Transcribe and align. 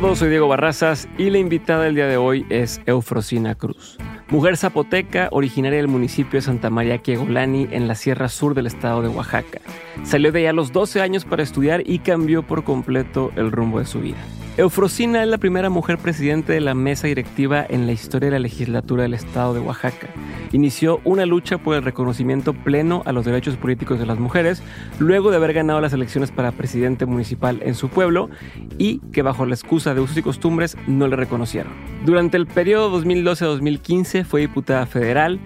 todos, 0.00 0.18
soy 0.20 0.28
Diego 0.28 0.46
Barrazas 0.46 1.08
y 1.18 1.30
la 1.30 1.38
invitada 1.38 1.84
del 1.84 1.96
día 1.96 2.06
de 2.06 2.16
hoy 2.16 2.46
es 2.50 2.80
Eufrosina 2.86 3.56
Cruz. 3.56 3.98
Mujer 4.28 4.56
zapoteca, 4.56 5.28
originaria 5.32 5.78
del 5.78 5.88
municipio 5.88 6.38
de 6.38 6.42
Santa 6.42 6.70
María 6.70 6.98
Quiegolani 6.98 7.66
en 7.72 7.88
la 7.88 7.96
Sierra 7.96 8.28
Sur 8.28 8.54
del 8.54 8.68
estado 8.68 9.02
de 9.02 9.08
Oaxaca. 9.08 9.60
Salió 10.04 10.30
de 10.30 10.40
allá 10.40 10.50
a 10.50 10.52
los 10.52 10.72
12 10.72 11.00
años 11.00 11.24
para 11.24 11.42
estudiar 11.42 11.82
y 11.84 11.98
cambió 11.98 12.44
por 12.44 12.62
completo 12.62 13.32
el 13.34 13.50
rumbo 13.50 13.80
de 13.80 13.86
su 13.86 14.00
vida. 14.00 14.18
Eufrosina 14.58 15.22
es 15.22 15.28
la 15.28 15.38
primera 15.38 15.70
mujer 15.70 15.98
presidente 15.98 16.52
de 16.52 16.60
la 16.60 16.74
mesa 16.74 17.06
directiva 17.06 17.64
en 17.68 17.86
la 17.86 17.92
historia 17.92 18.26
de 18.26 18.32
la 18.32 18.38
legislatura 18.40 19.04
del 19.04 19.14
estado 19.14 19.54
de 19.54 19.60
Oaxaca. 19.60 20.08
Inició 20.50 21.00
una 21.04 21.26
lucha 21.26 21.58
por 21.58 21.76
el 21.76 21.84
reconocimiento 21.84 22.52
pleno 22.54 23.04
a 23.06 23.12
los 23.12 23.24
derechos 23.24 23.56
políticos 23.56 24.00
de 24.00 24.06
las 24.06 24.18
mujeres, 24.18 24.60
luego 24.98 25.30
de 25.30 25.36
haber 25.36 25.52
ganado 25.52 25.80
las 25.80 25.92
elecciones 25.92 26.32
para 26.32 26.50
presidente 26.50 27.06
municipal 27.06 27.60
en 27.62 27.76
su 27.76 27.88
pueblo 27.88 28.30
y 28.78 28.98
que 29.12 29.22
bajo 29.22 29.46
la 29.46 29.54
excusa 29.54 29.94
de 29.94 30.00
usos 30.00 30.16
y 30.16 30.22
costumbres 30.22 30.76
no 30.88 31.06
le 31.06 31.14
reconocieron. 31.14 31.72
Durante 32.04 32.36
el 32.36 32.48
periodo 32.48 33.00
2012-2015 33.00 34.24
fue 34.24 34.40
diputada 34.40 34.86
federal 34.86 35.38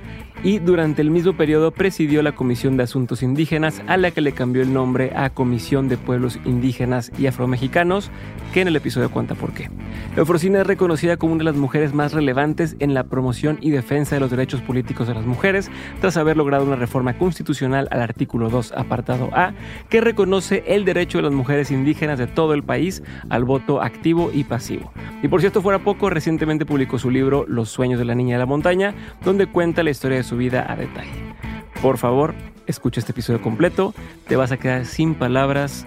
y 0.45 0.59
durante 0.59 1.03
el 1.03 1.11
mismo 1.11 1.35
periodo 1.35 1.71
presidió 1.71 2.23
la 2.23 2.33
Comisión 2.33 2.77
de 2.77 2.83
Asuntos 2.83 3.23
Indígenas, 3.23 3.83
a 3.87 3.97
la 3.97 4.11
que 4.11 4.21
le 4.21 4.33
cambió 4.33 4.63
el 4.63 4.73
nombre 4.73 5.13
a 5.15 5.31
Comisión 5.31 5.89
de 5.89 5.97
Pueblos 5.97 6.39
Indígenas 6.45 7.13
y 7.19 7.27
Afromexicanos, 7.27 8.11
que 8.53 8.61
en 8.61 8.69
el 8.69 8.77
episodio 8.77 9.11
cuenta 9.11 9.35
por 9.35 9.53
qué. 9.53 9.71
Eufrosina 10.17 10.61
es 10.61 10.67
reconocida 10.67 11.17
como 11.17 11.33
una 11.33 11.41
de 11.41 11.45
las 11.51 11.57
mujeres 11.57 11.95
más 11.95 12.13
relevantes 12.13 12.77
en 12.81 12.93
la 12.93 13.05
promoción 13.05 13.59
y 13.61 13.71
defensa 13.71 14.17
de 14.17 14.21
los 14.21 14.31
derechos 14.31 14.61
políticos 14.61 15.07
de 15.07 15.15
las 15.15 15.27
mujeres, 15.27 15.71
tras 16.01 16.17
haber 16.17 16.37
logrado 16.37 16.65
una 16.65 16.77
reforma 16.77 17.17
constitucional 17.17 17.89
al 17.91 18.03
artículo 18.03 18.51
2, 18.51 18.73
apartado 18.73 19.31
A, 19.33 19.55
que 19.89 20.01
reconoce 20.01 20.65
el 20.67 20.85
derecho 20.85 21.19
de 21.19 21.23
las 21.23 21.33
mujeres 21.33 21.71
indígenas 21.71 22.19
de 22.19 22.27
todo 22.27 22.55
el 22.55 22.63
país 22.63 23.03
al 23.31 23.45
voto 23.45 23.81
activo 23.81 24.31
y 24.35 24.45
pasivo. 24.45 24.93
Y 25.23 25.29
por 25.29 25.41
si 25.41 25.47
esto 25.47 25.63
fuera 25.63 25.79
poco, 25.79 26.11
recientemente 26.11 26.67
publicó 26.67 26.99
su 26.99 27.11
libro 27.11 27.45
Los 27.47 27.71
sueños 27.71 27.99
de 27.99 28.05
la 28.05 28.15
niña 28.15 28.35
de 28.35 28.41
la 28.41 28.47
montaña, 28.47 28.95
donde 29.25 29.47
cuenta 29.47 29.83
la 29.83 29.91
historia 29.91 30.19
de 30.19 30.25
su 30.25 30.32
vida 30.37 30.71
a 30.71 30.77
detalle. 30.77 31.35
Por 31.81 31.99
favor, 31.99 32.35
escucha 32.67 33.01
este 33.01 33.13
episodio 33.13 33.43
completo, 33.43 33.95
te 34.29 34.37
vas 34.37 34.53
a 34.53 34.57
quedar 34.57 34.87
sin 34.87 35.15
palabras. 35.15 35.87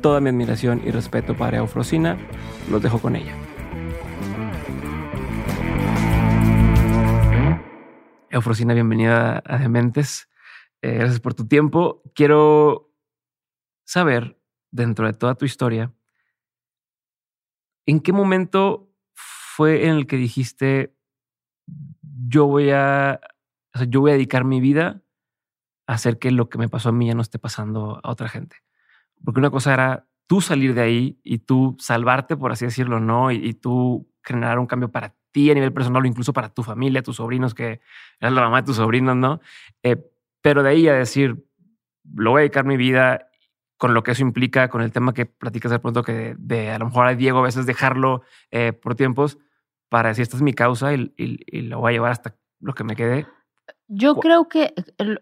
Toda 0.00 0.20
mi 0.20 0.28
admiración 0.28 0.82
y 0.84 0.90
respeto 0.90 1.36
para 1.36 1.58
Eufrosina, 1.58 2.18
los 2.70 2.82
dejo 2.82 2.98
con 2.98 3.16
ella. 3.16 3.34
Eufrosina, 8.30 8.74
bienvenida 8.74 9.42
a 9.46 9.58
Dementes. 9.58 10.28
Eh, 10.82 10.94
gracias 10.94 11.20
por 11.20 11.34
tu 11.34 11.46
tiempo. 11.46 12.02
Quiero 12.14 12.92
saber, 13.84 14.38
dentro 14.70 15.06
de 15.06 15.12
toda 15.12 15.36
tu 15.36 15.44
historia, 15.44 15.94
¿en 17.86 18.00
qué 18.00 18.12
momento 18.12 18.92
fue 19.12 19.86
en 19.86 19.94
el 19.94 20.06
que 20.06 20.16
dijiste, 20.16 20.96
yo 22.28 22.46
voy 22.46 22.70
a, 22.70 23.20
o 23.74 23.78
sea, 23.78 23.86
yo 23.88 24.00
voy 24.00 24.12
a 24.12 24.14
dedicar 24.14 24.44
mi 24.44 24.60
vida 24.60 25.02
a 25.86 25.94
hacer 25.94 26.18
que 26.18 26.30
lo 26.30 26.48
que 26.48 26.58
me 26.58 26.68
pasó 26.68 26.90
a 26.90 26.92
mí 26.92 27.08
ya 27.08 27.14
no 27.14 27.22
esté 27.22 27.38
pasando 27.38 28.00
a 28.02 28.10
otra 28.10 28.28
gente? 28.28 28.56
Porque 29.24 29.40
una 29.40 29.50
cosa 29.50 29.74
era 29.74 30.06
tú 30.26 30.40
salir 30.40 30.74
de 30.74 30.82
ahí 30.82 31.20
y 31.24 31.38
tú 31.38 31.76
salvarte, 31.78 32.36
por 32.36 32.52
así 32.52 32.64
decirlo, 32.64 33.00
¿no? 33.00 33.30
Y, 33.30 33.54
tú 33.54 34.08
generar 34.22 34.58
un 34.58 34.66
cambio 34.66 34.90
para 34.90 35.14
ti 35.32 35.50
a 35.50 35.54
nivel 35.54 35.72
personal 35.72 36.02
o 36.02 36.06
incluso 36.06 36.32
para 36.32 36.48
tu 36.48 36.62
familia, 36.62 37.02
tus 37.02 37.16
sobrinos, 37.16 37.52
que 37.52 37.80
eras 38.20 38.32
la 38.32 38.42
mamá 38.42 38.62
de 38.62 38.66
tus 38.66 38.76
sobrinos, 38.76 39.16
¿no? 39.16 39.40
Eh, 39.82 39.96
pero 40.40 40.62
de 40.62 40.70
ahí 40.70 40.88
a 40.88 40.94
decir, 40.94 41.44
lo 42.14 42.30
voy 42.30 42.40
a 42.40 42.42
dedicar 42.42 42.64
mi 42.64 42.76
vida 42.76 43.28
con 43.76 43.92
lo 43.92 44.02
que 44.02 44.12
eso 44.12 44.22
implica, 44.22 44.68
con 44.68 44.82
el 44.82 44.92
tema 44.92 45.12
que 45.12 45.26
platicas 45.26 45.72
de 45.72 45.78
pronto, 45.78 46.02
que 46.02 46.36
de, 46.38 46.70
a 46.70 46.78
lo 46.78 46.86
mejor 46.86 47.06
a 47.06 47.14
Diego 47.14 47.40
a 47.40 47.42
veces 47.42 47.66
dejarlo 47.66 48.22
eh, 48.50 48.72
por 48.72 48.94
tiempos 48.94 49.38
para 49.88 50.10
decir, 50.10 50.22
esta 50.22 50.36
es 50.36 50.42
mi 50.42 50.54
causa 50.54 50.94
y, 50.94 51.12
y, 51.16 51.38
y, 51.46 51.62
lo 51.62 51.80
voy 51.80 51.90
a 51.90 51.92
llevar 51.92 52.12
hasta 52.12 52.36
lo 52.60 52.74
que 52.74 52.84
me 52.84 52.96
quede. 52.96 53.26
Yo 53.88 54.16
creo 54.16 54.48
que, 54.48 54.74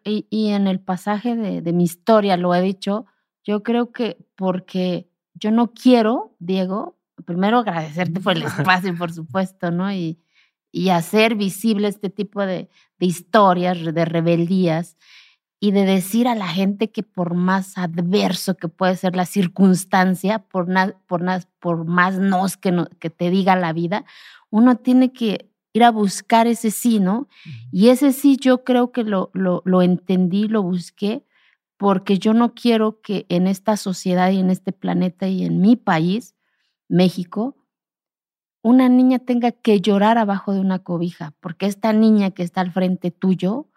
y, 0.04 0.26
y 0.30 0.50
en 0.50 0.66
el 0.66 0.80
pasaje 0.80 1.36
de, 1.36 1.62
de 1.62 1.72
mi 1.72 1.84
historia 1.84 2.36
lo 2.36 2.54
he 2.54 2.62
dicho, 2.62 3.06
yo 3.44 3.62
creo 3.62 3.92
que 3.92 4.16
porque 4.36 5.08
yo 5.34 5.50
no 5.50 5.72
quiero, 5.72 6.34
Diego, 6.38 6.96
primero 7.24 7.58
agradecerte 7.58 8.20
por 8.20 8.36
el 8.36 8.42
espacio, 8.76 8.96
por 8.96 9.12
supuesto, 9.12 9.70
¿no? 9.70 9.92
Y, 9.92 10.18
y 10.70 10.88
hacer 10.88 11.34
visible 11.34 11.88
este 11.88 12.08
tipo 12.08 12.44
de, 12.44 12.68
de, 12.98 13.06
historias, 13.06 13.78
de 13.82 14.04
rebeldías, 14.04 14.96
y 15.60 15.70
de 15.70 15.84
decir 15.84 16.26
a 16.26 16.34
la 16.34 16.48
gente 16.48 16.90
que 16.90 17.04
por 17.04 17.34
más 17.34 17.78
adverso 17.78 18.56
que 18.56 18.66
puede 18.66 18.96
ser 18.96 19.14
la 19.14 19.26
circunstancia, 19.26 20.40
por, 20.40 20.66
na, 20.66 20.96
por, 21.06 21.22
na, 21.22 21.40
por 21.60 21.84
más 21.84 22.18
nos 22.18 22.56
que, 22.56 22.72
no 22.72 22.86
que 22.98 23.10
te 23.10 23.30
diga 23.30 23.54
la 23.54 23.72
vida, 23.72 24.04
uno 24.50 24.76
tiene 24.76 25.12
que 25.12 25.51
ir 25.72 25.84
a 25.84 25.90
buscar 25.90 26.46
ese 26.46 26.70
sí, 26.70 27.00
¿no? 27.00 27.28
Y 27.70 27.88
ese 27.88 28.12
sí 28.12 28.36
yo 28.36 28.64
creo 28.64 28.92
que 28.92 29.04
lo, 29.04 29.30
lo, 29.32 29.62
lo 29.64 29.82
entendí, 29.82 30.48
lo 30.48 30.62
busqué, 30.62 31.24
porque 31.78 32.18
yo 32.18 32.34
no 32.34 32.54
quiero 32.54 33.00
que 33.00 33.26
en 33.28 33.46
esta 33.46 33.76
sociedad 33.76 34.30
y 34.30 34.38
en 34.38 34.50
este 34.50 34.72
planeta 34.72 35.28
y 35.28 35.44
en 35.44 35.60
mi 35.60 35.76
país, 35.76 36.34
México, 36.88 37.56
una 38.62 38.88
niña 38.88 39.18
tenga 39.18 39.50
que 39.50 39.80
llorar 39.80 40.18
abajo 40.18 40.52
de 40.52 40.60
una 40.60 40.78
cobija, 40.78 41.34
porque 41.40 41.66
esta 41.66 41.92
niña 41.92 42.30
que 42.30 42.44
está 42.44 42.60
al 42.60 42.70
frente 42.70 43.10
tuyo 43.10 43.68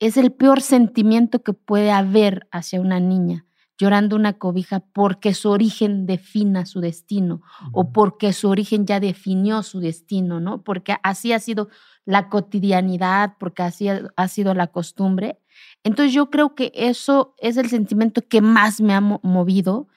es 0.00 0.16
el 0.16 0.32
peor 0.32 0.62
sentimiento 0.62 1.42
que 1.42 1.52
puede 1.52 1.92
haber 1.92 2.48
hacia 2.50 2.80
una 2.80 2.98
niña, 2.98 3.46
llorando 3.80 4.14
una 4.14 4.34
cobija 4.34 4.80
porque 4.80 5.32
su 5.32 5.48
origen 5.48 6.04
defina 6.04 6.66
su 6.66 6.80
destino 6.80 7.36
uh 7.36 7.38
-huh. 7.38 7.70
o 7.72 7.92
porque 7.92 8.34
su 8.34 8.50
origen 8.50 8.84
ya 8.84 9.00
definió 9.00 9.62
su 9.62 9.80
destino, 9.80 10.38
¿no? 10.38 10.62
Porque 10.62 10.96
así 11.02 11.32
ha 11.32 11.38
sido 11.38 11.70
la 12.04 12.28
cotidianidad, 12.28 13.36
porque 13.38 13.62
así 13.62 13.88
ha, 13.88 14.02
ha 14.16 14.28
sido 14.28 14.52
la 14.52 14.66
costumbre. 14.66 15.38
Entonces 15.82 16.12
yo 16.12 16.28
creo 16.28 16.54
que 16.54 16.72
eso 16.74 17.34
es 17.38 17.56
el 17.56 17.70
sentimiento 17.70 18.20
que 18.28 18.42
más 18.42 18.82
me 18.82 18.92
ha 18.92 19.00
movido 19.00 19.88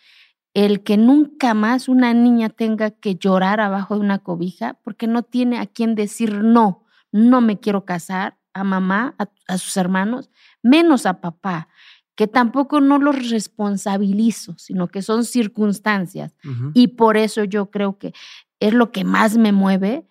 el 0.54 0.84
que 0.84 0.96
nunca 0.96 1.54
más 1.54 1.90
una 1.90 2.14
niña 2.14 2.48
tenga 2.48 2.92
que 2.92 3.16
llorar 3.16 3.60
abajo 3.60 3.96
de 3.96 4.02
una 4.02 4.20
cobija 4.20 4.80
porque 4.84 5.08
no 5.08 5.24
tiene 5.24 5.60
a 5.60 5.66
quien 5.66 5.96
decir 5.96 6.42
no, 6.42 6.86
no 7.12 7.42
me 7.42 7.60
quiero 7.60 7.84
casar, 7.84 8.38
a 8.54 8.64
mamá, 8.64 9.16
a, 9.18 9.30
a 9.48 9.58
sus 9.58 9.76
hermanos, 9.78 10.30
menos 10.62 11.06
a 11.06 11.22
papá, 11.22 11.70
que 12.16 12.28
tampoco 12.28 12.80
no 12.80 13.00
los 13.00 13.30
responsabilizo, 13.30 14.56
sino 14.58 14.88
que 14.88 15.02
son 15.02 15.26
circunstancias. 15.26 16.36
Uh 16.44 16.50
-huh. 16.50 16.72
Y 16.74 16.88
por 16.90 17.18
eso 17.18 17.44
yo 17.44 17.72
creo 17.72 17.98
que 17.98 18.14
es 18.60 18.74
lo 18.74 18.92
que 18.92 19.04
más 19.04 19.38
me 19.38 19.52
mueve 19.52 20.06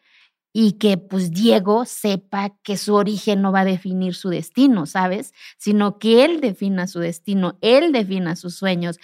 y 0.53 0.73
que 0.73 0.99
pues 0.99 1.31
Diego 1.31 1.87
sepa 1.87 2.55
que 2.63 2.77
su 2.77 2.95
origen 2.95 3.41
no 3.41 3.53
va 3.53 3.61
a 3.61 3.65
definir 3.65 4.15
su 4.15 4.29
destino, 4.29 4.85
¿sabes? 4.85 5.33
Sino 5.57 5.99
que 5.99 6.25
él 6.25 6.41
defina 6.41 6.87
su 6.87 7.01
destino, 7.01 7.57
él 7.63 7.93
defina 7.93 8.37
sus 8.37 8.55
sueños 8.55 8.99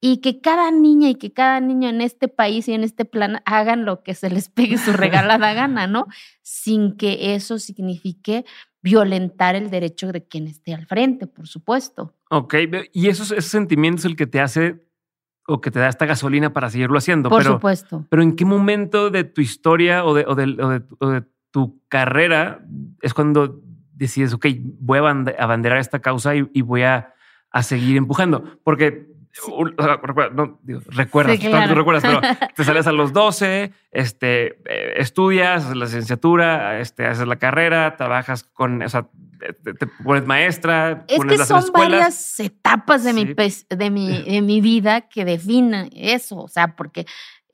y 0.00 0.18
que 0.18 0.40
cada 0.40 0.70
niña 0.70 1.08
y 1.08 1.14
que 1.14 1.32
cada 1.32 1.60
niño 1.60 1.88
en 1.88 2.02
este 2.02 2.28
país 2.28 2.68
y 2.68 2.74
en 2.74 2.84
este 2.84 3.06
plan 3.06 3.40
hagan 3.46 3.86
lo 3.86 4.02
que 4.02 4.14
se 4.14 4.28
les 4.28 4.50
pegue 4.50 4.76
su 4.76 4.92
regalada 4.92 5.54
gana, 5.54 5.86
¿no? 5.86 6.06
Sin 6.42 6.96
que 6.96 7.34
eso 7.34 7.58
signifique 7.58 8.44
violentar 8.82 9.56
el 9.56 9.70
derecho 9.70 10.12
de 10.12 10.26
quien 10.26 10.46
esté 10.46 10.74
al 10.74 10.86
frente, 10.86 11.26
por 11.26 11.48
supuesto. 11.48 12.14
Ok, 12.32 12.54
y 12.92 13.08
eso, 13.08 13.22
ese 13.34 13.48
sentimiento 13.48 14.00
es 14.00 14.04
el 14.04 14.14
que 14.14 14.26
te 14.26 14.40
hace 14.40 14.86
o 15.48 15.60
que 15.60 15.72
te 15.72 15.80
da 15.80 15.88
esta 15.88 16.06
gasolina 16.06 16.52
para 16.52 16.70
seguirlo 16.70 16.96
haciendo. 16.96 17.28
Por 17.28 17.42
pero, 17.42 17.54
supuesto. 17.54 18.06
Pero 18.08 18.22
¿en 18.22 18.36
qué 18.36 18.44
momento 18.44 19.10
de 19.10 19.24
tu 19.24 19.40
historia 19.40 20.04
o 20.04 20.14
de, 20.14 20.24
o 20.26 20.36
de, 20.36 20.44
o 20.62 20.68
de, 20.68 20.82
o 21.00 21.08
de 21.08 21.24
tu 21.50 21.82
carrera 21.88 22.64
es 23.02 23.14
cuando 23.14 23.60
decides, 23.92 24.32
ok, 24.32 24.46
voy 24.78 24.98
a 24.98 25.08
abanderar 25.42 25.78
esta 25.78 25.98
causa 25.98 26.36
y, 26.36 26.48
y 26.52 26.62
voy 26.62 26.82
a, 26.82 27.14
a, 27.50 27.62
seguir 27.62 27.96
empujando? 27.96 28.44
Porque. 28.62 29.09
No, 30.32 30.58
digo, 30.62 30.80
recuerdas, 30.86 31.38
sí, 31.38 31.46
claro. 31.46 31.68
tú 31.68 31.74
recuerdas, 31.74 32.02
pero 32.02 32.20
te 32.56 32.64
sales 32.64 32.86
a 32.86 32.92
los 32.92 33.12
12, 33.12 33.72
este, 33.92 34.58
eh, 34.64 34.94
estudias, 34.96 35.64
haces 35.64 35.76
la 35.76 35.84
licenciatura, 35.84 36.80
este, 36.80 37.06
haces 37.06 37.26
la 37.26 37.36
carrera, 37.36 37.96
trabajas 37.96 38.42
con, 38.42 38.82
o 38.82 38.88
sea, 38.88 39.08
te, 39.38 39.74
te 39.74 39.86
pones 39.86 40.26
maestra. 40.26 41.04
Es 41.08 41.18
pones 41.18 41.38
que 41.38 41.46
son 41.46 41.64
varias 41.72 42.40
etapas 42.40 43.04
de, 43.04 43.12
sí. 43.12 43.24
mi, 43.24 43.34
de, 43.76 43.90
mi, 43.90 44.22
de 44.30 44.42
mi 44.42 44.60
vida 44.60 45.02
que 45.02 45.24
definen 45.24 45.90
eso, 45.94 46.38
o 46.38 46.48
sea, 46.48 46.74
porque 46.76 47.06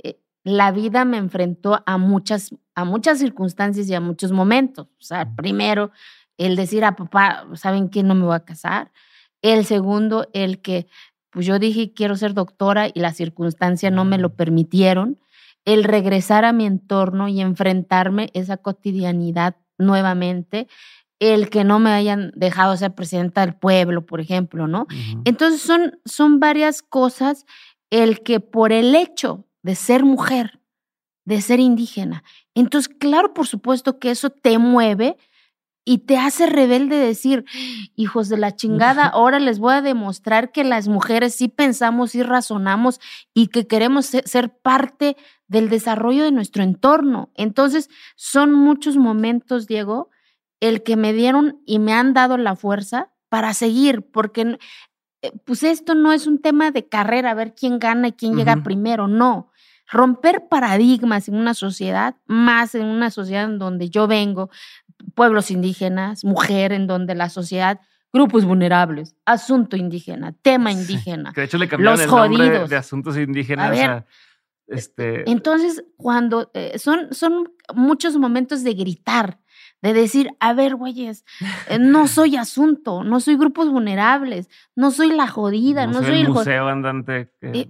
eh, 0.03 0.19
la 0.45 0.73
vida 0.73 1.05
me 1.05 1.19
enfrentó 1.19 1.83
a 1.87 1.99
muchas, 1.99 2.55
a 2.75 2.85
muchas 2.85 3.19
circunstancias 3.19 3.89
y 3.89 3.95
a 3.95 4.01
muchos 4.01 4.33
momentos. 4.33 4.87
O 4.99 5.05
sea, 5.05 5.35
primero, 5.37 5.91
el 6.39 6.57
decir 6.57 6.85
a 6.85 6.97
papá, 6.97 7.47
¿saben 7.55 7.89
qué? 7.89 8.03
No 8.03 8.15
me 8.15 8.25
voy 8.25 8.37
a 8.37 8.45
casar. 8.45 8.93
El 9.43 9.65
segundo, 9.65 10.29
el 10.33 10.61
que 10.61 10.87
pues 11.37 11.45
yo 11.45 11.59
dije 11.59 11.93
quiero 11.93 12.17
ser 12.17 12.33
doctora 12.33 12.89
y 12.89 12.99
las 13.01 13.15
circunstancias 13.15 13.93
no 13.93 14.07
me 14.07 14.17
lo 14.17 14.35
permitieron. 14.37 15.19
El 15.67 15.85
regresar 15.85 16.47
a 16.47 16.55
mi 16.55 16.65
entorno 16.65 17.29
y 17.29 17.43
enfrentarme 17.43 18.31
esa 18.33 18.57
cotidianidad 18.57 19.57
nuevamente 19.77 20.67
el 21.19 21.51
que 21.51 21.63
no 21.63 21.79
me 21.79 21.91
hayan 21.91 22.33
dejado 22.37 22.75
ser 22.79 22.95
presidenta 22.95 23.43
del 23.43 23.55
pueblo, 23.55 24.07
por 24.07 24.23
ejemplo, 24.23 24.67
¿no? 24.67 24.85
Uh 24.85 24.95
-huh. 24.95 25.23
Entonces 25.27 25.61
son, 25.61 26.01
son 26.07 26.41
varias 26.41 26.81
cosas 26.81 27.45
el 27.91 28.23
que 28.23 28.41
por 28.41 28.73
el 28.73 28.95
hecho 28.95 29.45
de 29.63 29.75
ser 29.75 30.05
mujer 30.05 30.63
de 31.27 31.43
ser 31.43 31.61
indígena. 31.61 32.25
Entonces, 32.55 32.91
claro, 32.99 33.35
por 33.35 33.47
supuesto 33.47 33.99
que 33.99 34.11
eso 34.11 34.31
te 34.31 34.57
mueve 34.57 35.19
y 35.89 35.99
te 35.99 36.19
hace 36.19 36.47
rebelde 36.47 36.97
decir, 36.97 37.45
hijos 37.95 38.29
de 38.29 38.37
la 38.37 38.57
chingada, 38.57 39.07
ahora 39.07 39.39
les 39.39 39.61
voy 39.61 39.75
a 39.75 39.83
demostrar 39.83 40.51
que 40.51 40.65
las 40.65 40.89
mujeres 40.89 41.37
sí 41.37 41.47
pensamos 41.47 42.17
y 42.17 42.25
razonamos 42.25 43.01
y 43.33 43.47
que 43.47 43.69
queremos 43.69 44.07
ser 44.07 44.59
parte 44.59 45.17
del 45.47 45.69
desarrollo 45.69 46.25
de 46.25 46.33
nuestro 46.33 46.65
entorno. 46.65 47.31
Entonces, 47.37 47.89
son 48.17 48.53
muchos 48.53 48.97
momentos, 48.97 49.69
Diego, 49.69 50.11
el 50.59 50.83
que 50.83 50.97
me 50.97 51.13
dieron 51.13 51.63
y 51.65 51.79
me 51.79 51.93
han 51.93 52.15
dado 52.15 52.37
la 52.37 52.57
fuerza 52.57 53.13
para 53.29 53.55
seguir, 53.55 54.03
porque 54.11 54.59
eh, 55.23 55.31
pues 55.45 55.63
esto 55.63 55.95
no 55.95 56.13
es 56.13 56.27
un 56.27 56.41
tema 56.41 56.73
de 56.73 56.89
carrera, 56.89 57.31
a 57.31 57.35
ver 57.35 57.55
quién 57.55 57.79
gana 57.79 58.09
y 58.09 58.13
quién 58.13 58.37
llega 58.37 58.65
primero, 58.65 59.07
no. 59.07 59.53
Romper 59.89 60.49
paradigmas 60.49 61.29
en 61.29 61.37
una 61.37 61.55
sociedad, 61.55 62.17
más 62.27 62.75
en 62.75 62.87
una 62.87 63.13
sociedad 63.13 63.45
en 63.45 63.61
donde 63.61 63.89
yo 63.89 64.09
vengo, 64.09 64.51
pueblos 65.15 65.51
indígenas, 65.51 66.25
mujer, 66.25 66.73
en 66.73 66.87
donde 66.87 67.15
la 67.15 67.29
sociedad, 67.29 67.81
grupos 68.13 68.45
vulnerables, 68.45 69.15
asunto 69.25 69.77
indígena, 69.77 70.33
tema 70.43 70.73
indígena. 70.73 71.33
que 71.33 71.43
de 71.43 71.47
hecho 71.47 71.59
le 71.59 71.69
cambiaron 71.69 72.01
el 72.01 72.09
nombre 72.09 72.69
de 72.69 72.77
asuntos 72.77 73.17
indígenas. 73.17 74.05
este... 74.67 75.31
Entonces, 75.31 75.85
cuando 75.97 76.51
eh, 76.55 76.79
son, 76.79 77.13
son 77.13 77.53
muchos 77.75 78.17
momentos 78.17 78.65
de 78.65 78.75
gritar, 78.75 79.39
de 79.83 79.93
decir, 79.93 80.31
a 80.41 80.53
ver, 80.55 80.75
güeyes, 80.75 81.25
eh, 81.69 81.79
no 81.79 82.09
soy 82.09 82.37
asunto, 82.37 83.05
no 83.05 83.21
soy 83.21 83.37
grupos 83.37 83.71
vulnerables, 83.71 84.49
no 84.75 84.91
soy 84.91 85.11
la 85.11 85.29
jodida, 85.29 85.87
no, 85.87 86.03
soy, 86.03 86.21
el 86.21 86.29
museo 86.29 86.69
andante. 86.69 87.33
Eh, 87.43 87.69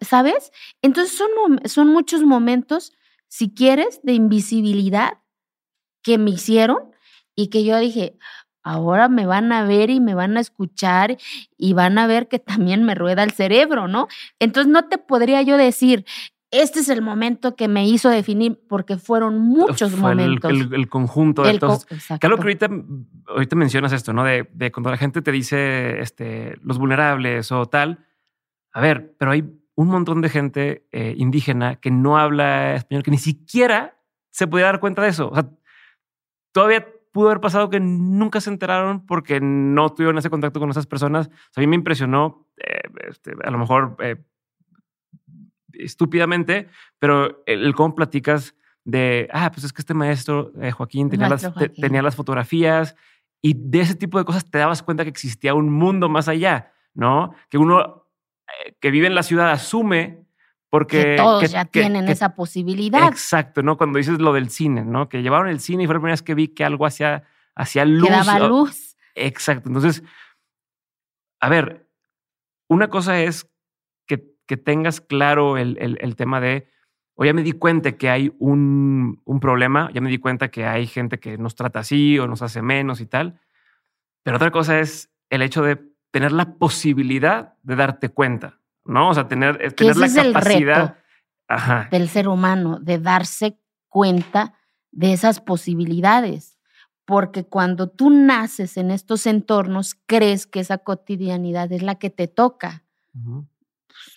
¿Sabes? 0.00 0.52
Entonces 0.82 1.16
son, 1.16 1.60
son 1.64 1.88
muchos 1.88 2.22
momentos, 2.22 2.92
si 3.28 3.54
quieres, 3.54 4.00
de 4.02 4.12
invisibilidad 4.12 5.18
que 6.06 6.18
me 6.18 6.30
hicieron 6.30 6.78
y 7.34 7.48
que 7.48 7.64
yo 7.64 7.76
dije, 7.80 8.16
ahora 8.62 9.08
me 9.08 9.26
van 9.26 9.50
a 9.50 9.64
ver 9.64 9.90
y 9.90 9.98
me 9.98 10.14
van 10.14 10.36
a 10.36 10.40
escuchar 10.40 11.16
y 11.58 11.72
van 11.72 11.98
a 11.98 12.06
ver 12.06 12.28
que 12.28 12.38
también 12.38 12.84
me 12.84 12.94
rueda 12.94 13.24
el 13.24 13.32
cerebro, 13.32 13.88
¿no? 13.88 14.06
Entonces 14.38 14.72
no 14.72 14.84
te 14.84 14.98
podría 14.98 15.42
yo 15.42 15.56
decir, 15.56 16.04
este 16.52 16.78
es 16.78 16.88
el 16.90 17.02
momento 17.02 17.56
que 17.56 17.66
me 17.66 17.88
hizo 17.88 18.08
definir, 18.08 18.56
porque 18.68 18.98
fueron 18.98 19.40
muchos 19.40 19.96
momentos. 19.96 20.48
El, 20.52 20.88
conjunto 20.88 21.42
de 21.42 21.58
todos. 21.58 21.86
Claro 22.20 22.36
que 22.36 22.42
ahorita, 22.42 22.70
ahorita 23.26 23.56
mencionas 23.56 23.92
esto, 23.92 24.12
¿no? 24.12 24.22
De, 24.22 24.70
cuando 24.72 24.90
la 24.90 24.96
gente 24.96 25.22
te 25.22 25.32
dice 25.32 25.98
este, 25.98 26.56
los 26.62 26.78
vulnerables 26.78 27.50
o 27.50 27.66
tal. 27.66 28.06
A 28.72 28.80
ver, 28.80 29.16
pero 29.18 29.32
hay 29.32 29.42
un 29.74 29.88
montón 29.88 30.20
de 30.20 30.28
gente 30.28 30.86
eh, 30.92 31.14
indígena 31.16 31.76
que 31.76 31.90
no 31.90 32.16
habla 32.16 32.76
español, 32.76 33.02
que 33.02 33.10
ni 33.10 33.18
siquiera 33.18 33.98
se 34.30 34.46
puede 34.46 34.64
dar 34.64 34.78
cuenta 34.78 35.02
de 35.02 35.08
eso. 35.08 35.30
O 35.30 35.34
sea, 35.34 35.50
todavía 36.56 36.88
pudo 37.12 37.26
haber 37.26 37.42
pasado 37.42 37.68
que 37.68 37.80
nunca 37.80 38.40
se 38.40 38.48
enteraron 38.48 39.04
porque 39.04 39.40
no 39.42 39.90
tuvieron 39.90 40.16
ese 40.16 40.30
contacto 40.30 40.58
con 40.58 40.70
esas 40.70 40.86
personas. 40.86 41.28
a 41.54 41.60
mí 41.60 41.66
me 41.66 41.76
impresionó, 41.76 42.48
eh, 42.56 42.80
este, 43.10 43.32
a 43.44 43.50
lo 43.50 43.58
mejor 43.58 43.94
eh, 43.98 44.16
estúpidamente, 45.74 46.68
pero 46.98 47.42
el, 47.44 47.74
cómo 47.74 47.94
platicas 47.94 48.54
de, 48.84 49.28
ah, 49.34 49.50
pues 49.52 49.64
es 49.64 49.74
que 49.74 49.82
este 49.82 49.92
maestro, 49.92 50.50
eh, 50.58 50.70
Joaquín, 50.70 51.10
tenía 51.10 51.28
las, 51.28 51.46
tenía 51.74 52.00
las 52.00 52.16
fotografías 52.16 52.96
y 53.42 53.52
de 53.54 53.80
ese 53.80 53.96
tipo 53.96 54.16
de 54.16 54.24
cosas 54.24 54.50
te 54.50 54.56
dabas 54.56 54.82
cuenta 54.82 55.04
que 55.04 55.10
existía 55.10 55.52
un 55.52 55.70
mundo 55.70 56.08
más 56.08 56.26
allá, 56.26 56.72
¿no? 56.94 57.34
Que 57.50 57.58
uno 57.58 58.06
que 58.80 58.90
vive 58.90 59.08
en 59.08 59.14
la 59.14 59.22
ciudad 59.22 59.50
asume 59.50 60.25
porque 60.78 61.02
que 61.02 61.16
todos 61.16 61.50
ya 61.50 61.64
tienen 61.64 62.06
esa 62.08 62.34
posibilidad. 62.34 63.08
Exacto, 63.08 63.62
¿no? 63.62 63.78
Cuando 63.78 63.96
dices 63.96 64.18
lo 64.18 64.34
del 64.34 64.50
cine, 64.50 64.84
¿no? 64.84 65.08
Que 65.08 65.22
llevaron 65.22 65.48
el 65.48 65.58
cine 65.58 65.84
y 65.84 65.86
fue 65.86 65.94
la 65.94 66.00
primera 66.00 66.12
vez 66.12 66.22
que 66.22 66.34
vi 66.34 66.48
que 66.48 66.64
algo 66.64 66.84
hacía, 66.84 67.24
hacía 67.54 67.86
luz. 67.86 68.06
Que 68.06 68.14
daba 68.14 68.38
luz. 68.40 68.98
Exacto. 69.14 69.70
Entonces, 69.70 70.02
a 71.40 71.48
ver, 71.48 71.88
una 72.68 72.88
cosa 72.88 73.22
es 73.22 73.50
que, 74.06 74.34
que 74.46 74.58
tengas 74.58 75.00
claro 75.00 75.56
el, 75.56 75.78
el, 75.78 76.14
tema 76.14 76.42
de, 76.42 76.68
o 77.14 77.24
ya 77.24 77.32
me 77.32 77.42
di 77.42 77.52
cuenta 77.52 77.92
que 77.92 78.10
hay 78.10 78.34
un, 78.38 79.22
un 79.24 79.40
problema, 79.40 79.90
ya 79.94 80.02
me 80.02 80.10
di 80.10 80.18
cuenta 80.18 80.48
que 80.48 80.66
hay 80.66 80.86
gente 80.86 81.18
que 81.18 81.38
nos 81.38 81.54
trata 81.54 81.78
así 81.78 82.18
o 82.18 82.26
nos 82.26 82.42
hace 82.42 82.60
menos 82.60 83.00
y 83.00 83.06
tal. 83.06 83.40
Pero 84.24 84.36
otra 84.36 84.50
cosa 84.50 84.78
es 84.78 85.10
el 85.30 85.40
hecho 85.40 85.62
de 85.62 85.80
tener 86.10 86.32
la 86.32 86.58
posibilidad 86.58 87.54
de 87.62 87.76
darte 87.76 88.10
cuenta. 88.10 88.60
¿No? 88.86 89.10
O 89.10 89.14
sea, 89.14 89.28
tener, 89.28 89.58
eh, 89.60 89.70
tener 89.70 89.96
la 89.96 90.12
capacidad 90.12 90.98
del 91.90 92.08
ser 92.08 92.28
humano, 92.28 92.78
de 92.80 92.98
darse 92.98 93.58
cuenta 93.88 94.54
de 94.90 95.12
esas 95.12 95.40
posibilidades. 95.40 96.58
Porque 97.04 97.44
cuando 97.44 97.88
tú 97.88 98.10
naces 98.10 98.76
en 98.76 98.90
estos 98.90 99.26
entornos, 99.26 99.94
crees 100.06 100.46
que 100.46 100.60
esa 100.60 100.78
cotidianidad 100.78 101.70
es 101.70 101.82
la 101.82 101.96
que 101.96 102.10
te 102.10 102.26
toca. 102.26 102.84
Pues, 103.12 103.44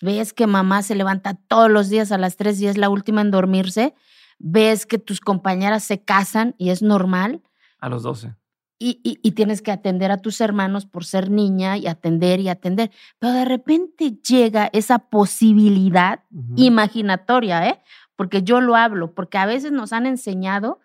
ves 0.01 0.33
que 0.33 0.48
mamá 0.48 0.81
se 0.81 0.95
levanta 0.95 1.36
todos 1.36 1.69
los 1.69 1.89
días 1.89 2.12
a 2.12 2.18
las 2.18 2.36
tres 2.36 2.60
y 2.62 2.68
es 2.68 2.77
la 2.77 2.89
última 2.89 3.22
en 3.22 3.30
dormirse. 3.30 3.94
Ves 4.39 4.86
que 4.86 4.98
tus 4.98 5.19
compañeras 5.19 5.83
se 5.83 6.04
casan 6.04 6.56
y 6.57 6.72
es 6.72 6.81
normal. 6.81 7.44
A 7.80 7.89
los 7.89 8.04
doce 8.04 8.36
y, 8.81 9.31
tienes 9.31 9.61
que 9.61 9.71
atender 9.71 10.09
a 10.11 10.21
tus 10.21 10.39
hermanos 10.39 10.85
por 10.85 11.03
ser 11.03 11.29
niña 11.29 11.77
y 11.77 11.87
atender 11.87 12.39
y 12.39 12.47
atender. 12.47 12.91
Pero 13.19 13.33
de 13.33 13.45
repente 13.45 14.11
llega 14.11 14.69
esa 14.71 14.99
posibilidad 14.99 16.23
imaginatoria, 16.55 17.67
¿eh? 17.67 17.81
Porque 18.15 18.41
yo 18.41 18.61
lo 18.61 18.75
hablo, 18.75 19.13
porque 19.13 19.37
a 19.37 19.45
veces 19.45 19.73
nos 19.73 19.91
han 19.91 20.05
enseñado 20.05 20.79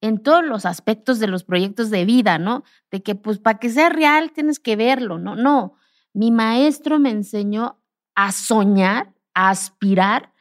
en 0.00 0.18
todos 0.18 0.44
los 0.44 0.64
aspectos 0.64 1.18
de 1.18 1.26
los 1.26 1.44
proyectos 1.44 1.90
de 1.90 2.06
vida, 2.06 2.38
¿no? 2.38 2.64
De 2.90 3.02
que 3.02 3.14
pues 3.14 3.38
para 3.38 3.58
que 3.58 3.70
sea 3.70 3.90
real 3.90 4.32
tienes 4.32 4.58
que 4.58 4.76
verlo, 4.76 5.18
¿no? 5.18 5.36
No, 5.36 5.74
mi 6.14 6.30
maestro 6.30 6.98
me 6.98 7.10
enseñó 7.10 7.78
a 8.14 8.32
soñar, 8.32 9.12
a 9.34 9.50
aspirar 9.50 10.32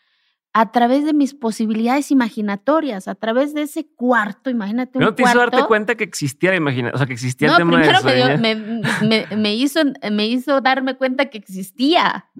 a 0.57 0.71
través 0.71 1.03
de 1.03 1.11
mis 1.11 1.33
posibilidades 1.33 2.11
imaginatorias, 2.11 3.09
a 3.09 3.15
través 3.15 3.53
de 3.53 3.63
ese 3.63 3.87
cuarto, 3.93 4.49
imagínate 4.49 4.97
un 4.97 5.03
¿No 5.03 5.13
te 5.13 5.23
hizo 5.23 5.37
darte 5.37 5.61
cuenta 5.65 5.95
que 5.95 6.05
existía 6.05 6.51
la 6.51 6.55
imaginación, 6.55 6.95
o 6.95 6.97
sea, 6.97 7.05
que 7.05 7.11
existía 7.11 7.49
el 7.49 7.57
tema 7.57 7.81
primero 7.81 7.99
me, 9.35 9.53
hizo, 9.53 9.81
me 10.13 10.27
hizo 10.27 10.61
darme 10.61 10.95
cuenta 10.95 11.25
que 11.25 11.39
existía. 11.39 12.31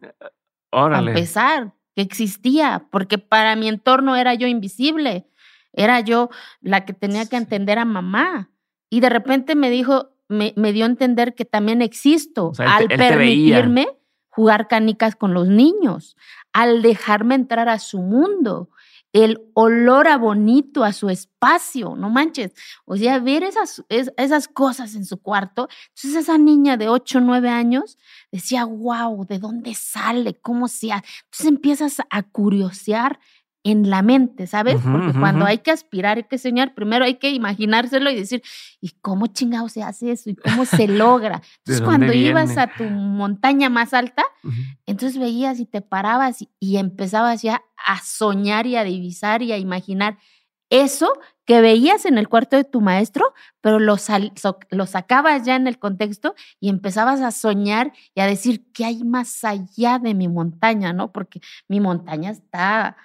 Órale. 0.72 1.12
A 1.12 1.14
empezar, 1.14 1.74
que 1.94 2.04
existía, 2.04 2.88
porque 2.90 3.18
para 3.18 3.58
mi 3.58 3.68
entorno 3.68 4.16
era 4.16 4.34
yo 4.34 4.48
invisible, 4.48 5.28
era 5.74 6.00
yo 6.00 6.30
la 6.62 6.86
que 6.86 6.94
tenía 6.94 7.26
que 7.26 7.36
entender 7.36 7.80
a 7.80 7.84
mamá. 7.84 8.50
Y 8.90 9.02
de 9.02 9.10
repente 9.10 9.56
me 9.56 9.70
dijo, 9.70 10.16
me, 10.30 10.54
dio 10.72 10.86
a 10.86 10.88
entender 10.88 11.36
que 11.36 11.44
también 11.44 11.82
existo 11.82 12.54
al 12.60 12.88
permitirme 12.88 13.90
jugar 14.36 14.68
canicas 14.68 15.16
con 15.16 15.34
los 15.34 15.48
niños, 15.48 16.18
al 16.56 16.82
dejarme 16.82 17.36
entrar 17.36 17.68
a 17.68 17.80
su 17.80 18.00
mundo, 18.00 18.70
el 19.12 19.42
olor 19.56 20.08
a 20.08 20.18
bonito, 20.18 20.86
a 20.86 20.94
su 20.94 21.10
espacio, 21.10 21.98
no 21.98 22.10
manches. 22.10 22.54
O 22.86 22.96
sea, 22.96 23.20
ver 23.20 23.44
esas, 23.44 23.84
esas 23.90 24.48
cosas 24.48 24.96
en 24.96 25.04
su 25.04 25.18
cuarto. 25.18 25.68
Entonces 25.90 26.24
esa 26.24 26.38
niña 26.38 26.78
de 26.78 26.88
8 26.88 27.18
o 27.18 27.22
9 27.22 27.50
años 27.50 27.98
decía, 28.32 28.64
wow, 28.64 29.26
¿de 29.26 29.38
dónde 29.38 29.74
sale? 29.74 30.36
¿Cómo 30.36 30.70
se 30.70 30.94
hace? 30.94 31.06
Entonces 31.26 31.46
empiezas 31.46 31.98
a 32.10 32.24
curiosear 32.24 33.20
en 33.66 33.90
la 33.90 34.04
mente, 34.04 34.46
¿sabes? 34.46 34.78
Porque 34.80 35.18
cuando 35.20 35.44
hay 35.44 35.58
que 35.58 35.72
aspirar, 35.72 36.18
hay 36.18 36.26
que 36.26 36.38
soñar, 36.38 36.76
primero 36.76 37.04
hay 37.04 37.16
que 37.16 37.32
imaginárselo 37.32 38.12
y 38.12 38.16
decir, 38.16 38.44
¿y 38.80 38.92
cómo 39.02 39.26
chingado 39.26 39.70
se 39.70 39.82
hace 39.82 40.12
eso? 40.12 40.30
¿Y 40.30 40.36
cómo 40.36 40.66
se 40.66 40.88
logra? 40.88 41.42
Entonces, 41.58 41.84
cuando 41.84 42.14
ibas 42.14 42.60
a 42.60 42.68
tu 42.68 42.84
montaña 42.84 43.72
más 43.72 43.96
alta, 43.96 44.24
entonces 44.86 45.20
veías 45.20 45.60
y 45.60 45.66
te 45.66 45.82
parabas 45.82 46.46
y, 46.60 46.78
empezabas 46.78 47.42
ya 47.42 47.64
a 47.88 48.00
soñar 48.04 48.68
y 48.68 48.76
a 48.76 48.84
divisar 48.84 49.42
y 49.42 49.52
a 49.52 49.58
imaginar 49.58 50.20
eso 50.70 51.12
que 51.46 51.62
veías 51.62 52.06
en 52.06 52.18
el 52.18 52.28
cuarto 52.28 52.56
de 52.58 52.64
tu 52.64 52.82
maestro, 52.82 53.34
pero 53.62 53.80
lo, 53.80 53.96
lo, 54.72 54.86
sacabas 54.86 55.44
ya 55.46 55.56
en 55.56 55.68
el 55.68 55.80
contexto 55.80 56.36
y 56.60 56.70
empezabas 56.70 57.22
a 57.22 57.32
soñar 57.32 57.94
y 58.14 58.22
a 58.22 58.26
decir, 58.26 58.66
¿qué 58.74 58.86
hay 58.86 59.04
más 59.04 59.44
allá 59.44 60.00
de 60.00 60.14
mi 60.14 60.28
montaña? 60.28 60.94
¿No? 60.94 61.12
Porque 61.12 61.40
mi 61.68 61.80
montaña 61.80 62.32
está 62.32 62.98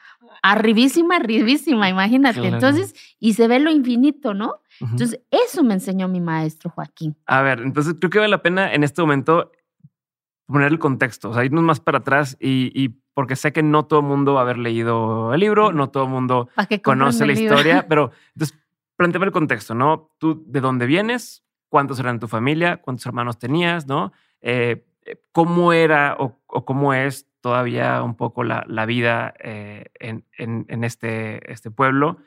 arribísima, 0.42 1.16
arribísima, 1.16 1.88
imagínate. 1.88 2.46
Entonces, 2.46 2.94
y 3.18 3.34
se 3.34 3.48
ve 3.48 3.60
lo 3.60 3.70
infinito, 3.70 4.34
¿no? 4.34 4.60
Entonces, 4.80 5.20
eso 5.30 5.62
me 5.62 5.74
enseñó 5.74 6.08
mi 6.08 6.20
maestro 6.20 6.70
Joaquín. 6.70 7.14
A 7.26 7.42
ver, 7.42 7.60
entonces 7.60 7.96
creo 7.98 8.10
que 8.10 8.18
vale 8.18 8.30
la 8.30 8.42
pena 8.42 8.72
en 8.72 8.82
este 8.82 9.02
momento 9.02 9.52
poner 10.50 10.72
el 10.72 10.78
contexto, 10.78 11.30
o 11.30 11.34
sea, 11.34 11.44
irnos 11.44 11.64
más 11.64 11.80
para 11.80 11.98
atrás 11.98 12.36
y, 12.40 12.88
porque 13.14 13.36
sé 13.36 13.52
que 13.52 13.62
no 13.62 13.84
todo 13.86 14.00
el 14.00 14.06
mundo 14.06 14.34
va 14.34 14.40
a 14.40 14.42
haber 14.44 14.58
leído 14.58 15.34
el 15.34 15.40
libro, 15.40 15.72
no 15.72 15.90
todo 15.90 16.04
el 16.04 16.10
mundo 16.10 16.48
conoce 16.82 17.26
la 17.26 17.32
historia, 17.32 17.86
pero 17.88 18.12
entonces 18.34 18.58
planteame 18.96 19.26
el 19.26 19.32
contexto, 19.32 19.74
¿no? 19.74 20.10
Tú, 20.18 20.44
¿de 20.46 20.60
dónde 20.60 20.86
vienes? 20.86 21.44
¿Cuántos 21.68 21.98
eran 22.00 22.20
tu 22.20 22.28
familia? 22.28 22.78
¿Cuántos 22.78 23.06
hermanos 23.06 23.38
tenías? 23.38 23.86
¿No? 23.86 24.12
Eh, 24.40 24.84
eh, 25.06 25.16
¿Cómo 25.32 25.72
era 25.72 26.16
o, 26.18 26.40
cómo 26.46 26.94
es 26.94 27.26
todavía 27.40 28.02
un 28.02 28.16
poco 28.16 28.44
la, 28.44 28.64
la 28.68 28.86
vida 28.86 29.34
eh, 29.38 29.86
en, 29.98 30.24
en, 30.36 30.66
en, 30.68 30.84
este, 30.84 31.50
este 31.50 31.70
pueblo, 31.70 32.18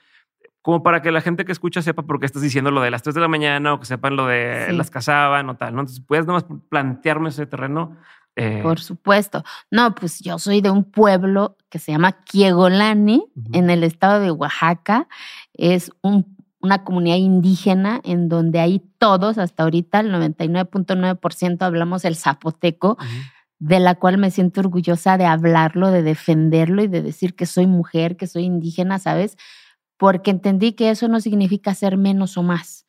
como 0.64 0.82
para 0.82 1.04
que 1.04 1.12
la 1.12 1.22
gente 1.22 1.46
que 1.46 1.52
escucha 1.52 1.84
sepa 1.84 2.02
por 2.02 2.20
qué 2.20 2.26
estás 2.26 2.42
diciendo 2.42 2.72
lo 2.72 2.82
de 2.82 2.90
las 2.90 3.04
3 3.04 3.14
de 3.14 3.22
la 3.22 3.28
mañana 3.28 3.74
o 3.74 3.80
que 3.80 3.86
sepan 3.86 4.16
lo 4.16 4.26
de 4.26 4.66
Sí. 4.70 4.76
las 4.76 4.90
cazaban 4.90 5.48
o 5.50 5.56
tal, 5.58 5.76
¿no? 5.76 5.82
Entonces, 5.82 6.04
puedes 6.04 6.26
nomás 6.26 6.46
plantearme 6.70 7.30
ese 7.30 7.46
terreno. 7.46 7.96
Eh, 8.36 8.62
Por 8.64 8.80
supuesto. 8.80 9.44
No, 9.70 9.94
pues 9.94 10.20
yo 10.22 10.40
soy 10.40 10.62
de 10.62 10.72
un 10.72 10.86
pueblo 10.86 11.56
que 11.70 11.78
se 11.78 11.92
llama 11.92 12.14
Quiegolani, 12.24 13.18
Ujú. 13.36 13.50
en 13.54 13.70
el 13.70 13.84
estado 13.84 14.20
de 14.20 14.32
Oaxaca. 14.32 15.08
Es 15.54 15.92
un- 16.02 16.36
una 16.60 16.84
comunidad 16.86 17.18
indígena 17.18 18.00
en 18.06 18.30
donde 18.30 18.60
ahí 18.62 18.82
todos, 18.98 19.38
hasta 19.38 19.64
ahorita, 19.64 20.00
el 20.00 20.12
99.9% 20.14 21.66
hablamos 21.66 22.06
el 22.06 22.16
zapoteco, 22.16 22.98
de 23.60 23.80
la 23.80 23.96
cual 23.96 24.18
me 24.18 24.32
siento 24.32 24.62
orgullosa 24.62 25.18
de 25.18 25.26
hablarlo, 25.26 25.92
de 25.92 26.04
defenderlo 26.04 26.82
y 26.84 26.88
de 26.88 27.02
decir 27.02 27.36
que 27.36 27.46
soy 27.46 27.68
mujer, 27.68 28.18
que 28.18 28.28
soy 28.28 28.44
indígena, 28.46 28.98
¿sabes? 29.00 29.38
Porque 29.98 30.32
entendí 30.32 30.74
que 30.74 30.90
eso 30.90 31.08
no 31.08 31.20
significa 31.22 31.74
ser 31.76 31.98
menos 31.98 32.38
o 32.38 32.44
más. 32.44 32.86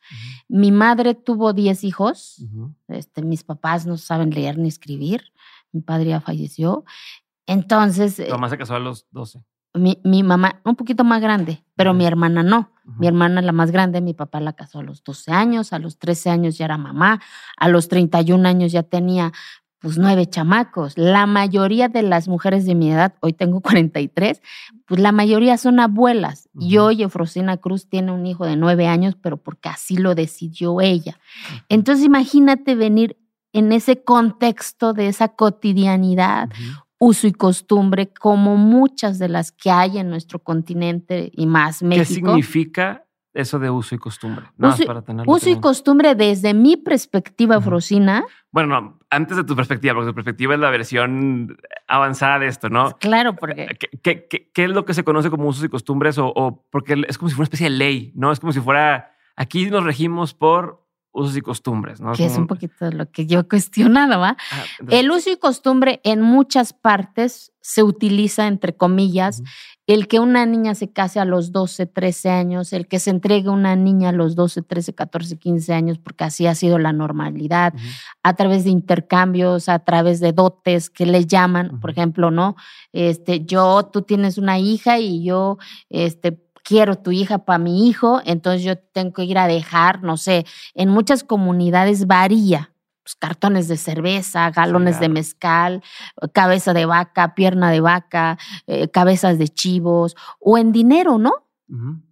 Mi 0.47 0.71
madre 0.71 1.13
tuvo 1.15 1.53
10 1.53 1.83
hijos, 1.83 2.43
este, 2.87 3.21
mis 3.21 3.43
papás 3.43 3.85
no 3.85 3.97
saben 3.97 4.29
leer 4.31 4.57
ni 4.57 4.67
escribir, 4.67 5.23
mi 5.71 5.81
padre 5.81 6.09
ya 6.09 6.21
falleció. 6.21 6.83
Entonces, 7.47 8.19
eh, 8.19 8.25
Tu 8.25 8.31
mamá 8.33 8.49
se 8.49 8.57
casó 8.57 8.75
a 8.75 8.79
los 8.79 9.07
12. 9.11 9.43
mi, 9.73 9.99
mi 10.03 10.23
mamá, 10.23 10.61
un 10.65 10.75
poquito 10.75 11.03
más 11.03 11.21
grande, 11.21 11.63
pero 11.75 11.93
mi 11.93 12.05
hermana 12.05 12.43
no. 12.43 12.71
Mi 12.99 13.07
hermana, 13.07 13.41
la 13.41 13.51
más 13.51 13.71
grande, 13.71 13.99
mi 13.99 14.13
papá 14.13 14.39
la 14.39 14.53
casó 14.53 14.79
a 14.79 14.83
los 14.83 15.03
12 15.03 15.31
años, 15.31 15.73
a 15.73 15.79
los 15.79 15.97
13 15.97 16.29
años 16.29 16.55
ya 16.57 16.65
era 16.65 16.77
mamá, 16.77 17.19
a 17.57 17.67
los 17.67 17.87
31 17.87 18.47
años 18.47 18.71
ya 18.71 18.83
tenía 18.83 19.31
pues 19.85 19.99
nueve 19.99 20.25
chamacos. 20.25 20.97
La 20.97 21.27
mayoría 21.27 21.89
de 21.89 22.01
las 22.01 22.27
mujeres 22.27 22.65
de 22.65 22.73
mi 22.73 22.91
edad, 22.91 23.13
hoy 23.19 23.33
tengo 23.33 23.61
43, 23.61 24.41
pues 24.87 24.99
la 24.99 25.11
mayoría 25.11 25.59
son 25.59 25.79
abuelas. 25.79 26.49
Y 26.59 26.77
Ujú. 26.79 26.87
hoy 26.87 27.03
Efrosina 27.03 27.57
Cruz 27.57 27.87
tiene 27.87 28.11
un 28.11 28.25
hijo 28.25 28.47
de 28.47 28.55
nueve 28.55 28.87
años, 28.87 29.15
pero 29.21 29.37
porque 29.37 29.69
así 29.69 29.97
lo 29.97 30.15
decidió 30.15 30.81
ella. 30.81 31.19
Entonces 31.69 32.03
imagínate 32.03 32.73
venir 32.73 33.15
en 33.53 33.71
ese 33.71 34.03
contexto 34.03 34.93
de 34.93 35.07
esa 35.07 35.27
cotidianidad, 35.27 36.49
uso 36.97 37.27
y 37.27 37.31
costumbre, 37.31 38.11
como 38.11 38.57
muchas 38.57 39.19
de 39.19 39.29
las 39.29 39.51
que 39.51 39.69
hay 39.69 39.99
en 39.99 40.09
nuestro 40.09 40.39
continente 40.39 41.29
y 41.31 41.45
más 41.45 41.81
¿Qué 41.81 41.85
México. 41.85 42.29
significa 42.29 43.04
eso 43.35 43.59
de 43.59 43.69
uso 43.69 43.93
y 43.93 43.97
costumbre? 43.97 44.45
Nada 44.57 44.73
Uso, 44.73 44.85
para 44.85 45.01
tenerlo 45.03 45.31
uso 45.31 45.49
y 45.49 45.59
costumbre 45.59 46.15
desde 46.15 46.53
mi 46.53 46.77
perspectiva. 46.77 47.61
Frosina, 47.61 48.23
Bueno, 48.51 48.79
no, 48.81 48.99
antes 49.09 49.37
de 49.37 49.43
tu 49.43 49.55
perspectiva, 49.55 49.93
porque 49.93 50.09
tu 50.09 50.15
perspectiva 50.15 50.53
es 50.55 50.59
la 50.59 50.69
versión 50.69 51.57
avanzada 51.87 52.39
de 52.39 52.47
esto, 52.47 52.69
¿no? 52.69 52.97
claro, 52.99 53.35
porque 53.35 53.67
¿Qué, 53.79 53.99
qué- 54.01 54.27
qué- 54.29 54.51
qué 54.53 54.63
es 54.63 54.69
lo 54.69 54.85
que 54.85 54.93
se 54.93 55.03
conoce 55.03 55.29
como 55.29 55.47
usos 55.47 55.63
y 55.65 55.69
costumbres? 55.69 56.17
O, 56.17 56.31
o 56.35 56.65
porque 56.71 57.03
es 57.07 57.17
como 57.17 57.29
si 57.29 57.35
fuera 57.35 57.43
una 57.43 57.45
especie 57.53 57.69
de 57.69 57.75
ley, 57.75 58.11
¿no? 58.15 58.31
Es 58.31 58.39
como 58.39 58.53
si 58.53 58.59
fuera, 58.61 59.11
aquí 59.35 59.69
nos 59.69 59.83
regimos 59.83 60.33
por 60.33 60.84
usos 61.15 61.37
y 61.37 61.41
costumbres, 61.41 62.01
¿no? 62.01 62.11
que 62.13 62.25
es 62.25 62.37
un 62.37 62.47
poquito 62.47 62.91
lo 62.91 63.09
que 63.09 63.25
yo 63.25 63.39
he 63.39 63.43
cuestionado, 63.47 64.19
¿va? 64.19 64.35
Ah, 64.51 64.63
entonces- 64.79 64.99
El 64.99 65.11
uso 65.11 65.31
y 65.31 65.37
costumbre 65.37 66.01
en 66.03 66.21
muchas 66.21 66.73
partes 66.73 67.51
se 67.61 67.81
utiliza, 67.81 68.45
entre 68.45 68.75
comillas, 68.75 69.41
el 69.87 70.07
que 70.07 70.19
una 70.19 70.45
niña 70.45 70.75
se 70.75 70.91
case 70.91 71.19
a 71.19 71.25
los 71.25 71.51
12, 71.51 71.85
13 71.87 72.29
años, 72.29 72.73
el 72.73 72.87
que 72.87 72.99
se 72.99 73.09
entregue 73.11 73.49
una 73.49 73.75
niña 73.75 74.09
a 74.09 74.11
los 74.11 74.35
12, 74.35 74.61
13, 74.61 74.93
14, 74.93 75.37
15 75.37 75.73
años, 75.73 75.97
porque 75.97 76.25
así 76.25 76.45
ha 76.47 76.53
sido 76.53 76.77
la 76.77 76.93
normalidad, 76.93 77.73
a 78.21 78.33
través 78.35 78.65
de 78.65 78.69
intercambios, 78.71 79.69
a 79.69 79.79
través 79.79 80.19
de 80.19 80.31
dotes 80.33 80.89
que 80.91 81.05
le 81.05 81.25
llaman, 81.25 81.79
por 81.79 81.89
ejemplo, 81.91 82.29
¿no? 82.29 82.55
Este, 82.93 83.45
yo, 83.45 83.89
tú 83.91 84.01
tienes 84.03 84.37
una 84.37 84.59
hija 84.59 84.99
y 84.99 85.23
yo, 85.23 85.57
este, 85.89 86.44
quiero 86.65 86.97
tu 86.97 87.11
hija 87.11 87.37
para 87.45 87.59
mi 87.59 87.87
hijo, 87.87 88.21
entonces 88.25 88.63
yo 88.63 88.75
tengo 88.77 89.13
que 89.13 89.23
ir 89.23 89.37
a 89.37 89.47
dejar, 89.47 90.03
no 90.03 90.17
sé, 90.17 90.45
en 90.73 90.89
muchas 90.89 91.23
comunidades 91.23 92.07
varía. 92.07 92.71
pues, 93.03 93.15
cartones 93.15 93.67
de 93.67 93.77
cerveza, 93.77 94.49
galones 94.49 94.95
de 94.95 95.05
claro. 95.05 95.13
mezcal, 95.13 95.83
cabeza 96.33 96.73
de 96.73 96.87
vaca, 96.87 97.35
pierna 97.35 97.69
de 97.69 97.79
vaca, 97.79 98.39
eh, 98.65 98.89
cabezas 98.89 99.37
de 99.37 99.47
chivos, 99.47 100.15
o 100.39 100.57
en 100.57 100.71
dinero, 100.71 101.19
¿no? 101.19 101.45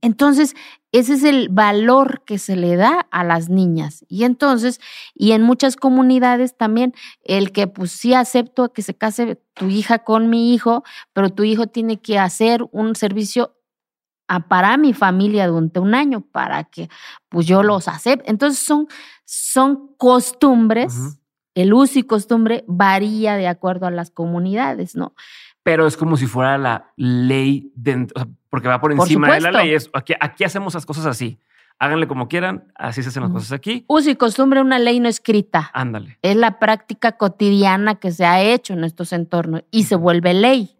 Entonces, 0.01 0.55
ese 0.91 1.13
es 1.13 1.23
el 1.23 1.49
valor 1.49 2.23
que 2.25 2.39
se 2.39 2.55
le 2.55 2.75
da 2.75 3.07
a 3.11 3.23
las 3.23 3.49
niñas. 3.49 4.03
Y 4.07 4.23
entonces, 4.23 4.79
y 5.13 5.33
en 5.33 5.43
muchas 5.43 5.75
comunidades 5.75 6.57
también, 6.57 6.93
el 7.23 7.51
que 7.51 7.67
pues 7.67 7.91
sí 7.91 8.15
acepto 8.15 8.73
que 8.73 8.81
se 8.81 8.95
case 8.95 9.39
tu 9.53 9.67
hija 9.67 9.99
con 9.99 10.29
mi 10.29 10.53
hijo, 10.55 10.83
pero 11.13 11.29
tu 11.29 11.43
hijo 11.43 11.67
tiene 11.67 12.01
que 12.01 12.17
hacer 12.17 12.65
un 12.71 12.95
servicio 12.95 13.55
a- 14.27 14.47
para 14.47 14.77
mi 14.77 14.93
familia 14.93 15.47
durante 15.47 15.79
un 15.79 15.95
año 15.95 16.21
para 16.21 16.63
que 16.65 16.89
pues 17.29 17.45
yo 17.45 17.63
los 17.63 17.87
acepte. 17.87 18.29
Entonces 18.29 18.59
son, 18.59 18.87
son 19.25 19.95
costumbres, 19.97 20.95
el 21.55 21.73
uso 21.73 21.99
y 21.99 22.03
costumbre 22.03 22.63
varía 22.67 23.35
de 23.35 23.47
acuerdo 23.47 23.85
a 23.85 23.91
las 23.91 24.09
comunidades, 24.11 24.95
¿no? 24.95 25.13
Pero 25.63 25.87
es 25.87 25.95
como 25.95 26.17
si 26.17 26.25
fuera 26.27 26.57
la 26.57 26.91
ley 26.97 27.71
dentro, 27.75 28.13
o 28.21 28.25
sea, 28.25 28.33
porque 28.49 28.67
va 28.67 28.81
por 28.81 28.95
Por 28.95 29.05
encima 29.07 29.33
de 29.33 29.39
la 29.41 29.51
ley. 29.51 29.73
Es, 29.73 29.89
aquí, 29.93 30.13
aquí 30.19 30.43
hacemos 30.43 30.73
las 30.73 30.85
cosas 30.85 31.05
así. 31.05 31.39
Háganle 31.79 32.07
como 32.07 32.29
quieran, 32.29 32.65
así 32.75 33.03
se 33.03 33.09
hacen 33.09 33.23
las 33.23 33.31
cosas 33.31 33.51
aquí. 33.51 33.83
Uso 33.87 34.09
y 34.09 34.15
costumbre, 34.15 34.61
una 34.61 34.79
ley 34.79 34.99
no 34.99 35.09
escrita. 35.09 35.69
Ándale. 35.73 36.17
es 36.21 36.35
la 36.35 36.59
práctica 36.59 37.13
cotidiana 37.13 37.95
que 37.95 38.11
se 38.11 38.25
ha 38.25 38.41
hecho 38.41 38.73
en 38.73 38.83
estos 38.83 39.11
entornos 39.11 39.63
y 39.69 39.83
se 39.83 39.95
vuelve 39.95 40.33
ley. 40.33 40.77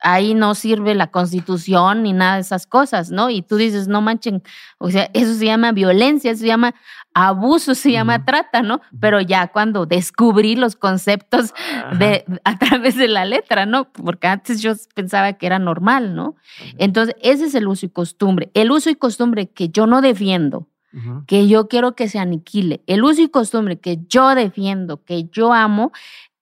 Ahí 0.00 0.34
no 0.34 0.54
sirve 0.54 0.94
la 0.94 1.08
constitución 1.08 2.02
ni 2.02 2.12
nada 2.12 2.36
de 2.36 2.40
esas 2.40 2.66
cosas, 2.66 3.10
¿no? 3.10 3.28
Y 3.28 3.42
tú 3.42 3.56
dices, 3.56 3.88
no 3.88 4.00
manchen, 4.00 4.42
o 4.78 4.90
sea, 4.90 5.10
eso 5.12 5.34
se 5.34 5.44
llama 5.44 5.72
violencia, 5.72 6.30
eso 6.30 6.40
se 6.40 6.46
llama 6.46 6.74
abuso, 7.16 7.74
se 7.74 7.92
llama 7.92 8.26
trata, 8.26 8.60
¿no? 8.60 8.82
Pero 9.00 9.22
ya 9.22 9.48
cuando 9.48 9.86
descubrí 9.86 10.54
los 10.54 10.76
conceptos 10.76 11.54
Ajá. 11.74 11.96
de, 11.96 12.26
a 12.44 12.58
través 12.58 12.94
de 12.96 13.08
la 13.08 13.24
letra, 13.24 13.64
¿no? 13.64 13.90
Porque 13.90 14.26
antes 14.26 14.60
yo 14.60 14.74
pensaba 14.94 15.32
que 15.32 15.46
era 15.46 15.58
normal, 15.58 16.14
¿no? 16.14 16.36
Entonces, 16.76 17.16
ese 17.22 17.46
es 17.46 17.54
el 17.54 17.68
uso 17.68 17.86
y 17.86 17.88
costumbre. 17.88 18.50
El 18.52 18.70
uso 18.70 18.90
y 18.90 18.96
costumbre 18.96 19.48
que 19.48 19.70
yo 19.70 19.86
no 19.86 20.02
defiendo, 20.02 20.68
que 21.26 21.48
yo 21.48 21.68
quiero 21.68 21.94
que 21.94 22.08
se 22.08 22.18
aniquile. 22.18 22.82
El 22.86 23.02
uso 23.02 23.22
y 23.22 23.28
costumbre 23.28 23.78
que 23.78 23.98
yo 24.08 24.34
defiendo, 24.34 25.02
que 25.02 25.24
yo 25.24 25.54
amo, 25.54 25.92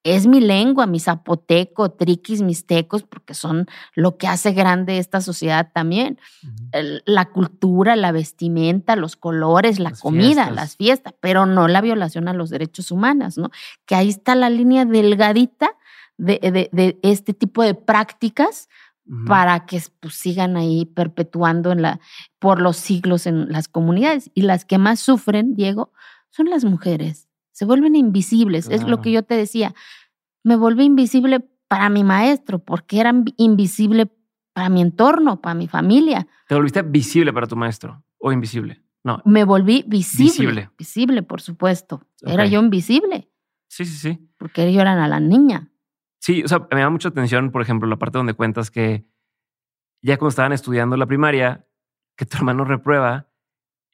es 0.05 0.27
mi 0.27 0.39
lengua, 0.39 0.85
mi 0.85 0.99
zapoteco, 0.99 1.89
triquis, 1.91 2.41
mixtecos, 2.43 3.03
porque 3.03 3.33
son 3.33 3.65
lo 3.95 4.17
que 4.17 4.27
hace 4.27 4.53
grande 4.53 4.99
esta 4.99 5.19
sociedad 5.19 5.71
también. 5.73 6.19
El- 6.71 7.01
La 7.07 7.25
cultura, 7.25 7.95
la 7.95 8.11
vestimenta, 8.11 8.95
los 8.95 9.15
colores, 9.15 9.79
la 9.79 9.89
Las 9.89 9.99
comida, 10.01 10.45
fiestas. 10.45 10.55
las 10.55 10.75
fiestas, 10.77 11.13
pero 11.19 11.45
no 11.47 11.67
la 11.67 11.81
violación 11.81 12.27
a 12.27 12.33
los 12.33 12.51
derechos 12.51 12.91
humanos, 12.91 13.37
¿no? 13.39 13.49
Que 13.87 13.95
ahí 13.95 14.09
está 14.09 14.35
la 14.35 14.49
línea 14.51 14.85
delgadita 14.85 15.71
de, 16.17 16.39
de- 16.39 16.69
de 16.71 16.99
este 17.01 17.33
tipo 17.33 17.63
de 17.63 17.73
prácticas 17.73 18.69
para 19.27 19.65
que 19.67 19.81
pues, 19.99 20.15
sigan 20.15 20.55
ahí 20.57 20.85
perpetuando 20.85 21.71
en 21.71 21.81
la, 21.81 21.99
por 22.39 22.61
los 22.61 22.77
siglos 22.77 23.27
en 23.27 23.51
las 23.51 23.67
comunidades. 23.67 24.31
Y 24.33 24.41
las 24.43 24.65
que 24.65 24.77
más 24.77 24.99
sufren, 24.99 25.55
Diego, 25.55 25.91
son 26.29 26.49
las 26.49 26.63
mujeres. 26.65 27.24
Se 27.55 27.63
vuelven 27.63 27.95
invisibles. 27.95 28.67
Es 28.69 28.85
lo 28.85 28.99
que 29.01 29.13
yo 29.13 29.23
te 29.23 29.33
decía. 29.35 29.73
Me 30.43 30.57
volví 30.57 30.83
invisible 30.83 31.39
para 31.69 31.89
mi 31.89 32.03
maestro, 32.03 32.59
porque 32.59 32.99
era 32.99 33.13
invi- 33.13 33.33
invisible 33.37 34.11
para 34.53 34.67
mi 34.67 34.81
entorno, 34.81 35.39
para 35.41 35.53
mi 35.55 35.67
familia. 35.69 36.27
¿Te 36.49 36.55
volviste 36.55 36.81
visible 36.81 37.31
para 37.31 37.47
tu 37.47 37.55
maestro 37.55 38.03
o 38.17 38.33
invisible? 38.33 38.83
No. 39.05 39.21
Me 39.23 39.45
volví 39.45 39.85
visible. 39.87 40.25
Visible. 40.31 40.69
Visible, 40.77 41.23
por 41.23 41.39
supuesto. 41.41 42.01
Era 42.21 42.45
yo 42.45 42.59
invisible, 42.61 43.31
Sí, 43.69 43.85
sí, 43.85 43.95
sí. 43.97 44.29
porque 44.37 44.65
ellos 44.67 44.81
eran 44.81 44.99
a 44.99 45.07
la 45.07 45.21
niña. 45.21 45.71
Sí, 46.19 46.43
o 46.43 46.47
sea, 46.49 46.67
me 46.71 46.81
da 46.81 46.89
mucha 46.89 47.07
atención, 47.09 47.51
por 47.51 47.61
ejemplo, 47.61 47.87
la 47.87 47.97
parte 47.97 48.17
donde 48.17 48.33
cuentas 48.33 48.69
que 48.69 49.07
ya 50.01 50.17
cuando 50.17 50.29
estaban 50.29 50.51
estudiando 50.51 50.97
la 50.97 51.05
primaria, 51.05 51.65
que 52.17 52.25
tu 52.25 52.35
hermano 52.37 52.65
reprueba 52.65 53.29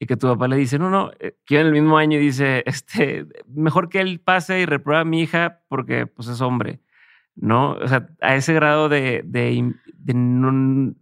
y 0.01 0.07
que 0.07 0.17
tu 0.17 0.27
papá 0.27 0.47
le 0.47 0.55
dice, 0.55 0.79
no, 0.79 0.89
no, 0.89 1.11
eh, 1.19 1.37
que 1.45 1.59
en 1.59 1.67
el 1.67 1.73
mismo 1.73 1.95
año 1.95 2.17
y 2.17 2.21
dice, 2.21 2.63
este, 2.65 3.27
mejor 3.47 3.87
que 3.87 4.01
él 4.01 4.19
pase 4.19 4.59
y 4.59 4.65
reprueba 4.65 5.01
a 5.01 5.05
mi 5.05 5.21
hija 5.21 5.61
porque 5.69 6.07
pues 6.07 6.27
es 6.27 6.41
hombre, 6.41 6.81
¿no? 7.35 7.73
O 7.73 7.87
sea, 7.87 8.09
a 8.19 8.35
ese 8.35 8.53
grado 8.53 8.89
de, 8.89 9.21
de, 9.23 10.13
no, 10.15 10.95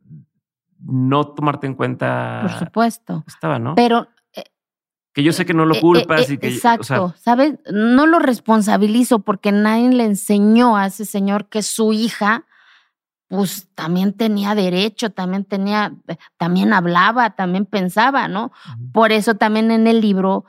no 0.82 1.28
tomarte 1.28 1.66
en 1.66 1.76
cuenta 1.76 2.40
Por 2.42 2.52
supuesto. 2.60 3.24
estaba, 3.26 3.58
¿no? 3.58 3.76
Pero 3.76 4.10
que 5.14 5.24
yo 5.24 5.32
sé 5.34 5.46
que 5.46 5.54
no 5.54 5.66
lo 5.66 5.76
Eh, 5.76 5.78
eh, 5.78 5.82
culpas 5.82 6.30
eh, 6.30 6.34
y 6.34 6.38
que... 6.38 6.48
o 6.48 6.52
Exacto, 6.52 6.84
sea, 6.84 7.14
¿sabes? 7.18 7.58
No 7.72 8.06
lo 8.06 8.20
responsabilizo 8.20 9.20
porque 9.20 9.52
nadie 9.52 9.90
le 9.90 10.04
enseñó 10.04 10.76
a 10.78 10.88
ese 10.88 11.06
señor 11.06 11.48
que 11.48 11.64
su 11.64 11.94
hija, 11.94 12.46
pues 13.30 13.70
también 13.76 14.14
tenía 14.14 14.56
derecho, 14.56 15.12
también 15.12 15.46
tenía, 15.46 15.94
también 16.38 16.74
hablaba, 16.74 17.30
también 17.36 17.66
pensaba, 17.66 18.28
¿no? 18.28 18.52
Por 18.92 19.12
eso 19.12 19.36
también 19.36 19.72
en 19.72 19.88
el 19.88 20.02
libro 20.02 20.46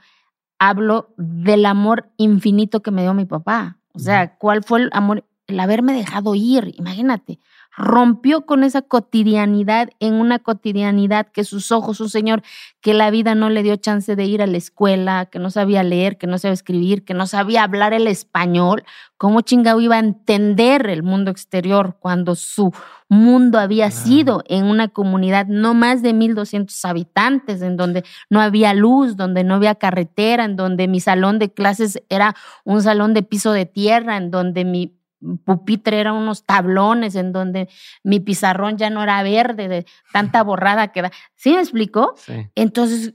hablo 0.59 1.15
del 1.17 1.67
amor 1.67 2.11
infinito 2.17 2.81
que 2.81 2.91
me 2.91 3.03
dio 3.03 3.15
mi 3.15 3.27
papá. 3.27 3.79
O 3.93 3.99
sea, 3.99 4.37
¿cuál 4.37 4.65
fue 4.65 4.81
el 4.81 4.91
amor, 4.93 5.25
el 5.47 5.61
haberme 5.61 5.93
dejado 5.93 6.35
ir, 6.35 6.75
imagínate, 6.79 7.39
rompió 7.77 8.47
con 8.47 8.65
esa 8.65 8.83
cotidianidad 8.83 9.91
en 10.00 10.15
una 10.15 10.39
cotidianidad 10.39 11.29
que 11.29 11.45
sus 11.45 11.73
ojos, 11.73 12.00
un 12.00 12.11
señor 12.11 12.43
que 12.81 12.95
la 12.95 13.11
vida 13.11 13.35
no 13.35 13.50
le 13.50 13.62
dio 13.62 13.77
chance 13.77 14.17
de 14.17 14.25
ir 14.25 14.43
a 14.43 14.47
la 14.47 14.57
escuela, 14.57 15.27
que 15.27 15.39
no 15.39 15.50
sabía 15.50 15.83
leer, 15.83 16.19
que 16.19 16.27
no 16.27 16.39
sabía 16.39 16.55
escribir, 16.55 17.05
que 17.05 17.15
no 17.15 17.27
sabía 17.27 17.62
hablar 17.62 17.93
el 17.93 18.07
español, 18.07 18.85
¿cómo 19.17 19.43
chingado 19.43 19.81
iba 19.81 19.97
a 19.97 20.00
entender 20.00 20.89
el 20.89 21.03
mundo 21.03 21.31
exterior 21.31 21.97
cuando 22.00 22.35
su 22.35 22.73
mundo 23.09 23.59
había 23.59 23.91
sido 23.91 24.43
en 24.47 24.65
una 24.65 24.89
comunidad 24.89 25.47
no 25.47 25.75
más 25.75 26.00
de 26.00 26.12
1200 26.12 26.85
habitantes, 26.85 27.61
en 27.61 27.77
donde 27.77 28.05
no 28.31 28.41
había 28.41 28.73
luz, 28.73 29.17
donde 29.17 29.43
no 29.45 29.57
había 29.57 29.75
carretera, 29.75 30.45
en 30.45 30.57
donde 30.57 30.87
mi 30.87 31.00
salón 31.00 31.39
de 31.39 31.53
clases 31.53 32.03
era 32.09 32.35
un 32.65 32.83
salón 32.83 33.12
de 33.12 33.23
piso 33.23 33.53
de 33.53 33.67
tierra, 33.67 34.17
en 34.17 34.31
donde 34.31 34.65
mi 34.65 35.00
pupitre 35.45 36.00
eran 36.00 36.15
unos 36.15 36.45
tablones 36.45 37.15
en 37.15 37.33
donde 37.33 37.69
mi 38.03 38.21
pizarrón 38.21 38.77
ya 38.77 38.91
no 38.91 39.03
era 39.03 39.23
verde 39.23 39.69
de 39.69 39.87
tanta 40.12 40.43
borrada 40.45 40.89
que 40.89 41.03
da. 41.03 41.11
¿Sí 41.35 41.53
me 41.53 41.61
explicó? 41.61 42.15
Sí. 42.17 42.49
Entonces, 42.55 43.15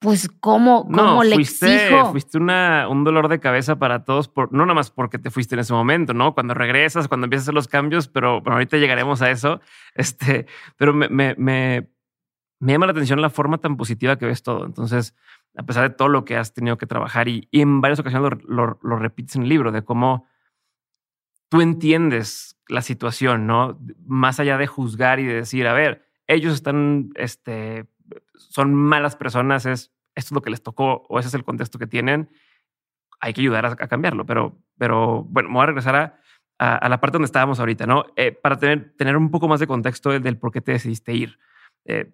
pues, 0.00 0.30
¿cómo, 0.40 0.88
cómo 0.90 1.22
le 1.22 1.36
exijo? 1.36 2.10
Fuiste 2.12 2.38
una, 2.38 2.88
un 2.88 3.04
dolor 3.04 3.28
de 3.28 3.38
cabeza 3.38 3.78
para 3.78 4.02
todos, 4.02 4.28
por, 4.28 4.50
no 4.50 4.64
nada 4.64 4.74
más 4.74 4.90
porque 4.90 5.18
te 5.18 5.30
fuiste 5.30 5.54
en 5.54 5.58
ese 5.58 5.74
momento, 5.74 6.14
¿no? 6.14 6.32
Cuando 6.32 6.54
regresas, 6.54 7.06
cuando 7.06 7.26
empiezas 7.26 7.44
a 7.44 7.46
hacer 7.46 7.54
los 7.54 7.68
cambios, 7.68 8.08
pero 8.08 8.42
ahorita 8.46 8.78
llegaremos 8.78 9.20
a 9.20 9.30
eso. 9.30 9.60
Este, 9.94 10.46
pero 10.78 10.94
me, 10.94 11.10
me, 11.10 11.34
me, 11.36 11.86
llama 12.60 12.86
la 12.86 12.92
atención 12.92 13.20
la 13.20 13.28
forma 13.28 13.58
tan 13.58 13.76
positiva 13.76 14.16
que 14.16 14.24
ves 14.24 14.42
todo. 14.42 14.64
Entonces, 14.64 15.14
a 15.54 15.64
pesar 15.64 15.90
de 15.90 15.94
todo 15.94 16.08
lo 16.08 16.24
que 16.24 16.38
has 16.38 16.54
tenido 16.54 16.78
que 16.78 16.86
trabajar 16.86 17.28
y, 17.28 17.46
en 17.52 17.82
varias 17.82 18.00
ocasiones 18.00 18.42
lo, 18.48 18.78
lo 18.82 18.96
repites 18.96 19.36
en 19.36 19.42
el 19.42 19.50
libro, 19.50 19.70
de 19.70 19.84
cómo 19.84 20.26
tú 21.50 21.60
entiendes 21.60 22.56
la 22.68 22.80
situación, 22.80 23.46
¿no? 23.46 23.78
Más 24.06 24.40
allá 24.40 24.56
de 24.56 24.66
juzgar 24.66 25.20
y 25.20 25.26
de 25.26 25.34
decir, 25.34 25.66
a 25.66 25.74
ver, 25.74 26.06
ellos 26.26 26.54
están, 26.54 27.10
este, 27.16 27.86
son 28.36 28.72
malas 28.72 29.16
personas, 29.16 29.66
es, 29.66 29.92
esto 30.14 30.28
es 30.28 30.32
lo 30.32 30.42
que 30.42 30.50
les 30.50 30.62
tocó 30.62 31.06
o 31.08 31.18
ese 31.18 31.28
es 31.28 31.34
el 31.34 31.44
contexto 31.44 31.78
que 31.78 31.88
tienen, 31.88 32.30
hay 33.20 33.34
que 33.34 33.42
ayudar 33.42 33.66
a, 33.66 33.76
cambiarlo. 33.76 34.24
Pero, 34.24 34.58
pero 34.78 35.24
bueno, 35.24 35.48
me 35.48 35.54
voy 35.56 35.64
a 35.64 35.66
regresar 35.66 35.96
a, 35.96 36.20
a, 36.58 36.88
la 36.88 37.00
parte 37.00 37.16
donde 37.16 37.26
estábamos 37.26 37.58
ahorita, 37.58 37.84
¿no? 37.84 38.04
Eh, 38.16 38.32
para 38.32 38.56
tener, 38.56 38.94
tener 38.96 39.16
un 39.16 39.30
poco 39.30 39.48
más 39.48 39.60
de 39.60 39.66
contexto 39.66 40.10
del, 40.10 40.38
por 40.38 40.52
qué 40.52 40.60
te 40.60 40.72
decidiste 40.72 41.12
ir. 41.12 41.38
Eh, 41.84 42.12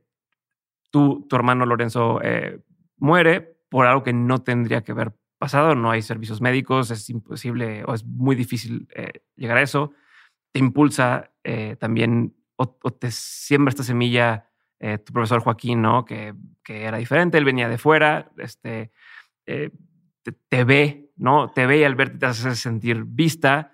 tú, 0.90 1.26
tu 1.28 1.37
hermano 1.37 1.66
Lorenzo 1.66 2.21
eh, 2.23 2.61
muere 2.97 3.59
por 3.69 3.87
algo 3.87 4.02
que 4.02 4.14
no 4.14 4.43
tendría 4.43 4.83
que 4.83 4.95
ver 4.95 5.12
pasado, 5.38 5.75
no 5.75 5.90
hay 5.90 6.02
servicios 6.02 6.40
médicos, 6.40 6.90
es 6.90 7.09
imposible 7.11 7.85
o 7.87 7.95
es 7.95 8.05
muy 8.05 8.37
difícil 8.37 8.88
eh, 8.95 9.25
llegar 9.37 9.59
a 9.59 9.62
eso. 9.62 9.93
Te 10.52 10.61
impulsa 10.61 11.33
eh, 11.45 11.76
también 11.78 12.35
o, 12.57 12.66
te 12.66 13.11
siembra 13.11 13.71
esta 13.71 13.83
semilla 13.83 14.49
eh, 14.78 14.99
tu 14.99 15.12
profesor 15.12 15.40
Joaquín, 15.40 15.83
¿no? 15.83 16.05
Que, 16.05 16.35
que, 16.62 16.85
era 16.85 16.99
diferente, 16.99 17.37
él 17.37 17.45
venía 17.45 17.69
de 17.69 17.78
fuera, 17.78 18.31
este, 18.38 18.93
te, 19.45 20.64
ve, 20.64 21.12
¿no? 21.16 21.50
Te 21.50 21.66
ve 21.66 21.78
y 21.78 21.85
al 21.85 21.95
verte 21.95 22.19
te 22.19 22.26
hace 22.26 22.55
sentir 22.57 23.05
vista, 23.05 23.73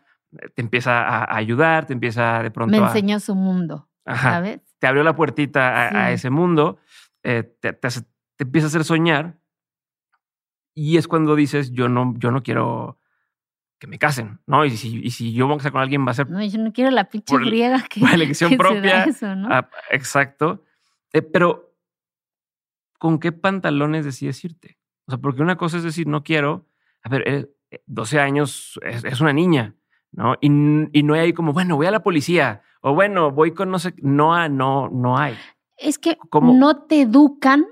te 0.54 0.62
empieza 0.62 1.02
a, 1.02 1.36
ayudar, 1.36 1.86
te 1.86 1.92
empieza 1.92 2.42
de 2.42 2.50
pronto 2.50 2.76
Me 2.76 2.84
enseñó 2.84 3.20
su 3.20 3.34
mundo, 3.36 3.88
¿sabes? 4.04 4.60
Te 4.78 4.86
abrió 4.88 5.04
la 5.04 5.14
puertita 5.14 6.06
a, 6.06 6.10
ese 6.10 6.30
mundo, 6.30 6.78
te, 7.20 7.42
te, 7.42 7.72
te 7.72 8.44
empieza 8.44 8.66
a 8.66 8.68
hacer 8.68 8.84
soñar 8.84 9.41
y 10.74 10.96
es 10.96 11.08
cuando 11.08 11.36
dices, 11.36 11.72
yo 11.72 11.88
no, 11.88 12.14
yo 12.18 12.30
no 12.30 12.42
quiero 12.42 12.98
que 13.78 13.86
me 13.86 13.98
casen, 13.98 14.40
¿no? 14.46 14.64
Y 14.64 14.70
si, 14.70 15.00
y 15.02 15.10
si 15.10 15.32
yo 15.32 15.46
voy 15.46 15.54
a 15.54 15.58
casar 15.58 15.72
con 15.72 15.82
alguien 15.82 16.06
va 16.06 16.12
a 16.12 16.14
ser... 16.14 16.30
No, 16.30 16.42
yo 16.42 16.58
no 16.58 16.72
quiero 16.72 16.90
la 16.90 17.08
pinche 17.08 17.36
griega 17.36 17.82
que... 17.90 18.00
Por 18.00 18.10
elección 18.10 18.56
propia. 18.58 19.06
Ah, 19.50 19.68
exacto. 19.90 20.62
Eh, 21.12 21.22
pero, 21.22 21.74
¿con 22.98 23.18
qué 23.18 23.32
pantalones 23.32 24.04
decides 24.04 24.44
irte? 24.44 24.78
O 25.06 25.10
sea, 25.10 25.18
porque 25.18 25.42
una 25.42 25.56
cosa 25.56 25.78
es 25.78 25.82
decir, 25.82 26.06
no 26.06 26.22
quiero... 26.22 26.66
A 27.02 27.08
ver, 27.08 27.50
12 27.86 28.16
eh, 28.16 28.20
años 28.20 28.78
es, 28.82 29.20
una 29.20 29.32
niña, 29.32 29.74
¿no? 30.12 30.34
Y, 30.40 30.46
y, 30.46 31.02
no 31.02 31.14
hay 31.14 31.20
ahí 31.20 31.32
como, 31.32 31.52
bueno, 31.52 31.74
voy 31.74 31.86
a 31.86 31.90
la 31.90 32.04
policía. 32.04 32.62
O 32.80 32.94
bueno, 32.94 33.32
voy 33.32 33.52
con 33.52 33.70
no 33.72 33.80
sé... 33.80 33.94
No, 33.98 34.48
no, 34.48 34.88
no 34.88 35.18
hay. 35.18 35.36
Es 35.76 35.98
que 35.98 36.16
no 36.40 36.84
te 36.84 37.02
educan 37.02 37.66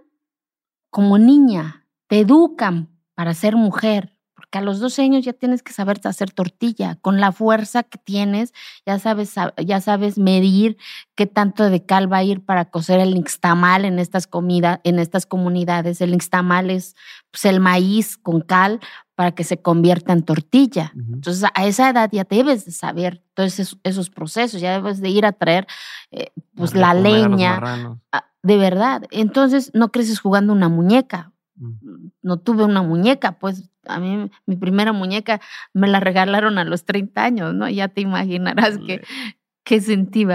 como 0.90 1.16
niña 1.16 1.80
te 2.10 2.18
educan 2.18 2.88
para 3.20 3.34
ser 3.34 3.54
mujer, 3.54 4.16
porque 4.34 4.56
a 4.56 4.62
los 4.62 4.80
12 4.80 5.02
años 5.02 5.22
ya 5.26 5.34
tienes 5.34 5.62
que 5.62 5.74
saber 5.74 6.00
hacer 6.04 6.30
tortilla, 6.30 6.96
con 7.02 7.20
la 7.20 7.32
fuerza 7.32 7.82
que 7.82 7.98
tienes, 7.98 8.54
ya 8.86 8.98
sabes, 8.98 9.34
ya 9.62 9.82
sabes 9.82 10.16
medir 10.16 10.78
qué 11.16 11.26
tanto 11.26 11.68
de 11.68 11.84
cal 11.84 12.10
va 12.10 12.16
a 12.16 12.24
ir 12.24 12.42
para 12.42 12.64
cocer 12.70 12.98
el 12.98 13.12
nixtamal 13.12 13.84
en 13.84 13.98
estas 13.98 14.26
comidas, 14.26 14.80
en 14.84 14.98
estas 14.98 15.26
comunidades. 15.26 16.00
El 16.00 16.12
nixtamal 16.12 16.70
es 16.70 16.96
pues, 17.30 17.44
el 17.44 17.60
maíz 17.60 18.16
con 18.16 18.40
cal 18.40 18.80
para 19.14 19.32
que 19.32 19.44
se 19.44 19.60
convierta 19.60 20.14
en 20.14 20.22
tortilla. 20.22 20.94
Entonces, 20.96 21.44
a 21.54 21.66
esa 21.66 21.90
edad 21.90 22.08
ya 22.10 22.24
debes 22.24 22.64
de 22.64 22.72
saber 22.72 23.22
todos 23.34 23.60
esos, 23.82 24.08
procesos, 24.08 24.62
ya 24.62 24.72
debes 24.72 25.02
de 25.02 25.10
ir 25.10 25.26
a 25.26 25.32
traer 25.32 25.66
eh, 26.10 26.32
pues 26.54 26.74
la 26.74 26.94
leña. 26.94 27.98
De 28.42 28.56
verdad. 28.56 29.02
Entonces, 29.10 29.72
no 29.74 29.92
creces 29.92 30.20
jugando 30.20 30.54
una 30.54 30.70
muñeca 30.70 31.34
no 32.22 32.38
tuve 32.38 32.64
una 32.64 32.82
muñeca, 32.82 33.38
pues 33.38 33.70
a 33.84 34.00
mí 34.00 34.30
mi 34.46 34.56
primera 34.56 34.92
muñeca 34.92 35.40
me 35.72 35.88
la 35.88 36.00
regalaron 36.00 36.58
a 36.58 36.64
los 36.64 36.84
30 36.84 37.22
años, 37.22 37.54
¿no? 37.54 37.68
Ya 37.68 37.88
te 37.88 38.00
imaginarás 38.00 38.78
qué, 38.86 39.02
qué 39.64 39.80
sentí, 39.80 40.26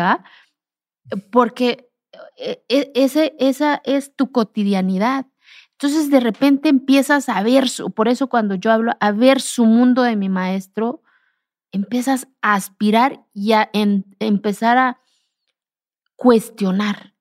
Porque 1.32 1.90
e, 2.38 2.64
e, 2.70 2.92
ese, 2.96 3.36
esa 3.40 3.82
es 3.86 4.16
tu 4.16 4.32
cotidianidad. 4.32 5.26
Entonces 5.72 6.10
de 6.10 6.20
repente 6.20 6.70
empiezas 6.70 7.28
a 7.28 7.42
ver, 7.44 7.70
su, 7.70 7.92
por 7.92 8.08
eso 8.08 8.28
cuando 8.28 8.56
yo 8.56 8.72
hablo, 8.72 8.94
a 9.00 9.12
ver 9.12 9.42
su 9.42 9.66
mundo 9.66 10.04
de 10.04 10.16
mi 10.16 10.30
maestro, 10.30 11.02
empiezas 11.72 12.28
a 12.42 12.54
aspirar 12.54 13.26
y 13.34 13.52
a 13.52 13.70
empezar 14.20 14.78
a 14.78 15.00
cuestionar 16.16 17.15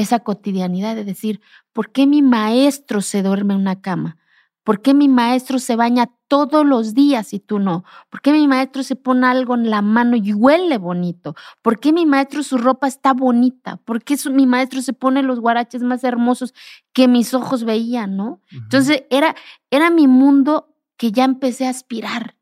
esa 0.00 0.20
cotidianidad 0.20 0.94
de 0.94 1.04
decir, 1.04 1.40
¿por 1.72 1.90
qué 1.90 2.06
mi 2.06 2.22
maestro 2.22 3.00
se 3.00 3.22
duerme 3.22 3.54
en 3.54 3.60
una 3.60 3.80
cama? 3.80 4.16
¿Por 4.62 4.80
qué 4.80 4.94
mi 4.94 5.08
maestro 5.08 5.58
se 5.58 5.76
baña 5.76 6.10
todos 6.28 6.64
los 6.64 6.94
días 6.94 7.32
y 7.32 7.40
tú 7.40 7.58
no? 7.58 7.84
¿Por 8.10 8.20
qué 8.20 8.32
mi 8.32 8.46
maestro 8.46 8.82
se 8.82 8.96
pone 8.96 9.26
algo 9.26 9.54
en 9.54 9.70
la 9.70 9.82
mano 9.82 10.14
y 10.14 10.32
huele 10.32 10.78
bonito? 10.78 11.34
¿Por 11.62 11.80
qué 11.80 11.92
mi 11.92 12.06
maestro 12.06 12.42
su 12.42 12.58
ropa 12.58 12.86
está 12.86 13.12
bonita? 13.12 13.78
¿Por 13.78 14.04
qué 14.04 14.16
mi 14.30 14.46
maestro 14.46 14.82
se 14.82 14.92
pone 14.92 15.22
los 15.22 15.40
guaraches 15.40 15.82
más 15.82 16.04
hermosos 16.04 16.54
que 16.92 17.08
mis 17.08 17.34
ojos 17.34 17.64
veían, 17.64 18.16
no? 18.16 18.40
Entonces 18.52 19.04
era, 19.10 19.34
era 19.70 19.90
mi 19.90 20.06
mundo 20.06 20.76
que 20.96 21.10
ya 21.10 21.24
empecé 21.24 21.66
a 21.66 21.70
aspirar, 21.70 22.36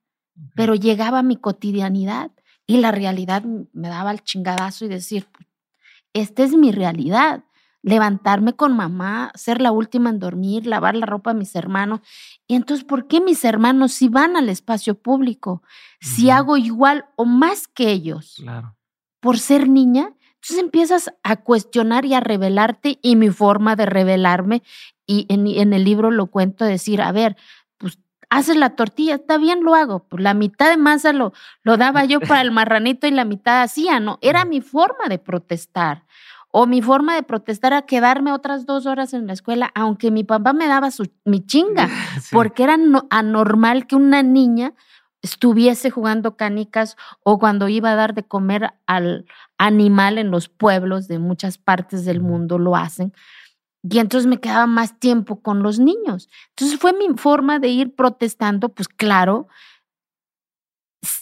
pero 0.55 0.75
llegaba 0.75 1.21
a 1.21 1.23
mi 1.23 1.37
cotidianidad 1.37 2.33
y 2.67 2.79
la 2.79 2.91
realidad 2.91 3.45
me 3.73 3.89
daba 3.89 4.11
el 4.11 4.23
chingadazo 4.25 4.85
y 4.85 4.89
decir, 4.89 5.29
esta 6.17 6.45
es 6.45 6.57
mi 6.57 6.73
realidad. 6.73 7.45
Levantarme 7.87 8.55
con 8.55 8.75
mamá, 8.75 9.31
ser 9.37 9.61
la 9.63 9.71
última 9.71 10.11
en 10.11 10.19
dormir, 10.19 10.67
lavar 10.67 10.97
la 10.97 11.07
ropa 11.07 11.31
a 11.31 11.35
mis 11.35 11.55
hermanos. 11.55 12.01
Y 12.49 12.57
entonces, 12.57 12.85
¿por 12.85 13.07
qué 13.07 13.21
mis 13.21 13.45
hermanos 13.45 13.93
si 13.93 14.09
van 14.09 14.37
al 14.37 14.49
espacio 14.49 15.01
público? 15.01 15.63
Si 16.01 16.29
hago 16.31 16.57
igual 16.57 17.05
o 17.15 17.25
más 17.25 17.69
que 17.69 17.93
ellos. 17.93 18.35
Claro. 18.39 18.77
Por 19.21 19.39
ser 19.39 19.69
niña, 19.69 20.17
entonces 20.35 20.59
empiezas 20.59 21.15
a 21.23 21.37
cuestionar 21.37 22.05
y 22.05 22.15
a 22.15 22.21
revelarte 22.21 22.99
y 23.03 23.15
mi 23.15 23.31
forma 23.31 23.77
de 23.77 23.87
revelarme. 23.87 24.65
Y 25.07 25.27
en, 25.29 25.47
en 25.47 25.73
el 25.73 25.85
libro 25.85 26.11
lo 26.11 26.27
cuento, 26.27 26.65
decir, 26.65 27.01
a 27.01 27.13
ver, 27.13 27.37
pues 27.79 28.01
haces 28.31 28.57
la 28.57 28.71
tortilla, 28.71 29.15
está 29.15 29.39
bien, 29.39 29.63
lo 29.63 29.77
hago. 29.77 30.09
Pues 30.09 30.23
la 30.23 30.35
mitad 30.35 30.71
de 30.71 30.77
masa 30.77 31.13
lo, 31.13 31.33
lo 31.63 31.77
daba 31.77 32.05
yo 32.05 32.21
para 32.21 32.41
el 32.41 32.51
marranito 32.53 33.07
y 33.07 33.13
la 33.13 33.25
mitad 33.25 33.63
hacía, 33.63 34.01
¿no? 34.01 34.19
Era 34.23 34.45
mi 34.45 34.61
forma 34.61 35.09
de 35.09 35.21
protestar. 35.21 36.06
O 36.59 36.65
mi 36.65 36.81
forma 36.81 37.15
de 37.15 37.23
protestar 37.23 37.75
era 37.75 37.83
quedarme 37.83 38.33
otras 38.33 38.65
dos 38.65 38.87
horas 38.87 39.13
en 39.13 39.27
la 39.27 39.35
escuela, 39.35 39.71
aunque 39.75 40.11
mi 40.11 40.25
papá 40.25 40.55
me 40.55 40.67
daba 40.67 40.91
su, 40.91 41.07
mi 41.27 41.45
chinga, 41.45 41.87
porque 42.33 42.63
era 42.63 42.79
anormal 43.11 43.87
que 43.87 43.95
una 43.95 44.23
niña 44.23 44.73
estuviese 45.21 45.91
jugando 45.91 46.39
canicas 46.39 46.97
o 47.23 47.39
cuando 47.39 47.69
iba 47.69 47.93
a 47.93 47.95
dar 47.95 48.15
de 48.15 48.23
comer 48.23 48.73
al 48.87 49.27
animal 49.59 50.17
en 50.17 50.31
los 50.31 50.49
pueblos 50.49 51.09
de 51.09 51.19
muchas 51.19 51.59
partes 51.59 52.07
del 52.07 52.23
mundo 52.23 52.57
lo 52.57 52.75
hacen. 52.75 53.13
Y 53.83 53.99
entonces 53.99 54.27
me 54.27 54.41
quedaba 54.41 54.67
más 54.67 54.99
tiempo 54.99 55.43
con 55.43 55.63
los 55.63 55.79
niños. 55.79 56.31
Entonces 56.57 56.81
fue 56.81 56.95
mi 56.95 57.19
forma 57.19 57.59
de 57.59 57.69
ir 57.69 57.95
protestando, 57.95 58.71
pues 58.71 58.89
claro, 58.89 59.47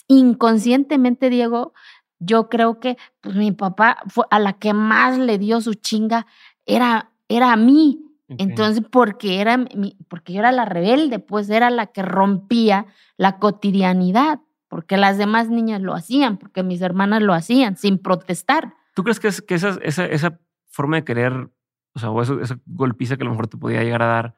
inconscientemente, 0.07 1.29
Diego, 1.29 1.73
yo 2.19 2.49
creo 2.49 2.79
que 2.79 2.97
pues, 3.21 3.35
mi 3.35 3.51
papá 3.51 3.97
fue 4.07 4.25
a 4.31 4.39
la 4.39 4.53
que 4.53 4.73
más 4.73 5.17
le 5.17 5.37
dio 5.37 5.61
su 5.61 5.73
chinga 5.73 6.25
era, 6.65 7.11
era 7.27 7.53
a 7.53 7.57
mí. 7.57 8.01
Entonces, 8.27 8.83
porque 8.89 9.39
era 9.39 9.55
mi, 9.57 9.97
porque 10.07 10.33
yo 10.33 10.39
era 10.39 10.51
la 10.51 10.65
rebelde, 10.65 11.19
pues 11.19 11.47
era 11.47 11.69
la 11.69 11.87
que 11.87 12.01
rompía 12.01 12.87
la 13.17 13.37
cotidianidad 13.37 14.39
porque 14.75 14.97
las 14.97 15.17
demás 15.17 15.49
niñas 15.49 15.81
lo 15.81 15.93
hacían, 15.93 16.37
porque 16.37 16.61
mis 16.61 16.81
hermanas 16.81 17.21
lo 17.21 17.33
hacían, 17.33 17.77
sin 17.77 17.97
protestar. 17.97 18.73
¿Tú 18.93 19.03
crees 19.03 19.21
que, 19.21 19.29
es, 19.29 19.41
que 19.41 19.55
esa, 19.55 19.77
esa, 19.81 20.05
esa 20.05 20.39
forma 20.69 20.97
de 20.97 21.05
querer, 21.05 21.49
o 21.93 21.99
sea, 21.99 22.09
o 22.09 22.21
eso, 22.21 22.41
esa 22.41 22.59
golpiza 22.65 23.15
que 23.15 23.23
a 23.23 23.25
lo 23.25 23.31
mejor 23.31 23.47
te 23.47 23.57
podía 23.57 23.83
llegar 23.83 24.01
a 24.01 24.07
dar, 24.07 24.35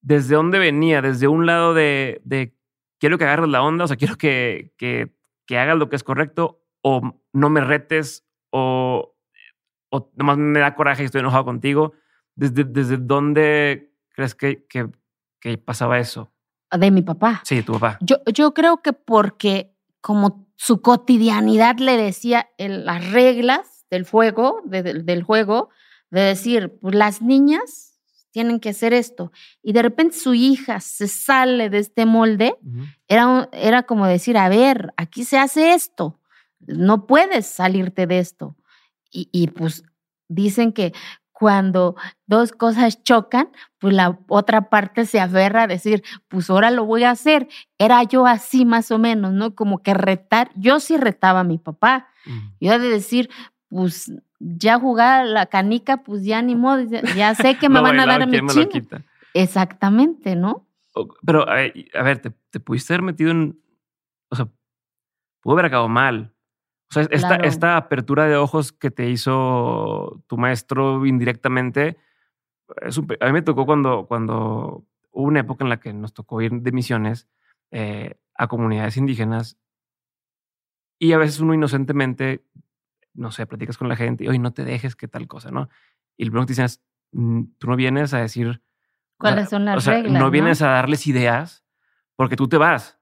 ¿desde 0.00 0.36
dónde 0.36 0.60
venía? 0.60 1.02
¿Desde 1.02 1.26
un 1.26 1.46
lado 1.46 1.74
de, 1.74 2.20
de 2.24 2.54
quiero 2.98 3.18
que 3.18 3.24
agarres 3.24 3.48
la 3.48 3.62
onda, 3.62 3.84
o 3.84 3.88
sea, 3.88 3.96
quiero 3.96 4.16
que, 4.16 4.72
que, 4.76 5.12
que 5.48 5.58
hagas 5.58 5.78
lo 5.78 5.88
que 5.88 5.96
es 5.96 6.04
correcto, 6.04 6.62
o 6.82 7.00
no 7.32 7.48
me 7.48 7.62
retes, 7.62 8.24
o, 8.50 9.16
o 9.90 10.10
nomás 10.14 10.36
me 10.36 10.60
da 10.60 10.74
coraje 10.74 11.02
y 11.02 11.06
estoy 11.06 11.20
enojado 11.20 11.46
contigo? 11.46 11.94
¿Desde, 12.36 12.64
desde 12.64 12.98
dónde 12.98 13.92
crees 14.10 14.34
que, 14.34 14.66
que, 14.66 14.88
que 15.40 15.56
pasaba 15.56 15.98
eso? 15.98 16.30
De 16.70 16.90
mi 16.90 17.00
papá. 17.00 17.40
Sí, 17.44 17.62
tu 17.62 17.72
papá. 17.72 17.96
Yo, 18.02 18.16
yo 18.32 18.52
creo 18.52 18.82
que 18.82 18.92
porque 18.92 19.74
como 20.02 20.46
su 20.56 20.82
cotidianidad 20.82 21.78
le 21.78 21.96
decía 21.96 22.50
el- 22.58 22.84
las 22.84 23.10
reglas 23.10 23.86
del 23.90 24.04
fuego, 24.04 24.60
de- 24.66 24.82
del- 24.82 25.06
del 25.06 25.22
juego, 25.22 25.70
de 26.10 26.20
decir, 26.20 26.78
pues 26.82 26.94
las 26.94 27.22
niñas 27.22 27.87
tienen 28.38 28.60
que 28.60 28.68
hacer 28.68 28.94
esto. 28.94 29.32
Y 29.64 29.72
de 29.72 29.82
repente 29.82 30.16
su 30.16 30.32
hija 30.32 30.78
se 30.78 31.08
sale 31.08 31.70
de 31.70 31.78
este 31.78 32.06
molde, 32.06 32.54
era, 33.08 33.48
era 33.50 33.82
como 33.82 34.06
decir, 34.06 34.38
a 34.38 34.48
ver, 34.48 34.94
aquí 34.96 35.24
se 35.24 35.38
hace 35.38 35.74
esto, 35.74 36.20
no 36.60 37.08
puedes 37.08 37.46
salirte 37.46 38.06
de 38.06 38.20
esto. 38.20 38.56
Y, 39.10 39.28
y 39.32 39.48
pues 39.48 39.82
dicen 40.28 40.72
que 40.72 40.92
cuando 41.32 41.96
dos 42.26 42.52
cosas 42.52 43.02
chocan, 43.02 43.50
pues 43.78 43.92
la 43.92 44.16
otra 44.28 44.70
parte 44.70 45.04
se 45.04 45.18
aferra 45.18 45.64
a 45.64 45.66
decir, 45.66 46.04
pues 46.28 46.48
ahora 46.48 46.70
lo 46.70 46.84
voy 46.84 47.02
a 47.02 47.10
hacer. 47.10 47.48
Era 47.76 48.04
yo 48.04 48.24
así 48.24 48.64
más 48.64 48.92
o 48.92 49.00
menos, 49.00 49.32
¿no? 49.32 49.56
Como 49.56 49.82
que 49.82 49.94
retar, 49.94 50.52
yo 50.54 50.78
sí 50.78 50.96
retaba 50.96 51.40
a 51.40 51.44
mi 51.44 51.58
papá. 51.58 52.06
Yo 52.60 52.78
de 52.78 52.88
decir, 52.88 53.30
pues 53.68 54.12
ya 54.40 54.78
jugar 54.78 55.26
la 55.26 55.46
canica, 55.46 55.98
pues 56.02 56.24
ya 56.24 56.40
ni 56.42 56.54
modo, 56.56 56.82
ya- 57.14 57.34
sé 57.34 57.56
que 57.58 57.68
me 57.68 57.80
van 57.80 58.00
a 58.00 58.06
dar 58.06 58.22
a 58.22 58.26
mi 58.26 58.32
¿quién 58.32 58.44
me 58.46 58.54
lo 58.54 58.64
chinga. 58.64 59.04
Exactamente, 59.34 60.36
¿no? 60.36 60.66
Pero, 61.24 61.48
a 61.48 61.54
ver, 61.54 61.76
y- 61.76 61.88
a 61.96 62.02
ver, 62.02 62.18
te, 62.20 62.30
te 62.50 62.60
pudiste 62.60 62.92
haber 62.94 63.02
metido 63.02 63.30
en. 63.30 63.60
O 64.30 64.36
sea, 64.36 64.48
pudo 65.40 65.54
haber 65.54 65.66
acabado 65.66 65.88
mal. 65.88 66.34
O 66.90 66.94
sea, 66.94 67.02
esta, 67.10 67.28
Claro. 67.28 67.44
esta 67.44 67.76
apertura 67.76 68.26
de 68.26 68.36
ojos 68.36 68.72
que 68.72 68.90
te 68.90 69.08
hizo 69.10 70.22
tu 70.26 70.38
maestro 70.38 71.04
indirectamente. 71.06 71.98
es 72.82 72.96
un 72.98 73.06
a 73.20 73.26
mí 73.26 73.32
me 73.32 73.42
tocó 73.42 73.66
cuando, 73.66 74.06
cuando 74.06 74.84
hubo 75.10 75.26
una 75.26 75.40
época 75.40 75.64
en 75.64 75.70
la 75.70 75.80
que 75.80 75.92
nos 75.92 76.14
tocó 76.14 76.40
ir 76.40 76.50
de 76.52 76.72
misiones 76.72 77.28
eh, 77.70 78.14
a 78.34 78.46
comunidades 78.48 78.96
indígenas 78.96 79.58
y 80.98 81.12
a 81.12 81.18
veces 81.18 81.40
uno 81.40 81.54
inocentemente, 81.54 82.44
no 83.18 83.30
sé, 83.30 83.46
platicas 83.46 83.76
con 83.76 83.88
la 83.88 83.96
gente 83.96 84.24
y, 84.24 84.28
oye, 84.28 84.38
no 84.38 84.52
te 84.52 84.64
dejes 84.64 84.96
que 84.96 85.08
tal 85.08 85.26
cosa, 85.26 85.50
¿no? 85.50 85.68
Y 86.16 86.24
el 86.24 86.30
primero 86.30 86.42
que 86.46 86.48
te 86.48 86.52
dicen 86.52 86.64
es, 86.66 86.82
"Mm, 87.12 87.42
tú 87.58 87.66
no 87.68 87.76
vienes 87.76 88.14
a 88.14 88.18
decir, 88.18 88.62
¿Cuáles 89.18 89.48
son 89.48 89.64
las 89.64 89.76
o 89.78 89.80
sea, 89.80 89.94
reglas? 89.94 90.12
No 90.22 90.30
vienes 90.30 90.62
a 90.62 90.68
darles 90.68 91.06
ideas 91.08 91.64
porque 92.14 92.36
tú 92.36 92.48
te 92.48 92.56
vas. 92.56 92.98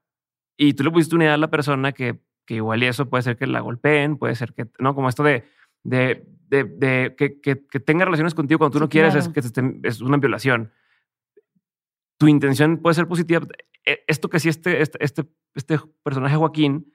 Y 0.57 0.73
tú 0.73 0.83
le 0.85 0.91
pusiste 0.91 1.15
una 1.15 1.25
idea 1.25 1.35
a 1.35 1.39
la 1.39 1.51
persona 1.51 1.93
que, 1.93 2.21
que 2.47 2.55
igual 2.55 2.83
y 2.83 2.87
eso 2.87 3.11
puede 3.11 3.23
ser 3.23 3.37
que 3.37 3.47
la 3.47 3.61
golpeen, 3.61 4.17
puede 4.17 4.35
ser 4.35 4.55
que, 4.55 4.67
¿no? 4.79 4.95
Como 4.95 5.11
esto 5.11 5.23
de, 5.23 5.45
de, 5.85 6.27
de, 6.49 6.65
de 6.65 7.15
que, 7.19 7.41
que, 7.43 7.67
que 7.67 7.81
tenga 7.81 8.07
relaciones 8.07 8.35
contigo 8.35 8.59
cuando 8.59 8.73
tú 8.79 8.81
no 8.81 8.89
quieres, 8.89 9.15
es 9.15 9.29
que 9.29 9.43
te 9.43 9.81
es 9.87 10.01
una 10.01 10.17
violación. 10.17 10.73
Tu 12.19 12.29
intención 12.29 12.79
puede 12.79 12.95
ser 12.95 13.07
positiva. 13.09 13.47
Eh, 13.85 14.03
Esto 14.07 14.31
que 14.31 14.41
sí, 14.41 14.49
este, 14.49 14.81
este, 14.81 15.05
este, 15.05 15.25
este 15.55 15.79
personaje 16.03 16.37
Joaquín, 16.37 16.93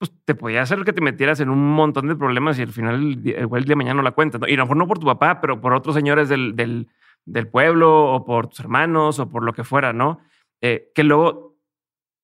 pues 0.00 0.10
te 0.24 0.34
podía 0.34 0.62
hacer 0.62 0.82
que 0.84 0.94
te 0.94 1.02
metieras 1.02 1.40
en 1.40 1.50
un 1.50 1.72
montón 1.74 2.08
de 2.08 2.16
problemas 2.16 2.58
y 2.58 2.62
al 2.62 2.72
final, 2.72 2.94
el 2.94 3.22
día- 3.22 3.40
igual 3.40 3.60
el 3.60 3.64
día 3.66 3.72
de 3.72 3.76
mañana 3.76 3.96
no 3.98 4.02
la 4.02 4.12
cuentas. 4.12 4.40
¿no? 4.40 4.48
Y 4.48 4.54
a 4.54 4.56
lo 4.56 4.64
mejor 4.64 4.76
no 4.78 4.86
por 4.88 4.98
tu 4.98 5.04
papá, 5.06 5.40
pero 5.42 5.60
por 5.60 5.74
otros 5.74 5.94
señores 5.94 6.30
del, 6.30 6.56
del, 6.56 6.88
del 7.26 7.46
pueblo 7.48 8.12
o 8.14 8.24
por 8.24 8.46
tus 8.48 8.60
hermanos 8.60 9.18
o 9.18 9.28
por 9.28 9.42
lo 9.44 9.52
que 9.52 9.62
fuera, 9.62 9.92
¿no? 9.92 10.20
Eh, 10.62 10.90
que 10.94 11.04
luego 11.04 11.58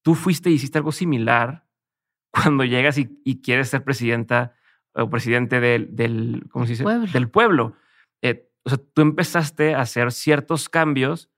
tú 0.02 0.14
fuiste 0.14 0.48
y 0.50 0.54
hiciste 0.54 0.78
algo 0.78 0.90
similar 0.92 1.66
cuando 2.32 2.64
llegas 2.64 2.96
y, 2.96 3.20
y 3.24 3.42
quieres 3.42 3.68
ser 3.68 3.84
presidenta 3.84 4.54
o 4.94 5.10
presidente 5.10 5.60
del, 5.60 5.94
del 5.94 6.44
¿cómo 6.50 6.64
se 6.64 6.72
dice? 6.72 6.82
Pueblo. 6.84 7.06
Del 7.12 7.28
pueblo. 7.28 7.74
Eh, 8.22 8.48
o 8.64 8.70
sea, 8.70 8.78
tú 8.94 9.02
empezaste 9.02 9.74
a 9.74 9.82
hacer 9.82 10.10
ciertos 10.12 10.70
cambios 10.70 11.28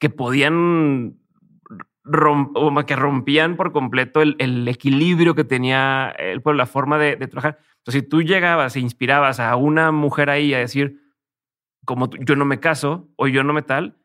que 0.00 0.10
podían 0.10 1.20
que 2.04 2.96
rompían 2.96 3.56
por 3.56 3.72
completo 3.72 4.20
el, 4.22 4.36
el 4.38 4.68
equilibrio 4.68 5.34
que 5.34 5.44
tenía 5.44 6.14
el 6.18 6.42
pueblo, 6.42 6.58
la 6.58 6.66
forma 6.66 6.98
de, 6.98 7.16
de 7.16 7.26
trabajar. 7.26 7.58
Entonces, 7.78 8.02
si 8.02 8.08
tú 8.08 8.22
llegabas 8.22 8.76
e 8.76 8.80
inspirabas 8.80 9.40
a 9.40 9.56
una 9.56 9.90
mujer 9.92 10.30
ahí 10.30 10.52
a 10.54 10.58
decir, 10.58 11.00
como 11.84 12.10
tú- 12.10 12.18
yo 12.20 12.36
no 12.36 12.44
me 12.44 12.60
caso 12.60 13.08
o 13.16 13.26
yo 13.26 13.42
no 13.42 13.52
me 13.52 13.62
tal, 13.62 13.96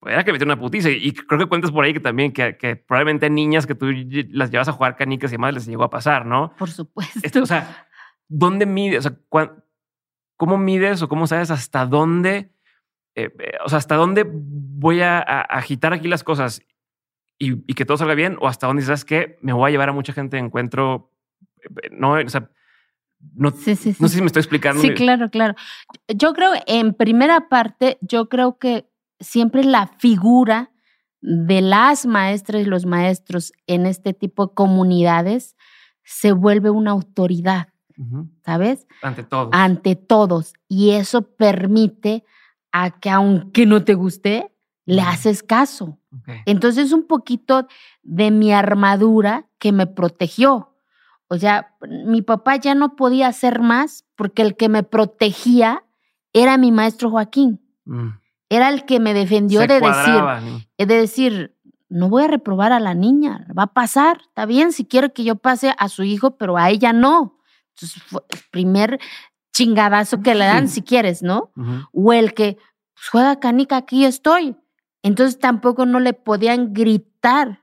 pues 0.00 0.14
era 0.14 0.24
que 0.24 0.32
meter 0.32 0.46
una 0.48 0.58
putiza. 0.58 0.88
Y 0.90 1.12
creo 1.12 1.38
que 1.38 1.46
cuentas 1.46 1.70
por 1.72 1.84
ahí 1.84 1.92
que 1.92 2.00
también, 2.00 2.32
que, 2.32 2.56
que 2.56 2.76
probablemente 2.76 3.28
niñas 3.28 3.66
que 3.66 3.74
tú 3.74 3.86
las 4.30 4.50
llevas 4.50 4.68
a 4.68 4.72
jugar 4.72 4.96
canicas 4.96 5.30
y 5.30 5.34
demás 5.34 5.52
les 5.52 5.66
llegó 5.66 5.84
a 5.84 5.90
pasar, 5.90 6.24
¿no? 6.24 6.54
Por 6.56 6.70
supuesto. 6.70 7.20
Esto, 7.22 7.42
o 7.42 7.46
sea, 7.46 7.86
¿dónde 8.28 8.64
mides? 8.64 9.00
O 9.06 9.08
sea, 9.10 9.18
cuán- 9.28 9.62
¿cómo 10.36 10.56
mides 10.56 11.02
o 11.02 11.08
cómo 11.08 11.26
sabes 11.26 11.50
hasta 11.50 11.84
dónde, 11.84 12.50
eh, 13.14 13.28
eh, 13.38 13.52
o 13.62 13.68
sea, 13.68 13.76
hasta 13.76 13.96
dónde 13.96 14.26
voy 14.26 15.02
a, 15.02 15.18
a 15.18 15.40
agitar 15.42 15.92
aquí 15.92 16.08
las 16.08 16.24
cosas 16.24 16.62
y, 17.40 17.54
y 17.66 17.74
que 17.74 17.84
todo 17.84 17.96
salga 17.96 18.14
bien? 18.14 18.36
¿O 18.40 18.46
hasta 18.46 18.68
dónde 18.68 18.82
sabes 18.82 19.04
que 19.04 19.36
me 19.40 19.52
voy 19.52 19.68
a 19.68 19.70
llevar 19.72 19.88
a 19.88 19.92
mucha 19.92 20.12
gente 20.12 20.36
de 20.36 20.44
encuentro? 20.44 21.10
Eh, 21.82 21.88
No, 21.90 22.12
o 22.12 22.28
sea, 22.28 22.48
no, 23.34 23.50
sí, 23.50 23.74
sí, 23.74 23.92
sí. 23.92 23.96
no 24.00 24.08
sé 24.08 24.16
si 24.16 24.20
me 24.20 24.26
estoy 24.28 24.40
explicando. 24.40 24.80
Sí, 24.80 24.94
claro, 24.94 25.30
claro. 25.30 25.54
Yo 26.08 26.32
creo, 26.32 26.52
en 26.66 26.94
primera 26.94 27.48
parte, 27.48 27.98
yo 28.00 28.28
creo 28.28 28.58
que 28.58 28.88
siempre 29.18 29.64
la 29.64 29.88
figura 29.98 30.70
de 31.20 31.60
las 31.60 32.06
maestras 32.06 32.62
y 32.62 32.64
los 32.66 32.86
maestros 32.86 33.52
en 33.66 33.84
este 33.86 34.14
tipo 34.14 34.46
de 34.46 34.54
comunidades 34.54 35.56
se 36.04 36.32
vuelve 36.32 36.70
una 36.70 36.92
autoridad. 36.92 37.68
¿sabes? 38.46 38.86
Ante 39.02 39.22
todo. 39.24 39.50
Ante 39.52 39.94
todos. 39.94 40.54
Y 40.68 40.92
eso 40.92 41.22
permite 41.36 42.24
a 42.72 42.98
que 42.98 43.10
aunque 43.10 43.66
no 43.66 43.84
te 43.84 43.92
guste, 43.92 44.50
le 44.90 45.02
haces 45.02 45.42
caso. 45.42 45.98
Entonces, 46.46 46.92
un 46.92 47.06
poquito 47.06 47.68
de 48.02 48.30
mi 48.32 48.52
armadura 48.52 49.46
que 49.58 49.70
me 49.70 49.86
protegió. 49.86 50.74
O 51.28 51.38
sea, 51.38 51.76
mi 52.06 52.22
papá 52.22 52.56
ya 52.56 52.74
no 52.74 52.96
podía 52.96 53.28
hacer 53.28 53.60
más 53.60 54.04
porque 54.16 54.42
el 54.42 54.56
que 54.56 54.68
me 54.68 54.82
protegía 54.82 55.84
era 56.32 56.58
mi 56.58 56.72
maestro 56.72 57.08
Joaquín. 57.10 57.60
Mm. 57.84 58.08
Era 58.48 58.68
el 58.68 58.84
que 58.84 58.98
me 58.98 59.14
defendió 59.14 59.60
Se 59.60 59.68
de 59.68 59.78
cuadraba, 59.78 60.40
¿no? 60.40 60.52
decir, 60.54 60.86
de 60.88 60.94
decir, 60.96 61.56
no 61.88 62.08
voy 62.08 62.24
a 62.24 62.28
reprobar 62.28 62.72
a 62.72 62.80
la 62.80 62.94
niña, 62.94 63.46
va 63.56 63.64
a 63.64 63.72
pasar, 63.72 64.22
está 64.22 64.44
bien 64.44 64.72
si 64.72 64.84
quiere 64.84 65.12
que 65.12 65.22
yo 65.22 65.36
pase 65.36 65.72
a 65.78 65.88
su 65.88 66.02
hijo, 66.02 66.36
pero 66.36 66.56
a 66.56 66.68
ella 66.68 66.92
no. 66.92 67.38
Entonces, 67.76 68.02
fue 68.02 68.22
el 68.28 68.40
primer 68.50 68.98
chingadazo 69.52 70.20
que 70.20 70.34
le 70.34 70.46
dan, 70.46 70.68
si 70.68 70.82
quieres, 70.82 71.22
¿no? 71.22 71.52
O 71.92 72.12
el 72.12 72.34
que 72.34 72.58
pues, 72.94 73.08
juega 73.12 73.38
canica, 73.38 73.76
aquí 73.76 74.04
estoy. 74.04 74.56
Entonces 75.02 75.38
tampoco 75.38 75.86
no 75.86 76.00
le 76.00 76.12
podían 76.12 76.72
gritar 76.74 77.62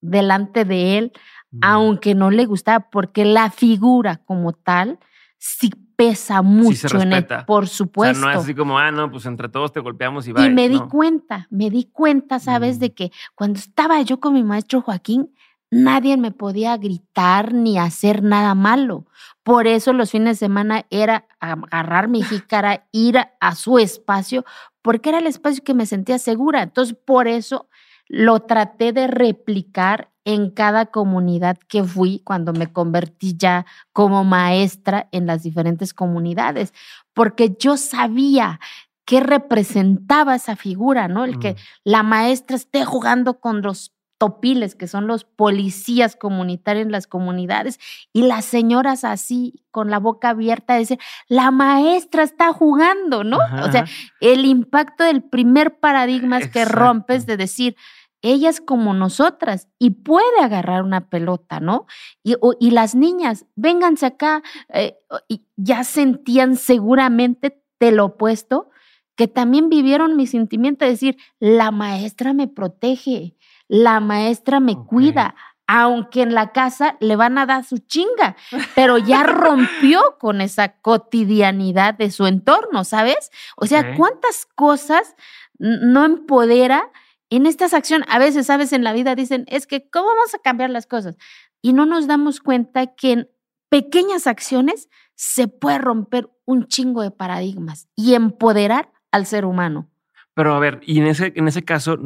delante 0.00 0.64
de 0.64 0.98
él, 0.98 1.12
Mm. 1.50 1.58
aunque 1.62 2.14
no 2.14 2.30
le 2.30 2.46
gustaba, 2.46 2.88
porque 2.90 3.24
la 3.26 3.50
figura 3.50 4.16
como 4.24 4.52
tal 4.54 4.98
sí 5.38 5.70
pesa 5.96 6.40
mucho 6.42 7.00
en 7.00 7.12
él, 7.12 7.26
por 7.46 7.64
O 7.64 7.66
sea, 7.66 7.76
supuesto. 7.76 8.24
no 8.24 8.30
es 8.30 8.38
así 8.38 8.54
como, 8.54 8.78
ah, 8.78 8.90
no, 8.90 9.10
pues 9.10 9.26
entre 9.26 9.48
todos 9.50 9.70
te 9.70 9.80
golpeamos 9.80 10.26
y 10.26 10.32
va. 10.32 10.46
y 10.46 10.50
me 10.50 10.68
di 10.70 10.80
cuenta, 10.80 11.46
me 11.50 11.68
di 11.68 11.84
cuenta, 11.92 12.38
¿sabes? 12.40 12.78
Mm. 12.78 12.80
De 12.80 12.94
que 12.94 13.12
cuando 13.34 13.58
estaba 13.58 14.00
yo 14.00 14.18
con 14.18 14.32
mi 14.32 14.42
maestro 14.42 14.80
Joaquín, 14.80 15.32
nadie 15.72 16.16
me 16.16 16.30
podía 16.30 16.76
gritar 16.76 17.52
ni 17.54 17.78
hacer 17.78 18.22
nada 18.22 18.54
malo. 18.54 19.06
Por 19.42 19.66
eso 19.66 19.92
los 19.92 20.10
fines 20.12 20.38
de 20.38 20.46
semana 20.46 20.84
era 20.90 21.26
agarrar 21.40 22.06
mi 22.08 22.22
jícara, 22.22 22.86
ir 22.92 23.18
a, 23.18 23.32
a 23.40 23.54
su 23.56 23.78
espacio, 23.78 24.44
porque 24.82 25.08
era 25.08 25.18
el 25.18 25.26
espacio 25.26 25.64
que 25.64 25.74
me 25.74 25.86
sentía 25.86 26.18
segura. 26.18 26.62
Entonces, 26.62 26.96
por 27.04 27.26
eso 27.26 27.68
lo 28.08 28.40
traté 28.40 28.92
de 28.92 29.06
replicar 29.06 30.10
en 30.24 30.50
cada 30.50 30.86
comunidad 30.86 31.56
que 31.68 31.82
fui 31.82 32.20
cuando 32.24 32.52
me 32.52 32.72
convertí 32.72 33.34
ya 33.36 33.66
como 33.92 34.22
maestra 34.24 35.08
en 35.10 35.26
las 35.26 35.42
diferentes 35.42 35.94
comunidades, 35.94 36.72
porque 37.14 37.56
yo 37.58 37.76
sabía 37.76 38.60
qué 39.04 39.20
representaba 39.20 40.36
esa 40.36 40.54
figura, 40.56 41.08
¿no? 41.08 41.24
El 41.24 41.38
que 41.40 41.52
Mm. 41.54 41.56
la 41.84 42.02
maestra 42.04 42.56
esté 42.56 42.84
jugando 42.84 43.40
con 43.40 43.62
los 43.62 43.92
topiles, 44.22 44.76
que 44.76 44.86
son 44.86 45.08
los 45.08 45.24
policías 45.24 46.14
comunitarios 46.14 46.86
en 46.86 46.92
las 46.92 47.08
comunidades, 47.08 47.80
y 48.12 48.22
las 48.22 48.44
señoras 48.44 49.02
así, 49.02 49.64
con 49.72 49.90
la 49.90 49.98
boca 49.98 50.28
abierta, 50.28 50.74
decir, 50.74 51.00
la 51.26 51.50
maestra 51.50 52.22
está 52.22 52.52
jugando, 52.52 53.24
¿no? 53.24 53.40
Ajá, 53.40 53.64
O 53.64 53.72
sea, 53.72 53.84
el 54.20 54.44
impacto 54.44 55.02
del 55.02 55.24
primer 55.24 55.80
paradigma 55.80 56.38
es 56.38 56.48
que 56.48 56.64
rompes 56.64 57.26
de 57.26 57.36
decir, 57.36 57.74
ella 58.20 58.48
es 58.48 58.60
como 58.60 58.94
nosotras 58.94 59.66
y 59.80 59.90
puede 59.90 60.38
agarrar 60.40 60.84
una 60.84 61.08
pelota, 61.08 61.58
¿no? 61.58 61.86
Y, 62.22 62.36
y 62.60 62.70
las 62.70 62.94
niñas, 62.94 63.46
vénganse 63.56 64.06
acá, 64.06 64.44
eh, 64.68 64.98
y 65.26 65.48
ya 65.56 65.82
sentían 65.82 66.54
seguramente 66.54 67.60
de 67.80 67.90
lo 67.90 68.04
opuesto, 68.04 68.70
que 69.16 69.26
también 69.26 69.68
vivieron 69.68 70.16
mi 70.16 70.28
sentimiento 70.28 70.84
de 70.84 70.92
decir, 70.92 71.16
la 71.40 71.72
maestra 71.72 72.32
me 72.34 72.46
protege, 72.46 73.34
la 73.72 74.00
maestra 74.00 74.60
me 74.60 74.76
cuida, 74.76 75.34
aunque 75.66 76.20
en 76.20 76.34
la 76.34 76.52
casa 76.52 76.98
le 77.00 77.16
van 77.16 77.38
a 77.38 77.46
dar 77.46 77.64
su 77.64 77.78
chinga, 77.78 78.36
pero 78.74 78.98
ya 78.98 79.22
rompió 79.22 80.18
con 80.20 80.42
esa 80.42 80.76
cotidianidad 80.82 81.94
de 81.94 82.10
su 82.10 82.26
entorno, 82.26 82.84
¿sabes? 82.84 83.30
O 83.56 83.64
sea, 83.64 83.96
¿cuántas 83.96 84.44
cosas 84.44 85.16
no 85.58 86.04
empodera 86.04 86.90
en 87.30 87.46
estas 87.46 87.72
acciones? 87.72 88.06
A 88.10 88.18
veces, 88.18 88.44
¿sabes? 88.44 88.74
En 88.74 88.84
la 88.84 88.92
vida 88.92 89.14
dicen, 89.14 89.46
es 89.48 89.66
que, 89.66 89.88
¿cómo 89.88 90.08
vamos 90.08 90.34
a 90.34 90.40
cambiar 90.40 90.68
las 90.68 90.86
cosas? 90.86 91.16
Y 91.62 91.72
no 91.72 91.86
nos 91.86 92.06
damos 92.06 92.40
cuenta 92.40 92.88
que 92.88 93.12
en 93.12 93.30
pequeñas 93.70 94.26
acciones 94.26 94.90
se 95.14 95.48
puede 95.48 95.78
romper 95.78 96.28
un 96.44 96.66
chingo 96.66 97.00
de 97.00 97.10
paradigmas 97.10 97.88
y 97.96 98.12
empoderar 98.12 98.92
al 99.12 99.24
ser 99.24 99.46
humano. 99.46 99.88
Pero 100.34 100.54
a 100.54 100.58
ver, 100.58 100.80
y 100.84 100.98
en 100.98 101.06
ese, 101.06 101.32
en 101.36 101.48
ese 101.48 101.62
caso, 101.62 101.96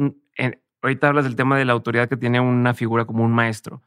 ahorita 0.81 1.07
hablas 1.07 1.25
del 1.25 1.35
tema 1.35 1.57
de 1.57 1.65
la 1.65 1.73
autoridad 1.73 2.09
que 2.09 2.17
tiene 2.17 2.39
una 2.39 2.73
figura 2.73 3.05
como 3.05 3.23
un 3.23 3.31
maestro. 3.31 3.81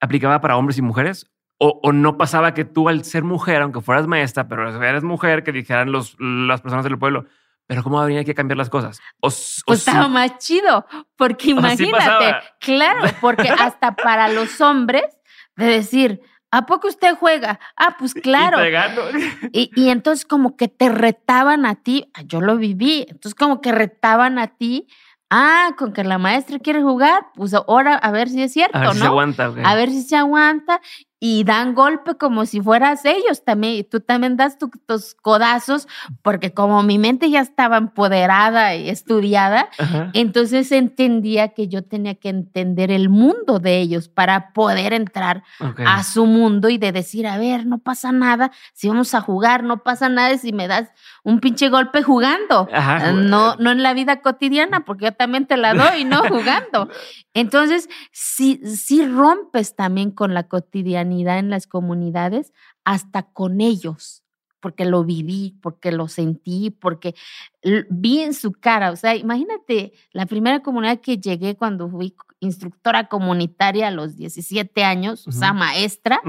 ¿Aplicaba 0.00 0.40
para 0.40 0.56
hombres 0.56 0.78
y 0.78 0.82
mujeres? 0.82 1.30
O, 1.64 1.92
no 1.92 2.18
pasaba 2.18 2.54
que 2.54 2.64
tú, 2.64 2.88
al 2.88 3.04
ser 3.04 3.22
mujer, 3.22 3.62
aunque 3.62 3.80
fueras 3.80 4.08
maestra, 4.08 4.48
pero 4.48 4.82
eres 4.82 5.04
mujer, 5.04 5.44
que 5.44 5.52
dijeran 5.52 5.92
los, 5.92 6.16
las 6.18 6.60
personas 6.60 6.84
del 6.84 6.98
pueblo, 6.98 7.26
pero 7.68 7.84
¿cómo 7.84 8.00
habría 8.00 8.24
que 8.24 8.34
cambiar 8.34 8.58
las 8.58 8.68
cosas? 8.68 9.00
O, 9.20 9.28
pues 9.28 9.78
estaba 9.78 10.08
más 10.08 10.38
chido, 10.38 10.84
porque 11.14 11.50
imagínate, 11.50 12.34
claro, 12.58 13.02
porque 13.20 13.48
hasta 13.48 13.94
para 13.94 14.28
los 14.28 14.60
hombres, 14.60 15.04
de 15.54 15.66
decir, 15.66 16.20
¿A 16.54 16.66
poco 16.66 16.86
usted 16.86 17.16
juega? 17.16 17.58
Ah, 17.76 17.96
pues 17.98 18.12
claro. 18.22 18.58
Y, 19.52 19.70
y, 19.74 19.88
entonces 19.88 20.26
como 20.26 20.56
que 20.56 20.68
te 20.68 20.90
retaban 20.90 21.64
a 21.64 21.76
ti, 21.76 22.12
yo 22.26 22.42
lo 22.42 22.58
viví, 22.58 23.06
entonces 23.08 23.34
como 23.34 23.62
que 23.62 23.72
retaban 23.72 24.38
a 24.38 24.48
ti 24.48 24.86
Ah, 25.34 25.70
con 25.78 25.94
que 25.94 26.04
la 26.04 26.18
maestra 26.18 26.58
quiere 26.58 26.82
jugar, 26.82 27.28
pues 27.34 27.54
ahora 27.54 27.94
a 27.94 28.10
ver 28.10 28.28
si 28.28 28.42
es 28.42 28.52
cierto, 28.52 28.76
a 28.76 28.80
ver 28.80 28.88
¿no? 28.88 28.92
Si 28.92 29.00
se 29.00 29.06
aguanta, 29.06 29.52
A 29.64 29.74
ver 29.74 29.88
si 29.88 30.02
se 30.02 30.14
aguanta 30.14 30.78
y 31.24 31.44
dan 31.44 31.76
golpe 31.76 32.16
como 32.16 32.46
si 32.46 32.60
fueras 32.60 33.04
ellos 33.04 33.44
también. 33.44 33.74
Y 33.74 33.84
tú 33.84 34.00
también 34.00 34.36
das 34.36 34.58
tus 34.58 35.14
codazos, 35.14 35.86
porque 36.20 36.52
como 36.52 36.82
mi 36.82 36.98
mente 36.98 37.30
ya 37.30 37.38
estaba 37.38 37.76
empoderada 37.76 38.74
y 38.74 38.88
estudiada, 38.88 39.68
entonces 40.14 40.72
entendía 40.72 41.50
que 41.50 41.68
yo 41.68 41.84
tenía 41.84 42.16
que 42.16 42.28
entender 42.28 42.90
el 42.90 43.08
mundo 43.08 43.60
de 43.60 43.78
ellos 43.78 44.08
para 44.08 44.52
poder 44.52 44.94
entrar 44.94 45.44
a 45.86 46.02
su 46.02 46.26
mundo 46.26 46.70
y 46.70 46.78
de 46.78 46.90
decir, 46.90 47.28
a 47.28 47.38
ver, 47.38 47.66
no 47.66 47.78
pasa 47.78 48.10
nada 48.10 48.50
si 48.72 48.88
vamos 48.88 49.14
a 49.14 49.20
jugar, 49.20 49.62
no 49.62 49.84
pasa 49.84 50.08
nada 50.08 50.36
si 50.38 50.52
me 50.52 50.66
das 50.66 50.88
un 51.22 51.38
pinche 51.38 51.68
golpe 51.68 52.02
jugando. 52.02 52.68
no, 53.14 53.54
no 53.54 53.70
en 53.70 53.84
la 53.84 53.94
vida 53.94 54.22
cotidiana, 54.22 54.84
porque 54.84 55.04
yo 55.04 55.12
también 55.12 55.46
te 55.46 55.56
la 55.56 55.72
doy, 55.72 56.04
¿no? 56.04 56.20
jugando. 56.28 56.88
Entonces, 57.32 57.88
si, 58.10 58.56
si 58.66 59.06
rompes 59.06 59.76
también 59.76 60.10
con 60.10 60.34
la 60.34 60.48
cotidianidad 61.12 61.38
en 61.38 61.50
las 61.50 61.66
comunidades, 61.66 62.52
hasta 62.84 63.22
con 63.22 63.60
ellos, 63.60 64.24
porque 64.60 64.84
lo 64.84 65.04
viví, 65.04 65.58
porque 65.60 65.90
lo 65.92 66.08
sentí, 66.08 66.70
porque 66.70 67.14
vi 67.90 68.20
en 68.20 68.32
su 68.32 68.52
cara. 68.52 68.90
O 68.92 68.96
sea, 68.96 69.16
imagínate 69.16 69.92
la 70.12 70.26
primera 70.26 70.60
comunidad 70.60 71.00
que 71.00 71.18
llegué 71.18 71.56
cuando 71.56 71.88
fui 71.88 72.14
instructora 72.40 73.08
comunitaria 73.08 73.88
a 73.88 73.90
los 73.90 74.16
17 74.16 74.84
años, 74.84 75.26
o 75.28 75.32
sea, 75.32 75.52
maestra. 75.52 76.20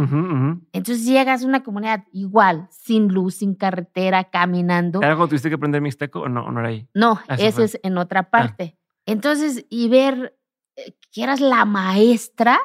Entonces 0.72 1.06
llegas 1.06 1.44
a 1.44 1.48
una 1.48 1.64
comunidad 1.64 2.06
igual, 2.12 2.68
sin 2.72 3.08
luz, 3.08 3.36
sin 3.36 3.56
carretera, 3.56 4.24
caminando. 4.26 5.00
¿Era 5.00 5.16
cuando 5.16 5.30
tuviste 5.30 5.50
que 5.50 5.56
aprender 5.56 5.82
mixteco 5.82 6.22
o 6.22 6.30
no, 6.30 6.52
no 6.52 6.60
era 6.60 6.70
ahí? 6.70 6.88
No, 6.94 7.20
ah, 7.28 7.36
eso 7.40 7.64
es 7.64 7.80
en 7.84 7.98
otra 7.98 8.22
ah. 8.22 8.30
parte. 8.30 8.78
Entonces, 9.06 9.66
y 9.70 9.90
ver 9.90 10.38
eh, 10.76 10.96
que 11.12 11.24
eras 11.24 11.40
la 11.40 11.66
maestra, 11.66 12.60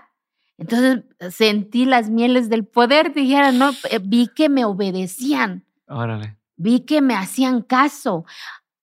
entonces 0.58 1.04
sentí 1.32 1.84
las 1.84 2.10
mieles 2.10 2.50
del 2.50 2.66
poder, 2.66 3.14
dijera, 3.14 3.52
no, 3.52 3.70
eh, 3.90 4.00
vi 4.02 4.26
que 4.26 4.48
me 4.48 4.64
obedecían. 4.64 5.64
Órale. 5.86 6.36
Vi 6.56 6.80
que 6.80 7.00
me 7.00 7.14
hacían 7.14 7.62
caso. 7.62 8.24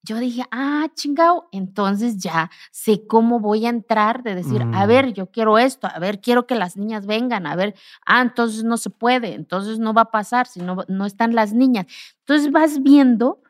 Yo 0.01 0.17
dije, 0.17 0.43
ah, 0.51 0.87
chingao, 0.93 1.49
entonces 1.51 2.17
ya 2.17 2.49
sé 2.71 3.05
cómo 3.07 3.39
voy 3.39 3.65
a 3.65 3.69
entrar 3.69 4.23
de 4.23 4.35
decir, 4.35 4.61
a 4.61 4.85
mm. 4.85 4.87
ver, 4.87 5.13
yo 5.13 5.31
quiero 5.31 5.57
esto, 5.57 5.87
a 5.91 5.99
ver, 5.99 6.21
quiero 6.21 6.45
que 6.45 6.55
las 6.55 6.77
niñas 6.77 7.07
vengan, 7.07 7.47
a 7.47 7.55
ver, 7.55 7.75
ah, 8.05 8.21
entonces 8.21 8.63
no 8.63 8.77
se 8.77 8.91
puede, 8.91 9.33
entonces 9.33 9.79
no 9.79 9.93
va 9.93 10.01
a 10.01 10.11
pasar 10.11 10.47
si 10.47 10.61
no, 10.61 10.85
no 10.87 11.05
están 11.05 11.35
las 11.35 11.53
niñas. 11.53 11.87
Entonces 12.19 12.51
vas 12.51 12.81
viendo 12.83 13.41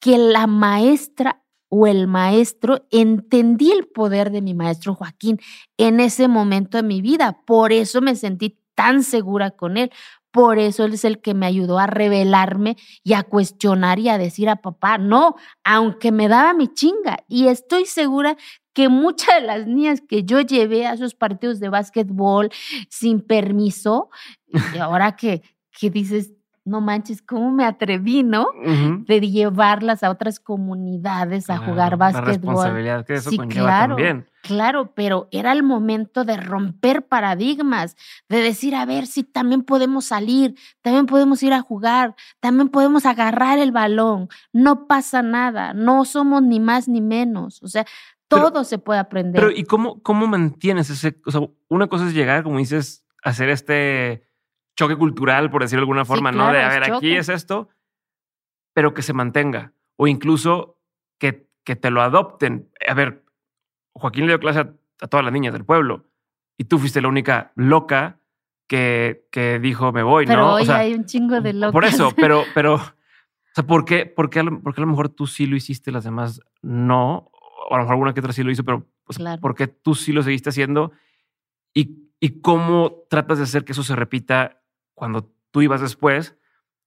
que 0.00 0.18
la 0.18 0.46
maestra 0.46 1.42
o 1.68 1.86
el 1.86 2.06
maestro, 2.06 2.86
entendí 2.90 3.70
el 3.72 3.86
poder 3.86 4.30
de 4.30 4.42
mi 4.42 4.54
maestro 4.54 4.94
Joaquín 4.94 5.38
en 5.76 6.00
ese 6.00 6.28
momento 6.28 6.78
de 6.78 6.82
mi 6.82 7.00
vida. 7.02 7.40
Por 7.46 7.72
eso 7.72 8.00
me 8.00 8.16
sentí 8.16 8.58
tan 8.74 9.02
segura 9.02 9.50
con 9.50 9.76
él. 9.76 9.90
Por 10.30 10.58
eso 10.58 10.84
él 10.84 10.94
es 10.94 11.04
el 11.04 11.20
que 11.20 11.34
me 11.34 11.46
ayudó 11.46 11.78
a 11.78 11.86
revelarme 11.86 12.76
y 13.02 13.14
a 13.14 13.22
cuestionar 13.22 13.98
y 13.98 14.08
a 14.08 14.18
decir 14.18 14.48
a 14.48 14.56
papá, 14.56 14.98
no, 14.98 15.36
aunque 15.64 16.12
me 16.12 16.28
daba 16.28 16.54
mi 16.54 16.68
chinga. 16.68 17.18
Y 17.28 17.48
estoy 17.48 17.86
segura 17.86 18.36
que 18.74 18.88
muchas 18.88 19.40
de 19.40 19.46
las 19.46 19.66
niñas 19.66 20.00
que 20.06 20.22
yo 20.24 20.40
llevé 20.40 20.86
a 20.86 20.92
esos 20.92 21.14
partidos 21.14 21.58
de 21.58 21.68
básquetbol 21.68 22.50
sin 22.88 23.20
permiso, 23.20 24.10
y 24.46 24.78
ahora 24.78 25.16
que, 25.16 25.42
que 25.72 25.90
dices, 25.90 26.32
no 26.68 26.80
manches, 26.80 27.22
¿cómo 27.22 27.50
me 27.50 27.64
atreví, 27.64 28.22
no? 28.22 28.48
De 29.06 29.20
llevarlas 29.20 30.02
a 30.02 30.10
otras 30.10 30.38
comunidades 30.38 31.50
a 31.50 31.58
jugar 31.58 31.96
básquetbol. 31.96 32.26
La 32.26 32.32
responsabilidad 32.32 33.06
que 33.06 33.14
eso 33.14 33.30
sí, 33.30 33.38
claro, 33.38 33.96
también. 33.96 34.26
Claro, 34.42 34.92
pero 34.94 35.28
era 35.30 35.52
el 35.52 35.62
momento 35.62 36.24
de 36.24 36.36
romper 36.36 37.06
paradigmas, 37.06 37.96
de 38.28 38.40
decir, 38.40 38.74
a 38.74 38.86
ver 38.86 39.06
si 39.06 39.24
también 39.24 39.62
podemos 39.62 40.04
salir, 40.04 40.54
también 40.82 41.06
podemos 41.06 41.42
ir 41.42 41.52
a 41.52 41.60
jugar, 41.60 42.14
también 42.40 42.68
podemos 42.68 43.04
agarrar 43.06 43.58
el 43.58 43.72
balón, 43.72 44.28
no 44.52 44.86
pasa 44.86 45.22
nada, 45.22 45.74
no 45.74 46.04
somos 46.04 46.42
ni 46.42 46.60
más 46.60 46.88
ni 46.88 47.00
menos, 47.00 47.62
o 47.62 47.68
sea, 47.68 47.84
todo 48.28 48.64
se 48.64 48.78
puede 48.78 49.00
aprender. 49.00 49.40
Pero 49.40 49.50
¿y 49.50 49.64
cómo, 49.64 50.02
cómo 50.02 50.26
mantienes 50.26 50.90
ese, 50.90 51.20
o 51.26 51.30
sea, 51.30 51.40
una 51.68 51.88
cosa 51.88 52.06
es 52.06 52.14
llegar, 52.14 52.42
como 52.42 52.58
dices, 52.58 53.04
hacer 53.22 53.48
este 53.48 54.27
choque 54.78 54.96
cultural, 54.96 55.50
por 55.50 55.62
decirlo 55.62 55.80
de 55.80 55.82
alguna 55.82 56.04
forma, 56.04 56.30
¿no? 56.30 56.52
De, 56.52 56.62
a 56.62 56.68
ver, 56.68 56.92
aquí 56.92 57.16
es 57.16 57.28
esto, 57.28 57.68
pero 58.72 58.94
que 58.94 59.02
se 59.02 59.12
mantenga. 59.12 59.72
O 59.96 60.06
incluso 60.06 60.78
que, 61.18 61.48
que 61.64 61.74
te 61.74 61.90
lo 61.90 62.00
adopten. 62.00 62.70
A 62.88 62.94
ver, 62.94 63.24
Joaquín 63.92 64.26
le 64.26 64.28
dio 64.28 64.38
clase 64.38 64.60
a, 64.60 65.06
todas 65.08 65.24
las 65.24 65.32
niñas 65.32 65.52
del 65.52 65.64
pueblo 65.64 66.04
y 66.56 66.64
tú 66.64 66.78
fuiste 66.78 67.02
la 67.02 67.08
única 67.08 67.50
loca 67.56 68.20
que, 68.68 69.26
que 69.32 69.58
dijo 69.58 69.90
me 69.90 70.04
voy, 70.04 70.26
pero 70.26 70.42
¿no? 70.42 70.54
Hoy 70.54 70.68
hay 70.68 70.94
un 70.94 71.06
chingo 71.06 71.40
de 71.40 71.54
locas. 71.54 71.72
Por 71.72 71.84
eso, 71.84 72.12
pero, 72.14 72.44
pero, 72.54 72.74
o 72.74 72.80
sea, 73.54 73.66
¿por 73.66 73.84
qué, 73.84 74.06
por 74.06 74.30
qué, 74.30 74.40
a 74.40 74.42
lo, 74.44 74.62
a 74.64 74.80
lo 74.80 74.86
mejor 74.86 75.08
tú 75.08 75.26
sí 75.26 75.46
lo 75.46 75.56
hiciste 75.56 75.90
las 75.90 76.04
demás 76.04 76.40
no? 76.62 77.32
O 77.68 77.74
a 77.74 77.78
lo 77.78 77.82
mejor 77.82 77.94
alguna 77.94 78.14
que 78.14 78.20
otra 78.20 78.32
sí 78.32 78.44
lo 78.44 78.52
hizo, 78.52 78.62
pero 78.62 78.86
pues, 79.02 79.18
¿por 79.40 79.56
qué 79.56 79.66
tú 79.66 79.96
sí 79.96 80.12
lo 80.12 80.22
seguiste 80.22 80.50
haciendo? 80.50 80.92
¿Y, 81.74 82.10
¿Y 82.20 82.40
cómo 82.40 83.02
tratas 83.10 83.38
de 83.38 83.44
hacer 83.44 83.64
que 83.64 83.72
eso 83.72 83.82
se 83.82 83.96
repita 83.96 84.58
cuando 84.98 85.30
tú 85.50 85.62
ibas 85.62 85.80
después 85.80 86.36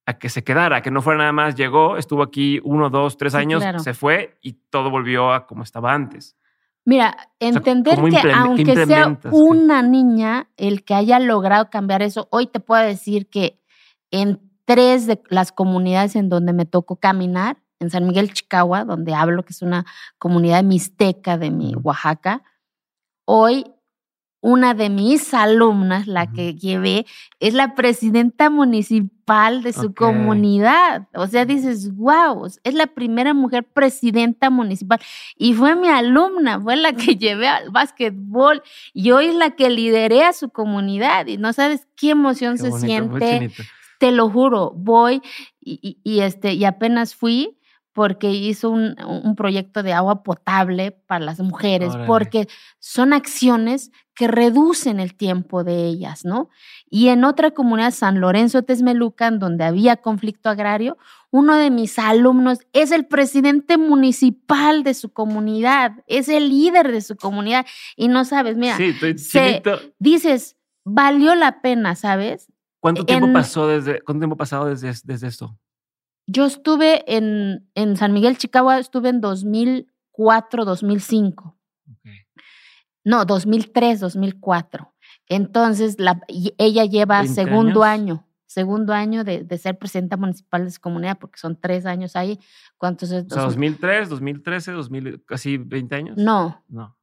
a 0.05 0.19
que 0.19 0.29
se 0.29 0.43
quedara, 0.43 0.81
que 0.81 0.91
no 0.91 1.01
fuera 1.01 1.19
nada 1.19 1.31
más, 1.31 1.55
llegó, 1.55 1.97
estuvo 1.97 2.23
aquí 2.23 2.59
uno, 2.63 2.89
dos, 2.89 3.17
tres 3.17 3.33
años, 3.35 3.63
se 3.77 3.93
fue 3.93 4.37
y 4.41 4.53
todo 4.69 4.89
volvió 4.89 5.31
a 5.31 5.47
como 5.47 5.63
estaba 5.63 5.93
antes. 5.93 6.35
Mira, 6.83 7.15
entender 7.39 7.95
que 7.95 8.31
aunque 8.31 8.85
sea 8.85 9.19
una 9.31 9.81
niña 9.83 10.49
el 10.57 10.83
que 10.83 10.95
haya 10.95 11.19
logrado 11.19 11.69
cambiar 11.69 12.01
eso, 12.01 12.27
hoy 12.31 12.47
te 12.47 12.59
puedo 12.59 12.83
decir 12.83 13.29
que 13.29 13.61
en 14.09 14.39
tres 14.65 15.05
de 15.05 15.21
las 15.29 15.51
comunidades 15.51 16.15
en 16.15 16.29
donde 16.29 16.53
me 16.53 16.65
tocó 16.65 16.95
caminar, 16.95 17.57
en 17.79 17.89
San 17.89 18.05
Miguel 18.05 18.31
Chicagua, 18.31 18.85
donde 18.85 19.15
hablo 19.15 19.43
que 19.43 19.53
es 19.53 19.61
una 19.63 19.85
comunidad 20.19 20.63
mixteca 20.63 21.37
de 21.37 21.49
mi 21.49 21.73
Oaxaca, 21.75 22.43
hoy 23.25 23.65
una 24.41 24.73
de 24.73 24.89
mis 24.89 25.33
alumnas, 25.35 26.07
la 26.07 26.31
que 26.31 26.55
llevé, 26.55 27.05
es 27.39 27.53
la 27.53 27.75
presidenta 27.75 28.49
municipal 28.49 29.61
de 29.61 29.71
su 29.71 29.93
comunidad. 29.93 31.07
O 31.13 31.27
sea, 31.27 31.45
dices, 31.45 31.95
wow, 31.95 32.45
es 32.45 32.73
la 32.73 32.87
primera 32.87 33.35
mujer 33.35 33.63
presidenta 33.63 34.49
municipal. 34.49 34.99
Y 35.37 35.53
fue 35.53 35.75
mi 35.75 35.87
alumna, 35.87 36.59
fue 36.59 36.75
la 36.75 36.93
que 36.93 37.15
llevé 37.15 37.47
al 37.47 37.69
básquetbol 37.69 38.63
y 38.93 39.11
hoy 39.11 39.27
es 39.27 39.35
la 39.35 39.51
que 39.51 39.69
lideré 39.69 40.23
a 40.23 40.33
su 40.33 40.49
comunidad. 40.49 41.27
Y 41.27 41.37
no 41.37 41.53
sabes 41.53 41.87
qué 41.95 42.09
emoción 42.09 42.57
se 42.57 42.71
siente. 42.71 43.51
Te 43.99 44.11
lo 44.11 44.31
juro, 44.31 44.73
voy 44.75 45.21
y, 45.59 45.99
y, 46.03 46.21
este, 46.21 46.53
y 46.53 46.65
apenas 46.65 47.13
fui 47.13 47.59
porque 47.93 48.29
hizo 48.31 48.69
un, 48.69 48.95
un 49.05 49.35
proyecto 49.35 49.83
de 49.83 49.93
agua 49.93 50.23
potable 50.23 50.91
para 50.91 51.25
las 51.25 51.39
mujeres, 51.39 51.89
Órale. 51.93 52.07
porque 52.07 52.47
son 52.79 53.11
acciones 53.13 53.91
que 54.15 54.27
reducen 54.27 54.99
el 54.99 55.15
tiempo 55.15 55.63
de 55.63 55.85
ellas, 55.85 56.23
¿no? 56.25 56.49
Y 56.89 57.07
en 57.09 57.23
otra 57.23 57.51
comunidad, 57.51 57.91
San 57.91 58.19
Lorenzo 58.21 58.63
Texmelucan, 58.63 59.39
donde 59.39 59.63
había 59.63 59.97
conflicto 59.97 60.49
agrario, 60.49 60.97
uno 61.31 61.55
de 61.55 61.69
mis 61.71 61.97
alumnos 61.97 62.59
es 62.73 62.91
el 62.91 63.05
presidente 63.07 63.77
municipal 63.77 64.83
de 64.83 64.93
su 64.93 65.11
comunidad, 65.11 65.93
es 66.07 66.29
el 66.29 66.49
líder 66.49 66.91
de 66.91 67.01
su 67.01 67.15
comunidad. 67.15 67.65
Y 67.95 68.07
no 68.09 68.25
sabes, 68.25 68.57
mira, 68.57 68.77
sí, 68.77 68.85
estoy 68.85 69.17
se- 69.17 69.47
chinito. 69.63 69.79
dices, 69.99 70.55
valió 70.83 71.35
la 71.35 71.61
pena, 71.61 71.95
¿sabes? 71.95 72.47
¿Cuánto 72.79 73.05
tiempo 73.05 73.27
en- 73.27 73.33
pasó 73.33 73.67
desde, 73.67 74.01
cuánto 74.01 74.19
tiempo 74.21 74.35
ha 74.35 74.37
pasado 74.37 74.65
desde, 74.65 74.91
desde 75.05 75.27
esto? 75.27 75.57
Yo 76.27 76.45
estuve 76.45 77.03
en, 77.15 77.69
en 77.75 77.97
San 77.97 78.13
Miguel, 78.13 78.37
Chicago, 78.37 78.71
estuve 78.73 79.09
en 79.09 79.21
2004, 79.21 80.65
2005. 80.65 81.57
No, 83.03 83.25
2003, 83.25 83.99
2004. 83.99 84.93
Entonces, 85.27 85.95
la, 85.99 86.21
y 86.27 86.53
ella 86.57 86.85
lleva 86.85 87.19
20 87.21 87.33
segundo 87.33 87.83
años. 87.83 88.19
año, 88.19 88.27
segundo 88.45 88.93
año 88.93 89.23
de, 89.23 89.43
de 89.43 89.57
ser 89.57 89.77
presidenta 89.79 90.17
municipal 90.17 90.65
de 90.65 90.71
su 90.71 90.79
comunidad, 90.79 91.17
porque 91.17 91.39
son 91.39 91.59
tres 91.59 91.85
años 91.85 92.15
ahí. 92.15 92.39
¿Cuántos 92.77 93.11
es? 93.11 93.25
O 93.25 93.29
sea, 93.29 93.43
Dos- 93.43 93.53
2003, 93.53 94.09
2013, 94.09 94.71
2000, 94.73 95.23
casi 95.25 95.57
20 95.57 95.95
años. 95.95 96.17
no, 96.17 96.63
No. 96.67 96.95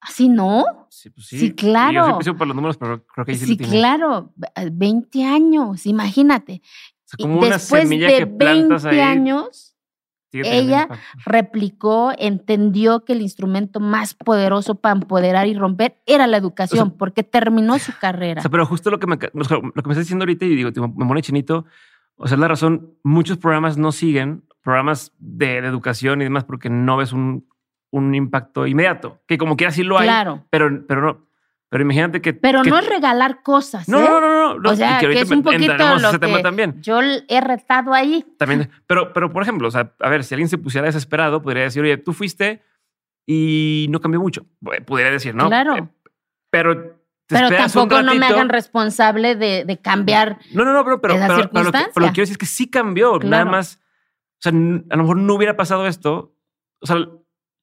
¿así 0.00 0.28
no? 0.28 0.64
Sí, 0.90 1.10
pues 1.10 1.26
sí. 1.26 1.38
Sí, 1.38 1.46
Y 1.46 1.48
Yo 1.50 1.56
claro. 1.56 2.18
pésimo 2.18 2.36
para 2.38 2.48
los 2.48 2.56
números, 2.56 2.76
pero 2.78 3.04
creo 3.06 3.24
que 3.26 3.32
ahí 3.32 3.38
sí, 3.38 3.44
Sí, 3.46 3.52
lo 3.52 3.56
tiene. 3.58 3.72
claro, 3.78 4.32
ve- 4.36 4.48
20 4.72 5.24
años, 5.24 5.84
imagínate. 5.86 6.62
Y 7.16 7.22
como 7.22 7.40
una 7.40 7.58
semilla 7.58 8.08
de 8.08 8.18
que 8.18 8.26
plantas 8.26 8.84
20 8.84 9.02
ahí. 9.02 9.08
años, 9.08 9.76
ella 10.32 10.88
replicó, 11.24 12.12
entendió 12.18 13.04
que 13.04 13.12
el 13.12 13.22
instrumento 13.22 13.80
más 13.80 14.14
poderoso 14.14 14.74
para 14.74 14.96
empoderar 14.96 15.46
y 15.46 15.54
romper 15.54 15.96
era 16.06 16.26
la 16.26 16.36
educación, 16.36 16.90
porque 16.96 17.22
terminó 17.22 17.78
su 17.78 17.92
carrera. 17.98 18.40
O 18.40 18.42
sea, 18.42 18.50
pero 18.50 18.66
justo 18.66 18.90
lo 18.90 18.98
que 18.98 19.06
me, 19.06 19.16
lo 19.32 19.46
que 19.46 19.60
me 19.62 19.92
estás 19.92 19.98
diciendo 19.98 20.24
ahorita 20.24 20.44
y 20.44 20.56
digo, 20.56 20.70
me 20.88 21.06
pone 21.06 21.22
chinito. 21.22 21.66
O 22.16 22.26
sea, 22.26 22.36
es 22.36 22.40
la 22.40 22.48
razón. 22.48 22.94
Muchos 23.02 23.38
programas 23.38 23.76
no 23.76 23.92
siguen 23.92 24.44
programas 24.62 25.12
de, 25.18 25.60
de 25.60 25.68
educación 25.68 26.20
y 26.20 26.24
demás 26.24 26.44
porque 26.44 26.70
no 26.70 26.96
ves 26.96 27.12
un, 27.12 27.46
un 27.90 28.14
impacto 28.14 28.66
inmediato. 28.66 29.20
Que 29.26 29.38
como 29.38 29.56
quiera 29.56 29.72
sí 29.72 29.82
lo 29.82 29.98
hay, 29.98 30.06
claro. 30.06 30.44
pero, 30.50 30.84
pero 30.86 31.00
no. 31.02 31.26
Pero 31.68 31.82
imagínate 31.82 32.22
que. 32.22 32.32
Pero 32.32 32.62
que- 32.62 32.70
no 32.70 32.78
es 32.78 32.86
regalar 32.88 33.42
cosas. 33.42 33.88
No, 33.88 33.98
¿eh? 33.98 34.04
no, 34.08 34.20
no, 34.20 34.33
no, 34.56 34.62
no. 34.62 34.70
O 34.70 34.76
sea, 34.76 34.96
y 34.96 35.00
que, 35.00 35.06
ahorita 35.06 35.22
es 35.22 35.30
un 35.30 35.42
poquito 35.42 35.76
lo 35.76 36.08
ese 36.08 36.18
tema 36.18 36.36
que 36.38 36.42
también. 36.42 36.80
yo 36.82 37.00
he 37.28 37.40
retado 37.40 37.92
ahí. 37.94 38.24
También, 38.38 38.70
pero, 38.86 39.12
pero 39.12 39.30
por 39.32 39.42
ejemplo, 39.42 39.68
o 39.68 39.70
sea, 39.70 39.94
a 40.00 40.08
ver, 40.08 40.24
si 40.24 40.34
alguien 40.34 40.48
se 40.48 40.58
pusiera 40.58 40.86
desesperado, 40.86 41.42
podría 41.42 41.64
decir, 41.64 41.82
oye, 41.82 41.96
tú 41.96 42.12
fuiste 42.12 42.62
y 43.26 43.86
no 43.90 44.00
cambió 44.00 44.20
mucho. 44.20 44.46
Bueno, 44.60 44.84
Podría 44.84 45.10
decir, 45.10 45.34
¿no? 45.34 45.48
Claro. 45.48 45.76
Eh, 45.76 45.88
pero 46.50 46.98
Pero 47.26 47.48
tampoco 47.48 48.02
no 48.02 48.14
me 48.14 48.26
hagan 48.26 48.48
responsable 48.48 49.34
de, 49.34 49.64
de 49.64 49.80
cambiar. 49.80 50.38
No, 50.52 50.64
no, 50.64 50.72
no, 50.72 50.84
pero, 50.84 51.00
pero, 51.00 51.14
pero- 51.14 51.50
pero 51.50 51.64
lo, 51.64 51.72
que, 51.72 51.78
lo 51.78 51.92
que 52.06 52.12
quiero 52.12 52.12
decir 52.22 52.32
es 52.32 52.38
que 52.38 52.46
sí 52.46 52.70
cambió. 52.70 53.12
Nada 53.18 53.20
Claro. 53.20 53.50
más, 53.50 53.80
o 54.34 54.42
sea, 54.42 54.50
a 54.52 54.96
lo 54.96 55.02
mejor 55.02 55.16
no 55.16 55.34
hubiera 55.34 55.56
pasado 55.56 55.86
esto. 55.86 56.36
O 56.80 56.86
sea, 56.86 56.96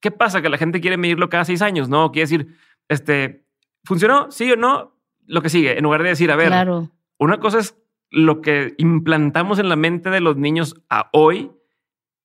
¿qué 0.00 0.10
pasa? 0.10 0.42
Que 0.42 0.48
la 0.48 0.58
gente 0.58 0.80
quiere 0.80 0.96
medirlo 0.96 1.28
cada 1.28 1.44
seis 1.44 1.62
años, 1.62 1.88
¿no? 1.88 2.10
Quiere 2.10 2.24
decir, 2.28 2.56
este, 2.88 3.46
¿funcionó? 3.84 4.30
¿Sí 4.32 4.50
o 4.50 4.56
no? 4.56 5.00
Lo 5.26 5.42
que 5.42 5.48
sigue, 5.48 5.76
en 5.78 5.84
lugar 5.84 6.02
de 6.02 6.10
decir, 6.10 6.30
a 6.30 6.36
ver, 6.36 6.48
Claro. 6.48 6.90
una 7.18 7.38
cosa 7.38 7.58
es 7.60 7.76
lo 8.10 8.40
que 8.42 8.74
implantamos 8.78 9.58
en 9.58 9.68
la 9.68 9.76
mente 9.76 10.10
de 10.10 10.20
los 10.20 10.36
niños 10.36 10.74
a 10.90 11.08
hoy 11.12 11.50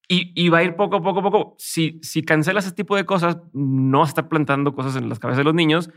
y, 0.09 0.31
y 0.41 0.49
va 0.49 0.59
a 0.59 0.63
ir 0.63 0.75
poco 0.75 0.97
a 0.97 1.01
poco 1.01 1.19
a 1.19 1.23
poco. 1.23 1.55
Si, 1.57 1.99
si 2.01 2.23
cancelas 2.23 2.65
ese 2.65 2.75
tipo 2.75 2.95
de 2.95 3.05
cosas, 3.05 3.37
no 3.53 4.03
estar 4.03 4.27
plantando 4.27 4.73
cosas 4.75 4.95
en 4.95 5.07
las 5.09 5.19
cabezas 5.19 5.39
de 5.39 5.43
los 5.45 5.53
niños 5.53 5.89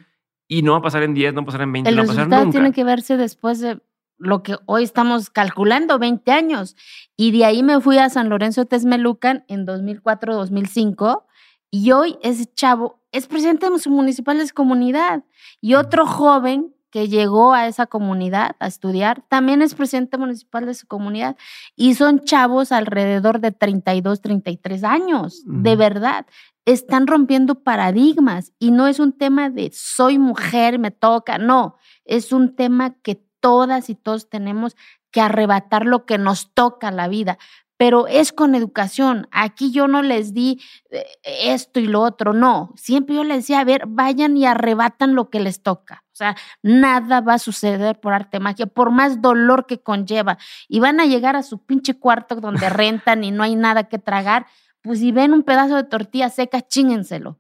y 0.47 0.63
no 0.63 0.73
va 0.73 0.79
a 0.79 0.83
pasar 0.83 1.03
en 1.03 1.15
10, 1.15 1.33
no 1.35 1.41
va 1.41 1.43
a 1.43 1.47
pasar 1.47 1.63
en 1.63 1.73
20, 1.73 1.89
El 1.91 1.97
no 1.97 2.03
va 2.03 2.05
a 2.05 2.07
pasar 2.09 2.17
resultado 2.25 2.45
nunca. 2.45 2.59
tiene 2.59 2.73
que 2.73 2.85
verse 2.85 3.17
después 3.17 3.61
de 3.61 3.81
lo 4.19 4.43
que 4.43 4.57
hoy 4.67 4.83
estamos 4.83 5.31
calculando, 5.31 5.99
20 5.99 6.31
años. 6.33 6.77
Y 7.17 7.31
de 7.33 7.45
ahí 7.47 7.63
me 7.63 7.81
fui 7.81 7.99
a 7.99 8.11
San 8.11 8.29
Lorenzo 8.29 8.67
Texmelucan 8.67 9.45
en 9.49 9.65
2004-2005 9.67 11.25
y 11.71 11.93
hoy 11.93 12.19
ese 12.23 12.47
chavo 12.53 13.01
es 13.13 13.27
presidente 13.27 13.67
municipal 13.89 14.39
de 14.39 14.47
su 14.47 14.55
comunidad. 14.55 15.25
Y 15.61 15.75
otro 15.75 16.07
joven 16.07 16.75
que 16.91 17.09
llegó 17.09 17.53
a 17.55 17.67
esa 17.67 17.87
comunidad 17.87 18.57
a 18.59 18.67
estudiar 18.67 19.23
también 19.29 19.63
es 19.63 19.75
presidente 19.75 20.19
municipal 20.19 20.67
de 20.67 20.75
su 20.75 20.87
comunidad. 20.87 21.37
Y 21.77 21.95
son 21.95 22.21
chavos 22.25 22.73
alrededor 22.73 23.41
de 23.41 23.53
32, 23.53 24.21
33 24.21 24.85
años, 24.85 25.43
de 25.47 25.71
Ujú. 25.71 25.79
verdad 25.79 26.27
están 26.67 27.07
rompiendo 27.07 27.63
paradigmas 27.63 28.53
y 28.59 28.71
no 28.71 28.87
es 28.87 29.01
un 29.01 29.13
tema 29.13 29.51
de 29.51 29.71
soy 29.73 30.19
mujer, 30.19 30.79
me 30.79 30.91
toca, 30.91 31.39
no, 31.39 31.77
es 32.05 32.33
un 32.33 32.55
tema 32.55 32.95
que 33.03 33.23
todas 33.41 33.91
y 33.91 33.95
todos 33.95 34.29
tenemos 34.29 34.77
que 35.11 35.21
arrebatar 35.21 35.87
lo 35.87 36.07
que 36.07 36.19
nos 36.19 36.53
toca 36.55 36.91
la 36.91 37.09
vida, 37.09 37.39
pero 37.81 38.07
es 38.09 38.31
con 38.35 38.55
educación. 38.55 39.27
Aquí 39.31 39.73
yo 39.73 39.89
no 39.89 40.03
les 40.03 40.35
di 40.35 40.61
eh, 40.91 41.03
esto 41.25 41.81
y 41.81 41.87
lo 41.87 42.03
otro, 42.03 42.35
no, 42.35 42.75
siempre 42.77 43.15
yo 43.17 43.25
les 43.25 43.39
decía, 43.39 43.61
a 43.61 43.65
ver, 43.65 43.85
vayan 43.89 44.37
y 44.37 44.45
arrebatan 44.45 45.15
lo 45.15 45.31
que 45.31 45.41
les 45.41 45.63
toca. 45.63 46.05
O 46.13 46.17
sea, 46.17 46.37
nada 46.63 47.23
va 47.23 47.35
a 47.35 47.39
suceder 47.39 47.99
por 47.99 48.13
arte 48.13 48.39
magia, 48.39 48.67
por 48.67 48.91
más 48.91 49.23
dolor 49.23 49.65
que 49.65 49.81
conlleva. 49.81 50.37
Y 50.69 50.81
van 50.81 51.01
a 51.01 51.07
llegar 51.07 51.37
a 51.37 51.43
su 51.43 51.65
pinche 51.65 51.99
cuarto 51.99 52.35
donde 52.35 52.69
rentan 52.69 53.25
y 53.25 53.31
no 53.31 53.43
hay 53.43 53.57
nada 53.57 53.85
que 53.85 53.99
tragar 53.99 54.45
pues 54.83 55.01
si 55.01 55.13
ven 55.13 55.35
un 55.35 55.43
pedazo 55.43 55.77
de 55.77 55.85
tortilla 55.85 56.31
seca, 56.31 56.63
chíngenselo. 56.63 57.39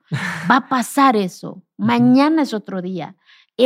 Va 0.50 0.56
a 0.56 0.68
pasar 0.68 1.16
eso. 1.16 1.62
Mañana 1.78 2.42
es 2.42 2.52
otro 2.52 2.82
día. 2.82 3.16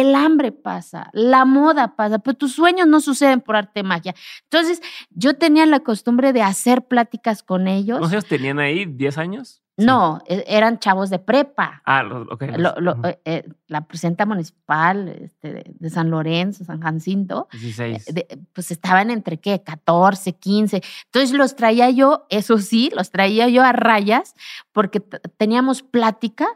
El 0.01 0.15
hambre 0.15 0.53
pasa, 0.53 1.11
la 1.13 1.45
moda 1.45 1.97
pasa, 1.97 2.19
pero 2.19 2.37
tus 2.37 2.53
sueños 2.55 2.87
no 2.87 3.01
suceden 3.01 3.41
por 3.41 3.57
arte 3.57 3.73
de 3.81 3.83
magia. 3.85 4.15
Entonces, 4.51 4.81
yo 5.11 5.37
tenía 5.37 5.67
la 5.67 5.81
costumbre 5.81 6.33
de 6.33 6.43
hacer 6.43 6.87
pláticas 6.87 7.43
con 7.43 7.69
ellos. 7.69 7.99
¿Cuántos 7.99 8.13
años 8.13 8.27
tenían 8.27 8.59
ahí? 8.59 8.85
¿10 8.87 9.19
años? 9.19 9.61
No, 9.77 10.21
e- 10.27 10.45
eran 10.47 10.79
chavos 10.79 11.11
de 11.11 11.19
prepa. 11.19 11.83
Ah, 11.85 12.05
ok. 12.31 12.45
Lo- 12.59 12.77
lo- 12.79 13.05
eh, 13.05 13.21
eh, 13.25 13.49
la 13.67 13.81
presidenta 13.89 14.25
municipal 14.25 15.09
este, 15.09 15.53
de, 15.53 15.65
de 15.81 15.91
San 15.91 16.11
Lorenzo, 16.11 16.65
San 16.65 16.81
Jacinto, 16.81 17.49
16. 17.53 18.09
eh, 18.09 18.13
de- 18.13 18.39
pues 18.53 18.71
estaban 18.71 19.11
entre 19.11 19.39
qué, 19.41 19.65
14, 19.65 20.33
15. 20.35 20.81
Entonces 21.07 21.33
los 21.37 21.57
traía 21.57 21.91
yo, 21.91 22.25
eso 22.31 22.59
sí, 22.59 22.93
los 22.95 23.11
traía 23.11 23.49
yo 23.49 23.65
a 23.65 23.73
rayas 23.73 24.35
porque 24.71 25.01
teníamos 25.37 25.83
plática 25.83 26.47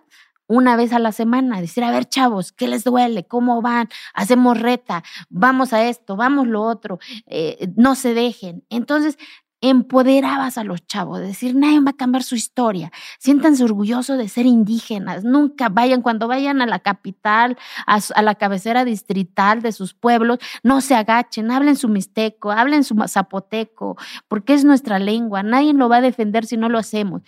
una 0.48 0.74
vez 0.76 0.92
a 0.92 0.98
la 0.98 1.12
semana, 1.12 1.60
decir, 1.60 1.84
a 1.84 1.92
ver, 1.92 2.06
chavos, 2.06 2.52
¿qué 2.52 2.66
les 2.66 2.82
duele? 2.82 3.24
¿Cómo 3.26 3.62
van? 3.62 3.88
Hacemos 4.14 4.58
reta, 4.60 5.04
vamos 5.28 5.72
a 5.72 5.86
esto, 5.88 6.16
vamos 6.16 6.48
lo 6.48 6.62
otro, 6.62 6.98
eh, 7.26 7.68
no 7.76 7.94
se 7.94 8.14
dejen. 8.14 8.64
Entonces, 8.70 9.18
empoderabas 9.60 10.56
a 10.58 10.64
los 10.64 10.86
chavos, 10.86 11.20
decir, 11.20 11.54
nadie 11.56 11.80
va 11.80 11.90
a 11.90 11.96
cambiar 11.96 12.22
su 12.22 12.34
historia, 12.36 12.92
siéntanse 13.18 13.64
orgullosos 13.64 14.16
de 14.18 14.28
ser 14.28 14.46
indígenas, 14.46 15.24
nunca 15.24 15.68
vayan, 15.68 16.00
cuando 16.02 16.28
vayan 16.28 16.60
a 16.62 16.66
la 16.66 16.78
capital, 16.78 17.56
a, 17.86 18.22
la 18.22 18.34
cabecera 18.36 18.84
distrital 18.84 19.60
de 19.62 19.72
sus 19.72 19.94
pueblos, 19.94 20.38
no 20.62 20.80
se 20.80 20.94
agachen, 20.94 21.50
hablen 21.50 21.76
su 21.76 21.88
mixteco, 21.88 22.50
hablen 22.52 22.84
su 22.84 22.94
zapoteco, 23.08 23.96
porque 24.28 24.54
es 24.54 24.64
nuestra 24.64 24.98
lengua, 24.98 25.42
nadie 25.42 25.72
lo 25.72 25.88
va 25.88 25.96
a 25.96 26.00
defender 26.02 26.46
si 26.46 26.56
no 26.56 26.68
lo 26.68 26.78
hacemos. 26.78 27.22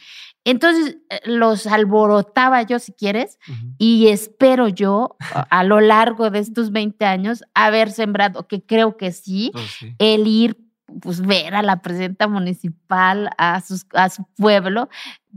Entonces 0.44 0.98
eh, 1.10 1.20
los 1.26 1.66
alborotaba 1.66 2.62
yo, 2.62 2.78
si 2.78 2.92
quieres, 2.92 3.38
y 3.76 4.08
espero 4.08 4.68
yo, 4.68 5.16
a 5.34 5.60
a 5.60 5.64
lo 5.64 5.80
largo 5.80 6.30
de 6.30 6.38
estos 6.38 6.70
20 6.72 7.04
años, 7.04 7.44
haber 7.54 7.90
sembrado, 7.90 8.46
que 8.46 8.62
creo 8.64 8.96
que 8.96 9.12
sí, 9.12 9.50
Pues 9.52 9.66
sí. 9.78 9.94
el 9.98 10.26
ir, 10.26 10.56
pues 11.00 11.20
ver 11.20 11.54
a 11.54 11.62
la 11.62 11.80
presidenta 11.82 12.28
municipal, 12.28 13.30
a, 13.38 13.60
sus, 13.60 13.86
a 13.94 14.08
su 14.08 14.24
pueblo, 14.36 14.88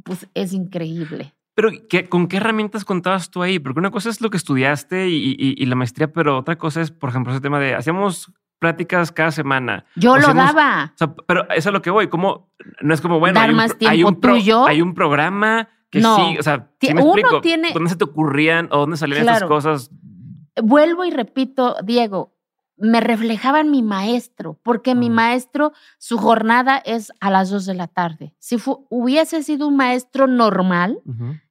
pues 0.04 0.28
es 0.34 0.54
increíble. 0.54 1.34
Pero 1.56 1.70
¿qué- 1.90 2.10
¿con 2.10 2.28
qué 2.28 2.38
herramientas 2.38 2.84
contabas 2.86 3.30
tú 3.30 3.44
ahí? 3.44 3.60
Porque 3.60 3.80
una 3.80 3.92
cosa 3.92 4.10
es 4.10 4.22
lo 4.22 4.30
que 4.30 4.38
estudiaste 4.38 5.08
y, 5.10 5.36
y- 5.38 5.56
y 5.58 5.66
la 5.68 5.76
maestría, 5.76 6.12
pero 6.12 6.40
otra 6.40 6.58
cosa 6.58 6.82
es, 6.82 6.90
por 6.92 7.10
ejemplo, 7.10 7.32
ese 7.32 7.42
tema 7.42 7.60
de 7.60 7.76
hacíamos 7.76 8.32
pláticas 8.60 9.12
cada 9.12 9.30
semana. 9.32 9.86
Yo 9.96 10.18
lo 10.18 10.34
daba. 10.34 10.92
O 10.96 10.98
sea, 10.98 11.14
pero 11.28 11.48
eso 11.52 11.70
es 11.70 11.74
lo 11.74 11.82
que 11.82 11.90
voy. 11.90 12.08
Como 12.08 12.50
no 12.82 12.94
es 12.94 13.02
como 13.02 13.20
bueno, 13.20 13.36
Dar 13.36 13.46
hay 13.46 13.52
un, 13.52 13.58
más 13.58 13.74
pro- 13.76 13.90
hay 13.90 13.96
tiempo 13.98 14.10
un 14.10 14.20
pro- 14.22 14.34
tuyo. 14.34 14.66
hay 14.66 14.82
un 14.82 14.94
programa 14.94 15.68
que 15.92 16.00
No. 16.00 16.16
sí, 16.16 16.38
o 16.40 16.44
sea, 16.44 16.72
Ti- 16.80 16.88
sí 16.88 16.94
me 16.94 17.02
uno 17.02 17.12
explico. 17.14 17.42
tiene- 17.42 17.72
¿Dónde 17.74 17.90
se 17.90 17.98
te 17.98 18.04
ocurrían 18.06 18.70
o 18.72 18.80
dónde 18.80 18.98
salían 18.98 19.24
Claro. 19.24 19.48
cosas? 19.48 19.92
Vuelvo 20.62 21.04
y 21.06 21.12
repito, 21.12 21.76
Diego, 21.84 22.33
me 22.84 23.00
reflejaba 23.00 23.62
en 23.62 23.72
mi 23.72 23.82
maestro, 23.82 24.60
porque 24.62 24.94
mi 24.94 25.10
Mm. 25.10 25.14
maestro, 25.14 25.72
su 25.98 26.18
jornada 26.18 26.78
es 26.78 27.14
a 27.22 27.30
las 27.32 27.50
dos 27.50 27.66
de 27.66 27.74
la 27.76 27.88
tarde. 27.88 28.36
Si 28.40 28.58
hubiese 28.90 29.42
sido 29.42 29.68
un 29.70 29.78
maestro 29.78 30.28
normal, 30.28 31.00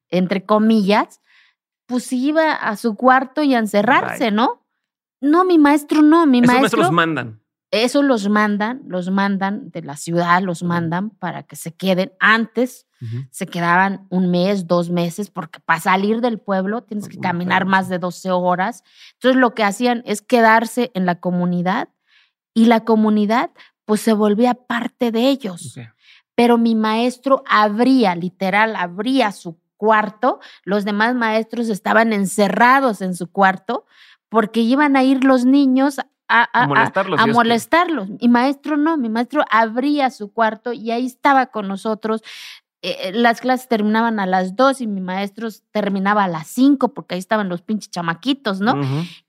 entre 0.09 0.45
comillas, 0.45 1.21
pues 1.87 2.13
iba 2.13 2.53
a 2.53 2.75
su 2.77 2.95
cuarto 2.95 3.41
y 3.41 3.55
a 3.55 3.59
encerrarse, 3.59 4.25
Bye. 4.25 4.31
¿no? 4.31 4.61
No, 5.21 5.43
mi 5.43 5.57
maestro 5.57 6.01
no, 6.03 6.25
mi 6.27 6.37
Esos 6.39 6.47
maestro. 6.47 6.61
maestros 6.79 6.91
mandan. 6.91 7.39
Eso 7.73 8.03
los 8.03 8.29
mandan, 8.29 8.83
los 8.85 9.09
mandan 9.09 9.71
de 9.71 9.81
la 9.81 9.97
ciudad, 9.97 10.43
los 10.43 10.61
mandan 10.61 11.09
para 11.09 11.41
que 11.41 11.55
se 11.55 11.73
queden. 11.73 12.13
Antes 12.19 12.85
se 13.31 13.47
quedaban 13.47 14.05
un 14.09 14.29
mes, 14.29 14.67
dos 14.67 14.91
meses, 14.91 15.31
porque 15.31 15.59
para 15.59 15.79
salir 15.79 16.21
del 16.21 16.39
pueblo 16.39 16.83
tienes 16.83 17.09
que 17.09 17.17
caminar 17.17 17.65
más 17.65 17.89
de 17.89 17.97
12 17.97 18.29
horas. 18.29 18.83
Entonces 19.13 19.41
lo 19.41 19.55
que 19.55 19.63
hacían 19.63 20.03
es 20.05 20.21
quedarse 20.21 20.91
en 20.93 21.07
la 21.07 21.19
comunidad 21.19 21.89
y 22.53 22.65
la 22.65 22.85
comunidad 22.85 23.49
pues 23.85 24.01
se 24.01 24.13
volvía 24.13 24.53
parte 24.53 25.11
de 25.11 25.29
ellos. 25.29 25.77
Pero 26.35 26.59
mi 26.59 26.75
maestro 26.75 27.43
abría, 27.49 28.15
literal, 28.15 28.75
abría 28.75 29.31
su 29.31 29.59
cuarto, 29.77 30.39
los 30.63 30.85
demás 30.85 31.15
maestros 31.15 31.69
estaban 31.69 32.13
encerrados 32.13 33.01
en 33.01 33.15
su 33.15 33.31
cuarto 33.31 33.87
porque 34.29 34.61
iban 34.61 34.95
a 34.95 35.03
ir 35.03 35.23
los 35.23 35.43
niños 35.43 35.99
a, 36.27 36.67
molestarlos. 36.67 37.19
A, 37.19 37.27
molestarlos. 37.27 38.09
Mi 38.09 38.27
maestro 38.27 38.77
no, 38.77 38.97
mi 38.97 39.09
maestro 39.09 39.43
abría 39.49 40.09
su 40.09 40.31
cuarto 40.31 40.73
y 40.73 40.91
ahí 40.91 41.05
estaba 41.05 41.47
con 41.47 41.67
nosotros. 41.67 42.21
Eh, 42.85 42.97
eh, 42.99 43.11
las 43.13 43.39
clases 43.39 43.69
terminaban 43.69 44.19
a 44.19 44.25
las 44.25 44.57
dos 44.57 44.81
y 44.81 44.87
mi 44.87 44.99
maestro 44.99 45.47
terminaba 45.71 46.25
a 46.25 46.27
las 46.27 46.47
cinco 46.47 46.93
porque 46.93 47.15
ahí 47.15 47.19
estaban 47.19 47.47
los 47.47 47.61
pinches 47.61 47.89
chamaquitos, 47.89 48.59
¿no? 48.59 48.73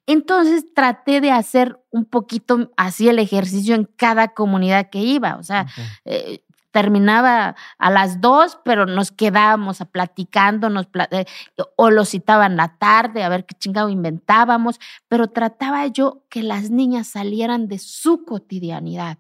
Entonces 0.07 0.67
traté 0.75 1.21
de 1.21 1.31
hacer 1.31 1.79
un 1.91 2.05
poquito 2.05 2.73
así 2.77 3.09
el 3.09 3.21
ejercicio 3.21 3.77
en 3.77 3.85
cada 3.85 4.35
comunidad 4.35 4.91
que 4.91 4.99
iba. 4.99 5.37
O 5.37 5.45
sea, 5.45 5.67
eh, 6.05 6.44
terminaba 6.75 7.55
a 7.79 7.91
las 7.93 8.21
dos, 8.21 8.59
pero 8.65 8.85
nos 8.85 9.13
quedábamos 9.13 9.81
a 9.81 9.85
platicando, 9.85 10.71
nos 10.71 10.89
eh, 11.13 11.25
o 11.77 11.91
lo 11.91 12.05
citaban 12.05 12.57
la 12.57 12.77
tarde, 12.79 13.23
a 13.23 13.29
ver 13.29 13.47
qué 13.47 13.55
chingado 13.55 13.91
inventábamos, 13.91 14.81
pero 15.07 15.29
trataba 15.29 15.87
yo 15.87 16.25
que 16.29 16.43
las 16.43 16.71
niñas 16.71 17.07
salieran 17.07 17.69
de 17.69 17.79
su 17.79 18.25
cotidianidad 18.25 19.19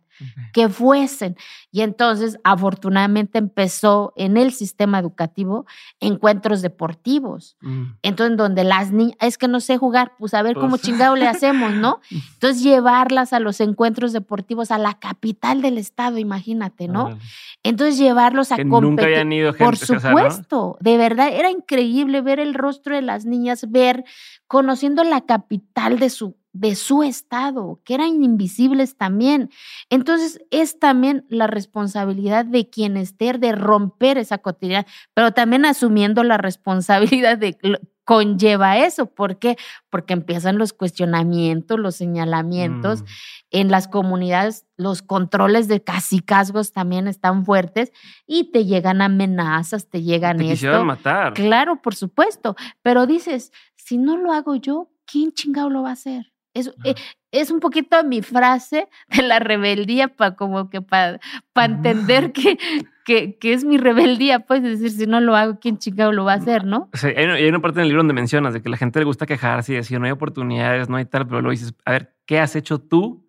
que 0.52 0.68
fuesen. 0.68 1.36
Y 1.70 1.82
entonces, 1.82 2.38
afortunadamente, 2.44 3.38
empezó 3.38 4.12
en 4.16 4.36
el 4.36 4.52
sistema 4.52 4.98
educativo 4.98 5.66
encuentros 6.00 6.62
deportivos. 6.62 7.56
Mm. 7.60 7.84
Entonces, 8.02 8.36
donde 8.36 8.64
las 8.64 8.92
niñas, 8.92 9.16
es 9.20 9.38
que 9.38 9.48
no 9.48 9.60
sé 9.60 9.76
jugar, 9.76 10.12
pues 10.18 10.34
a 10.34 10.42
ver 10.42 10.54
cómo 10.54 10.70
pues 10.70 10.82
chingado 10.82 11.16
le 11.16 11.26
hacemos, 11.26 11.72
¿no? 11.72 12.00
Entonces, 12.34 12.62
llevarlas 12.62 13.32
a 13.32 13.40
los 13.40 13.60
encuentros 13.60 14.12
deportivos 14.12 14.70
a 14.70 14.78
la 14.78 14.94
capital 14.98 15.62
del 15.62 15.78
estado, 15.78 16.18
imagínate, 16.18 16.88
¿no? 16.88 17.18
Entonces, 17.62 17.98
llevarlos 17.98 18.52
a 18.52 18.56
competir. 18.56 19.54
Por 19.58 19.76
supuesto, 19.76 20.76
de 20.80 20.96
verdad, 20.96 21.28
era 21.32 21.50
increíble 21.50 22.20
ver 22.20 22.40
el 22.40 22.54
rostro 22.54 22.94
de 22.94 23.02
las 23.02 23.24
niñas, 23.24 23.70
ver, 23.70 24.04
conociendo 24.46 25.02
la 25.04 25.22
capital 25.22 25.98
de 25.98 26.10
su 26.10 26.36
de 26.54 26.76
su 26.76 27.02
estado, 27.02 27.80
que 27.84 27.94
eran 27.94 28.22
invisibles 28.22 28.96
también. 28.96 29.50
Entonces, 29.90 30.40
es 30.50 30.78
también 30.78 31.26
la 31.28 31.48
responsabilidad 31.48 32.46
de 32.46 32.70
quien 32.70 32.96
esté 32.96 33.34
de 33.34 33.52
romper 33.52 34.18
esa 34.18 34.38
cotidiana, 34.38 34.86
pero 35.14 35.32
también 35.32 35.64
asumiendo 35.64 36.22
la 36.22 36.38
responsabilidad 36.38 37.36
de 37.36 37.58
conlleva 38.04 38.78
eso. 38.78 39.06
¿Por 39.06 39.38
qué? 39.38 39.56
Porque 39.90 40.12
empiezan 40.12 40.58
los 40.58 40.72
cuestionamientos, 40.72 41.78
los 41.78 41.96
señalamientos. 41.96 43.02
Mm. 43.02 43.06
En 43.50 43.70
las 43.70 43.88
comunidades, 43.88 44.66
los 44.76 45.02
controles 45.02 45.68
de 45.68 45.82
casicazgos 45.82 46.72
también 46.72 47.08
están 47.08 47.44
fuertes 47.44 47.92
y 48.26 48.50
te 48.50 48.64
llegan 48.64 49.00
amenazas, 49.00 49.88
te 49.88 50.02
llegan 50.02 50.38
te 50.38 50.52
esto. 50.52 50.84
matar. 50.84 51.32
Claro, 51.34 51.80
por 51.80 51.94
supuesto. 51.94 52.56
Pero 52.82 53.06
dices, 53.06 53.52
si 53.74 53.96
no 53.96 54.16
lo 54.16 54.32
hago 54.32 54.56
yo, 54.56 54.90
¿quién 55.06 55.32
chingado 55.32 55.70
lo 55.70 55.82
va 55.82 55.90
a 55.90 55.94
hacer? 55.94 56.33
Es, 56.54 56.72
eh, 56.84 56.94
es 57.32 57.50
un 57.50 57.60
poquito 57.60 58.02
mi 58.04 58.22
frase 58.22 58.88
de 59.08 59.22
la 59.22 59.40
rebeldía 59.40 60.08
para 60.08 60.36
como 60.36 60.70
que 60.70 60.80
para 60.80 61.18
entender 61.56 62.32
que, 62.32 62.58
que, 63.04 63.36
que, 63.38 63.52
es 63.52 63.64
mi 63.64 63.76
rebeldía, 63.76 64.40
pues 64.40 64.62
decir, 64.62 64.90
si 64.90 65.06
no 65.06 65.20
lo 65.20 65.36
hago, 65.36 65.58
¿quién 65.60 65.78
chingado 65.78 66.12
lo 66.12 66.24
va 66.24 66.34
a 66.34 66.36
hacer, 66.36 66.64
no? 66.64 66.88
Sí, 66.94 67.08
hay, 67.08 67.24
una, 67.24 67.34
hay 67.34 67.48
una 67.48 67.60
parte 67.60 67.80
en 67.80 67.82
el 67.82 67.88
libro 67.88 68.00
donde 68.00 68.14
mencionas 68.14 68.54
de 68.54 68.62
que 68.62 68.68
la 68.68 68.76
gente 68.76 69.00
le 69.00 69.04
gusta 69.04 69.26
quejarse 69.26 69.72
y 69.72 69.76
decir, 69.76 69.98
no 69.98 70.06
hay 70.06 70.12
oportunidades, 70.12 70.88
no 70.88 70.96
hay 70.96 71.04
tal, 71.04 71.26
pero 71.26 71.40
luego 71.40 71.50
dices, 71.50 71.74
a 71.84 71.90
ver, 71.90 72.14
¿qué 72.24 72.38
has 72.38 72.56
hecho 72.56 72.78
tú 72.78 73.23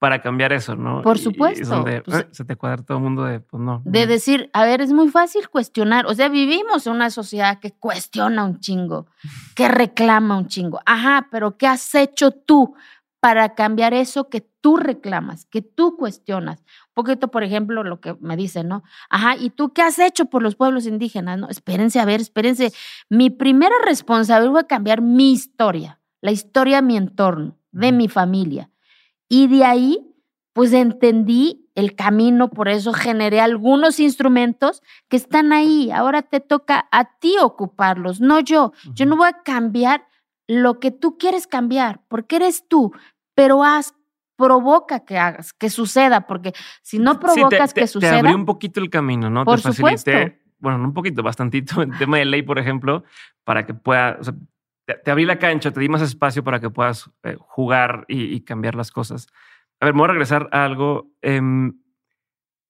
para 0.00 0.22
cambiar 0.22 0.54
eso, 0.54 0.74
¿no? 0.76 1.02
Por 1.02 1.18
supuesto. 1.18 1.68
donde 1.68 2.00
pues, 2.00 2.20
eh, 2.20 2.28
se 2.32 2.46
te 2.46 2.56
cuadra 2.56 2.82
todo 2.82 2.96
el 2.96 3.04
mundo 3.04 3.22
de, 3.24 3.38
pues 3.38 3.62
no. 3.62 3.82
De 3.84 4.06
decir, 4.06 4.48
a 4.54 4.64
ver, 4.64 4.80
es 4.80 4.94
muy 4.94 5.10
fácil 5.10 5.50
cuestionar. 5.50 6.06
O 6.06 6.14
sea, 6.14 6.30
vivimos 6.30 6.86
en 6.86 6.94
una 6.94 7.10
sociedad 7.10 7.60
que 7.60 7.72
cuestiona 7.72 8.42
un 8.44 8.60
chingo, 8.60 9.06
que 9.54 9.68
reclama 9.68 10.38
un 10.38 10.48
chingo. 10.48 10.80
Ajá, 10.86 11.28
pero 11.30 11.58
¿qué 11.58 11.66
has 11.66 11.94
hecho 11.94 12.30
tú 12.30 12.74
para 13.20 13.54
cambiar 13.54 13.92
eso 13.92 14.30
que 14.30 14.40
tú 14.40 14.78
reclamas, 14.78 15.44
que 15.44 15.60
tú 15.60 15.98
cuestionas? 15.98 16.60
Un 16.60 16.94
poquito, 16.94 17.28
por 17.28 17.44
ejemplo, 17.44 17.84
lo 17.84 18.00
que 18.00 18.16
me 18.20 18.38
dicen, 18.38 18.68
¿no? 18.68 18.82
Ajá, 19.10 19.36
¿y 19.36 19.50
tú 19.50 19.74
qué 19.74 19.82
has 19.82 19.98
hecho 19.98 20.24
por 20.24 20.42
los 20.42 20.56
pueblos 20.56 20.86
indígenas? 20.86 21.38
No, 21.38 21.50
espérense, 21.50 22.00
a 22.00 22.06
ver, 22.06 22.22
espérense. 22.22 22.72
Mi 23.10 23.28
primera 23.28 23.74
responsabilidad 23.84 24.52
fue 24.52 24.66
cambiar 24.66 25.02
mi 25.02 25.30
historia, 25.30 26.00
la 26.22 26.30
historia 26.30 26.76
de 26.76 26.82
mi 26.86 26.96
entorno, 26.96 27.58
de 27.70 27.92
mi 27.92 28.08
familia 28.08 28.70
y 29.30 29.46
de 29.46 29.64
ahí, 29.64 30.14
pues 30.52 30.72
entendí 30.72 31.70
el 31.76 31.94
camino, 31.94 32.50
por 32.50 32.68
eso 32.68 32.92
generé 32.92 33.40
algunos 33.40 34.00
instrumentos 34.00 34.82
que 35.08 35.16
están 35.16 35.52
ahí. 35.52 35.90
Ahora 35.92 36.22
te 36.22 36.40
toca 36.40 36.88
a 36.90 37.16
ti 37.18 37.36
ocuparlos, 37.40 38.20
no 38.20 38.40
yo. 38.40 38.72
Yo 38.92 39.06
no 39.06 39.16
voy 39.16 39.28
a 39.28 39.42
cambiar 39.44 40.04
lo 40.48 40.80
que 40.80 40.90
tú 40.90 41.16
quieres 41.16 41.46
cambiar, 41.46 42.00
porque 42.08 42.36
eres 42.36 42.66
tú, 42.66 42.92
pero 43.34 43.62
haz, 43.62 43.94
provoca 44.34 45.04
que 45.04 45.16
hagas, 45.16 45.52
que 45.52 45.70
suceda, 45.70 46.26
porque 46.26 46.52
si 46.82 46.98
no 46.98 47.20
provocas 47.20 47.72
que 47.72 47.86
suceda. 47.86 48.14
Te 48.14 48.18
abrí 48.18 48.34
un 48.34 48.46
poquito 48.46 48.80
el 48.80 48.90
camino, 48.90 49.30
¿no? 49.30 49.44
Por 49.44 49.60
te 49.60 49.72
facilité, 49.72 50.42
bueno, 50.58 50.78
no 50.78 50.86
un 50.86 50.92
poquito, 50.92 51.22
bastantito, 51.22 51.82
en 51.82 51.96
tema 51.98 52.18
de 52.18 52.24
ley, 52.24 52.42
por 52.42 52.58
ejemplo, 52.58 53.04
para 53.44 53.64
que 53.64 53.74
pueda, 53.74 54.18
te, 55.04 55.10
abrí 55.10 55.24
la 55.24 55.38
cancha, 55.38 55.70
te 55.70 55.80
di 55.80 55.88
más 55.88 56.02
espacio 56.02 56.44
para 56.44 56.60
que 56.60 56.70
puedas 56.70 57.10
eh, 57.22 57.36
jugar 57.38 58.04
y, 58.08 58.40
cambiar 58.42 58.74
las 58.74 58.90
cosas. 58.90 59.26
A 59.80 59.86
ver, 59.86 59.94
me 59.94 60.00
voy 60.00 60.08
a 60.08 60.12
regresar 60.12 60.48
a 60.52 60.64
algo. 60.64 61.12
Em, 61.22 61.80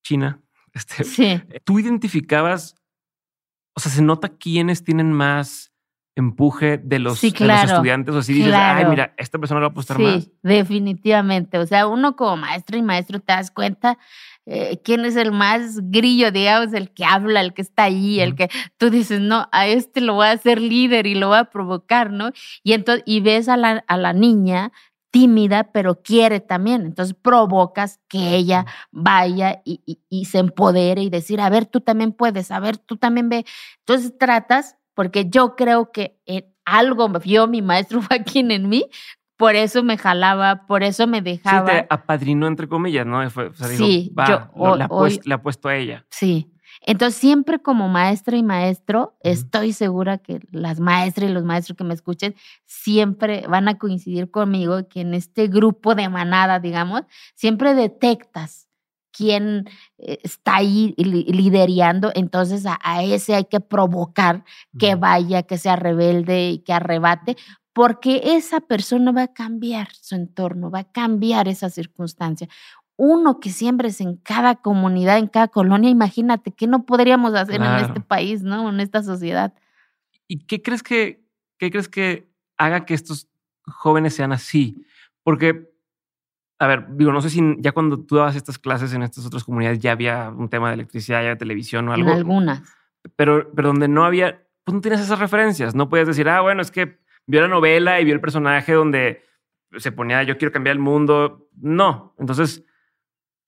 China. 0.02 0.40
Este, 0.72 1.04
sí. 1.04 1.42
Tú 1.64 1.78
identificabas, 1.78 2.76
o 3.74 3.80
sea, 3.80 3.90
se 3.90 4.02
nota 4.02 4.28
quiénes 4.28 4.84
tienen 4.84 5.12
más 5.12 5.69
empuje 6.20 6.78
de 6.78 6.98
los, 6.98 7.22
estudiantes. 7.22 8.14
O 8.14 8.22
si 8.22 8.34
dices, 8.34 8.54
ay, 8.54 8.84
mira, 8.86 9.14
esta 9.16 9.38
persona 9.38 9.60
lo 9.60 9.64
va 9.64 9.68
a 9.68 9.72
apostar 9.72 9.98
más. 9.98 10.22
Sí, 10.22 10.32
definitivamente. 10.42 11.58
O 11.58 11.66
sea, 11.66 11.86
uno 11.86 12.16
como 12.16 12.36
maestro 12.36 12.78
y 12.78 12.82
maestro 12.82 13.18
te 13.18 13.32
das 13.32 13.50
cuenta 13.50 13.98
eh, 14.46 14.80
quién 14.82 15.04
es 15.04 15.16
el 15.16 15.32
más 15.32 15.78
grillo, 15.90 16.32
digamos, 16.32 16.72
el 16.72 16.90
que 16.90 17.04
habla, 17.04 17.40
el 17.40 17.52
que 17.52 17.62
está 17.62 17.84
ahí, 17.84 18.20
el 18.20 18.34
que 18.34 18.48
tú 18.78 18.90
dices, 18.90 19.20
no, 19.20 19.48
a 19.52 19.66
este 19.66 20.00
lo 20.00 20.14
voy 20.14 20.26
a 20.26 20.32
hacer 20.32 20.60
líder 20.60 21.06
y 21.06 21.14
lo 21.14 21.28
voy 21.28 21.38
a 21.38 21.44
provocar, 21.44 22.10
¿no? 22.10 22.30
Y 22.62 22.72
entonces, 22.72 23.02
y 23.06 23.20
ves 23.20 23.48
a 23.48 23.56
la, 23.56 23.84
a 23.86 23.96
la 23.96 24.12
niña 24.12 24.72
tímida, 25.10 25.72
pero 25.72 26.02
quiere 26.02 26.40
también. 26.40 26.82
Entonces 26.82 27.16
provocas 27.20 28.00
que 28.08 28.34
ella 28.34 28.66
vaya 28.90 29.60
y, 29.64 30.00
y, 30.08 30.24
se 30.24 30.38
empodere 30.38 31.02
y 31.02 31.10
decir, 31.10 31.40
a 31.40 31.50
ver, 31.50 31.66
tú 31.66 31.80
también 31.80 32.12
puedes, 32.12 32.50
a 32.50 32.60
ver, 32.60 32.78
tú 32.78 32.96
también 32.96 33.28
ve. 33.28 33.44
Entonces 33.80 34.16
tratas, 34.18 34.76
porque 35.00 35.30
yo 35.30 35.56
creo 35.56 35.92
que 35.92 36.20
algo 36.66 37.08
vio 37.08 37.46
mi 37.46 37.62
maestro 37.62 38.02
Joaquín 38.06 38.50
en 38.50 38.68
mí, 38.68 38.84
por 39.38 39.56
eso 39.56 39.82
me 39.82 39.96
jalaba, 39.96 40.66
por 40.66 40.82
eso 40.82 41.06
me 41.06 41.22
dejaba. 41.22 41.66
Sí, 41.66 41.72
te 41.72 41.86
apadrinó 41.88 42.46
entre 42.46 42.68
comillas, 42.68 43.06
¿no? 43.06 43.22
sí, 43.78 44.12
yo, 44.14 44.76
la, 44.76 44.84
ha 45.34 45.42
puesto 45.42 45.70
a 45.70 45.76
ella. 45.76 46.04
Sí. 46.10 46.52
Entonces, 46.82 47.18
siempre 47.18 47.60
como 47.60 47.88
maestra 47.88 48.36
y 48.36 48.42
maestro, 48.42 49.16
estoy 49.22 49.72
segura 49.72 50.18
que 50.18 50.40
las 50.50 50.80
maestras 50.80 51.30
y 51.30 51.32
los 51.32 51.44
maestros 51.44 51.78
que 51.78 51.84
me 51.84 51.94
escuchen 51.94 52.34
siempre 52.66 53.46
van 53.48 53.68
a 53.68 53.78
coincidir 53.78 54.30
conmigo 54.30 54.86
que 54.86 55.00
en 55.00 55.14
este 55.14 55.46
grupo 55.46 55.94
de 55.94 56.10
manada, 56.10 56.60
digamos, 56.60 57.04
siempre 57.34 57.72
detectas 57.72 58.69
quién 59.12 59.68
eh, 59.98 60.18
está 60.22 60.56
ahí 60.56 60.94
liderando, 60.96 62.10
entonces 62.14 62.66
a, 62.66 62.78
a, 62.82 63.02
ese 63.02 63.34
hay 63.34 63.44
que 63.44 63.60
provocar 63.60 64.44
que 64.78 64.94
vaya, 64.94 65.42
que 65.42 65.58
sea 65.58 65.76
rebelde 65.76 66.50
y 66.50 66.58
que 66.60 66.72
arrebate, 66.72 67.36
porque 67.72 68.20
esa 68.36 68.60
persona 68.60 69.12
va 69.12 69.22
a 69.22 69.32
cambiar 69.32 69.88
su 69.94 70.14
entorno, 70.14 70.70
va 70.70 70.80
a 70.80 70.92
cambiar 70.92 71.48
esa 71.48 71.70
circunstancia. 71.70 72.48
Uno 72.96 73.40
que 73.40 73.50
siembres 73.50 74.00
en 74.00 74.16
cada 74.16 74.56
comunidad, 74.56 75.18
en 75.18 75.28
cada 75.28 75.48
colonia, 75.48 75.88
imagínate, 75.88 76.52
¿qué 76.52 76.66
no 76.66 76.84
podríamos 76.84 77.34
hacer 77.34 77.62
en 77.62 77.76
este 77.76 78.00
país, 78.00 78.42
¿no? 78.42 78.68
En 78.68 78.80
esta 78.80 79.02
sociedad. 79.02 79.54
¿Y 80.28 80.44
qué 80.46 80.60
crees 80.60 80.82
que, 80.82 81.24
qué 81.58 81.70
crees 81.70 81.88
que 81.88 82.30
haga 82.58 82.84
que 82.84 82.94
estos 82.94 83.28
jóvenes 83.64 84.14
sean 84.14 84.32
así? 84.32 84.84
Porque, 85.22 85.69
a 86.60 86.66
ver, 86.66 86.84
digo, 86.90 87.10
no 87.10 87.22
sé 87.22 87.30
si 87.30 87.40
ya 87.58 87.72
cuando 87.72 88.04
tú 88.04 88.16
dabas 88.16 88.36
estas 88.36 88.58
clases 88.58 88.92
en 88.92 89.02
estas 89.02 89.24
otras 89.24 89.44
comunidades 89.44 89.78
ya 89.78 89.92
había 89.92 90.28
un 90.28 90.50
tema 90.50 90.68
de 90.68 90.74
electricidad, 90.74 91.20
ya 91.20 91.30
había 91.30 91.38
televisión 91.38 91.88
o 91.88 91.94
algo. 91.94 92.10
En 92.10 92.16
algunas. 92.18 92.62
Pero, 93.16 93.50
pero 93.56 93.68
donde 93.68 93.88
no 93.88 94.04
había, 94.04 94.46
pues 94.64 94.74
no 94.74 94.82
tienes 94.82 95.00
esas 95.00 95.18
referencias. 95.18 95.74
No 95.74 95.88
puedes 95.88 96.06
decir, 96.06 96.28
ah, 96.28 96.42
bueno, 96.42 96.60
es 96.60 96.70
que 96.70 97.00
vio 97.26 97.40
la 97.40 97.48
novela 97.48 97.98
y 97.98 98.04
vio 98.04 98.12
el 98.12 98.20
personaje 98.20 98.74
donde 98.74 99.24
se 99.78 99.90
ponía 99.90 100.22
yo 100.22 100.36
quiero 100.36 100.52
cambiar 100.52 100.76
el 100.76 100.82
mundo. 100.82 101.48
No. 101.56 102.14
Entonces, 102.18 102.62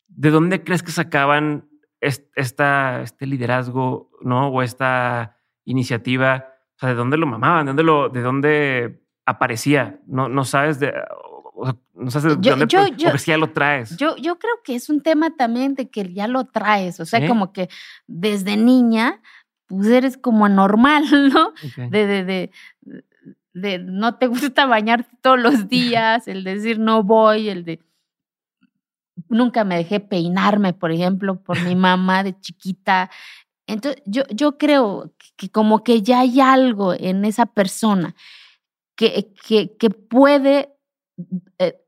¿de 0.09 0.31
dónde 0.31 0.65
crees 0.65 0.83
que 0.83 0.91
sacaban 0.91 1.69
esta, 2.01 3.03
este 3.03 3.27
liderazgo, 3.27 4.11
¿no? 4.23 4.49
O 4.49 4.63
esta 4.63 5.37
iniciativa. 5.65 6.49
O 6.77 6.79
sea, 6.79 6.89
¿de 6.91 6.95
dónde 6.95 7.19
lo 7.19 7.27
mamaban? 7.27 7.67
¿De 7.67 7.71
dónde, 7.71 7.83
lo, 7.83 8.09
de 8.09 8.23
dónde 8.23 9.05
aparecía? 9.27 10.01
No, 10.07 10.31
no 10.31 10.45
sabes 10.45 10.81
de. 10.81 10.95
No 11.95 12.11
sabes 12.11 12.41
de 12.41 12.51
dónde 12.51 12.67
yo, 12.69 12.87
yo, 12.89 13.15
ya 13.15 13.37
lo 13.37 13.51
traes. 13.53 13.97
Yo, 13.97 14.17
yo 14.17 14.39
creo 14.39 14.55
que 14.65 14.75
es 14.75 14.89
un 14.89 15.03
tema 15.03 15.37
también 15.37 15.75
de 15.75 15.91
que 15.91 16.13
ya 16.13 16.27
lo 16.27 16.45
traes. 16.45 17.01
O 17.01 17.05
sea, 17.05 17.27
como 17.27 17.53
que 17.53 17.69
desde 18.07 18.57
niña, 18.57 19.21
pues 19.67 19.89
eres 19.89 20.17
como 20.17 20.47
anormal, 20.47 21.05
¿no? 21.33 21.53
De, 21.91 22.07
de, 22.07 22.25
de, 22.25 22.51
de 23.53 23.79
no 23.79 24.17
te 24.17 24.27
gusta 24.27 24.67
bañarte 24.67 25.11
todos 25.21 25.41
los 25.41 25.69
días, 25.69 26.27
el 26.29 26.45
decir 26.45 26.79
no 26.79 27.03
voy, 27.03 27.49
el 27.49 27.65
de 27.65 27.81
nunca 29.29 29.65
me 29.65 29.77
dejé 29.77 30.01
peinarme, 30.01 30.73
por 30.73 30.91
ejemplo, 30.91 31.41
por 31.43 31.61
mi 31.63 31.75
mamá 31.77 32.25
de 32.25 32.39
chiquita. 32.41 33.11
Entonces, 33.67 34.03
yo, 34.07 34.23
yo 34.31 34.59
creo 34.59 35.13
que 35.37 35.49
como 35.49 35.85
que 35.85 36.03
ya 36.03 36.21
hay 36.21 36.41
algo 36.41 36.95
en 36.95 37.25
esa 37.25 37.47
persona 37.47 38.15
que, 38.97 39.33
que, 39.47 39.77
que 39.77 39.91
puede 39.91 40.72
eh, 41.59 41.79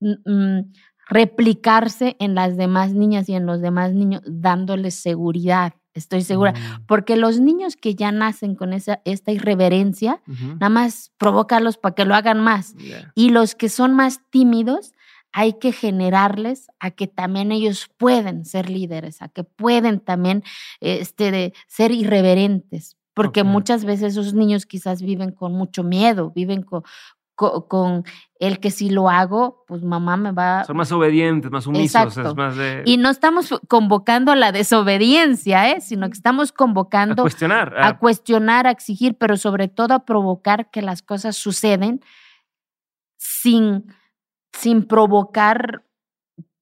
mm, 0.00 0.72
replicarse 1.08 2.16
en 2.18 2.34
las 2.34 2.56
demás 2.56 2.92
niñas 2.92 3.28
y 3.28 3.34
en 3.34 3.46
los 3.46 3.60
demás 3.60 3.92
niños, 3.92 4.22
dándoles 4.26 4.94
seguridad. 4.94 5.74
Estoy 5.92 6.22
segura, 6.22 6.52
mm. 6.52 6.86
porque 6.86 7.16
los 7.16 7.38
niños 7.38 7.76
que 7.76 7.94
ya 7.94 8.10
nacen 8.10 8.56
con 8.56 8.72
esa, 8.72 9.00
esta 9.04 9.30
irreverencia, 9.30 10.20
nada 10.26 10.68
más 10.68 11.12
provocarlos 11.18 11.78
para 11.78 11.94
que 11.94 12.04
lo 12.04 12.16
hagan 12.16 12.40
más. 12.40 12.74
Y 13.14 13.30
los 13.30 13.54
que 13.54 13.68
son 13.68 13.94
más 13.94 14.20
tímidos, 14.30 14.92
hay 15.34 15.54
que 15.54 15.72
generarles 15.72 16.68
a 16.78 16.92
que 16.92 17.08
también 17.08 17.52
ellos 17.52 17.90
pueden 17.96 18.44
ser 18.44 18.70
líderes, 18.70 19.20
a 19.20 19.28
que 19.28 19.42
pueden 19.42 20.00
también 20.00 20.44
este, 20.80 21.52
ser 21.66 21.90
irreverentes, 21.90 22.96
porque 23.14 23.42
muchas 23.42 23.84
veces 23.84 24.12
esos 24.12 24.32
niños 24.34 24.64
quizás 24.64 25.02
viven 25.02 25.32
con 25.32 25.52
mucho 25.52 25.82
miedo, 25.82 26.32
viven 26.34 26.62
con, 26.62 26.82
con, 27.34 28.04
el 28.38 28.60
que 28.60 28.70
si 28.70 28.90
lo 28.90 29.08
hago, 29.08 29.64
pues 29.66 29.82
mamá 29.82 30.16
me 30.16 30.32
va... 30.32 30.64
Son 30.64 30.76
más 30.76 30.92
obedientes, 30.92 31.50
más 31.50 31.64
sumisos. 31.64 32.16
Es 32.16 32.34
más 32.34 32.56
de... 32.56 32.82
Y 32.84 32.96
no 32.96 33.10
estamos 33.10 33.52
convocando 33.68 34.32
a 34.32 34.36
la 34.36 34.52
desobediencia, 34.52 35.70
¿eh? 35.70 35.80
sino 35.80 36.06
que 36.08 36.14
estamos 36.14 36.52
convocando... 36.52 37.22
A 37.22 37.24
cuestionar. 37.24 37.74
A... 37.76 37.88
a 37.88 37.98
cuestionar, 37.98 38.66
a 38.66 38.70
exigir, 38.70 39.16
pero 39.18 39.36
sobre 39.36 39.68
todo 39.68 39.94
a 39.94 40.04
provocar 40.04 40.70
que 40.70 40.82
las 40.82 41.02
cosas 41.02 41.36
suceden 41.36 42.00
sin 43.16 43.84
sin 44.54 44.84
provocar 44.84 45.84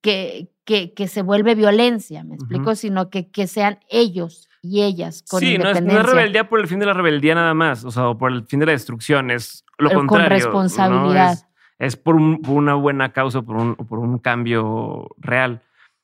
que, 0.00 0.52
que, 0.64 0.94
que 0.94 1.08
se 1.08 1.22
vuelve 1.22 1.54
violencia, 1.54 2.24
¿me 2.24 2.34
explico? 2.34 2.74
Sino 2.74 3.10
que, 3.10 3.30
que 3.30 3.46
sean 3.46 3.78
ellos 3.88 4.48
y 4.62 4.82
ellas 4.82 5.24
con 5.28 5.40
sí, 5.40 5.54
independencia. 5.54 5.82
No 5.82 5.90
es, 5.90 6.04
no 6.04 6.10
es, 6.10 6.16
rebeldía 6.16 6.48
por 6.48 6.60
el 6.60 6.68
fin 6.68 6.78
de 6.78 6.86
la 6.86 6.94
rebeldía 6.94 7.34
nada 7.34 7.52
más, 7.52 7.84
o 7.84 7.90
sea, 7.90 8.08
o 8.08 8.16
por 8.16 8.30
el 8.30 8.46
fin 8.46 8.60
de 8.60 8.66
la 8.66 8.72
destrucción, 8.72 9.30
es 9.30 9.64
lo 9.76 9.88
Pero 9.88 10.00
contrario. 10.00 10.28
Con 10.28 10.38
responsabilidad. 10.38 11.38
Es, 11.78 11.96
por, 11.96 12.14
una 12.14 12.74
buena 12.74 13.12
causa, 13.12 13.42
por 13.42 13.56
un, 13.56 13.74
por 13.74 13.98
un 13.98 14.18
cambio 14.18 15.08
real. 15.18 15.62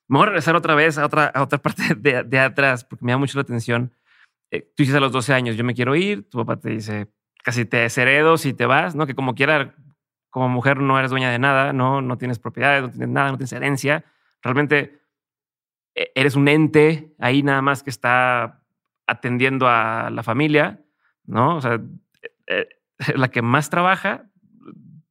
Me 0.09 0.19
voy 0.19 0.25
a 0.25 0.31
regresar 0.31 0.57
otra 0.57 0.75
vez 0.75 0.99
a 0.99 1.07
otra, 1.07 1.27
a 1.27 1.43
otra 1.43 1.59
parte 1.63 1.95
de, 1.97 2.25
de 2.25 2.39
atrás, 2.41 2.85
porque 2.85 3.05
me 3.05 3.13
da 3.13 3.19
mucho 3.19 3.39
la 3.39 3.43
atención. 3.43 3.93
Eh, 4.51 4.63
tú 4.63 4.83
dices 4.83 4.97
a 4.97 5.01
los 5.01 5.13
12 5.13 5.33
años, 5.35 5.57
yo 5.57 5.63
me 5.63 5.75
quiero 5.75 5.95
ir, 5.95 6.29
tu 6.29 6.39
papá 6.39 6.59
te 6.59 6.71
dice, 6.71 7.09
casi 7.45 7.65
te 7.65 7.77
desheredo 7.77 8.39
si 8.39 8.55
te 8.55 8.67
vas, 8.67 8.97
¿no? 8.97 9.07
Que 9.07 9.15
como 9.15 9.35
quiera 9.35 9.75
como 10.31 10.49
mujer 10.49 10.79
no 10.79 10.99
eres 10.99 11.11
dueña 11.11 11.31
de 11.31 11.39
nada, 11.39 11.73
no, 11.73 12.03
no 12.03 12.19
tienes 12.19 12.39
propiedades, 12.39 12.83
no 12.83 12.91
tienes 12.91 13.09
nada, 13.09 13.31
no 13.31 13.39
tienes 13.39 13.53
herencia. 13.53 14.05
Realmente 14.43 14.98
eres 16.15 16.37
un 16.37 16.49
ente 16.49 17.15
ahí 17.19 17.43
nada 17.43 17.63
más 17.63 17.83
que 17.83 17.91
está 17.91 18.63
atendiendo 19.07 19.67
a 19.69 20.11
la 20.11 20.23
familia, 20.23 20.85
¿no? 21.25 21.57
O 21.57 21.61
sea, 21.61 21.81
e, 22.23 22.31
e, 22.47 22.69
la 23.17 23.29
que 23.29 23.43
más 23.43 23.71
trabaja, 23.71 24.31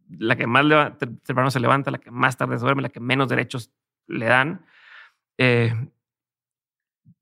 la 0.09 0.35
que 0.35 0.47
más 0.47 0.65
se 1.53 1.59
levanta, 1.59 1.91
la 1.91 1.97
que 1.97 2.11
más 2.11 2.37
tarde 2.37 2.57
se 2.57 2.63
duerme, 2.63 2.81
la 2.81 2.89
que 2.89 2.99
menos 2.99 3.29
derechos 3.29 3.71
le 4.07 4.25
dan. 4.25 4.65
Eh, 5.37 5.73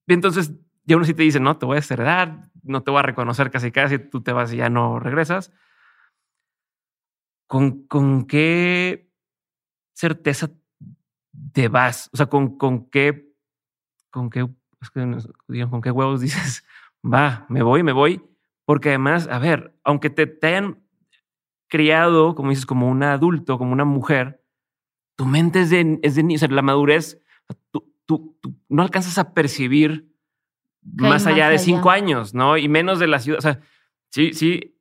y 0.08 0.14
entonces, 0.14 0.54
ya 0.84 0.98
uno 0.98 1.06
sí 1.06 1.14
te 1.14 1.24
dice, 1.24 1.40
no, 1.40 1.58
te 1.58 1.66
voy 1.66 1.76
a 1.76 1.82
desheredar, 1.82 2.50
no 2.64 2.84
te 2.84 2.92
voy 2.92 3.00
a 3.00 3.04
reconocer 3.04 3.50
casi 3.52 3.72
casi, 3.72 3.98
tú 3.98 4.22
te 4.22 4.34
vas 4.34 4.54
y 4.54 4.58
ya 4.58 4.70
no 4.70 5.00
regresas. 5.00 5.52
¿con, 7.48 7.88
con 7.88 8.26
qué 8.26 9.12
certeza 9.94 10.52
te 11.54 11.68
vas? 11.68 12.10
O 12.14 12.18
sea, 12.18 12.28
¿con, 12.28 12.58
con 12.58 12.90
qué, 12.90 13.34
con 14.16 14.30
qué, 14.30 14.48
con 15.70 15.82
qué 15.82 15.92
huevos 15.92 16.22
dices, 16.22 16.66
va, 17.04 17.46
me 17.50 17.62
voy, 17.62 17.84
me 17.84 17.92
voy? 17.92 18.22
Porque 18.64 18.90
además, 18.90 19.28
a 19.30 19.40
ver, 19.40 19.76
aunque 19.84 20.10
te, 20.10 20.26
te 20.26 20.48
hayan 20.48 20.80
criado, 21.68 22.34
como 22.34 22.50
dices, 22.50 22.66
como 22.66 22.88
un 22.88 23.04
adulto, 23.04 23.58
como 23.58 23.74
una 23.74 23.84
mujer, 23.84 24.42
tu 25.18 25.26
mente 25.26 25.62
es 25.62 25.70
de, 25.70 26.00
es 26.02 26.16
de 26.16 26.24
niño, 26.24 26.38
o 26.38 26.40
sea, 26.40 26.48
la 26.48 26.62
madurez, 26.62 27.22
tú, 27.72 27.94
tú, 28.06 28.38
tú 28.42 28.56
no 28.70 28.84
alcanzas 28.84 29.18
a 29.18 29.34
percibir 29.34 30.12
más 30.82 31.26
allá 31.26 31.50
de 31.50 31.60
cinco 31.60 31.90
años, 31.90 32.34
¿no? 32.34 32.58
Y 32.58 32.70
menos 32.70 33.00
de 33.00 33.08
la 33.08 33.20
ciudad. 33.20 33.40
O 33.40 33.42
sea, 33.42 33.60
sí, 34.12 34.34
sí, 34.34 34.78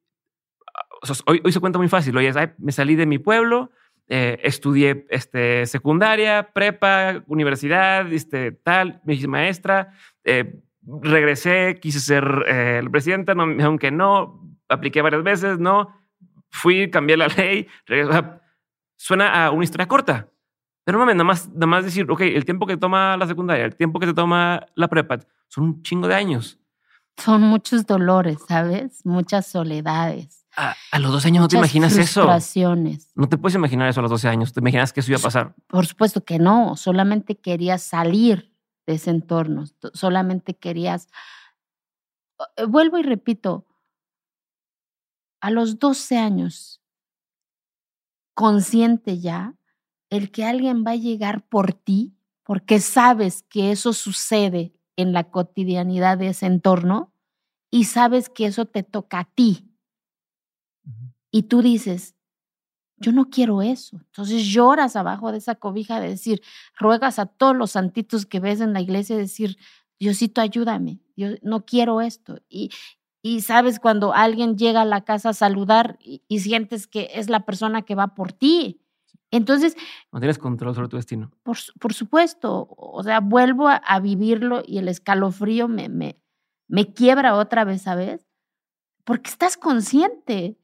hoy, 1.27 1.41
hoy, 1.45 1.53
se 1.53 1.61
cuenta 1.61 1.79
muy 1.79 1.89
fácil. 1.89 2.17
Oye, 2.17 2.33
me 2.59 2.73
salí 2.73 2.95
de 2.95 3.07
mi 3.07 3.19
pueblo, 3.19 3.71
eh, 4.09 4.39
estudié 4.43 5.07
este, 5.09 5.65
secundaria, 5.67 6.51
prepa, 6.53 7.23
universidad, 7.27 8.13
este, 8.13 8.53
tal, 8.53 9.01
me 9.05 9.15
hice 9.15 9.29
maestra, 9.29 9.95
eh, 10.25 10.61
regresé, 10.83 11.79
quise 11.81 12.01
ser 12.01 12.45
eh, 12.47 12.79
el 12.83 12.91
presidente, 12.91 13.35
no, 13.35 13.45
aunque 13.65 13.91
no, 13.91 14.57
apliqué 14.69 15.01
varias 15.01 15.23
veces, 15.23 15.59
no, 15.59 15.89
fui, 16.51 16.91
cambié 16.91 17.17
la 17.17 17.29
ley. 17.37 17.67
Suena 18.97 19.47
a 19.47 19.51
una 19.51 19.65
historia 19.65 19.89
corta. 19.89 20.29
Pero 20.85 20.99
mames, 20.99 21.15
nada 21.15 21.25
más, 21.25 21.49
nada 21.49 21.67
más 21.67 21.85
decir, 21.85 22.07
ok, 22.11 22.21
el 22.21 22.45
tiempo 22.45 22.67
que 22.67 22.77
toma 22.77 23.17
la 23.17 23.27
secundaria, 23.27 23.65
el 23.65 23.75
tiempo 23.75 23.99
que 23.99 24.07
te 24.07 24.13
toma 24.13 24.67
la 24.75 24.89
prepa, 24.89 25.19
son 25.49 25.65
un 25.65 25.83
chingo 25.83 26.09
de 26.09 26.15
años. 26.15 26.61
Son 27.17 27.41
muchos 27.41 27.87
dolores, 27.87 28.39
¿sabes? 28.47 29.01
Muchas 29.07 29.47
soledades 29.47 30.44
a, 30.57 30.99
los 30.99 31.13
12 31.13 31.29
años 31.29 31.43
no 31.43 31.49
te 31.49 31.57
imaginas 31.57 31.97
eso. 31.97 32.27
No 33.15 33.29
te 33.29 33.39
puedes 33.39 33.55
imaginar 33.55 33.89
eso 33.89 34.01
a 34.01 34.03
los 34.03 34.11
12 34.11 34.29
años. 34.29 34.53
¿Te 34.53 34.61
imaginas 34.61 34.93
que 34.93 35.01
eso 35.01 35.11
iba 35.11 35.19
a 35.19 35.23
pasar? 35.23 35.55
Por 35.67 35.87
supuesto 35.87 36.25
que 36.25 36.39
no. 36.39 36.77
Solamente 36.77 37.37
querías 37.37 37.83
salir 37.83 38.53
de 38.87 38.95
ese 38.95 39.11
entorno. 39.11 39.65
Solamente 39.93 40.55
querías. 40.55 41.09
Eh, 42.57 42.65
vuelvo 42.67 42.99
y 42.99 43.03
repito. 43.03 43.67
A 45.41 45.51
los 45.51 45.79
12 45.79 46.17
años, 46.17 46.81
consciente 48.35 49.19
ya, 49.19 49.55
el 50.09 50.31
que 50.31 50.45
alguien 50.45 50.85
va 50.87 50.93
a 50.93 50.97
llegar 50.97 51.47
por 51.47 51.75
ti, 51.75 52.17
porque 52.45 52.81
sabes 52.81 53.43
que 53.43 53.71
eso 53.71 53.93
sucede 53.93 54.73
en 54.97 55.13
la 55.13 55.25
cotidianidad 55.25 56.17
de 56.17 56.29
ese 56.29 56.47
entorno 56.47 57.13
y 57.71 57.85
sabes 57.85 58.31
que 58.31 58.47
eso 58.47 58.65
te 58.65 58.85
toca 58.85 59.19
a 59.19 59.25
ti 59.25 59.74
y 61.31 61.45
tú 61.45 61.63
dices, 61.63 62.15
yo 62.97 63.13
no 63.13 63.29
quiero 63.29 63.63
eso. 63.63 63.97
Entonces 63.97 64.47
lloras 64.47 64.97
abajo 64.97 65.33
de 65.33 65.39
esa 65.39 65.57
cobija 65.57 66.01
de 66.01 66.09
decir, 66.09 66.43
ruegas 66.79 67.19
a 67.19 67.27
todos 67.27 67.57
los 67.57 67.73
santitos 67.73 68.27
que 68.27 68.41
ves 68.41 68.61
en 68.61 68.73
la 68.73 68.81
iglesia, 68.81 69.17
decir, 69.17 69.59
Diosito, 69.99 70.41
ayúdame, 70.41 71.01
yo 71.17 71.29
no 71.43 71.65
quiero 71.65 72.01
esto. 72.01 72.39
Y, 72.49 72.71
y 73.23 73.41
sabes 73.41 73.81
cuando 73.81 74.13
alguien 74.13 74.57
llega 74.57 74.83
a 74.83 74.85
la 74.85 75.05
casa 75.05 75.31
a 75.31 75.35
saludar 75.35 75.99
y, 76.01 76.23
sientes 76.41 76.87
que 76.87 77.11
es 77.15 77.31
la 77.31 77.45
persona 77.45 77.83
que 77.83 77.95
va 77.95 78.15
por 78.15 78.33
ti. 78.33 78.81
Entonces... 79.31 79.77
No 80.13 80.21
tienes 80.21 80.39
control 80.39 80.75
sobre 80.75 80.89
tu 80.89 80.97
destino. 80.97 81.31
Por, 81.43 81.57
por 81.81 81.95
supuesto, 81.95 82.69
o 82.77 83.03
sea, 83.03 83.21
vuelvo 83.21 83.69
a, 83.69 83.77
a, 83.77 83.99
vivirlo 84.01 84.63
y 84.67 84.79
el 84.79 84.89
escalofrío 84.89 85.69
me, 85.69 85.89
me, 85.89 86.21
me 86.69 86.93
quiebra 86.93 87.37
otra 87.37 87.65
vez, 87.65 87.83
¿sabes? 87.83 88.27
Porque 89.05 89.31
estás 89.31 89.57
consciente 89.57 90.59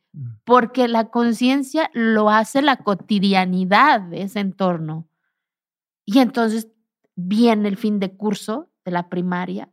porque 0.44 0.88
la 0.88 1.08
conciencia 1.10 1.90
lo 1.94 2.30
hace 2.30 2.62
la 2.62 2.76
cotidianidad 2.76 4.00
de 4.00 4.22
ese 4.22 4.40
entorno. 4.40 5.08
Y 6.04 6.18
entonces 6.18 6.68
viene 7.14 7.68
el 7.68 7.76
fin 7.76 8.00
de 8.00 8.16
curso 8.16 8.70
de 8.84 8.90
la 8.90 9.08
primaria 9.08 9.70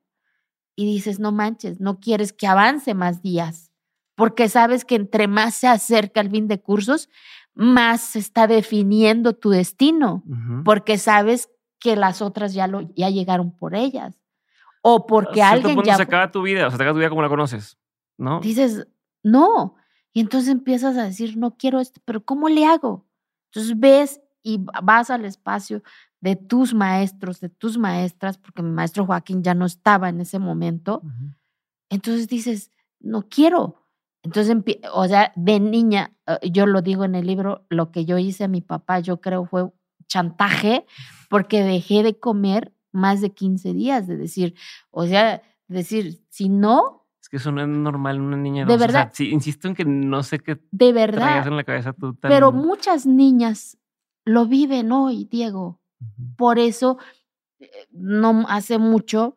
y 0.76 0.86
dices, 0.86 1.20
no 1.20 1.32
manches, 1.32 1.80
no 1.80 2.00
quieres 2.00 2.34
que 2.34 2.46
avance 2.46 2.94
más 2.94 3.22
días, 3.22 3.72
porque 4.16 4.48
sabes 4.48 4.86
que 4.86 4.96
entre 4.96 5.28
más 5.28 5.56
se 5.56 5.68
acerca 5.68 6.22
el 6.22 6.30
fin 6.30 6.48
de 6.48 6.62
cursos, 6.62 7.10
más 7.56 8.02
se 8.02 8.20
está 8.20 8.46
definiendo 8.46 9.34
tu 9.34 9.50
destino, 9.50 10.24
porque 10.64 11.00
sabes 11.00 11.50
que 11.80 11.96
las 11.96 12.22
otras 12.22 12.54
ya, 12.54 12.68
lo, 12.68 12.82
ya 12.96 13.10
llegaron 13.10 13.56
por 13.56 13.76
ellas. 13.76 14.22
O 14.84 15.08
porque 15.08 15.42
alguien 15.42 15.82
ya... 15.84 15.96
se 15.96 16.04
acaba 16.04 16.32
tu 16.32 16.44
vida, 16.44 16.68
o 16.68 16.70
sea, 16.70 16.78
se 16.78 16.84
acaba 16.84 16.94
tu 16.94 17.00
vida 17.00 17.10
como 17.10 17.24
la 17.24 17.30
conoces, 17.30 17.80
¿no? 18.18 18.40
Dices, 18.42 18.88
no, 19.24 19.76
y 20.14 20.22
entonces 20.22 20.50
empiezas 20.50 20.98
a 20.98 21.04
decir, 21.04 21.38
no 21.38 21.58
quiero 21.58 21.80
esto, 21.80 22.02
pero 22.06 22.24
¿cómo 22.24 22.50
le 22.50 22.66
hago? 22.66 23.06
Entonces 23.52 23.80
ves 23.80 24.22
y 24.44 24.64
vas 24.84 25.10
al 25.10 25.26
espacio 25.26 25.84
de 26.22 26.36
tus 26.36 26.74
maestros, 26.74 27.40
de 27.40 27.50
tus 27.50 27.78
maestras, 27.78 28.38
porque 28.38 28.64
mi 28.64 28.72
maestro 28.72 29.06
Joaquín 29.06 29.44
ya 29.44 29.54
no 29.54 29.66
estaba 29.66 30.10
en 30.10 30.22
ese 30.22 30.40
momento. 30.40 31.02
Entonces 31.90 32.28
dices, 32.28 32.72
no 33.00 33.24
quiero. 33.30 33.84
Entonces, 34.24 34.58
o 34.94 35.08
sea, 35.08 35.32
de 35.36 35.60
niña, 35.60 36.16
eh, 36.26 36.50
yo 36.52 36.66
lo 36.66 36.82
digo 36.82 37.06
en 37.06 37.16
el 37.16 37.28
libro, 37.28 37.66
lo 37.70 37.92
que 37.92 38.06
yo 38.06 38.18
hice 38.18 38.46
a 38.46 38.48
mi 38.48 38.62
papá, 38.62 39.00
yo 39.00 39.22
creo 39.22 39.46
fue 39.46 39.72
chantaje, 40.08 40.86
porque 41.30 41.64
dejé 41.64 42.04
de 42.04 42.20
comer 42.20 42.74
más 42.92 43.22
de 43.22 43.34
15 43.34 43.74
días, 43.74 44.08
de 44.08 44.18
decir, 44.18 44.56
o 44.92 45.06
sea, 45.06 45.42
decir, 45.68 46.26
si 46.30 46.50
no... 46.50 47.07
Es 47.28 47.30
que 47.30 47.38
eso 47.38 47.52
no 47.52 47.62
es 47.62 47.68
normal 47.68 48.22
una 48.22 48.38
niña. 48.38 48.66
De 48.66 48.78
verdad. 48.78 49.12
sí, 49.12 49.32
insisto 49.32 49.68
en 49.68 49.76
que 49.76 49.84
no 49.84 50.24
sé 50.24 50.40
qué 50.40 50.62
de 50.72 50.94
verdad, 50.94 51.46
en 51.46 51.58
la 51.58 51.66
cabeza 51.66 51.92
tú 51.92 52.18
Pero 52.22 52.54
muchas 52.54 53.06
niñas 53.06 53.78
lo 54.24 54.46
viven 54.46 54.94
hoy, 54.94 55.26
Diego. 55.26 55.82
Por 56.38 56.58
eso, 56.58 57.00
eh, 57.60 57.70
no 57.92 58.46
hace 58.48 58.78
mucho, 58.78 59.36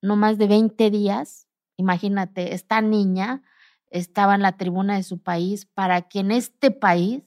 no 0.00 0.14
más 0.14 0.38
de 0.38 0.46
20 0.46 0.88
días, 0.92 1.48
imagínate, 1.76 2.54
esta 2.54 2.80
niña 2.80 3.42
estaba 3.90 4.36
en 4.36 4.42
la 4.42 4.56
tribuna 4.56 4.94
de 4.94 5.02
su 5.02 5.18
país 5.18 5.66
para 5.66 6.02
que 6.02 6.20
en 6.20 6.30
este 6.30 6.70
país 6.70 7.24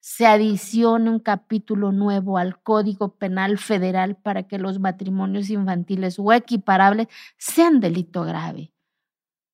se 0.00 0.26
adicione 0.26 1.08
un 1.08 1.20
capítulo 1.20 1.92
nuevo 1.92 2.36
al 2.36 2.60
Código 2.60 3.16
Penal 3.16 3.56
Federal 3.56 4.16
para 4.16 4.42
que 4.42 4.58
los 4.58 4.78
matrimonios 4.80 5.48
infantiles 5.48 6.18
o 6.18 6.30
equiparables 6.34 7.08
sean 7.38 7.80
delito 7.80 8.22
grave. 8.22 8.70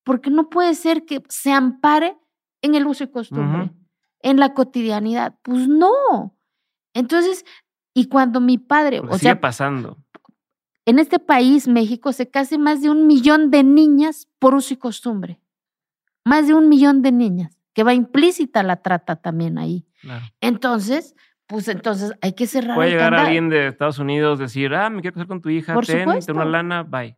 Porque 0.05 0.31
no 0.31 0.51
puede 0.51 0.75
ser 0.75 1.05
que 1.05 1.23
se 1.29 1.53
ampare 1.53 2.17
en 2.63 2.75
el 2.75 2.87
uso 2.87 3.05
y 3.05 3.09
costumbre, 3.09 3.73
en 4.21 4.39
la 4.39 4.55
cotidianidad. 4.55 5.39
Pues 5.43 5.69
no. 5.69 6.37
Entonces, 6.95 7.45
y 7.95 8.07
cuando 8.07 8.41
mi 8.41 8.59
padre, 8.59 9.01
o 9.01 9.19
sigue 9.19 9.37
pasando. 9.37 9.99
En 10.85 10.99
este 10.99 11.19
país, 11.19 11.69
México, 11.69 12.13
se 12.13 12.29
case 12.29 12.59
más 12.59 12.83
de 12.83 12.91
un 12.91 13.07
millón 13.07 13.51
de 13.51 13.63
niñas 13.63 14.29
por 14.39 14.55
uso 14.55 14.75
y 14.75 14.77
costumbre. 14.77 15.41
Más 16.25 16.49
de 16.49 16.55
un 16.55 16.69
millón 16.69 17.03
de 17.03 17.13
niñas, 17.13 17.59
que 17.73 17.85
va 17.85 17.95
implícita 17.95 18.63
la 18.63 18.83
trata 18.83 19.17
también 19.17 19.59
ahí. 19.59 19.87
Entonces, 20.41 21.15
pues 21.47 21.69
entonces 21.69 22.13
hay 22.21 22.33
que 22.33 22.47
cerrar. 22.47 22.77
Puede 22.77 22.91
llegar 22.91 23.15
alguien 23.15 23.49
de 23.49 23.69
Estados 23.69 23.99
Unidos 23.99 24.39
decir, 24.39 24.75
ah, 24.75 24.91
me 24.91 25.03
quiero 25.03 25.15
casar 25.15 25.29
con 25.29 25.41
tu 25.41 25.51
hija, 25.51 25.75
por 25.75 25.87
ten, 25.87 26.09
ten 26.21 26.37
una 26.37 26.45
lana, 26.45 26.83
bye. 26.83 27.17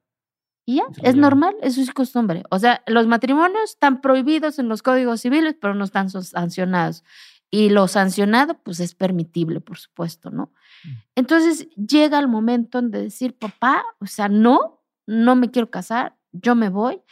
Y 0.66 0.76
ya, 0.76 0.84
es 1.02 1.14
normal, 1.14 1.54
eso 1.60 1.80
es 1.82 1.92
costumbre. 1.92 2.42
O 2.50 2.58
sea, 2.58 2.82
los 2.86 3.06
matrimonios 3.06 3.70
están 3.70 4.00
prohibidos 4.00 4.58
en 4.58 4.68
los 4.68 4.82
códigos 4.82 5.20
civiles, 5.20 5.56
pero 5.60 5.74
no 5.74 5.84
están 5.84 6.08
sancionados. 6.08 7.04
Y 7.50 7.68
lo 7.68 7.86
sancionado, 7.86 8.58
pues 8.62 8.80
es 8.80 8.94
permitible, 8.94 9.60
por 9.60 9.78
supuesto, 9.78 10.30
¿no? 10.30 10.52
Mm. 10.84 10.88
Entonces 11.16 11.68
llega 11.76 12.18
el 12.18 12.28
momento 12.28 12.80
de 12.80 13.02
decir, 13.02 13.36
papá, 13.36 13.84
o 14.00 14.06
sea, 14.06 14.28
no, 14.28 14.82
no 15.06 15.36
me 15.36 15.50
quiero 15.50 15.70
casar, 15.70 16.16
yo 16.32 16.54
me 16.54 16.70
voy. 16.70 17.02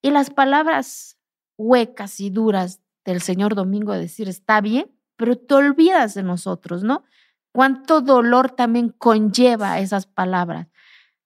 Y 0.00 0.10
las 0.10 0.30
palabras 0.30 1.18
huecas 1.58 2.18
y 2.18 2.30
duras 2.30 2.80
del 3.04 3.20
señor 3.20 3.54
Domingo 3.54 3.92
de 3.92 4.00
decir, 4.00 4.28
está 4.28 4.60
bien, 4.60 4.90
pero 5.16 5.36
te 5.36 5.54
olvidas 5.54 6.14
de 6.14 6.22
nosotros, 6.22 6.82
¿no? 6.82 7.04
Cuánto 7.52 8.00
dolor 8.00 8.50
también 8.50 8.88
conlleva 8.88 9.78
esas 9.78 10.06
palabras 10.06 10.68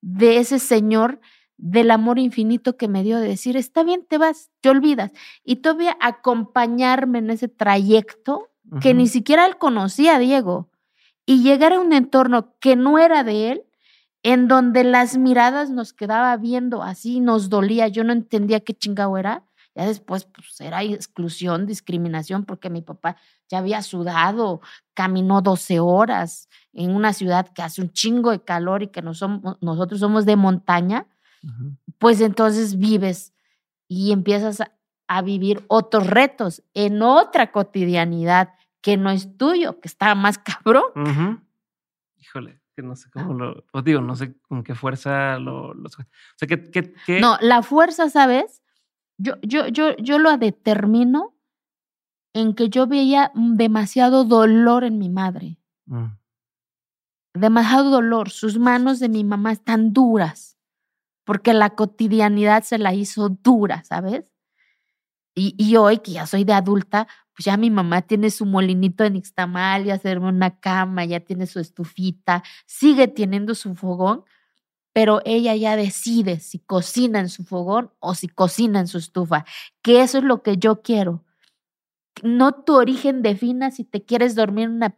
de 0.01 0.39
ese 0.39 0.59
señor 0.59 1.21
del 1.59 1.91
amor 1.91 2.19
infinito 2.19 2.77
que 2.77 2.89
me 2.89 3.03
dio 3.03 3.19
de 3.19 3.29
decir, 3.29 3.57
está 3.57 3.83
bien, 3.83 4.05
te 4.09 4.19
vas, 4.19 4.51
te 4.61 4.69
olvidas. 4.69 5.13
Y 5.45 5.57
todavía 5.57 5.97
acompañarme 6.01 7.19
en 7.19 7.31
ese 7.31 7.49
trayecto 7.49 8.51
que 8.81 8.95
ni 8.95 9.07
siquiera 9.07 9.47
él 9.47 9.59
conocía 9.59 10.17
a 10.17 10.19
Diego 10.19 10.71
y 11.25 11.43
llegar 11.43 11.73
a 11.73 11.81
un 11.81 11.93
entorno 11.93 12.55
que 12.61 12.77
no 12.77 12.99
era 12.99 13.25
de 13.25 13.53
él, 13.53 13.63
en 14.23 14.49
donde 14.49 14.83
las 14.85 15.17
miradas 15.17 15.71
nos 15.71 15.93
quedaba 15.93 16.37
viendo 16.37 16.83
así, 16.83 17.21
nos 17.21 17.49
dolía, 17.49 17.89
yo 17.89 18.03
no 18.03 18.13
entendía 18.13 18.61
qué 18.61 18.75
chingado 18.75 19.17
era. 19.19 19.45
Ya 19.75 19.87
después, 19.87 20.25
pues 20.25 20.59
era 20.61 20.83
exclusión, 20.83 21.67
discriminación, 21.67 22.45
porque 22.45 22.71
mi 22.71 22.81
papá 22.81 23.17
ya 23.49 23.59
había 23.59 23.83
sudado, 23.83 24.63
caminó 24.95 25.43
12 25.43 25.81
horas 25.81 26.49
en 26.73 26.95
una 26.97 27.13
ciudad 27.13 27.47
que 27.49 27.61
hace 27.63 27.83
un 27.83 27.93
chingo 27.93 28.31
de 28.31 28.43
calor 28.43 28.83
y 28.83 28.89
que 28.89 29.03
nosotros 29.03 30.01
somos 30.01 30.25
de 30.25 30.35
montaña, 30.37 31.07
pues 31.99 32.21
entonces 32.21 32.79
vives 32.79 33.33
y 33.89 34.13
empiezas 34.13 34.63
a 35.09 35.23
vivir 35.23 35.65
otros 35.69 36.07
retos 36.07 36.63
en 36.75 37.03
otra 37.03 37.53
cotidianidad 37.53 38.55
que 38.81 38.97
no 38.97 39.11
es 39.11 39.37
tuyo, 39.37 39.81
que 39.81 39.89
está 39.89 40.15
más 40.15 40.39
cabrón. 40.65 41.45
Híjole, 42.19 42.61
que 42.75 42.83
no 42.83 42.95
sé 42.95 43.11
cómo 43.11 43.35
lo, 43.35 43.65
os 43.73 43.85
digo, 43.85 44.01
no 44.01 44.15
sé 44.17 44.37
con 44.43 44.63
qué 44.63 44.75
fuerza 44.75 45.39
lo, 45.39 45.71
o 45.71 45.89
sea, 46.37 46.49
que, 46.49 46.95
No, 47.21 47.39
la 47.41 47.63
fuerza, 47.63 48.11
¿sabes? 48.11 48.63
Yo, 49.19 49.35
yo, 49.43 49.69
yo, 49.69 49.97
yo 49.97 50.19
lo 50.19 50.37
determino 50.37 51.35
en 52.35 52.55
que 52.55 52.69
yo 52.69 52.87
veía 52.87 53.33
demasiado 53.35 54.25
dolor 54.25 54.85
en 54.85 54.99
mi 54.99 55.09
madre. 55.09 55.59
Mm. 55.87 56.19
Demasiado 57.33 57.91
dolor. 57.91 58.29
Sus 58.29 58.59
manos 58.59 59.01
de 59.01 59.09
mi 59.09 59.25
mamá 59.25 59.53
están 59.53 59.95
duras, 59.95 60.56
porque 61.27 61.53
la 61.53 61.71
cotidianidad 61.71 62.63
se 62.63 62.79
la 62.79 62.95
hizo 62.95 63.29
dura, 63.29 63.83
¿sabes? 63.83 64.33
Y, 65.39 65.77
hoy, 65.77 65.99
que 65.99 66.13
ya 66.13 66.27
soy 66.27 66.45
de 66.45 66.55
adulta, 66.55 67.07
pues 67.35 67.45
ya 67.45 67.59
mi 67.59 67.69
mamá 67.69 68.01
tiene 68.01 68.31
su 68.31 68.47
molinito 68.47 69.05
de 69.05 69.11
nixtamal, 69.11 69.85
ya 69.85 69.93
hacerme 69.95 70.29
una 70.31 70.61
cama, 70.61 71.05
ya 71.05 71.21
tiene 71.21 71.47
su 71.47 71.61
estufita, 71.61 72.43
sigue 72.65 73.07
teniendo 73.07 73.55
su 73.55 73.75
fogón, 73.75 74.25
pero 74.95 75.21
ella 75.27 75.55
ya 75.55 75.77
decide 75.77 76.41
si 76.41 76.61
cocina 76.61 77.21
en 77.21 77.29
su 77.29 77.45
fogón 77.45 77.93
o 77.99 78.15
si 78.15 78.29
cocina 78.29 78.81
en 78.81 78.87
su 78.87 78.97
estufa, 78.97 79.45
que 79.83 80.01
eso 80.01 80.17
es 80.19 80.25
lo 80.25 80.43
que 80.43 80.57
yo 80.57 80.81
quiero. 80.81 81.23
No 82.23 82.53
tu 82.53 82.75
origen 82.75 83.21
defina 83.21 83.71
si 83.73 83.85
te 83.85 84.07
quieres 84.07 84.37
dormir 84.37 84.71
en, 84.71 84.83
en 84.85 84.95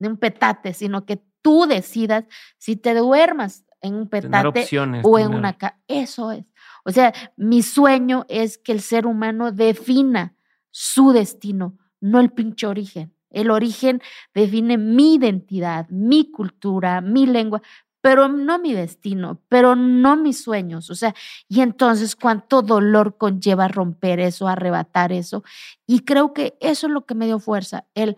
un 0.00 0.16
petate, 0.16 0.74
sino 0.74 1.06
que 1.06 1.22
tú 1.42 1.66
decidas 1.68 2.24
si 2.58 2.74
te 2.74 2.92
duermas 2.94 3.64
en 3.84 3.94
un 3.94 4.08
petate 4.08 4.66
o 5.02 5.18
en 5.18 5.28
una 5.28 5.38
una 5.38 5.78
Eso 5.86 6.32
es. 6.32 6.44
O 6.84 6.90
sea, 6.90 7.12
mi 7.36 7.62
sueño 7.62 8.24
es 8.28 8.58
que 8.58 8.72
el 8.72 8.80
ser 8.80 9.06
humano 9.06 9.52
defina 9.52 10.34
su 10.70 11.12
destino, 11.12 11.78
no 12.00 12.18
el 12.20 12.30
pinche 12.30 12.66
origen. 12.66 13.14
El 13.30 13.50
origen 13.50 14.00
define 14.32 14.78
mi 14.78 15.16
identidad, 15.16 15.88
mi 15.90 16.30
cultura, 16.30 17.00
mi 17.00 17.26
lengua, 17.26 17.60
pero 18.00 18.28
no 18.28 18.58
mi 18.58 18.72
destino, 18.72 19.42
pero 19.48 19.76
no 19.76 20.16
mis 20.16 20.42
sueños. 20.42 20.88
O 20.88 20.94
sea, 20.94 21.14
y 21.48 21.60
entonces 21.60 22.16
cuánto 22.16 22.62
dolor 22.62 23.18
conlleva 23.18 23.68
romper 23.68 24.20
eso, 24.20 24.48
arrebatar 24.48 25.12
eso. 25.12 25.42
Y 25.86 26.00
creo 26.00 26.32
que 26.32 26.56
eso 26.60 26.86
es 26.86 26.92
lo 26.92 27.04
que 27.04 27.14
me 27.14 27.26
dio 27.26 27.38
fuerza, 27.38 27.86
el, 27.94 28.16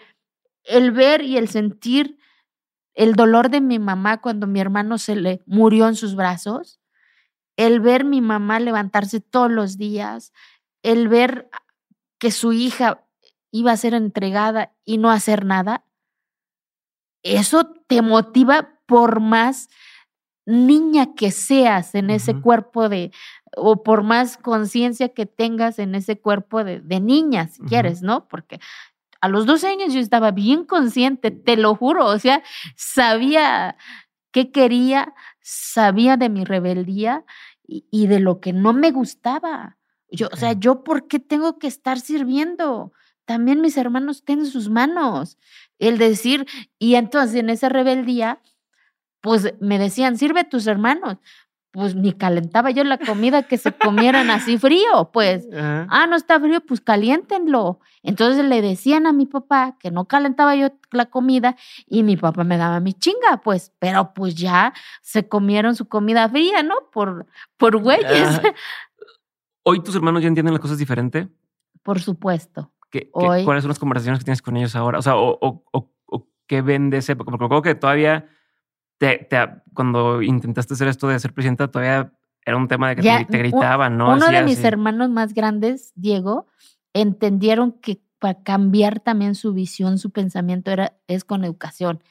el 0.64 0.92
ver 0.92 1.22
y 1.22 1.36
el 1.36 1.48
sentir 1.48 2.18
el 2.96 3.14
dolor 3.14 3.50
de 3.50 3.60
mi 3.60 3.78
mamá 3.78 4.20
cuando 4.20 4.46
mi 4.46 4.58
hermano 4.58 4.98
se 4.98 5.14
le 5.14 5.42
murió 5.46 5.86
en 5.86 5.94
sus 5.94 6.16
brazos, 6.16 6.80
el 7.56 7.80
ver 7.80 8.04
mi 8.04 8.20
mamá 8.20 8.58
levantarse 8.58 9.20
todos 9.20 9.50
los 9.50 9.76
días, 9.76 10.32
el 10.82 11.08
ver 11.08 11.48
que 12.18 12.30
su 12.30 12.52
hija 12.52 13.06
iba 13.50 13.72
a 13.72 13.76
ser 13.76 13.94
entregada 13.94 14.74
y 14.84 14.96
no 14.98 15.10
hacer 15.10 15.44
nada, 15.44 15.84
eso 17.22 17.64
te 17.86 18.02
motiva 18.02 18.80
por 18.86 19.20
más 19.20 19.68
niña 20.46 21.14
que 21.14 21.32
seas 21.32 21.94
en 21.94 22.08
ese 22.08 22.40
cuerpo 22.40 22.88
de, 22.88 23.10
o 23.56 23.82
por 23.82 24.04
más 24.04 24.36
conciencia 24.36 25.08
que 25.10 25.26
tengas 25.26 25.78
en 25.78 25.94
ese 25.94 26.18
cuerpo 26.20 26.62
de, 26.64 26.80
de 26.80 27.00
niña, 27.00 27.48
si 27.48 27.62
quieres, 27.62 28.02
¿no? 28.02 28.28
Porque 28.28 28.60
a 29.20 29.28
los 29.28 29.46
12 29.46 29.68
años 29.68 29.92
yo 29.92 30.00
estaba 30.00 30.30
bien 30.30 30.64
consciente, 30.64 31.30
te 31.30 31.56
lo 31.56 31.74
juro, 31.74 32.06
o 32.06 32.18
sea, 32.18 32.42
sabía 32.76 33.76
qué 34.32 34.50
quería, 34.52 35.14
sabía 35.40 36.16
de 36.16 36.28
mi 36.28 36.44
rebeldía 36.44 37.24
y, 37.66 37.86
y 37.90 38.06
de 38.06 38.20
lo 38.20 38.40
que 38.40 38.52
no 38.52 38.72
me 38.72 38.90
gustaba. 38.90 39.78
Yo, 40.10 40.28
o 40.32 40.36
sea, 40.36 40.52
yo 40.52 40.84
por 40.84 41.08
qué 41.08 41.18
tengo 41.18 41.58
que 41.58 41.66
estar 41.66 42.00
sirviendo? 42.00 42.92
También 43.24 43.60
mis 43.60 43.76
hermanos 43.76 44.24
tienen 44.24 44.46
sus 44.46 44.70
manos. 44.70 45.38
El 45.78 45.98
decir, 45.98 46.46
y 46.78 46.94
entonces 46.94 47.36
en 47.36 47.50
esa 47.50 47.68
rebeldía, 47.68 48.40
pues 49.20 49.54
me 49.60 49.78
decían, 49.78 50.16
sirve 50.16 50.40
a 50.40 50.48
tus 50.48 50.66
hermanos. 50.66 51.18
Pues 51.76 51.94
ni 51.94 52.14
calentaba 52.14 52.70
yo 52.70 52.84
la 52.84 52.96
comida 52.96 53.42
que 53.42 53.58
se 53.58 53.70
comieran 53.70 54.30
así 54.30 54.56
frío, 54.56 55.10
pues. 55.12 55.46
Ah, 55.52 56.06
no 56.08 56.16
está 56.16 56.40
frío, 56.40 56.62
pues 56.62 56.80
caliéntenlo. 56.80 57.80
Entonces 58.02 58.46
le 58.46 58.62
decían 58.62 59.06
a 59.06 59.12
mi 59.12 59.26
papá 59.26 59.76
que 59.78 59.90
no 59.90 60.06
calentaba 60.06 60.56
yo 60.56 60.70
la 60.90 61.04
comida 61.04 61.54
y 61.86 62.02
mi 62.02 62.16
papá 62.16 62.44
me 62.44 62.56
daba 62.56 62.80
mi 62.80 62.94
chinga, 62.94 63.42
pues. 63.44 63.74
Pero 63.78 64.14
pues 64.14 64.36
ya 64.36 64.72
se 65.02 65.28
comieron 65.28 65.76
su 65.76 65.86
comida 65.86 66.26
fría, 66.30 66.62
¿no? 66.62 66.76
Por, 66.90 67.26
por 67.58 67.76
güeyes. 67.76 68.40
¿Hoy 69.62 69.82
tus 69.82 69.96
hermanos 69.96 70.22
ya 70.22 70.28
entienden 70.28 70.54
las 70.54 70.62
cosas 70.62 70.78
diferente? 70.78 71.28
Por 71.82 72.00
supuesto. 72.00 72.72
¿Qué, 72.88 73.10
¿Cuáles 73.10 73.62
son 73.62 73.68
las 73.68 73.78
conversaciones 73.78 74.20
que 74.20 74.24
tienes 74.24 74.40
con 74.40 74.56
ellos 74.56 74.74
ahora? 74.76 74.98
O 74.98 75.02
sea, 75.02 75.12
o, 75.16 75.92
qué 76.46 76.62
ven 76.62 76.88
de 76.88 76.96
esa 76.96 77.12
época? 77.12 77.32
Porque 77.32 77.48
creo 77.48 77.60
que 77.60 77.74
todavía 77.74 78.30
te, 78.98 79.28
cuando 79.74 80.22
intentaste 80.22 80.74
hacer 80.74 80.88
esto 80.88 81.08
de 81.08 81.18
ser 81.18 81.32
presidenta, 81.32 81.68
todavía 81.68 82.12
era 82.44 82.56
un 82.56 82.68
tema 82.68 82.90
de 82.90 82.96
que 82.96 83.26
te, 83.28 83.38
gritaban, 83.38 83.96
¿no? 83.96 84.12
Uno 84.12 84.28
de 84.28 84.42
mis 84.42 84.62
hermanos 84.62 85.10
más 85.10 85.34
grandes, 85.34 85.92
Diego, 85.96 86.46
entendieron 86.94 87.72
que 87.72 88.00
para 88.18 88.42
cambiar 88.42 89.00
también 89.00 89.34
su 89.34 89.52
visión, 89.52 89.98
su 89.98 90.10
pensamiento 90.10 90.70
era, 90.70 90.94
es 91.06 91.24
con 91.24 91.44
educación. 91.44 92.02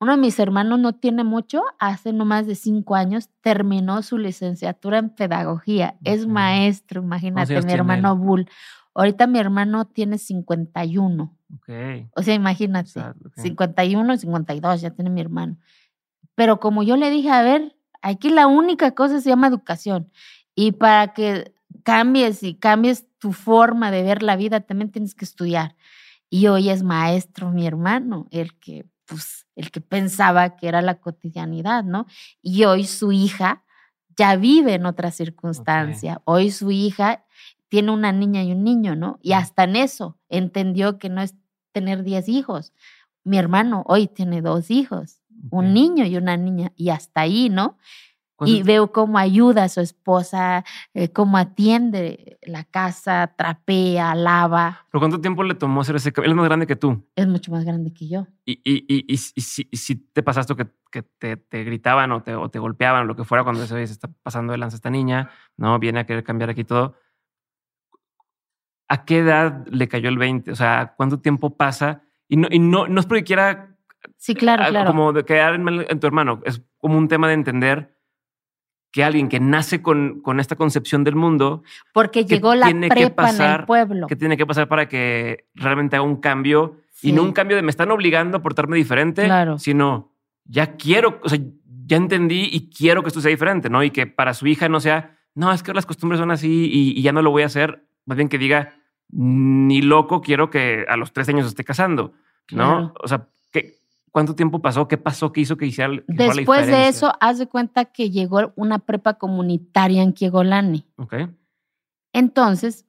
Uno 0.00 0.12
de 0.12 0.18
mis 0.18 0.38
hermanos 0.38 0.78
no 0.78 0.94
tiene 0.94 1.24
mucho, 1.24 1.62
hace 1.78 2.12
no 2.12 2.24
más 2.24 2.46
de 2.46 2.54
cinco 2.54 2.94
años 2.94 3.30
terminó 3.40 4.02
su 4.02 4.18
licenciatura 4.18 4.98
en 4.98 5.10
pedagogía. 5.10 5.96
Es 6.04 6.26
maestro, 6.26 7.02
imagínate, 7.02 7.60
mi 7.62 7.72
hermano 7.72 8.16
Bull. 8.16 8.48
Ahorita 8.94 9.26
mi 9.26 9.38
hermano 9.38 9.86
tiene 9.86 10.18
51. 10.18 11.34
Okay. 11.60 12.08
O 12.14 12.22
sea, 12.22 12.34
imagínate, 12.34 13.00
51 13.36 14.14
y 14.14 14.18
52 14.18 14.80
ya 14.80 14.90
tiene 14.90 15.10
mi 15.10 15.20
hermano. 15.20 15.56
Pero 16.38 16.60
como 16.60 16.84
yo 16.84 16.96
le 16.96 17.10
dije, 17.10 17.32
a 17.32 17.42
ver, 17.42 17.74
aquí 18.00 18.30
la 18.30 18.46
única 18.46 18.92
cosa 18.92 19.20
se 19.20 19.28
llama 19.28 19.48
educación. 19.48 20.12
Y 20.54 20.70
para 20.70 21.12
que 21.12 21.52
cambies 21.82 22.44
y 22.44 22.54
cambies 22.54 23.08
tu 23.18 23.32
forma 23.32 23.90
de 23.90 24.04
ver 24.04 24.22
la 24.22 24.36
vida, 24.36 24.60
también 24.60 24.92
tienes 24.92 25.16
que 25.16 25.24
estudiar. 25.24 25.74
Y 26.30 26.46
hoy 26.46 26.68
es 26.68 26.84
maestro 26.84 27.50
mi 27.50 27.66
hermano, 27.66 28.28
el 28.30 28.56
que 28.56 28.86
pues 29.04 29.48
el 29.56 29.72
que 29.72 29.80
pensaba 29.80 30.54
que 30.54 30.68
era 30.68 30.80
la 30.80 31.00
cotidianidad, 31.00 31.82
¿no? 31.82 32.06
Y 32.40 32.62
hoy 32.66 32.84
su 32.84 33.10
hija 33.10 33.64
ya 34.16 34.36
vive 34.36 34.74
en 34.74 34.86
otra 34.86 35.10
circunstancia. 35.10 36.22
Hoy 36.24 36.52
su 36.52 36.70
hija 36.70 37.24
tiene 37.68 37.90
una 37.90 38.12
niña 38.12 38.44
y 38.44 38.52
un 38.52 38.62
niño, 38.62 38.94
¿no? 38.94 39.18
Y 39.22 39.32
hasta 39.32 39.64
en 39.64 39.74
eso 39.74 40.20
entendió 40.28 41.00
que 41.00 41.08
no 41.08 41.20
es 41.20 41.34
tener 41.72 42.04
10 42.04 42.28
hijos. 42.28 42.72
Mi 43.24 43.38
hermano 43.38 43.82
hoy 43.88 44.06
tiene 44.06 44.40
dos 44.40 44.70
hijos, 44.70 45.20
un 45.50 45.74
niño 45.74 46.04
y 46.04 46.16
una 46.16 46.36
niña, 46.36 46.72
y 46.76 46.90
hasta 46.90 47.22
ahí, 47.22 47.48
¿no? 47.48 47.76
Y 48.46 48.62
veo 48.62 48.92
cómo 48.92 49.18
ayuda 49.18 49.64
a 49.64 49.68
su 49.68 49.80
esposa, 49.80 50.64
eh, 50.94 51.12
cómo 51.12 51.38
atiende 51.38 52.38
la 52.42 52.62
casa, 52.62 53.34
trapea, 53.36 54.14
lava. 54.14 54.86
¿Pero 54.92 55.00
cuánto 55.00 55.20
tiempo 55.20 55.42
le 55.42 55.54
tomó 55.54 55.80
hacer 55.80 55.96
ese? 55.96 56.12
Él 56.16 56.30
es 56.30 56.34
más 56.34 56.44
grande 56.44 56.66
que 56.66 56.76
tú. 56.76 57.04
Es 57.16 57.26
mucho 57.26 57.50
más 57.50 57.64
grande 57.64 57.92
que 57.92 58.08
yo. 58.08 58.28
¿Y, 58.44 58.60
y, 58.64 58.84
y, 58.86 59.12
y, 59.12 59.16
si, 59.16 59.96
te 59.96 60.22
pasaste 60.22 60.54
que, 60.54 60.68
que 60.90 61.02
te, 61.02 61.36
te, 61.36 61.64
gritaban 61.64 62.12
o 62.12 62.22
te, 62.22 62.34
o 62.36 62.48
te 62.48 62.60
golpeaban 62.60 63.02
o 63.02 63.06
lo 63.06 63.16
que 63.16 63.24
fuera 63.24 63.42
cuando 63.42 63.66
se, 63.66 63.86
se 63.86 63.92
está 63.92 64.08
pasando 64.22 64.52
de 64.52 64.58
lanza 64.58 64.76
esta 64.76 64.90
niña, 64.90 65.30
¿no? 65.56 65.76
Viene 65.80 65.98
a 66.00 66.06
querer 66.06 66.22
cambiar 66.22 66.50
aquí 66.50 66.62
todo. 66.62 66.94
¿A 68.86 69.04
qué 69.04 69.18
edad 69.18 69.66
le 69.66 69.88
cayó 69.88 70.08
el 70.08 70.16
20? 70.16 70.52
O 70.52 70.56
sea, 70.56 70.94
¿cuánto 70.96 71.18
tiempo 71.18 71.56
pasa? 71.56 72.02
Y 72.28 72.36
no, 72.36 72.46
y 72.50 72.60
no, 72.60 72.86
no 72.86 73.00
es 73.00 73.06
porque 73.06 73.24
quiera... 73.24 73.74
Sí, 74.18 74.34
claro, 74.34 74.64
claro. 74.68 74.90
Como 74.90 75.12
de 75.12 75.24
quedar 75.24 75.54
en 75.54 76.00
tu 76.00 76.06
hermano. 76.06 76.40
Es 76.44 76.60
como 76.78 76.98
un 76.98 77.08
tema 77.08 77.28
de 77.28 77.34
entender 77.34 77.98
que 78.90 79.04
alguien 79.04 79.28
que 79.28 79.38
nace 79.40 79.80
con, 79.80 80.20
con 80.22 80.40
esta 80.40 80.56
concepción 80.56 81.04
del 81.04 81.14
mundo. 81.14 81.62
Porque 81.92 82.24
llegó 82.24 82.54
la 82.54 82.66
prepa 82.66 83.30
en 83.30 83.40
el 83.40 83.64
pueblo. 83.64 84.06
Que 84.06 84.16
tiene 84.16 84.36
que 84.36 84.44
pasar 84.44 84.68
para 84.68 84.88
que 84.88 85.46
realmente 85.54 85.96
haga 85.96 86.04
un 86.04 86.16
cambio. 86.16 86.78
Y 87.00 87.12
no 87.12 87.22
un 87.22 87.32
cambio 87.32 87.56
de 87.56 87.62
me 87.62 87.70
están 87.70 87.90
obligando 87.92 88.38
a 88.38 88.42
portarme 88.42 88.76
diferente, 88.76 89.28
sino 89.58 90.12
ya 90.44 90.76
quiero, 90.76 91.20
o 91.22 91.28
sea, 91.28 91.38
ya 91.86 91.96
entendí 91.96 92.48
y 92.50 92.70
quiero 92.70 93.02
que 93.02 93.08
esto 93.08 93.20
sea 93.20 93.30
diferente, 93.30 93.70
¿no? 93.70 93.84
Y 93.84 93.90
que 93.90 94.06
para 94.08 94.34
su 94.34 94.48
hija 94.48 94.68
no 94.68 94.80
sea, 94.80 95.16
no, 95.34 95.52
es 95.52 95.62
que 95.62 95.72
las 95.72 95.86
costumbres 95.86 96.18
son 96.18 96.32
así 96.32 96.68
y, 96.72 97.00
ya 97.00 97.12
no 97.12 97.22
lo 97.22 97.30
voy 97.30 97.44
a 97.44 97.46
hacer. 97.46 97.84
Más 98.04 98.16
bien 98.16 98.28
que 98.28 98.38
diga, 98.38 98.74
ni 99.10 99.80
loco 99.80 100.20
quiero 100.20 100.50
que 100.50 100.86
a 100.88 100.96
los 100.96 101.12
tres 101.12 101.28
años 101.28 101.46
esté 101.46 101.62
casando, 101.62 102.14
¿no? 102.50 102.94
O 103.00 103.06
sea, 103.06 103.28
¿Cuánto 104.18 104.34
tiempo 104.34 104.60
pasó? 104.60 104.88
¿Qué 104.88 104.98
pasó? 104.98 105.32
¿Qué 105.32 105.42
hizo 105.42 105.56
que 105.56 105.66
hiciera 105.66 105.92
que 105.92 106.02
Después 106.08 106.66
de 106.66 106.88
eso, 106.88 107.12
haz 107.20 107.38
de 107.38 107.46
cuenta 107.46 107.84
que 107.84 108.10
llegó 108.10 108.52
una 108.56 108.80
prepa 108.80 109.14
comunitaria 109.14 110.02
en 110.02 110.12
Kiegolani. 110.12 110.84
Ok. 110.96 111.14
Entonces. 112.12 112.84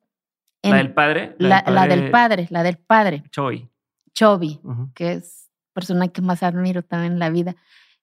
¿La 0.64 0.78
del 0.78 0.92
padre? 0.92 1.36
La, 1.38 1.62
del 1.88 2.10
padre, 2.10 2.48
la 2.50 2.64
del 2.64 2.80
padre. 2.80 3.26
Chobi. 3.30 3.70
Chobi, 4.12 4.60
que 4.96 5.12
es 5.14 5.52
persona 5.72 6.08
que 6.08 6.24
más 6.24 6.42
admiro 6.42 6.82
también 6.82 7.14
en 7.14 7.20
la 7.20 7.30
vida. 7.30 7.56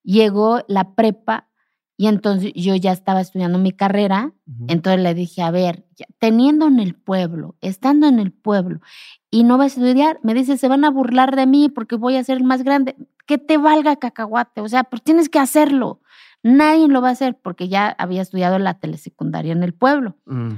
Llegó 0.05 0.61
la 0.69 0.95
prepa 0.95 1.49
y 1.97 2.07
entonces 2.07 2.53
yo 2.55 2.77
ya 2.77 2.93
estaba 2.93 3.21
estudiando 3.23 3.59
mi 3.59 3.73
carrera, 3.73 4.35
entonces 4.69 5.03
le 5.03 5.15
dije, 5.15 5.43
a 5.43 5.51
ver, 5.51 5.85
teniendo 6.19 6.69
en 6.69 6.79
el 6.79 6.95
pueblo, 6.95 7.57
estando 7.61 8.07
en 8.07 8.21
el 8.21 8.33
pueblo, 8.33 8.81
y 9.31 9.45
no 9.45 9.59
vas 9.59 9.77
a 9.77 9.81
estudiar, 9.81 10.21
me 10.23 10.35
dice, 10.35 10.59
se 10.59 10.69
van 10.69 10.85
a 10.85 10.91
burlar 10.91 11.35
de 11.35 11.47
mí 11.47 11.69
porque 11.71 11.97
voy 11.97 12.17
a 12.17 12.25
ser 12.25 12.37
el 12.37 12.45
más 12.45 12.63
grande, 12.63 12.97
que 13.27 13.39
te 13.39 13.59
valga 13.59 13.97
cacahuate, 13.97 14.61
o 14.61 14.69
sea, 14.69 14.85
pues 14.85 15.03
tienes 15.03 15.29
que 15.29 15.39
hacerlo. 15.39 16.01
Nadie 16.43 16.89
lo 16.89 17.03
va 17.03 17.09
a 17.09 17.13
hacer 17.13 17.37
porque 17.43 17.69
ya 17.69 17.89
había 17.99 18.23
estudiado 18.23 18.59
la 18.59 18.79
telesecundaria 18.79 19.53
en 19.53 19.65
el 19.65 19.75
pueblo. 19.75 20.17
Mm. 20.27 20.53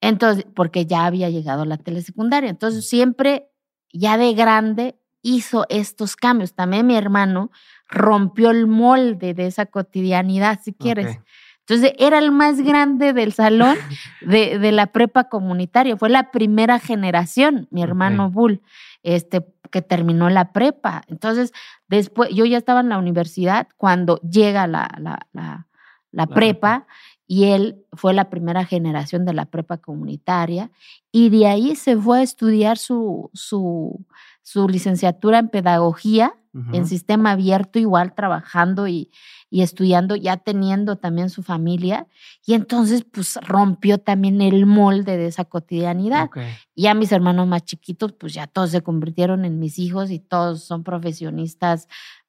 Entonces, 0.00 0.46
porque 0.54 0.86
ya 0.86 1.04
había 1.04 1.30
llegado 1.30 1.62
a 1.62 1.66
la 1.66 1.78
telesecundaria. 1.78 2.48
Entonces, 2.48 2.88
siempre, 2.88 3.48
ya 3.92 4.18
de 4.18 4.34
grande, 4.34 5.00
hizo 5.22 5.66
estos 5.68 6.14
cambios. 6.14 6.54
También 6.54 6.86
mi 6.86 6.96
hermano 6.96 7.50
rompió 7.88 8.50
el 8.50 8.68
molde 8.68 9.34
de 9.34 9.46
esa 9.46 9.66
cotidianidad, 9.66 10.60
si 10.62 10.72
quieres. 10.72 11.18
Entonces 11.60 11.94
era 11.98 12.18
el 12.18 12.30
más 12.30 12.60
grande 12.60 13.12
del 13.12 13.32
salón 13.32 13.76
de, 14.20 14.60
de, 14.60 14.70
la 14.70 14.86
prepa 14.86 15.24
comunitaria. 15.24 15.96
Fue 15.96 16.08
la 16.08 16.30
primera 16.30 16.78
generación, 16.78 17.66
mi 17.72 17.82
hermano 17.82 18.30
Bull, 18.30 18.62
este, 19.02 19.40
que 19.70 19.82
terminó 19.82 20.30
la 20.30 20.52
prepa. 20.52 21.02
Entonces, 21.08 21.52
después, 21.88 22.30
yo 22.34 22.44
ya 22.44 22.58
estaba 22.58 22.80
en 22.80 22.88
la 22.88 22.98
universidad 22.98 23.68
cuando 23.76 24.20
llega 24.20 24.66
la, 24.66 24.88
la, 24.98 25.18
la, 25.32 25.66
la 26.10 26.26
prepa 26.26 26.86
y 27.26 27.44
él 27.44 27.84
fue 27.92 28.14
la 28.14 28.30
primera 28.30 28.64
generación 28.64 29.24
de 29.24 29.34
la 29.34 29.46
prepa 29.46 29.78
comunitaria 29.78 30.70
y 31.10 31.28
de 31.30 31.46
ahí 31.46 31.76
se 31.76 31.96
fue 31.96 32.20
a 32.20 32.22
estudiar 32.22 32.78
su, 32.78 33.30
su, 33.34 34.04
su 34.46 34.68
licenciatura 34.68 35.40
en 35.40 35.48
pedagogía 35.48 36.32
en 36.72 36.86
sistema 36.86 37.32
abierto, 37.32 37.78
igual 37.78 38.14
trabajando 38.14 38.88
y, 38.88 39.10
y, 39.50 39.60
estudiando, 39.60 40.16
ya 40.16 40.38
teniendo 40.38 40.96
también 40.96 41.28
su 41.28 41.42
familia. 41.42 42.06
Y 42.46 42.54
entonces, 42.54 43.04
pues 43.04 43.38
rompió 43.42 43.98
también 43.98 44.40
el 44.40 44.64
molde 44.64 45.18
de 45.18 45.26
esa 45.26 45.44
cotidianidad. 45.44 46.30
Y 46.74 46.84
ya 46.84 46.94
mis 46.94 47.12
hermanos 47.12 47.46
más 47.46 47.64
chiquitos, 47.64 48.12
pues 48.12 48.32
ya 48.32 48.46
todos 48.46 48.70
se 48.70 48.80
convirtieron 48.80 49.44
en 49.44 49.58
mis 49.58 49.78
hijos 49.78 50.10
y 50.10 50.18
todos 50.18 50.62
son 50.62 50.82
profesionistas. 50.82 51.88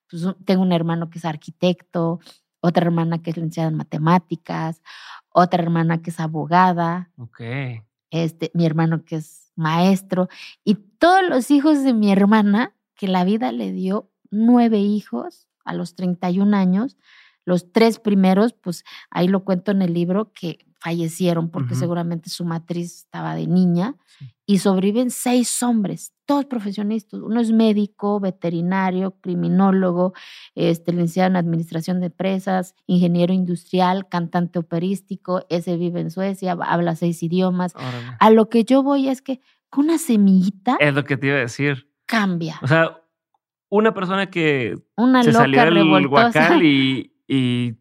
Pues, 0.10 0.26
tengo 0.44 0.62
un 0.62 0.74
hermano 0.74 1.10
que 1.10 1.20
es 1.20 1.26
arquitecto, 1.26 2.20
otra 2.60 2.86
hermana 2.86 3.22
que 3.22 3.30
es 3.30 3.38
licenciada 3.38 3.70
en 3.70 3.76
matemáticas, 3.76 4.82
otra 5.30 5.64
hermana 5.64 6.02
que 6.02 6.10
es 6.10 6.20
abogada. 6.20 7.12
Este, 8.10 8.52
mi 8.54 8.66
hermano 8.66 9.06
que 9.06 9.18
es 9.18 9.47
maestro. 9.58 10.30
Y 10.64 10.76
todos 10.76 11.28
los 11.28 11.52
hijos 11.52 11.84
de 11.84 11.94
mi 11.94 12.12
hermana, 12.12 12.74
que 12.96 13.08
la 13.08 13.24
vida 13.26 13.52
le 13.52 13.72
dio 13.72 14.10
nueve 14.32 14.80
hijos 14.80 15.48
a 15.66 15.74
los 15.74 15.96
31 15.96 16.56
años. 16.56 16.98
Los 17.46 17.72
tres 17.72 18.00
primeros, 18.00 18.54
pues 18.54 18.84
ahí 19.10 19.28
lo 19.28 19.44
cuento 19.44 19.72
en 19.72 19.82
el 19.82 19.94
libro, 19.94 20.32
que 20.34 20.66
fallecieron 20.80 21.50
porque 21.50 21.76
seguramente 21.76 22.30
su 22.30 22.46
matriz 22.46 22.96
estaba 22.96 23.36
de 23.36 23.48
niña. 23.48 23.96
Y 24.46 24.60
sobreviven 24.60 25.12
seis 25.12 25.62
hombres, 25.64 26.14
todos 26.28 26.46
profesionistas. 26.46 27.22
Uno 27.22 27.40
es 27.40 27.52
médico, 27.52 28.20
veterinario, 28.20 29.16
criminólogo, 29.22 30.14
este, 30.54 30.92
licenciado 30.92 31.30
en 31.30 31.38
administración 31.38 32.00
de 32.02 32.08
empresas, 32.08 32.76
ingeniero 32.86 33.34
industrial, 33.34 34.08
cantante 34.08 34.60
operístico. 34.60 35.46
Ese 35.50 35.78
vive 35.78 36.02
en 36.02 36.12
Suecia, 36.12 36.52
habla 36.52 36.96
seis 36.96 37.24
idiomas. 37.24 37.74
A 38.20 38.30
lo 38.30 38.50
que 38.50 38.66
yo 38.66 38.84
voy 38.84 39.08
es 39.08 39.24
que 39.24 39.42
con 39.70 39.86
una 39.86 39.98
semillita. 39.98 40.78
Es 40.80 40.94
lo 40.94 41.04
que 41.04 41.18
te 41.18 41.28
iba 41.28 41.38
a 41.38 41.40
decir. 41.40 41.90
Cambia. 42.06 42.60
O 42.62 42.68
sea, 42.68 43.02
una 43.70 43.94
persona 43.94 44.30
que 44.30 44.76
una 44.98 45.24
se 45.24 45.32
salió 45.32 45.64
del 45.64 46.08
huacal 46.08 46.64
y, 46.64 47.14
y, 47.28 47.76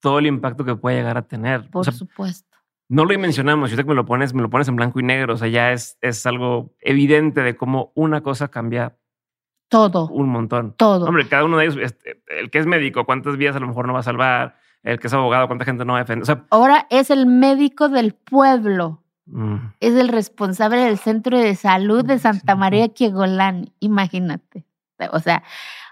todo 0.00 0.18
el 0.18 0.26
impacto 0.26 0.64
que 0.66 0.76
puede 0.76 0.96
llegar 0.96 1.16
a 1.16 1.22
tener. 1.22 1.70
Por 1.70 1.90
supuesto. 1.90 2.53
No 2.94 3.04
lo 3.04 3.18
mencionamos, 3.18 3.70
yo 3.70 3.76
sé 3.76 3.82
que 3.82 3.88
me 3.88 3.94
lo 3.96 4.06
pones, 4.06 4.34
me 4.34 4.42
lo 4.42 4.48
pones 4.48 4.68
en 4.68 4.76
blanco 4.76 5.00
y 5.00 5.02
negro, 5.02 5.34
o 5.34 5.36
sea, 5.36 5.48
ya 5.48 5.72
es, 5.72 5.98
es 6.00 6.24
algo 6.26 6.72
evidente 6.80 7.40
de 7.42 7.56
cómo 7.56 7.90
una 7.96 8.20
cosa 8.22 8.48
cambia 8.48 8.96
todo. 9.68 10.06
Un 10.10 10.28
montón. 10.28 10.74
Todo. 10.76 11.04
Hombre, 11.04 11.26
cada 11.26 11.44
uno 11.44 11.58
de 11.58 11.64
ellos, 11.64 11.76
este, 11.82 12.22
el 12.28 12.50
que 12.50 12.60
es 12.60 12.66
médico, 12.66 13.04
cuántas 13.04 13.36
vidas 13.36 13.56
a 13.56 13.58
lo 13.58 13.66
mejor 13.66 13.88
no 13.88 13.94
va 13.94 13.98
a 13.98 14.04
salvar, 14.04 14.58
el 14.84 15.00
que 15.00 15.08
es 15.08 15.12
abogado, 15.12 15.48
cuánta 15.48 15.64
gente 15.64 15.84
no 15.84 15.94
va 15.94 15.98
a 15.98 16.02
defender. 16.04 16.44
Ahora 16.50 16.86
es 16.88 17.10
el 17.10 17.26
médico 17.26 17.88
del 17.88 18.14
pueblo. 18.14 19.02
Mm. 19.26 19.56
Es 19.80 19.94
el 19.94 20.06
responsable 20.06 20.76
del 20.76 20.98
centro 20.98 21.36
de 21.36 21.56
salud 21.56 22.04
de 22.04 22.20
Santa 22.20 22.54
María 22.54 22.90
Quiegolán, 22.90 23.72
imagínate. 23.80 24.66
O 25.10 25.18
sea, 25.18 25.42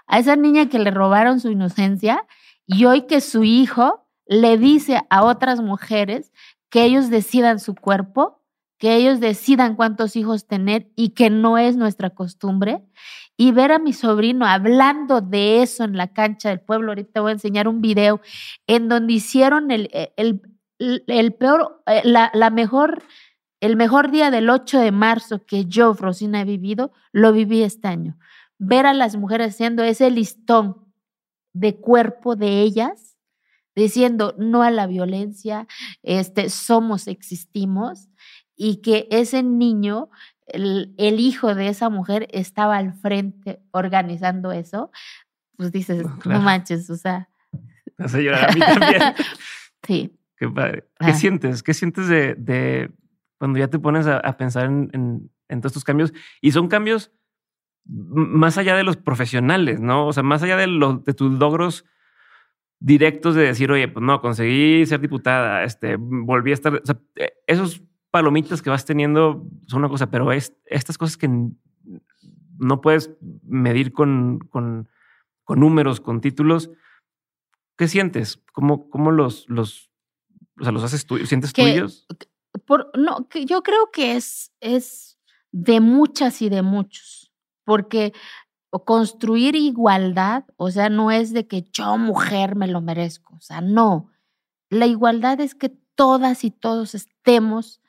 a 0.07 0.19
esa 0.19 0.37
niña 0.37 0.69
que 0.69 0.79
le 0.79 0.91
robaron 0.91 1.41
su 1.41 1.51
inocencia 1.51 2.25
y 2.65 2.85
hoy 2.85 3.01
que 3.07 3.19
su 3.19 3.43
hijo 3.43 4.05
le 4.25 4.57
dice 4.57 5.01
a 5.09 5.23
otras 5.23 5.59
mujeres 5.59 6.31
que 6.73 6.85
ellos 6.85 7.11
decidan 7.11 7.59
su 7.59 7.75
cuerpo, 7.75 8.41
que 8.79 8.95
ellos 8.95 9.19
decidan 9.19 9.75
cuántos 9.75 10.15
hijos 10.15 10.47
tener 10.47 10.91
y 10.95 11.09
que 11.09 11.29
no 11.29 11.59
es 11.59 11.77
nuestra 11.77 12.09
costumbre. 12.09 12.81
y 13.37 13.51
ver 13.51 13.71
a 13.71 13.77
mi 13.77 13.93
sobrino 13.93 14.47
hablando 14.47 15.21
de 15.21 15.61
eso 15.61 15.83
en 15.83 15.97
la 15.97 16.13
cancha 16.13 16.49
del 16.49 16.61
pueblo. 16.61 16.91
Ahorita 16.91 17.21
voy 17.21 17.29
a 17.29 17.33
enseñar 17.33 17.67
un 17.67 17.79
video 17.79 18.21
en 18.65 18.89
donde 18.89 19.13
hicieron 19.13 19.69
el, 19.69 19.89
eh, 19.93 20.13
el, 20.17 20.41
el 20.79 21.33
peor, 21.33 21.83
eh, 21.85 22.01
la, 22.05 22.31
la 22.33 22.49
mejor, 22.49 23.03
el 23.59 23.75
mejor 23.75 24.09
día 24.09 24.31
del 24.31 24.49
8 24.49 24.79
de 24.79 24.91
marzo 24.91 25.45
que 25.45 25.65
yo, 25.65 25.93
Rosina, 25.93 26.41
he 26.41 26.45
vivido, 26.45 26.91
lo 27.11 27.33
viví 27.33 27.61
este 27.61 27.87
año. 27.87 28.17
Ver 28.57 28.87
a 28.87 28.93
las 28.93 29.15
mujeres 29.15 29.53
haciendo 29.53 29.83
ese 29.83 30.09
listón 30.09 30.91
de 31.53 31.75
cuerpo 31.75 32.35
de 32.35 32.61
ellas, 32.61 33.12
diciendo 33.75 34.35
no 34.37 34.63
a 34.63 34.71
la 34.71 34.87
violencia, 34.87 35.67
este, 36.01 36.49
somos, 36.49 37.07
existimos, 37.07 38.09
y 38.55 38.77
que 38.77 39.07
ese 39.09 39.43
niño 39.43 40.09
el, 40.47 41.19
hijo 41.19 41.55
de 41.55 41.67
esa 41.67 41.89
mujer 41.89 42.27
estaba 42.31 42.77
al 42.77 42.93
frente 42.93 43.61
organizando 43.71 44.51
eso, 44.51 44.91
pues 45.57 45.71
dices, 45.71 46.05
no 46.25 46.41
manches, 46.41 46.89
o 46.89 46.95
sea. 46.95 47.29
a 47.97 48.07
mí 48.07 48.59
también. 48.59 49.01
sí. 49.87 50.17
Qué 50.37 50.49
padre. 50.49 50.87
¿Qué 50.99 51.13
sientes? 51.13 51.63
¿Qué 51.63 51.73
sientes 51.73 52.07
de, 52.07 52.91
cuando 53.37 53.59
ya 53.59 53.67
te 53.67 53.79
pones 53.79 54.07
a, 54.07 54.37
pensar 54.37 54.65
en, 54.65 55.29
todos 55.47 55.65
estos 55.67 55.83
cambios? 55.83 56.13
Y 56.41 56.51
son 56.51 56.67
cambios 56.67 57.11
más 57.85 58.57
allá 58.57 58.75
de 58.75 58.83
los 58.83 58.97
profesionales, 58.97 59.79
¿no? 59.79 60.07
O 60.07 60.13
sea, 60.13 60.23
más 60.23 60.41
allá 60.43 60.57
de, 60.57 60.67
los, 60.67 61.03
de 61.03 61.13
tus 61.13 61.31
logros 61.31 61.85
directos 62.79 63.35
de 63.35 63.43
decir, 63.43 63.71
oye, 63.71 63.87
pues 63.87 64.03
no, 64.03 64.21
conseguí 64.21 64.85
ser 64.85 64.99
diputada, 64.99 65.63
este, 65.63 65.95
volví 65.97 66.51
a 66.51 66.53
estar, 66.53 66.73
o 66.75 66.85
sea, 66.85 66.99
e, 67.15 67.33
esos 67.47 67.81
palomitas 68.11 68.61
que 68.61 68.69
vas 68.69 68.85
teniendo 68.85 69.47
son 69.67 69.79
una 69.79 69.89
cosa, 69.89 70.11
pero 70.11 70.31
es 70.31 70.55
estas 70.65 70.97
cosas 70.97 71.17
que 71.17 71.27
no 71.27 72.81
puedes 72.81 73.09
medir 73.43 73.91
con, 73.91 74.39
con, 74.39 74.87
números, 75.47 75.99
con 75.99 76.21
títulos. 76.21 76.69
¿Qué 77.77 77.87
sientes? 77.87 78.39
¿Cómo, 78.53 78.89
cómo 78.89 79.11
los, 79.11 79.49
los, 79.49 79.89
o 80.59 80.63
sea, 80.63 80.71
los 80.71 80.83
haces 80.83 81.05
tuyos? 81.05 81.29
¿Sientes 81.29 81.53
tuyos? 81.53 82.05
Por, 82.65 82.91
no, 82.97 83.27
que 83.27 83.45
yo 83.45 83.63
creo 83.63 83.89
que 83.91 84.15
es, 84.15 84.53
es 84.59 85.19
de 85.51 85.79
muchas 85.79 86.41
y 86.41 86.49
de 86.49 86.61
muchos, 86.61 87.31
porque 87.65 88.13
construir 88.79 89.55
igualdad, 89.55 90.45
o 90.57 90.71
sea, 90.71 90.89
no 90.89 91.11
es 91.11 91.31
de 91.33 91.47
que 91.47 91.63
yo 91.71 91.97
mujer 91.97 92.55
me 92.55 92.67
lo 92.67 92.81
merezco, 92.81 93.35
o 93.35 93.41
sea, 93.41 93.61
no. 93.61 94.09
La 94.69 94.87
igualdad 94.87 95.39
es 95.39 95.55
que 95.55 95.69
todas 95.69 96.43
y 96.43 96.51
todos 96.51 96.95
estemos 96.95 97.81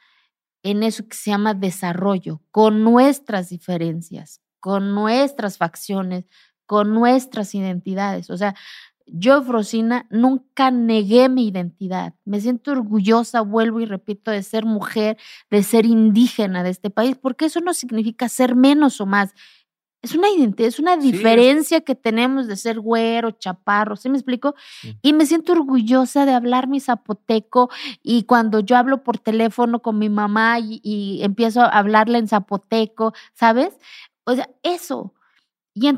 en 0.62 0.82
eso 0.82 1.06
que 1.08 1.16
se 1.16 1.30
llama 1.30 1.54
desarrollo, 1.54 2.40
con 2.50 2.84
nuestras 2.84 3.48
diferencias, 3.48 4.40
con 4.60 4.94
nuestras 4.94 5.58
facciones, 5.58 6.26
con 6.66 6.94
nuestras 6.94 7.54
identidades. 7.54 8.30
O 8.30 8.36
sea, 8.36 8.54
yo, 9.06 9.42
Frosina, 9.42 10.06
nunca 10.10 10.70
negué 10.70 11.28
mi 11.28 11.48
identidad. 11.48 12.14
Me 12.24 12.40
siento 12.40 12.72
orgullosa, 12.72 13.42
vuelvo 13.42 13.80
y 13.80 13.86
repito, 13.86 14.30
de 14.30 14.42
ser 14.42 14.64
mujer, 14.64 15.18
de 15.50 15.62
ser 15.62 15.84
indígena 15.84 16.62
de 16.62 16.70
este 16.70 16.90
país, 16.90 17.16
porque 17.20 17.46
eso 17.46 17.60
no 17.60 17.74
significa 17.74 18.28
ser 18.28 18.54
menos 18.56 19.00
o 19.00 19.06
más. 19.06 19.34
Es 20.04 20.14
una 20.14 20.28
identidad, 20.28 20.68
es 20.68 20.78
una 20.78 20.98
diferencia 20.98 21.80
que 21.80 21.94
tenemos 21.94 22.46
de 22.46 22.56
ser 22.56 22.78
güero, 22.78 23.30
chaparro, 23.30 23.96
¿sí 23.96 24.10
me 24.10 24.18
explico? 24.18 24.54
Y 25.00 25.14
me 25.14 25.24
siento 25.24 25.52
orgullosa 25.52 26.26
de 26.26 26.34
hablar 26.34 26.68
mi 26.68 26.78
zapoteco 26.78 27.70
y 28.02 28.24
cuando 28.24 28.60
yo 28.60 28.76
hablo 28.76 29.02
por 29.02 29.18
teléfono 29.18 29.80
con 29.80 29.98
mi 29.98 30.10
mamá 30.10 30.58
y, 30.60 31.20
empiezo 31.22 31.62
a 31.62 31.68
hablarle 31.68 32.18
en 32.18 32.28
zapoteco, 32.28 33.14
¿sabes? 33.32 33.78
O 34.24 34.34
sea, 34.34 34.50
eso. 34.62 35.14
Y, 35.72 35.88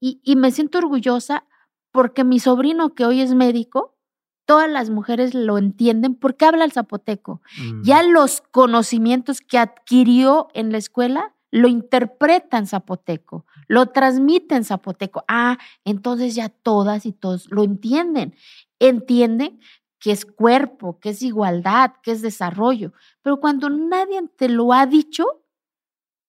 y, 0.00 0.20
y, 0.24 0.36
me 0.36 0.50
siento 0.50 0.78
orgullosa 0.78 1.44
porque 1.92 2.24
mi 2.24 2.40
sobrino, 2.40 2.94
que 2.94 3.06
hoy 3.06 3.20
es 3.20 3.32
médico, 3.32 3.96
todas 4.44 4.68
las 4.68 4.90
mujeres 4.90 5.34
lo 5.34 5.56
entienden 5.56 6.16
porque 6.16 6.46
habla 6.46 6.64
el 6.64 6.72
zapoteco. 6.72 7.42
Ya 7.84 8.02
mm. 8.02 8.10
los 8.10 8.40
conocimientos 8.40 9.40
que 9.40 9.58
adquirió 9.58 10.48
en 10.52 10.72
la 10.72 10.78
escuela 10.78 11.35
lo 11.56 11.68
interpreta 11.68 12.58
en 12.58 12.66
zapoteco, 12.66 13.46
lo 13.66 13.86
transmite 13.86 14.56
en 14.56 14.64
zapoteco. 14.64 15.24
Ah, 15.26 15.56
entonces 15.86 16.34
ya 16.34 16.50
todas 16.50 17.06
y 17.06 17.12
todos 17.12 17.50
lo 17.50 17.64
entienden. 17.64 18.34
Entienden 18.78 19.58
que 19.98 20.12
es 20.12 20.26
cuerpo, 20.26 21.00
que 21.00 21.10
es 21.10 21.22
igualdad, 21.22 21.92
que 22.02 22.10
es 22.10 22.20
desarrollo. 22.20 22.92
Pero 23.22 23.40
cuando 23.40 23.70
nadie 23.70 24.20
te 24.36 24.50
lo 24.50 24.74
ha 24.74 24.84
dicho, 24.84 25.24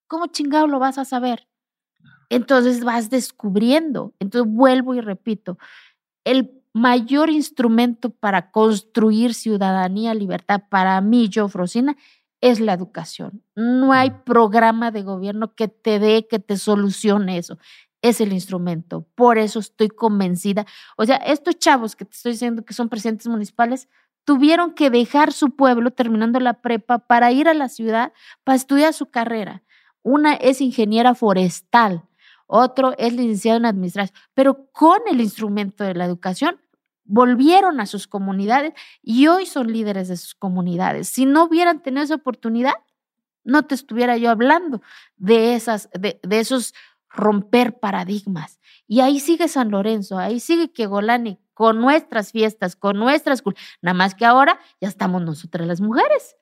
¿cómo 0.07 0.27
chingado 0.27 0.65
lo 0.65 0.79
vas 0.79 0.97
a 0.97 1.03
saber? 1.03 1.49
Entonces 2.29 2.85
vas 2.85 3.09
descubriendo. 3.09 4.13
Entonces 4.19 4.49
vuelvo 4.49 4.95
y 4.95 5.01
repito, 5.01 5.57
el 6.23 6.57
mayor 6.71 7.29
instrumento 7.29 8.11
para 8.11 8.51
construir 8.51 9.33
ciudadanía, 9.33 10.13
libertad, 10.13 10.63
para 10.69 11.01
mí, 11.01 11.27
yo, 11.27 11.49
Frosina, 11.49 11.97
es 12.41 12.59
la 12.59 12.73
educación. 12.73 13.43
No 13.55 13.93
hay 13.93 14.11
programa 14.25 14.91
de 14.91 15.03
gobierno 15.03 15.55
que 15.55 15.67
te 15.67 15.99
dé, 15.99 16.27
que 16.27 16.39
te 16.39 16.57
solucione 16.57 17.37
eso. 17.37 17.57
Es 18.01 18.21
el 18.21 18.33
instrumento. 18.33 19.07
Por 19.15 19.37
eso 19.37 19.59
estoy 19.59 19.89
convencida. 19.89 20.65
O 20.97 21.05
sea, 21.05 21.17
estos 21.17 21.57
chavos 21.57 21.95
que 21.95 22.05
te 22.05 22.15
estoy 22.15 22.33
diciendo 22.33 22.63
que 22.63 22.73
son 22.73 22.89
presidentes 22.89 23.27
municipales 23.27 23.89
tuvieron 24.23 24.73
que 24.73 24.89
dejar 24.89 25.31
su 25.31 25.55
pueblo 25.55 25.91
terminando 25.91 26.39
la 26.39 26.61
prepa 26.61 26.99
para 26.99 27.31
ir 27.31 27.47
a 27.47 27.53
la 27.53 27.69
ciudad 27.69 28.11
para 28.43 28.57
estudiar 28.57 28.93
su 28.93 29.09
carrera. 29.09 29.63
Una 30.03 30.33
es 30.33 30.61
ingeniera 30.61 31.15
forestal, 31.15 32.03
otro 32.45 32.93
es 32.97 33.13
licenciado 33.13 33.57
en 33.57 33.65
administración, 33.65 34.17
pero 34.33 34.69
con 34.71 34.99
el 35.09 35.21
instrumento 35.21 35.83
de 35.83 35.95
la 35.95 36.05
educación 36.05 36.59
volvieron 37.07 37.79
a 37.79 37.85
sus 37.85 38.07
comunidades 38.07 38.73
y 39.01 39.27
hoy 39.27 39.45
son 39.45 39.71
líderes 39.71 40.07
de 40.09 40.17
sus 40.17 40.35
comunidades. 40.35 41.07
Si 41.07 41.25
no 41.25 41.45
hubieran 41.45 41.81
tenido 41.81 42.03
esa 42.03 42.15
oportunidad, 42.15 42.73
no 43.43 43.63
te 43.65 43.75
estuviera 43.75 44.17
yo 44.17 44.29
hablando 44.29 44.81
de, 45.15 45.55
esas, 45.55 45.89
de, 45.93 46.19
esos 46.29 46.73
romper 47.09 47.79
paradigmas. 47.79 48.59
Y 48.87 48.99
ahí 48.99 49.19
sigue 49.19 49.47
San 49.47 49.71
Lorenzo, 49.71 50.19
ahí 50.19 50.39
sigue 50.39 50.71
Kegolani, 50.71 51.39
con 51.53 51.79
nuestras 51.79 52.31
fiestas, 52.31 52.75
con 52.75 52.99
nuestras... 52.99 53.41
Nada 53.81 53.93
más 53.95 54.13
que 54.13 54.25
ahora 54.25 54.59
ya 54.81 54.89
estamos 54.89 55.23
nosotras 55.23 55.65
las 55.65 55.81
mujeres. 55.81 56.35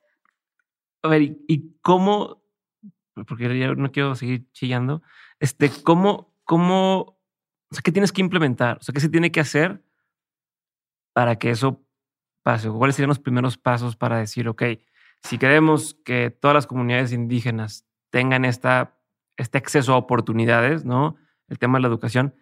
A 1.03 1.07
ver, 1.07 1.21
¿y, 1.21 1.75
cómo? 1.81 2.41
Porque 3.27 3.57
ya 3.57 3.75
no 3.75 3.91
quiero 3.91 4.15
seguir 4.15 4.51
chillando. 4.51 5.03
Este, 5.39 5.69
¿cómo, 5.69 6.33
cómo, 6.43 7.19
o 7.69 7.71
sea, 7.71 7.81
qué 7.83 7.91
tienes 7.91 8.11
que 8.11 8.21
implementar? 8.21 8.79
O 8.79 8.83
sea, 8.83 8.93
¿qué 8.93 8.99
se 8.99 9.09
tiene 9.09 9.31
que 9.31 9.39
hacer 9.39 9.84
para 11.15 11.37
que 11.37 11.49
eso 11.49 11.81
pase? 12.43 12.69
¿Cuáles 12.69 12.97
serían 12.97 13.07
los 13.07 13.19
primeros 13.19 13.57
pasos 13.57 13.95
para 13.95 14.17
decir, 14.17 14.49
ok, 14.49 14.63
si 15.23 15.37
queremos 15.37 15.93
que 16.03 16.29
todas 16.29 16.53
las 16.53 16.67
comunidades 16.67 17.13
indígenas 17.13 17.85
tengan 18.09 18.43
esta, 18.43 18.99
este 19.37 19.57
acceso 19.57 19.93
a 19.93 19.97
oportunidades, 19.97 20.83
¿no? 20.83 21.15
El 21.47 21.57
tema 21.57 21.77
de 21.77 21.83
la 21.83 21.87
educación, 21.87 22.35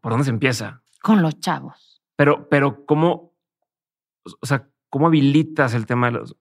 ¿por 0.00 0.10
dónde 0.10 0.24
se 0.24 0.30
empieza? 0.30 0.82
Con 1.00 1.22
los 1.22 1.38
chavos. 1.38 2.02
Pero, 2.16 2.48
pero 2.48 2.84
¿cómo, 2.84 3.32
o 4.40 4.46
sea, 4.46 4.68
cómo 4.88 5.06
habilitas 5.06 5.72
el 5.74 5.86
tema 5.86 6.08
de 6.08 6.12
los... 6.14 6.36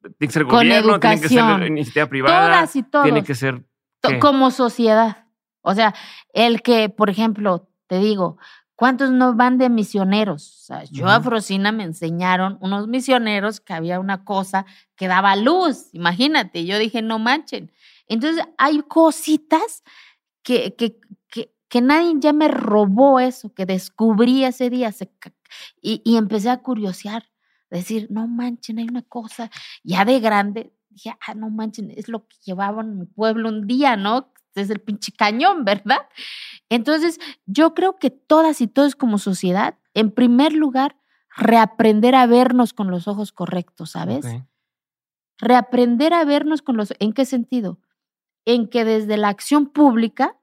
Tiene 0.00 0.14
que 0.20 0.30
ser 0.30 0.44
gobierno, 0.44 1.00
tiene 1.00 1.20
que 1.20 1.28
ser 1.28 1.66
iniciativa 1.66 2.06
privada. 2.06 2.52
Todas 2.52 2.76
y 2.76 2.82
todos. 2.84 3.04
Tiene 3.04 3.24
que 3.24 3.34
ser... 3.34 3.64
Como 4.20 4.52
sociedad. 4.52 5.26
O 5.62 5.74
sea, 5.74 5.96
el 6.32 6.62
que, 6.62 6.88
por 6.90 7.10
ejemplo, 7.10 7.68
te 7.88 7.98
digo, 7.98 8.38
¿Cuántos 8.78 9.10
no 9.10 9.34
van 9.34 9.58
de 9.58 9.70
misioneros? 9.70 10.60
O 10.60 10.64
sea, 10.66 10.84
yo 10.84 11.08
a 11.08 11.20
Frosina 11.20 11.72
me 11.72 11.82
enseñaron 11.82 12.58
unos 12.60 12.86
misioneros 12.86 13.58
que 13.58 13.72
había 13.72 13.98
una 13.98 14.22
cosa 14.24 14.66
que 14.94 15.08
daba 15.08 15.34
luz, 15.34 15.88
imagínate, 15.92 16.64
yo 16.64 16.78
dije, 16.78 17.02
no 17.02 17.18
manchen. 17.18 17.72
Entonces 18.06 18.44
hay 18.56 18.82
cositas 18.82 19.82
que, 20.44 20.76
que, 20.76 21.00
que, 21.26 21.52
que 21.68 21.80
nadie 21.80 22.14
ya 22.20 22.32
me 22.32 22.46
robó 22.46 23.18
eso, 23.18 23.52
que 23.52 23.66
descubrí 23.66 24.44
ese 24.44 24.70
día 24.70 24.94
y, 25.82 26.00
y 26.04 26.16
empecé 26.16 26.48
a 26.48 26.58
curiosear, 26.58 27.24
decir, 27.70 28.06
no 28.10 28.28
manchen, 28.28 28.78
hay 28.78 28.86
una 28.88 29.02
cosa, 29.02 29.50
ya 29.82 30.04
de 30.04 30.20
grande, 30.20 30.72
dije, 30.88 31.16
ah, 31.26 31.34
no 31.34 31.50
manchen, 31.50 31.90
es 31.90 32.08
lo 32.08 32.28
que 32.28 32.36
llevaban 32.44 32.92
en 32.92 32.98
mi 33.00 33.06
pueblo 33.06 33.48
un 33.48 33.66
día, 33.66 33.96
¿no? 33.96 34.32
Desde 34.58 34.74
el 34.74 34.80
pinche 34.80 35.12
cañón, 35.12 35.64
¿verdad? 35.64 36.08
Entonces, 36.68 37.18
yo 37.46 37.74
creo 37.74 37.98
que 37.98 38.10
todas 38.10 38.60
y 38.60 38.66
todos 38.66 38.94
como 38.94 39.18
sociedad, 39.18 39.78
en 39.94 40.10
primer 40.10 40.52
lugar, 40.52 40.96
reaprender 41.36 42.14
a 42.14 42.26
vernos 42.26 42.72
con 42.72 42.90
los 42.90 43.08
ojos 43.08 43.32
correctos, 43.32 43.92
¿sabes? 43.92 44.26
Reaprender 45.38 46.12
a 46.12 46.24
vernos 46.24 46.62
con 46.62 46.76
los... 46.76 46.92
¿En 46.98 47.12
qué 47.12 47.24
sentido? 47.24 47.78
En 48.44 48.68
que 48.68 48.84
desde 48.84 49.16
la 49.16 49.28
acción 49.28 49.66
pública 49.66 50.36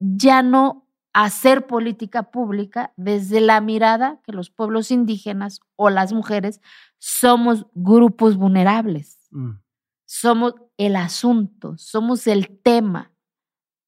ya 0.00 0.42
no 0.42 0.88
hacer 1.12 1.66
política 1.66 2.30
pública 2.30 2.92
desde 2.96 3.40
la 3.40 3.60
mirada 3.60 4.20
que 4.24 4.32
los 4.32 4.50
pueblos 4.50 4.90
indígenas 4.90 5.60
o 5.76 5.90
las 5.90 6.12
mujeres 6.12 6.60
somos 6.98 7.66
grupos 7.74 8.36
vulnerables. 8.36 9.18
Mm. 9.30 9.60
Somos 10.04 10.54
el 10.76 10.96
asunto, 10.96 11.76
somos 11.76 12.26
el 12.26 12.60
tema, 12.60 13.12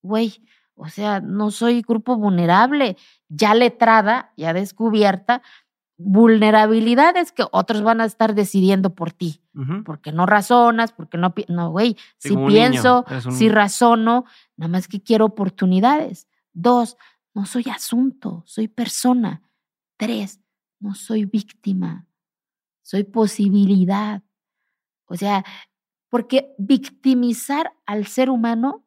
güey, 0.02 0.42
o 0.74 0.88
sea, 0.88 1.20
no 1.20 1.50
soy 1.50 1.82
grupo 1.82 2.16
vulnerable, 2.16 2.96
ya 3.28 3.54
letrada, 3.54 4.32
ya 4.36 4.52
descubierta, 4.52 5.42
vulnerabilidades 5.98 7.32
que 7.32 7.44
otros 7.52 7.82
van 7.82 8.00
a 8.00 8.06
estar 8.06 8.34
decidiendo 8.34 8.94
por 8.94 9.12
ti, 9.12 9.42
porque 9.84 10.12
no 10.12 10.24
razonas, 10.24 10.92
porque 10.92 11.18
no, 11.18 11.34
no, 11.48 11.70
güey, 11.70 11.96
si 12.16 12.34
pienso, 12.34 13.04
si 13.30 13.50
razono, 13.50 14.24
nada 14.56 14.70
más 14.70 14.88
que 14.88 15.02
quiero 15.02 15.26
oportunidades. 15.26 16.26
Dos, 16.54 16.96
no 17.34 17.44
soy 17.44 17.64
asunto, 17.70 18.42
soy 18.46 18.68
persona. 18.68 19.42
Tres, 19.98 20.40
no 20.78 20.94
soy 20.94 21.26
víctima, 21.26 22.06
soy 22.80 23.04
posibilidad. 23.04 24.22
O 25.04 25.16
sea, 25.16 25.44
porque 26.08 26.54
victimizar 26.56 27.74
al 27.84 28.06
ser 28.06 28.30
humano 28.30 28.86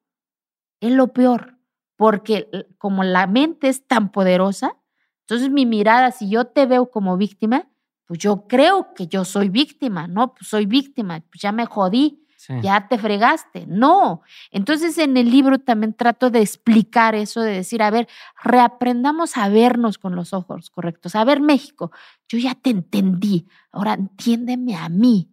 es 0.87 0.91
lo 0.91 1.13
peor, 1.13 1.57
porque 1.95 2.49
como 2.77 3.03
la 3.03 3.27
mente 3.27 3.69
es 3.69 3.87
tan 3.87 4.11
poderosa, 4.11 4.75
entonces 5.21 5.49
mi 5.49 5.65
mirada, 5.65 6.11
si 6.11 6.29
yo 6.29 6.45
te 6.45 6.65
veo 6.65 6.91
como 6.91 7.17
víctima, 7.17 7.69
pues 8.05 8.19
yo 8.19 8.47
creo 8.47 8.93
que 8.93 9.07
yo 9.07 9.23
soy 9.23 9.49
víctima, 9.49 10.07
¿no? 10.07 10.33
Pues 10.33 10.49
soy 10.49 10.65
víctima, 10.65 11.21
pues 11.31 11.41
ya 11.41 11.51
me 11.53 11.65
jodí, 11.65 12.19
ya 12.61 12.89
te 12.89 12.97
fregaste. 12.97 13.65
No. 13.67 14.21
Entonces 14.51 14.97
en 14.97 15.15
el 15.15 15.31
libro 15.31 15.59
también 15.59 15.93
trato 15.93 16.29
de 16.29 16.41
explicar 16.41 17.15
eso, 17.15 17.39
de 17.39 17.53
decir, 17.53 17.81
a 17.81 17.89
ver, 17.89 18.09
reaprendamos 18.43 19.37
a 19.37 19.47
vernos 19.47 19.97
con 19.97 20.15
los 20.15 20.33
ojos 20.33 20.69
correctos. 20.69 21.15
A 21.15 21.23
ver, 21.23 21.39
México, 21.39 21.91
yo 22.27 22.37
ya 22.37 22.55
te 22.55 22.69
entendí, 22.69 23.47
ahora 23.71 23.93
entiéndeme 23.93 24.75
a 24.75 24.89
mí 24.89 25.32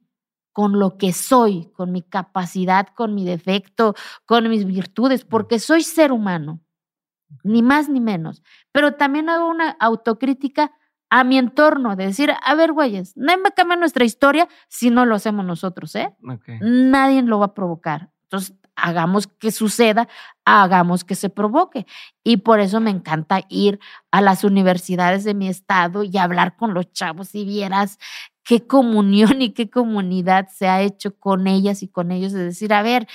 con 0.53 0.79
lo 0.79 0.99
que 0.99 1.13
soy, 1.13 1.71
con 1.73 1.93
mi 1.93 2.03
capacidad, 2.03 2.89
con 2.95 3.15
mi 3.15 3.25
defecto, 3.25 3.95
con 4.27 4.49
mis 4.49 4.65
virtudes, 4.65 5.25
porque 5.25 5.59
soy 5.59 5.83
ser 5.83 6.13
humano 6.13 6.61
ni 7.43 7.63
más 7.63 7.89
ni 7.89 8.01
menos. 8.01 8.43
Pero 8.73 8.95
también 8.95 9.29
hago 9.29 9.49
una 9.49 9.71
autocrítica 9.81 10.73
a 11.11 11.25
mi 11.25 11.39
entorno, 11.39 11.97
de 11.97 12.07
decir, 12.07 12.33
a 12.41 12.55
ver, 12.55 12.73
güeyes, 12.73 13.17
nadie 13.17 13.43
me 13.43 13.51
cambia 13.51 13.77
nuestra 13.77 14.05
historia 14.05 14.49
si 14.69 14.91
no 14.91 15.05
lo 15.07 15.17
hacemos 15.17 15.45
nosotros, 15.45 15.95
¿eh? 15.97 16.15
Nadie 16.61 17.23
lo 17.23 17.41
va 17.41 17.47
a 17.47 17.55
provocar. 17.55 18.11
Entonces, 18.25 18.57
hagamos 18.77 19.27
que 19.27 19.51
suceda, 19.51 20.09
hagamos 20.45 21.03
que 21.03 21.17
se 21.17 21.29
provoque. 21.29 21.85
Y 22.23 22.39
por 22.39 22.61
eso 22.61 22.81
me 22.81 22.91
encanta 22.91 23.43
ir 23.49 23.81
a 24.13 24.21
las 24.21 24.45
universidades 24.45 25.25
de 25.25 25.35
mi 25.35 25.49
estado 25.49 26.05
y 26.05 26.17
hablar 26.17 26.57
con 26.57 26.75
los 26.75 26.93
chavos 26.93 27.35
y 27.35 27.45
vieras 27.45 27.99
qué 28.45 28.67
comunión 28.67 29.43
y 29.43 29.51
qué 29.51 29.71
comunidad 29.71 30.49
se 30.49 30.69
ha 30.69 30.83
hecho 30.83 31.17
con 31.17 31.47
ellas 31.47 31.83
y 31.83 31.89
con 31.89 32.11
ellos, 32.11 32.33
de 32.33 32.45
decir, 32.45 32.73
a 32.73 32.83
ver, 32.83 33.07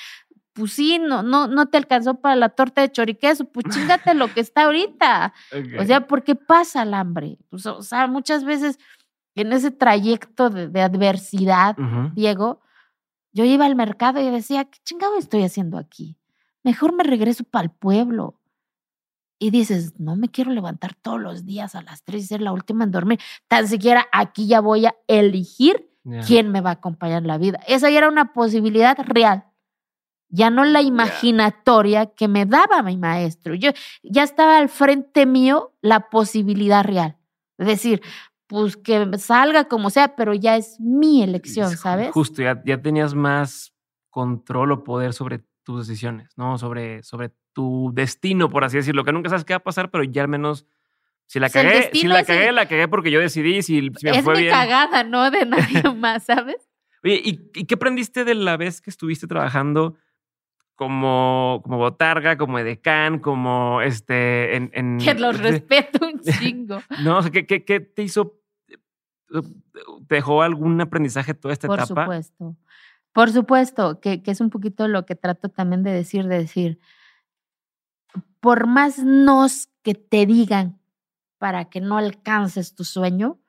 pues 0.53 0.71
sí, 0.71 0.99
no, 0.99 1.21
no, 1.21 1.47
no 1.47 1.67
te 1.67 1.77
alcanzó 1.77 2.21
para 2.21 2.35
la 2.37 2.49
torta 2.49 2.81
de 2.81 2.91
choriqueso, 2.91 3.45
pues 3.45 3.65
chingate 3.75 4.13
lo 4.13 4.33
que 4.33 4.39
está 4.39 4.63
ahorita. 4.63 5.33
O 5.79 5.83
sea, 5.83 6.07
¿por 6.07 6.23
qué 6.23 6.35
pasa 6.35 6.83
el 6.83 6.93
hambre? 6.93 7.37
Pues, 7.49 7.65
o 7.65 7.81
sea, 7.81 8.07
muchas 8.07 8.45
veces 8.45 8.79
en 9.35 9.51
ese 9.51 9.71
trayecto 9.71 10.49
de, 10.49 10.81
adversidad, 10.81 11.75
Diego, 12.13 12.61
yo 13.33 13.43
iba 13.43 13.65
al 13.65 13.75
mercado 13.75 14.21
y 14.21 14.29
decía, 14.29 14.63
¿qué 14.63 14.79
chingado 14.85 15.17
estoy 15.17 15.43
haciendo 15.43 15.77
aquí? 15.77 16.17
Mejor 16.63 16.93
me 16.93 17.03
regreso 17.03 17.43
para 17.43 17.65
el 17.65 17.71
pueblo. 17.71 18.39
Y 19.37 19.49
dices, 19.49 19.99
no 19.99 20.15
me 20.15 20.29
quiero 20.29 20.51
levantar 20.51 20.93
todos 20.95 21.19
los 21.19 21.45
días 21.45 21.75
a 21.75 21.81
las 21.81 22.03
tres 22.03 22.23
y 22.23 22.27
ser 22.27 22.41
la 22.41 22.53
última 22.53 22.83
en 22.85 22.91
dormir. 22.91 23.19
Tan 23.47 23.67
siquiera 23.67 24.07
aquí 24.11 24.47
ya 24.47 24.61
voy 24.61 24.85
a 24.85 24.95
elegir 25.07 25.91
quién 26.25 26.51
me 26.51 26.61
va 26.61 26.69
a 26.69 26.73
acompañar 26.73 27.23
en 27.23 27.27
la 27.27 27.37
vida. 27.37 27.59
Esa 27.67 27.89
ya 27.89 27.97
era 27.97 28.09
una 28.09 28.31
posibilidad 28.33 28.97
real 28.99 29.45
ya 30.29 30.49
no 30.49 30.65
la 30.65 30.81
imaginatoria 30.81 32.07
que 32.07 32.27
me 32.27 32.45
daba 32.45 32.83
mi 32.83 32.97
maestro. 32.97 33.55
Yo 33.55 33.71
ya 34.03 34.23
estaba 34.23 34.57
al 34.57 34.69
frente 34.69 35.25
mío 35.25 35.73
la 35.81 36.09
posibilidad 36.09 36.83
real. 36.83 37.17
Es 37.57 37.67
decir, 37.67 38.01
pues 38.47 38.75
que 38.75 39.17
salga 39.17 39.65
como 39.65 39.89
sea, 39.89 40.15
pero 40.15 40.33
ya 40.33 40.57
es 40.57 40.79
mi 40.79 41.23
elección, 41.23 41.75
¿sabes? 41.77 42.11
Justo, 42.11 42.41
ya, 42.41 42.61
ya 42.65 42.81
tenías 42.81 43.15
más 43.15 43.73
control 44.09 44.73
o 44.73 44.83
poder 44.83 45.13
sobre 45.13 45.45
tus 45.63 45.87
decisiones, 45.87 46.29
¿no? 46.35 46.57
Sobre, 46.57 47.01
sobre 47.03 47.33
tu 47.55 47.91
destino, 47.93 48.49
por 48.49 48.65
así 48.65 48.75
decirlo, 48.75 49.05
que 49.05 49.13
nunca 49.13 49.29
sabes 49.29 49.45
qué 49.45 49.53
va 49.53 49.57
a 49.57 49.63
pasar, 49.63 49.89
pero 49.89 50.03
ya 50.03 50.21
al 50.21 50.27
menos 50.27 50.65
si 51.25 51.39
la 51.39 51.49
cagué, 51.49 51.89
si 51.93 52.05
la 52.05 52.25
cagué, 52.25 52.51
la 52.51 52.67
cagué 52.67 52.89
porque 52.89 53.11
yo 53.11 53.21
decidí, 53.21 53.61
si, 53.61 53.89
me 54.03 54.11
es 54.11 54.23
fue 54.23 54.41
mi 54.41 54.49
cagada, 54.49 55.03
no 55.05 55.31
de 55.31 55.45
nadie 55.45 55.81
más, 55.95 56.25
¿sabes? 56.25 56.69
Oye, 57.01 57.21
¿y, 57.23 57.49
¿y, 57.55 57.65
qué 57.65 57.75
aprendiste 57.75 58.25
de 58.25 58.35
la 58.35 58.57
vez 58.57 58.81
que 58.81 58.89
estuviste 58.89 59.25
trabajando 59.25 59.95
como, 60.75 61.61
como 61.63 61.77
botarga, 61.77 62.37
como 62.37 62.59
edecán, 62.59 63.19
como 63.19 63.81
este. 63.81 64.57
En, 64.57 64.71
en 64.73 64.97
que 64.97 65.13
los 65.13 65.39
respeto 65.41 66.05
un 66.05 66.19
chingo. 66.19 66.81
no, 67.03 67.19
o 67.19 67.21
sea, 67.21 67.31
¿qué, 67.31 67.45
qué, 67.45 67.79
te 67.79 68.03
hizo? 68.03 68.37
¿Te 69.29 70.15
dejó 70.15 70.41
algún 70.41 70.79
aprendizaje 70.81 71.33
toda 71.33 71.53
esta 71.53 71.67
Por 71.67 71.79
etapa? 71.79 71.93
Por 71.93 72.03
supuesto. 72.03 72.57
Por 73.13 73.31
supuesto, 73.31 74.01
que, 74.01 74.21
que 74.21 74.31
es 74.31 74.41
un 74.41 74.49
poquito 74.49 74.89
lo 74.89 75.05
que 75.05 75.15
trato 75.15 75.47
también 75.47 75.83
de 75.83 75.91
decir, 75.91 76.27
de 76.27 76.37
decir, 76.39 76.79
por 78.39 78.67
más 78.67 78.99
nos 78.99 79.67
que 79.83 79.93
te 79.93 80.25
digan 80.25 80.79
para 81.37 81.65
que 81.69 81.81
no 81.81 81.97
alcances 81.97 82.75
tu 82.75 82.83
sueño, 82.83 83.39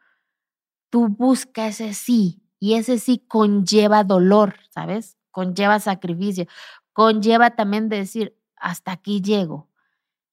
tú 0.91 1.09
buscas 1.09 1.81
ese 1.81 1.95
sí 1.95 2.43
y 2.59 2.75
ese 2.75 2.99
sí 2.99 3.19
conlleva 3.27 4.05
dolor, 4.05 4.57
¿sabes? 4.71 5.17
Conlleva 5.31 5.81
sacrificio, 5.81 6.47
conlleva 6.93 7.51
también 7.51 7.89
decir, 7.89 8.37
hasta 8.57 8.93
aquí 8.93 9.21
llego. 9.21 9.69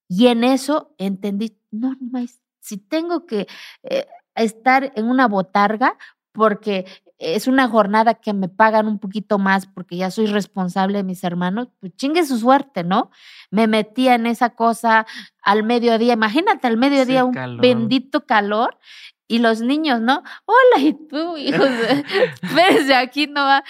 Y 0.08 0.26
en 0.28 0.44
eso 0.44 0.94
entendí, 0.98 1.58
no, 1.70 1.96
más, 2.00 2.40
si 2.60 2.78
tengo 2.78 3.26
que 3.26 3.46
eh, 3.82 4.06
estar 4.34 4.92
en 4.96 5.08
una 5.08 5.28
botarga 5.28 5.98
porque 6.32 6.86
es 7.18 7.46
una 7.46 7.68
jornada 7.68 8.14
que 8.14 8.32
me 8.32 8.48
pagan 8.48 8.88
un 8.88 8.98
poquito 8.98 9.38
más 9.38 9.66
porque 9.66 9.96
ya 9.96 10.10
soy 10.10 10.26
responsable 10.26 10.98
de 10.98 11.04
mis 11.04 11.22
hermanos, 11.24 11.68
pues 11.80 11.94
chingue 11.96 12.24
su 12.24 12.38
suerte, 12.38 12.84
¿no? 12.84 13.10
Me 13.50 13.66
metía 13.66 14.14
en 14.14 14.26
esa 14.26 14.50
cosa 14.50 15.06
al 15.42 15.62
mediodía, 15.62 16.14
imagínate 16.14 16.66
al 16.66 16.76
mediodía 16.76 17.24
un 17.24 17.58
bendito 17.60 18.26
calor 18.26 18.78
y 19.28 19.38
los 19.38 19.60
niños, 19.60 20.00
¿no? 20.00 20.22
Hola, 20.44 20.84
y 20.84 20.92
tú, 21.08 21.36
hijos, 21.36 21.68
desde 22.54 22.94
aquí 22.96 23.26
no 23.26 23.44
va 23.44 23.64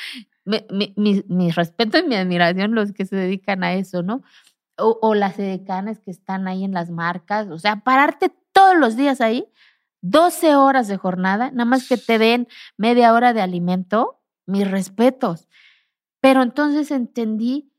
mi, 0.45 1.51
respeto 1.51 1.99
y 1.99 2.03
mi 2.03 2.17
admiración 2.17 2.75
los 2.75 2.93
que 2.93 3.07
se 3.07 3.17
dedican 3.17 3.65
a 3.65 3.75
eso, 3.75 4.03
¿no? 4.03 4.23
O, 4.77 5.15
las 5.15 5.39
edecanes 5.39 6.01
que 6.01 6.11
están 6.11 6.49
ahí 6.49 6.65
en 6.65 6.73
las 6.73 6.91
marcas, 6.91 7.49
o 7.49 7.59
sea, 7.59 7.77
pararte 7.77 8.33
todos 8.53 8.77
los 8.77 8.97
días 8.97 9.21
ahí, 9.21 9.47
12 10.07 10.55
horas 10.55 10.87
de 10.87 10.99
jornada, 10.99 11.51
nada 11.51 11.65
más 11.65 11.89
que 11.89 11.97
te 11.97 12.19
den 12.19 12.47
media 12.77 13.15
hora 13.15 13.33
de 13.33 13.41
alimento, 13.41 14.21
mis 14.45 14.71
respetos. 14.71 15.49
Pero 16.21 16.43
entonces 16.43 16.91
entendí 16.91 17.73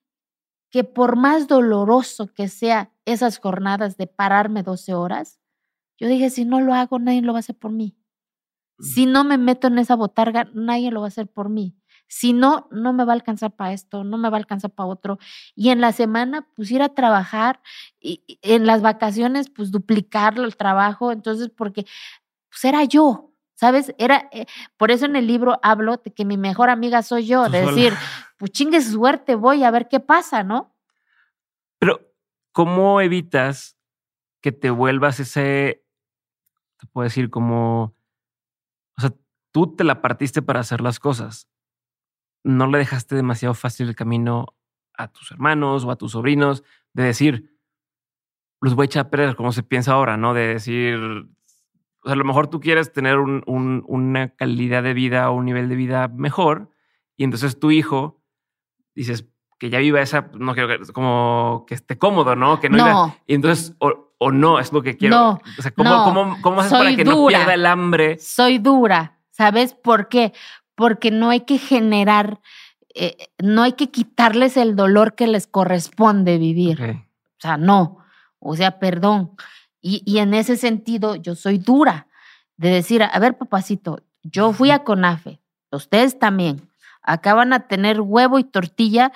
que 0.71 0.84
por 0.84 1.17
más 1.17 1.47
doloroso 1.47 2.34
que 2.34 2.47
sea 2.47 2.91
esas 3.05 3.38
jornadas 3.38 3.95
de 3.97 4.07
pararme 4.07 4.63
12 4.63 4.95
horas, 4.95 5.39
yo 5.99 6.07
dije, 6.07 6.32
si 6.32 6.45
no 6.45 6.61
lo 6.61 6.73
hago, 6.73 6.97
nadie 6.97 7.21
lo 7.21 7.34
va 7.34 7.39
a 7.39 7.41
hacer 7.41 7.57
por 7.57 7.71
mí. 7.71 7.95
Si 8.80 9.05
no 9.05 9.23
me 9.23 9.38
meto 9.38 9.67
en 9.67 9.78
esa 9.78 9.95
botarga, 9.95 10.49
nadie 10.51 10.89
lo 10.89 11.01
va 11.01 11.07
a 11.07 11.09
hacer 11.09 11.28
por 11.28 11.49
mí. 11.49 11.78
Si 12.08 12.34
no, 12.34 12.68
no 12.72 12.93
me 12.93 13.03
va 13.03 13.14
a 13.14 13.16
alcanzar 13.16 13.56
para 13.56 13.74
esto, 13.74 14.03
no 14.03 14.18
me 14.18 14.30
va 14.30 14.38
a 14.38 14.39
alcanzar 14.39 14.72
para 14.72 14.88
otro. 14.88 15.18
Y 15.56 15.70
en 15.70 15.82
la 15.82 15.91
semana, 15.91 16.47
pues 16.56 16.70
ir 16.72 16.82
a 16.82 16.89
trabajar, 16.89 17.62
y 17.99 18.39
en 18.41 18.66
las 18.66 18.82
vacaciones, 18.82 19.49
pues 19.49 19.72
duplicarlo 19.72 20.45
el 20.45 20.56
trabajo. 20.56 21.12
Entonces, 21.12 21.49
porque 21.49 21.86
pues 22.49 22.64
era 22.64 22.84
yo, 22.84 23.32
¿sabes? 23.56 23.93
Era, 23.97 24.30
eh, 24.32 24.45
por 24.78 24.91
eso 24.91 25.06
en 25.06 25.16
el 25.16 25.28
libro 25.28 25.60
hablo 25.64 25.97
de 25.97 26.14
que 26.14 26.26
mi 26.26 26.38
mejor 26.38 26.70
amiga 26.70 27.01
soy 27.01 27.26
yo, 27.26 27.49
de 27.49 27.66
decir, 27.66 27.93
pues 28.38 28.51
chingue 28.51 28.82
suerte, 28.82 29.36
voy 29.36 29.64
a 29.64 29.72
ver 29.72 29.88
qué 29.88 29.99
pasa, 29.99 30.43
¿no? 30.43 30.76
Pero, 31.80 31.99
¿cómo 32.51 33.01
evitas 33.01 33.78
que 34.41 34.51
te 34.51 34.70
vuelvas 34.70 35.20
ese, 35.20 35.84
te 36.78 36.88
puedo 36.88 37.03
decir, 37.03 37.30
como, 37.30 37.95
o 38.97 39.01
sea, 39.01 39.12
tú 39.51 39.76
te 39.76 39.84
la 39.84 40.01
partiste 40.01 40.41
para 40.41 40.60
hacer 40.60 40.82
las 40.82 40.99
cosas 40.99 41.49
no 42.46 42.68
le 42.68 42.78
dejaste 42.78 43.16
demasiado 43.16 43.56
fácil 43.56 43.89
el 43.89 43.96
camino 43.96 44.54
a 44.93 45.08
tus 45.08 45.32
hermanos 45.32 45.84
o 45.84 45.91
a 45.91 45.96
tus 45.96 46.12
sobrinos 46.12 46.64
de 46.93 47.04
decir, 47.04 47.58
los 48.62 48.76
voy 48.76 48.84
a 48.84 48.86
echar 48.86 49.08
a 49.08 49.10
perder, 49.10 49.36
como 49.36 49.52
se 49.52 49.64
piensa 49.64 49.93
ahora, 49.93 50.16
¿no? 50.16 50.36
De 50.36 50.48
decir, 50.48 50.96
o 50.96 52.06
sea, 52.06 52.14
a 52.14 52.16
lo 52.16 52.24
mejor 52.24 52.48
tú 52.48 52.60
quieres 52.60 52.93
tener 52.93 53.18
un, 53.18 53.84
una 53.88 54.30
calidad 54.30 54.84
de 54.84 54.93
vida 54.93 55.30
o 55.32 55.34
un 55.34 55.46
nivel 55.46 55.68
de 55.70 55.76
vida 55.76 56.08
mejor 56.08 56.70
y 57.18 57.24
entonces 57.24 57.60
tu 57.60 57.72
hijo 57.72 58.22
dices 58.93 59.28
que 59.58 59.72
ya 59.72 59.80
viva 59.80 60.02
esa, 60.02 60.30
no 60.36 60.54
quiero 60.54 60.68
que, 60.70 60.93
como 60.93 61.66
que 61.68 61.74
esté 61.74 61.98
cómodo, 61.98 62.36
¿no? 62.36 62.60
Que 62.60 62.70
no, 62.70 63.16
y 63.26 63.34
entonces, 63.34 63.76
o, 63.80 64.32
no, 64.32 64.60
es 64.60 64.72
lo 64.72 64.84
que 64.84 64.98
quiero. 64.98 65.16
No, 65.16 65.41
o 65.58 65.62
sea, 65.62 65.72
¿cómo, 65.72 66.38
cómo, 66.41 66.62
haces 66.62 66.74
para 66.74 66.96
que 66.96 67.04
no 67.04 67.26
pierda 67.28 67.56
el 67.56 67.66
hambre? 67.66 68.20
Soy 68.20 68.60
dura. 68.60 69.20
¿Sabes 69.32 69.74
por 69.74 70.08
qué? 70.08 70.32
Porque 70.76 71.11
no 71.11 71.30
hay 71.30 71.41
que 71.41 71.57
generar, 71.57 72.41
eh, 72.93 73.30
no 73.39 73.63
hay 73.63 73.73
que 73.73 73.89
quitarles 73.89 74.57
el 74.57 74.76
dolor 74.76 75.15
que 75.15 75.28
les 75.28 75.47
corresponde 75.47 76.38
vivir. 76.38 76.80
sea, 77.39 77.57
no. 77.57 77.99
O 78.39 78.55
sea, 78.55 78.80
perdón. 78.80 79.32
Y, 79.82 80.03
y 80.05 80.19
en 80.19 80.34
ese 80.34 80.57
sentido, 80.57 81.15
yo 81.15 81.36
soy 81.36 81.57
dura 81.57 82.07
de 82.57 82.69
decir, 82.69 83.03
a 83.03 83.19
ver, 83.19 83.38
papacito, 83.38 83.99
yo 84.23 84.53
fui 84.53 84.71
a 84.71 84.84
CONAFE, 84.84 85.39
ustedes 85.71 86.17
también. 86.17 86.69
Acá 87.01 87.34
van 87.34 87.53
a 87.53 87.67
tener 87.67 88.01
huevo 88.01 88.39
y 88.39 88.43
tortilla, 88.43 89.11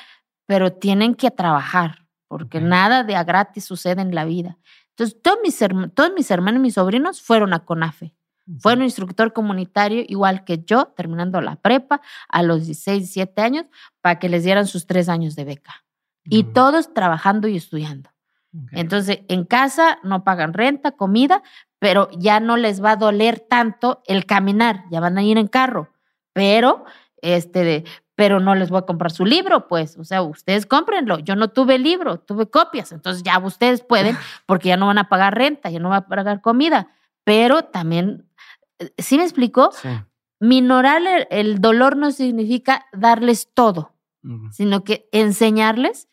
pero 0.46 0.74
tienen 0.74 1.16
que 1.16 1.32
trabajar, 1.32 2.06
porque 2.28 2.62
nada 2.62 3.04
de 3.04 3.16
a 3.16 3.24
gratis 3.24 3.66
sucede 3.66 4.02
en 4.02 4.14
la 4.14 4.26
vida. 4.26 4.58
Entonces, 4.92 5.20
todos 5.22 5.40
mis, 5.42 5.58
todos 5.94 6.12
mis 6.14 6.30
hermanos 6.30 6.60
y 6.60 6.64
mis 6.64 6.74
sobrinos 6.76 7.22
fueron 7.22 7.54
a 7.54 7.66
CONAFE. 7.66 8.14
Fue 8.60 8.74
un 8.74 8.84
instructor 8.84 9.34
comunitario, 9.34 10.04
igual 10.08 10.44
que 10.44 10.64
yo, 10.66 10.86
terminando 10.96 11.40
la 11.42 11.56
prepa 11.58 12.02
a 12.28 12.42
los 12.42 12.66
16, 12.66 13.00
17 13.00 13.42
años, 13.42 13.66
para 14.02 14.18
que 14.18 14.30
les 14.30 14.44
dieran 14.44 14.66
sus 14.66 14.88
tres 14.88 15.10
años 15.10 15.36
de 15.36 15.46
beca. 15.46 15.86
Y 16.26 16.44
todos 16.44 16.94
trabajando 16.94 17.48
y 17.48 17.58
estudiando. 17.58 18.10
Entonces, 18.72 19.20
en 19.28 19.46
casa 19.46 20.00
no 20.04 20.24
pagan 20.24 20.54
renta, 20.54 20.94
comida, 20.94 21.44
pero 21.78 22.10
ya 22.18 22.40
no 22.40 22.58
les 22.58 22.84
va 22.84 22.92
a 22.92 22.96
doler 22.96 23.40
tanto 23.40 24.02
el 24.08 24.26
caminar, 24.26 24.86
ya 24.90 25.00
van 25.00 25.18
a 25.18 25.24
ir 25.24 25.38
en 25.38 25.48
carro, 25.48 25.90
pero 26.34 26.86
este, 27.22 27.84
pero 28.16 28.40
no 28.40 28.56
les 28.56 28.70
voy 28.70 28.80
a 28.80 28.86
comprar 28.86 29.12
su 29.12 29.26
libro, 29.26 29.68
pues, 29.68 29.98
o 29.98 30.04
sea, 30.04 30.22
ustedes 30.22 30.66
cómprenlo. 30.66 31.20
Yo 31.20 31.36
no 31.36 31.50
tuve 31.50 31.78
libro, 31.78 32.20
tuve 32.20 32.50
copias, 32.50 32.92
entonces 32.92 33.24
ya 33.24 33.38
ustedes 33.40 33.82
pueden, 33.82 34.18
porque 34.46 34.70
ya 34.70 34.78
no 34.78 34.88
van 34.88 34.98
a 34.98 35.10
pagar 35.10 35.36
renta, 35.36 35.70
ya 35.70 35.80
no 35.80 35.90
van 35.90 36.04
a 36.04 36.08
pagar 36.08 36.42
comida, 36.42 36.90
pero 37.24 37.64
también, 37.64 38.26
¿sí 38.98 39.18
me 39.18 39.24
explico? 39.24 39.72
Minorar 40.40 41.02
el, 41.30 41.60
dolor 41.60 41.98
no 41.98 42.12
significa 42.12 42.86
darles 42.94 43.50
todo, 43.54 43.94
sino 44.52 44.84
que 44.84 45.10
enseñarles 45.12 46.08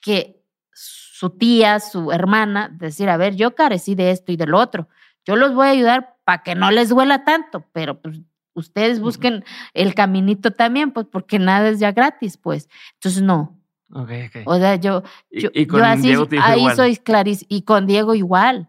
que 0.00 0.42
su 0.72 1.30
tía, 1.30 1.80
su 1.80 2.12
hermana, 2.12 2.68
decir, 2.68 3.08
a 3.08 3.16
ver, 3.16 3.34
yo 3.34 3.54
carecí 3.54 3.94
de 3.94 4.12
esto 4.12 4.30
y 4.30 4.36
de 4.36 4.46
lo 4.46 4.58
otro. 4.58 4.88
Yo 5.24 5.34
los 5.34 5.54
voy 5.54 5.66
a 5.66 5.70
ayudar 5.70 6.16
para 6.24 6.42
que 6.42 6.54
no 6.54 6.70
les 6.70 6.90
duela 6.90 7.24
tanto, 7.24 7.64
pero 7.72 8.00
pues 8.00 8.20
ustedes 8.54 9.00
busquen 9.00 9.44
el 9.74 9.94
caminito 9.94 10.52
también, 10.52 10.92
pues 10.92 11.06
porque 11.10 11.38
nada 11.38 11.70
es 11.70 11.80
ya 11.80 11.92
gratis, 11.92 12.36
pues. 12.36 12.68
Entonces, 12.94 13.22
no. 13.22 13.58
Okay, 13.90 14.28
O 14.44 14.56
sea, 14.58 14.76
yo, 14.76 15.02
yo, 15.30 15.50
así, 15.82 16.14
ahí 16.40 16.66
soy 16.76 16.96
clarísimo. 16.98 17.46
Y 17.48 17.62
con 17.62 17.86
Diego 17.86 18.14
igual. 18.14 18.68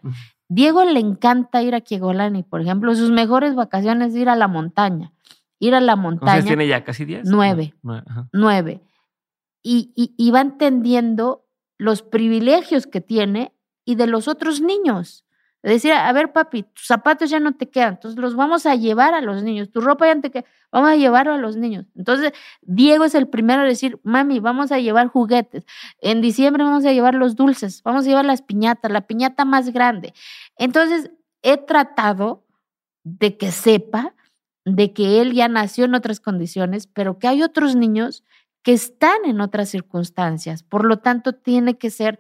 Diego 0.50 0.84
le 0.84 1.00
encanta 1.00 1.62
ir 1.62 1.76
a 1.76 1.82
Kiegolani, 1.82 2.42
por 2.44 2.62
ejemplo, 2.62 2.94
sus 2.96 3.12
mejores 3.12 3.56
vacaciones 3.56 4.10
es 4.10 4.20
ir 4.20 4.30
a 4.30 4.36
la 4.36 4.48
montaña. 4.48 5.14
Ir 5.60 5.76
a 5.76 5.80
la 5.80 5.96
montaña. 5.96 6.44
tiene 6.44 6.68
ya 6.68 6.84
casi 6.84 7.06
10? 7.06 7.26
Nueve. 7.26 7.76
Nueve. 8.34 8.82
Y, 9.62 9.94
y, 9.96 10.16
y 10.18 10.32
va 10.32 10.42
entendiendo 10.42 11.46
los 11.78 12.02
privilegios 12.02 12.88
que 12.88 13.00
tiene 13.00 13.54
y 13.86 13.96
de 13.96 14.08
los 14.08 14.28
otros 14.28 14.60
niños. 14.60 15.24
Decir, 15.62 15.92
a 15.92 16.12
ver, 16.14 16.32
papi, 16.32 16.64
tus 16.64 16.88
zapatos 16.88 17.30
ya 17.30 17.40
no 17.42 17.54
te 17.54 17.70
quedan, 17.70 17.96
entonces 17.96 18.18
los 18.18 18.36
vamos 18.36 18.66
a 18.66 18.76
llevar 18.76 19.14
a 19.14 19.20
los 19.20 19.44
niños, 19.44 19.70
tu 19.70 19.82
ropa 19.82 20.08
ya 20.08 20.16
no 20.16 20.22
te 20.22 20.32
queda, 20.32 20.46
vamos 20.72 20.90
a 20.90 20.96
llevarlo 20.96 21.34
a 21.34 21.38
los 21.38 21.58
niños. 21.58 21.86
Entonces, 21.98 22.32
Diego 22.62 23.04
es 23.04 23.14
el 23.14 23.28
primero 23.28 23.62
a 23.62 23.66
decir, 23.66 24.00
mami, 24.04 24.40
vamos 24.40 24.72
a 24.72 24.80
llevar 24.80 25.08
juguetes, 25.08 25.66
en 26.00 26.22
diciembre 26.22 26.64
vamos 26.64 26.86
a 26.86 26.94
llevar 26.94 27.14
los 27.14 27.36
dulces, 27.36 27.84
vamos 27.84 28.06
a 28.06 28.08
llevar 28.08 28.24
las 28.24 28.42
piñatas, 28.42 28.90
la 28.90 29.02
piñata 29.02 29.44
más 29.44 29.74
grande. 29.74 30.14
Entonces, 30.56 31.12
he 31.42 31.58
tratado 31.58 32.46
de 33.04 33.38
que 33.38 33.52
sepa 33.52 34.16
de 34.64 34.94
que 34.94 35.22
él 35.22 35.34
ya 35.34 35.50
nació 35.50 35.86
en 35.86 35.96
otras 35.96 36.22
condiciones, 36.22 36.88
pero 36.88 37.20
que 37.20 37.28
hay 37.28 37.44
otros 37.44 37.76
niños 37.76 38.24
que 38.64 38.74
están 38.74 39.26
en 39.26 39.42
otras 39.42 39.70
circunstancias. 39.70 40.64
Por 40.64 40.86
lo 40.86 41.00
tanto, 41.00 41.34
tiene 41.34 41.78
que 41.78 41.90
ser 41.90 42.20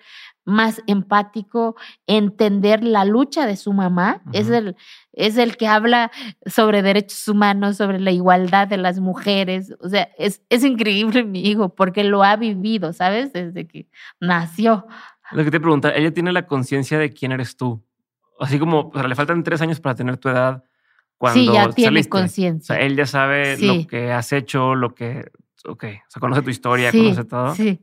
más 0.50 0.82
empático, 0.88 1.76
entender 2.08 2.84
la 2.84 3.06
lucha 3.06 3.45
de 3.45 3.56
su 3.56 3.74
mamá. 3.74 4.22
es, 4.34 4.50
el, 4.50 4.76
es 5.14 5.38
el 5.38 5.58
que 5.58 5.68
habla 5.68 6.12
sobre 6.45 6.82
derechos 6.82 7.28
humanos, 7.28 7.78
sobre 7.78 8.00
la 8.00 8.12
igualdad 8.12 8.68
de 8.68 8.78
las 8.78 9.00
mujeres. 9.00 9.76
O 9.80 9.89
sea, 9.89 10.10
es, 10.18 10.41
es 10.50 10.64
increíble 10.64 11.24
mi 11.26 11.41
hijo 11.41 11.74
porque 11.76 12.04
lo 12.04 12.24
ha 12.24 12.36
vivido, 12.36 12.93
¿sabes? 12.93 13.34
Desde 13.34 13.68
que 13.68 13.88
nació. 14.20 14.86
Lo 15.32 15.43
que 15.43 15.52
te 15.52 15.60
pregunta, 15.60 15.91
ella 15.91 16.12
tiene 16.12 16.32
la 16.32 16.47
conciencia 16.47 16.97
de 16.97 17.12
quién 17.12 17.32
eres 17.32 17.56
tú. 17.56 17.84
Así 18.39 18.58
como 18.58 18.91
le 19.08 19.16
faltan 19.16 19.43
tres 19.43 19.62
años 19.62 19.80
para 19.80 19.95
tener 19.95 20.18
tu 20.18 20.30
edad. 20.30 20.64
Cuando 21.18 21.39
sí, 21.39 21.50
ya 21.52 21.70
tiene 21.72 22.08
conciencia. 22.08 22.74
O 22.74 22.78
sea, 22.78 22.86
él 22.86 22.95
ya 22.95 23.06
sabe 23.06 23.58
lo 23.58 23.86
que 23.86 24.12
has 24.14 24.32
hecho, 24.32 24.74
lo 24.74 24.95
que 24.95 25.30
ok, 25.66 25.84
o 25.84 26.10
sea, 26.10 26.20
conoce 26.20 26.41
tu 26.41 26.50
historia, 26.50 26.91
conoce 26.91 27.26
todo. 27.26 27.56
Sí, 27.56 27.82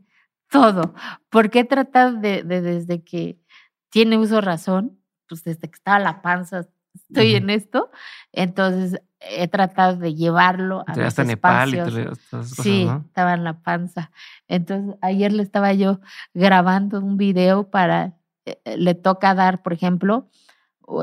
todo. 0.51 0.95
Porque 1.31 1.61
he 1.61 1.65
tratado 1.65 2.13
de, 2.15 2.43
desde 2.43 3.03
que 3.03 3.39
tiene 3.91 4.19
uso 4.19 4.41
razón, 4.41 4.99
pues 5.29 5.43
desde 5.45 5.69
que 5.69 5.77
estaba 5.77 5.99
la 5.99 6.23
panza, 6.23 6.67
estoy 6.95 7.35
en 7.35 7.51
esto, 7.51 7.91
entonces 8.33 9.01
he 9.21 9.49
tratado 9.49 9.97
de 9.97 10.15
llevarlo 10.15 10.85
a 10.87 10.97
los 10.97 11.07
hasta 11.07 11.25
Nepal 11.25 11.75
y 11.75 12.45
Sí, 12.45 12.89
estaba 13.07 13.35
en 13.35 13.45
la 13.45 13.61
panza. 13.61 14.11
Entonces, 14.49 14.97
ayer 15.01 15.33
le 15.33 15.43
estaba 15.43 15.73
yo 15.73 16.01
grabando 16.35 17.01
un 17.01 17.17
video 17.17 17.71
para, 17.71 18.15
eh, 18.45 18.61
eh, 18.65 18.77
le 18.77 18.95
toca 18.95 19.35
dar, 19.35 19.63
por 19.63 19.73
ejemplo, 19.73 20.29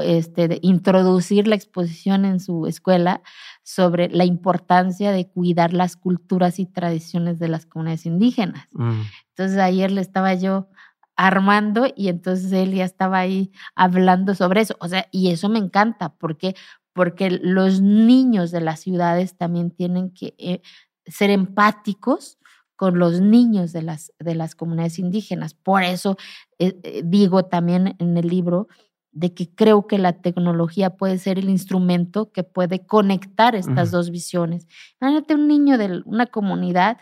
este, 0.02 0.48
de 0.48 0.60
introducir 0.62 1.48
la 1.48 1.56
exposición 1.56 2.26
en 2.26 2.40
su 2.40 2.68
escuela 2.68 3.22
sobre 3.64 4.10
la 4.10 4.26
importancia 4.26 5.12
de 5.12 5.28
cuidar 5.28 5.74
las 5.74 5.96
culturas 5.96 6.60
y 6.60 6.66
tradiciones 6.66 7.40
de 7.40 7.48
las 7.48 7.66
comunidades 7.66 8.06
indígenas. 8.06 8.68
Mm. 8.74 9.02
Entonces 9.30 9.58
ayer 9.58 9.92
le 9.92 10.02
estaba 10.02 10.34
yo 10.34 10.70
armando 11.16 11.86
y 11.96 12.08
entonces 12.08 12.52
él 12.52 12.74
ya 12.74 12.86
estaba 12.86 13.20
ahí 13.20 13.52
hablando 13.76 14.36
sobre 14.36 14.62
eso. 14.62 14.76
O 14.80 14.88
sea, 14.88 15.08
y 15.12 15.32
eso 15.32 15.50
me 15.50 15.60
encanta 15.60 16.16
porque 16.16 16.56
porque 16.94 17.32
los 17.32 17.82
niños 17.82 18.52
de 18.52 18.62
las 18.62 18.80
ciudades 18.80 19.36
también 19.36 19.72
tienen 19.72 20.12
que 20.12 20.36
eh, 20.38 20.62
ser 21.06 21.32
empáticos 21.32 22.38
con 22.76 23.00
los 23.00 23.20
niños 23.20 23.74
de 23.74 23.82
las, 23.82 24.14
de 24.20 24.36
las 24.36 24.56
comunidades 24.56 25.00
indígenas. 25.00 25.54
Por 25.54 25.84
eso 25.84 26.18
eh, 26.60 26.80
eh, 26.84 27.02
digo 27.04 27.46
también 27.46 27.96
en 28.00 28.18
el 28.18 28.28
libro 28.28 28.68
de 29.14 29.34
que 29.34 29.54
creo 29.54 29.88
que 29.88 29.98
la 29.98 30.14
tecnología 30.14 30.98
puede 30.98 31.18
ser 31.20 31.38
el 31.38 31.50
instrumento 31.50 32.32
que 32.32 32.44
puede 32.44 32.86
conectar 32.86 33.56
estas 33.56 33.92
dos 33.92 34.10
visiones. 34.10 34.68
Imagínate 35.00 35.36
un 35.36 35.48
niño 35.48 35.78
de 35.78 36.02
una 36.06 36.26
comunidad 36.26 36.98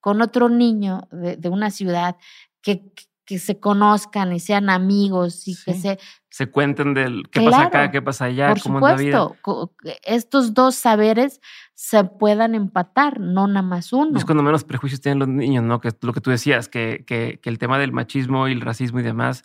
con 0.00 0.22
otro 0.22 0.48
niño 0.48 1.08
de, 1.10 1.48
una 1.48 1.70
ciudad 1.70 2.16
que, 2.62 2.92
que, 3.24 3.40
se 3.40 3.58
conozcan 3.58 4.32
y 4.32 4.38
sean 4.38 4.70
amigos 4.70 5.48
y 5.48 5.56
que 5.64 5.74
se... 5.74 5.98
Se 6.30 6.46
cuenten 6.48 6.94
del 6.94 7.28
qué 7.30 7.42
pasa 7.42 7.62
acá, 7.62 7.90
qué 7.90 8.02
pasa 8.02 8.26
allá, 8.26 8.48
por 8.50 8.62
cómo 8.62 8.78
supuesto, 8.78 8.96
es 8.96 9.82
la 9.82 9.90
vida. 9.90 10.00
Estos 10.04 10.54
dos 10.54 10.76
saberes 10.76 11.40
se 11.74 12.04
puedan 12.04 12.54
empatar, 12.54 13.18
no 13.18 13.48
nada 13.48 13.62
más 13.62 13.92
uno. 13.92 14.16
Es 14.16 14.24
cuando 14.24 14.44
menos 14.44 14.62
prejuicios 14.62 15.00
tienen 15.00 15.18
los 15.18 15.28
niños, 15.28 15.64
¿no? 15.64 15.80
Que 15.80 15.90
lo 16.02 16.12
que 16.12 16.20
tú 16.20 16.30
decías, 16.30 16.68
que, 16.68 17.04
que, 17.06 17.40
que 17.42 17.48
el 17.48 17.58
tema 17.58 17.78
del 17.78 17.92
machismo 17.92 18.46
y 18.48 18.52
el 18.52 18.60
racismo 18.60 19.00
y 19.00 19.02
demás 19.02 19.44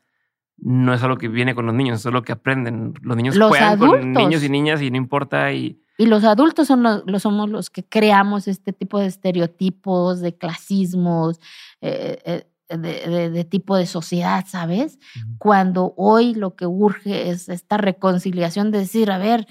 no 0.61 0.93
es 0.93 1.01
algo 1.01 1.17
que 1.17 1.27
viene 1.27 1.55
con 1.55 1.65
los 1.65 1.75
niños, 1.75 1.99
es 1.99 2.05
algo 2.05 2.21
que 2.21 2.31
aprenden. 2.31 2.93
Los 3.01 3.17
niños 3.17 3.37
juegan 3.37 3.79
con 3.79 4.13
niños 4.13 4.43
y 4.43 4.49
niñas 4.49 4.81
y 4.81 4.91
no 4.91 4.97
importa. 4.97 5.51
Y, 5.51 5.81
y 5.97 6.05
los 6.05 6.23
adultos 6.23 6.67
son 6.67 6.83
los, 6.83 7.03
somos 7.21 7.49
los 7.49 7.69
que 7.69 7.83
creamos 7.83 8.47
este 8.47 8.71
tipo 8.71 8.99
de 8.99 9.07
estereotipos, 9.07 10.21
de 10.21 10.37
clasismos, 10.37 11.39
eh, 11.81 12.21
eh, 12.25 12.77
de, 12.77 13.43
tipo 13.43 13.75
de 13.75 13.85
sociedad, 13.85 14.45
¿sabes? 14.47 14.99
Cuando 15.39 15.93
hoy 15.97 16.35
lo 16.35 16.55
que 16.55 16.65
urge 16.65 17.29
es 17.29 17.49
esta 17.49 17.77
reconciliación 17.77 18.71
de 18.71 18.79
decir, 18.79 19.11
a 19.11 19.17
ver, 19.17 19.47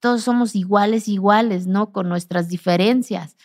todos 0.00 0.22
somos 0.22 0.56
iguales, 0.56 1.08
iguales, 1.08 1.66
¿no? 1.66 1.92
Con 1.92 2.08
nuestras 2.08 2.48
diferencias. 2.48 3.36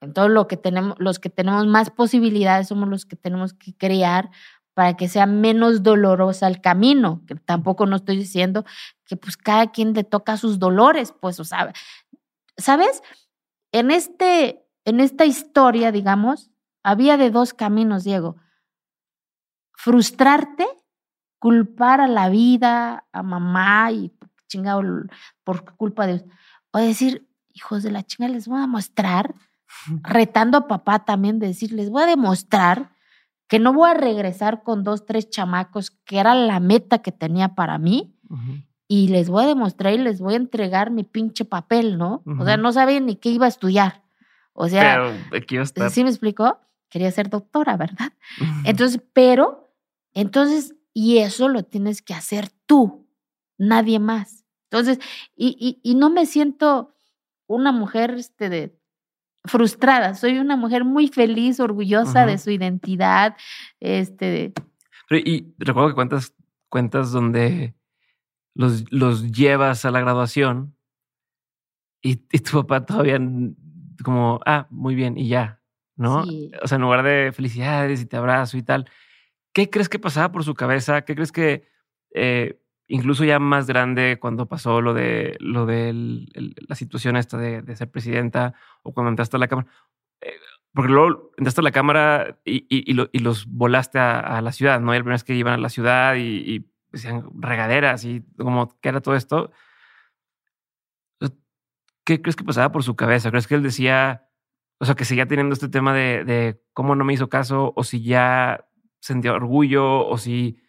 En 0.00 0.12
todo 0.12 0.28
lo 0.28 0.48
que 0.48 0.56
tenemos, 0.56 0.96
los 0.98 1.18
que 1.18 1.30
tenemos 1.30 1.66
más 1.66 1.90
posibilidades 1.90 2.68
somos 2.68 2.88
los 2.88 3.06
que 3.06 3.16
tenemos 3.16 3.54
que 3.54 3.74
crear 3.74 4.30
para 4.74 4.96
que 4.96 5.08
sea 5.08 5.26
menos 5.26 5.82
dolorosa 5.82 6.46
el 6.46 6.60
camino, 6.60 7.22
que 7.26 7.34
tampoco 7.34 7.86
no 7.86 7.96
estoy 7.96 8.16
diciendo 8.16 8.64
que 9.04 9.16
pues 9.16 9.36
cada 9.36 9.72
quien 9.72 9.92
le 9.92 10.04
toca 10.04 10.36
sus 10.36 10.58
dolores, 10.58 11.12
pues, 11.20 11.40
o 11.40 11.44
sea, 11.44 11.72
¿sabes? 12.56 13.02
En, 13.72 13.90
este, 13.90 14.64
en 14.84 15.00
esta 15.00 15.26
historia, 15.26 15.92
digamos, 15.92 16.50
había 16.82 17.16
de 17.16 17.30
dos 17.30 17.52
caminos, 17.52 18.04
Diego. 18.04 18.36
Frustrarte, 19.72 20.66
culpar 21.38 22.00
a 22.00 22.08
la 22.08 22.28
vida, 22.28 23.06
a 23.12 23.22
mamá 23.22 23.90
y 23.92 24.12
chingado 24.48 24.82
por 25.44 25.76
culpa 25.76 26.06
de... 26.06 26.24
O 26.72 26.78
decir, 26.78 27.28
hijos 27.52 27.82
de 27.82 27.90
la 27.90 28.02
chinga, 28.02 28.28
les 28.28 28.46
voy 28.46 28.60
a 28.60 28.66
mostrar, 28.66 29.34
retando 30.02 30.58
a 30.58 30.68
papá 30.68 31.04
también, 31.04 31.38
de 31.38 31.48
decir, 31.48 31.72
les 31.72 31.90
voy 31.90 32.02
a 32.02 32.06
demostrar 32.06 32.92
que 33.50 33.58
no 33.58 33.72
voy 33.72 33.90
a 33.90 33.94
regresar 33.94 34.62
con 34.62 34.84
dos, 34.84 35.04
tres 35.04 35.28
chamacos, 35.28 35.90
que 35.90 36.20
era 36.20 36.36
la 36.36 36.60
meta 36.60 37.00
que 37.00 37.10
tenía 37.10 37.56
para 37.56 37.78
mí, 37.78 38.16
y 38.86 39.08
les 39.08 39.28
voy 39.28 39.42
a 39.42 39.48
demostrar 39.48 39.92
y 39.92 39.98
les 39.98 40.20
voy 40.20 40.34
a 40.34 40.36
entregar 40.36 40.92
mi 40.92 41.02
pinche 41.02 41.44
papel, 41.44 41.98
¿no? 41.98 42.22
O 42.38 42.44
sea, 42.44 42.56
no 42.56 42.72
sabía 42.72 43.00
ni 43.00 43.16
qué 43.16 43.30
iba 43.30 43.46
a 43.46 43.48
estudiar. 43.48 44.04
O 44.52 44.68
sea, 44.68 45.12
pero, 45.30 45.90
¿sí 45.90 46.04
me 46.04 46.10
explicó? 46.10 46.60
Quería 46.88 47.10
ser 47.10 47.28
doctora, 47.28 47.76
¿verdad? 47.76 48.12
Entonces, 48.64 49.02
pero 49.12 49.74
Entonces, 50.14 50.76
y 50.94 51.18
eso 51.18 51.48
lo 51.48 51.64
tienes 51.64 52.02
que 52.02 52.14
hacer 52.14 52.50
tú, 52.66 53.08
nadie 53.58 53.98
más. 53.98 54.44
Entonces, 54.70 55.00
y, 55.34 55.80
y, 55.82 55.94
no 55.96 56.08
me 56.08 56.24
siento 56.24 56.94
una 57.48 57.72
mujer 57.72 58.12
este, 58.12 58.48
de, 58.48 58.79
frustrada, 59.44 60.14
soy 60.14 60.38
una 60.38 60.56
mujer 60.56 60.84
muy 60.84 61.08
feliz, 61.08 61.60
orgullosa 61.60 62.26
de 62.26 62.38
su 62.38 62.50
identidad. 62.50 63.36
Este, 63.80 64.52
y 65.10 65.54
recuerdo 65.58 65.88
que 65.88 65.94
cuentas 65.94 66.34
cuentas 66.70 67.12
donde 67.12 67.74
los, 68.54 68.90
los 68.90 69.30
llevas 69.32 69.84
a 69.84 69.90
la 69.90 70.00
graduación 70.00 70.74
y, 72.00 72.16
tu 72.16 72.60
papá 72.60 72.86
todavía 72.86 73.20
como, 74.02 74.40
ah, 74.46 74.66
muy 74.70 74.94
bien, 74.94 75.18
y 75.18 75.28
ya, 75.28 75.60
¿no? 75.96 76.24
O 76.62 76.66
sea, 76.66 76.76
en 76.76 76.82
lugar 76.82 77.02
de 77.02 77.32
felicidades 77.32 78.00
y 78.00 78.06
te 78.06 78.16
abrazo 78.16 78.56
y 78.56 78.62
tal, 78.62 78.88
¿qué 79.52 79.68
crees 79.68 79.90
que 79.90 79.98
pasaba 79.98 80.32
por 80.32 80.44
su 80.44 80.54
cabeza? 80.54 81.02
¿Qué 81.02 81.14
crees 81.14 81.32
que 81.32 81.68
eh, 82.14 82.58
incluso 82.90 83.24
ya 83.24 83.38
más 83.38 83.66
grande 83.66 84.18
cuando 84.20 84.46
pasó 84.46 84.80
lo 84.80 84.92
de 84.94 85.36
lo 85.40 85.64
de 85.64 86.26
la 86.68 86.74
situación 86.74 87.16
esta 87.16 87.38
de, 87.38 87.76
ser 87.76 87.90
presidenta 87.90 88.54
o 88.82 88.92
cuando 88.92 89.10
entraste 89.10 89.36
a 89.36 89.40
la 89.40 89.48
cámara? 89.48 89.68
Eh, 90.20 90.34
porque 90.74 90.92
luego 90.92 91.30
entraste 91.36 91.60
a 91.60 91.64
la 91.64 91.72
cámara 91.72 92.38
y, 92.44 92.66
y, 92.68 93.18
los 93.20 93.46
volaste 93.46 93.98
a, 93.98 94.40
la 94.40 94.52
ciudad, 94.52 94.80
¿no? 94.80 94.92
Y 94.92 94.98
la 94.98 95.02
primera 95.02 95.14
vez 95.14 95.24
que 95.24 95.34
iban 95.34 95.54
a 95.54 95.58
la 95.58 95.68
ciudad 95.68 96.16
y, 96.16 96.66
decían 96.92 97.24
regaderas 97.34 98.04
y 98.04 98.22
como 98.36 98.78
que 98.80 98.88
era 98.88 99.00
todo 99.00 99.14
esto. 99.14 99.52
¿Qué 102.04 102.20
crees 102.20 102.34
que 102.34 102.44
pasaba 102.44 102.72
por 102.72 102.82
su 102.82 102.96
cabeza? 102.96 103.30
¿Crees 103.30 103.46
que 103.46 103.54
él 103.54 103.62
decía, 103.62 104.26
o 104.80 104.84
sea, 104.84 104.96
que 104.96 105.04
seguía 105.04 105.26
teniendo 105.26 105.52
este 105.52 105.68
tema 105.68 105.94
de, 105.94 106.24
de 106.24 106.60
cómo 106.72 106.96
no 106.96 107.04
me 107.04 107.12
hizo 107.12 107.28
caso 107.28 107.72
o 107.76 107.84
si 107.84 108.02
ya 108.02 108.66
sentía 109.00 109.32
orgullo 109.32 110.06
o 110.08 110.18
si 110.18 110.60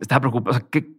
estaba 0.00 0.20
preocupado? 0.20 0.56
O 0.56 0.60
sea, 0.60 0.68
¿qué, 0.70 0.95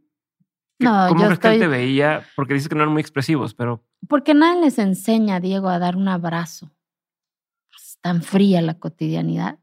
no, 0.79 1.07
¿Cómo 1.09 1.25
él 1.25 1.39
te 1.39 1.67
veía? 1.67 2.23
Porque 2.35 2.53
dices 2.53 2.69
que 2.69 2.75
no 2.75 2.81
eran 2.81 2.93
muy 2.93 3.01
expresivos, 3.01 3.53
pero. 3.53 3.83
Porque 4.07 4.33
nadie 4.33 4.61
les 4.61 4.79
enseña, 4.79 5.39
Diego, 5.39 5.69
a 5.69 5.79
dar 5.79 5.95
un 5.95 6.07
abrazo. 6.07 6.71
Es 7.75 7.97
tan 8.01 8.21
fría 8.21 8.61
la 8.61 8.77
cotidianidad. 8.79 9.59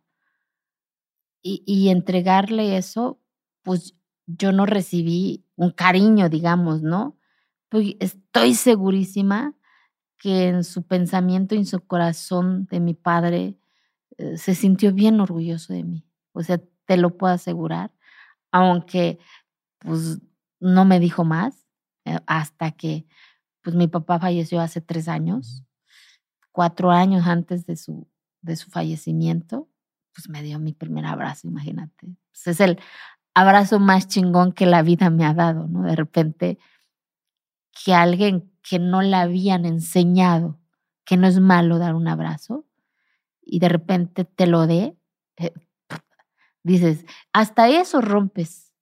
Y, 1.42 1.62
y 1.66 1.90
entregarle 1.90 2.76
eso, 2.76 3.20
pues 3.62 3.94
yo 4.26 4.52
no 4.52 4.66
recibí 4.66 5.44
un 5.56 5.70
cariño, 5.70 6.28
digamos, 6.28 6.82
¿no? 6.82 7.16
Pues 7.68 7.96
estoy 8.00 8.54
segurísima 8.54 9.54
que 10.18 10.48
en 10.48 10.64
su 10.64 10.86
pensamiento 10.86 11.54
y 11.54 11.58
en 11.58 11.66
su 11.66 11.86
corazón 11.86 12.66
de 12.70 12.80
mi 12.80 12.94
padre 12.94 13.58
eh, 14.16 14.38
se 14.38 14.54
sintió 14.54 14.92
bien 14.92 15.20
orgulloso 15.20 15.72
de 15.72 15.84
mí. 15.84 16.06
O 16.32 16.42
sea, 16.42 16.60
te 16.86 16.96
lo 16.96 17.16
puedo 17.16 17.34
asegurar, 17.34 17.92
aunque 18.50 19.18
pues 19.78 20.20
no 20.64 20.84
me 20.84 21.00
dijo 21.00 21.24
más 21.24 21.66
eh, 22.04 22.18
hasta 22.26 22.72
que 22.72 23.06
pues 23.62 23.76
mi 23.76 23.88
papá 23.88 24.18
falleció 24.18 24.60
hace 24.60 24.80
tres 24.80 25.08
años, 25.08 25.64
cuatro 26.52 26.90
años 26.90 27.26
antes 27.26 27.66
de 27.66 27.76
su, 27.76 28.06
de 28.42 28.56
su 28.56 28.70
fallecimiento, 28.70 29.68
pues 30.14 30.28
me 30.28 30.42
dio 30.42 30.58
mi 30.58 30.72
primer 30.72 31.06
abrazo, 31.06 31.48
imagínate. 31.48 32.06
Pues, 32.30 32.46
es 32.46 32.60
el 32.60 32.78
abrazo 33.34 33.80
más 33.80 34.06
chingón 34.06 34.52
que 34.52 34.66
la 34.66 34.82
vida 34.82 35.10
me 35.10 35.24
ha 35.24 35.34
dado, 35.34 35.66
¿no? 35.66 35.82
De 35.82 35.96
repente 35.96 36.58
que 37.72 37.94
alguien 37.94 38.52
que 38.62 38.78
no 38.78 39.02
le 39.02 39.16
habían 39.16 39.66
enseñado 39.66 40.60
que 41.04 41.16
no 41.16 41.26
es 41.26 41.40
malo 41.40 41.78
dar 41.78 41.94
un 41.94 42.08
abrazo 42.08 42.66
y 43.42 43.58
de 43.58 43.68
repente 43.68 44.24
te 44.24 44.46
lo 44.46 44.66
dé, 44.66 44.96
eh, 45.36 45.52
dices, 46.62 47.04
hasta 47.32 47.68
eso 47.68 48.00
rompes 48.00 48.72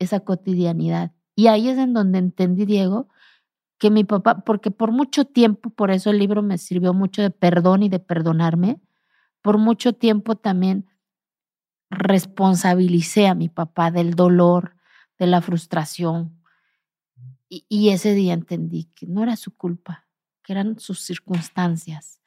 esa 0.00 0.20
cotidianidad. 0.20 1.12
Y 1.34 1.46
ahí 1.46 1.68
es 1.68 1.78
en 1.78 1.92
donde 1.92 2.18
entendí, 2.18 2.64
Diego, 2.66 3.08
que 3.78 3.90
mi 3.90 4.04
papá, 4.04 4.44
porque 4.44 4.70
por 4.70 4.92
mucho 4.92 5.24
tiempo, 5.24 5.70
por 5.70 5.90
eso 5.90 6.10
el 6.10 6.18
libro 6.18 6.42
me 6.42 6.58
sirvió 6.58 6.92
mucho 6.92 7.22
de 7.22 7.30
perdón 7.30 7.82
y 7.82 7.88
de 7.88 7.98
perdonarme, 7.98 8.80
por 9.40 9.58
mucho 9.58 9.94
tiempo 9.94 10.36
también 10.36 10.86
responsabilicé 11.88 13.26
a 13.26 13.34
mi 13.34 13.48
papá 13.48 13.90
del 13.90 14.14
dolor, 14.14 14.76
de 15.18 15.26
la 15.26 15.40
frustración. 15.40 16.38
Y, 17.48 17.64
y, 17.68 17.88
ese 17.88 18.14
día 18.14 18.34
entendí 18.34 18.84
que 18.94 19.06
no 19.06 19.22
era 19.22 19.36
su 19.36 19.56
culpa, 19.56 20.06
que 20.44 20.52
eran 20.52 20.78
sus 20.78 21.00
circunstancias 21.00 22.20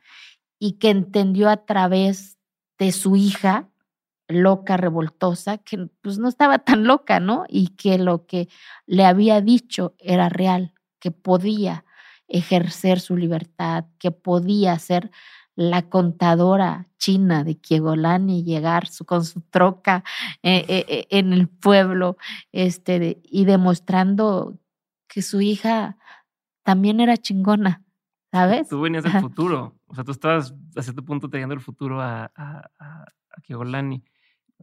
y 0.60 0.74
que 0.74 0.90
entendió 0.90 1.50
a 1.50 1.66
través 1.66 2.38
de 2.78 2.92
su 2.92 3.16
hija 3.16 3.70
loca, 4.34 4.78
revoltosa, 4.78 5.58
que 5.60 5.90
pues 6.02 6.18
no 6.18 6.28
estaba 6.28 6.60
tan 6.60 6.86
loca, 6.86 7.20
¿no? 7.20 7.46
Y 7.48 7.70
que 7.70 7.98
lo 7.98 8.26
que 8.26 8.50
le 8.86 9.06
había 9.06 9.42
dicho 9.42 9.96
era 10.00 10.30
real, 10.30 10.74
que 11.00 11.12
podía 11.12 11.86
ejercer 12.28 13.00
su 13.00 13.16
libertad, 13.16 13.86
que 14.00 14.12
podía 14.12 14.78
ser 14.80 15.12
la 15.56 15.84
contadora 15.84 16.88
china 16.98 17.44
de 17.44 17.60
Kiegolani 17.60 18.40
y 18.40 18.44
llegar 18.44 18.88
con 19.06 19.24
su 19.24 19.42
troca 19.42 20.04
eh, 20.42 20.66
eh, 20.68 20.86
eh, 20.88 21.08
en 21.10 21.34
el 21.34 21.48
pueblo 21.48 22.18
este, 22.52 23.22
y 23.24 23.46
demostrando 23.46 24.58
que 25.08 25.22
su 25.22 25.42
hija 25.42 25.98
también 26.64 27.00
era 27.00 27.18
chingona, 27.18 27.84
¿sabes? 28.32 28.70
Tú 28.70 28.82
venías 28.82 29.04
del 29.04 29.20
futuro, 29.20 29.76
o 29.88 29.96
sea, 29.96 30.04
tú 30.04 30.12
estabas 30.12 30.56
a 30.76 30.82
cierto 30.82 31.04
punto 31.04 31.30
teniendo 31.30 31.54
el 31.54 31.62
futuro 31.62 32.02
a, 32.02 32.32
a, 32.36 32.72
a, 32.80 33.06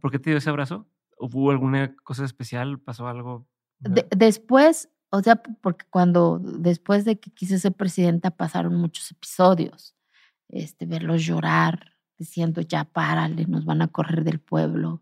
¿Por 0.01 0.11
qué 0.11 0.19
te 0.19 0.31
dio 0.31 0.37
ese 0.37 0.49
abrazo? 0.49 0.87
¿Hubo 1.17 1.51
alguna 1.51 1.95
cosa 1.97 2.25
especial? 2.25 2.79
¿Pasó 2.79 3.07
algo? 3.07 3.47
después, 3.79 4.89
o 5.09 5.21
sea, 5.21 5.37
porque 5.37 5.85
cuando 5.89 6.39
después 6.39 7.03
de 7.03 7.19
que 7.19 7.31
quise 7.31 7.57
ser 7.57 7.73
presidenta 7.73 8.31
pasaron 8.31 8.75
muchos 8.75 9.09
episodios, 9.11 9.95
este, 10.49 10.85
verlos 10.85 11.23
llorar, 11.23 11.93
diciendo 12.17 12.61
ya 12.61 12.83
párale, 12.83 13.45
nos 13.47 13.65
van 13.65 13.81
a 13.81 13.87
correr 13.87 14.23
del 14.23 14.39
pueblo. 14.39 15.01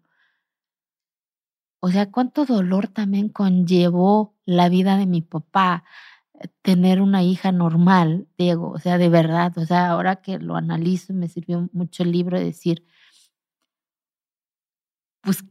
O 1.81 1.89
sea, 1.89 2.11
cuánto 2.11 2.45
dolor 2.45 2.87
también 2.87 3.29
conllevó 3.29 4.35
la 4.45 4.69
vida 4.69 4.97
de 4.97 5.05
mi 5.05 5.21
papá 5.21 5.83
eh, 6.33 6.47
tener 6.61 7.01
una 7.01 7.23
hija 7.23 7.51
normal, 7.51 8.27
Diego, 8.37 8.71
o 8.71 8.79
sea, 8.79 8.97
de 8.97 9.09
verdad, 9.09 9.57
o 9.57 9.65
sea, 9.65 9.89
ahora 9.91 10.17
que 10.17 10.39
lo 10.39 10.55
analizo 10.55 11.13
me 11.13 11.27
sirvió 11.27 11.69
mucho 11.73 12.03
el 12.03 12.11
libro 12.11 12.37
de 12.37 12.45
decir, 12.45 12.85
pues 15.21 15.43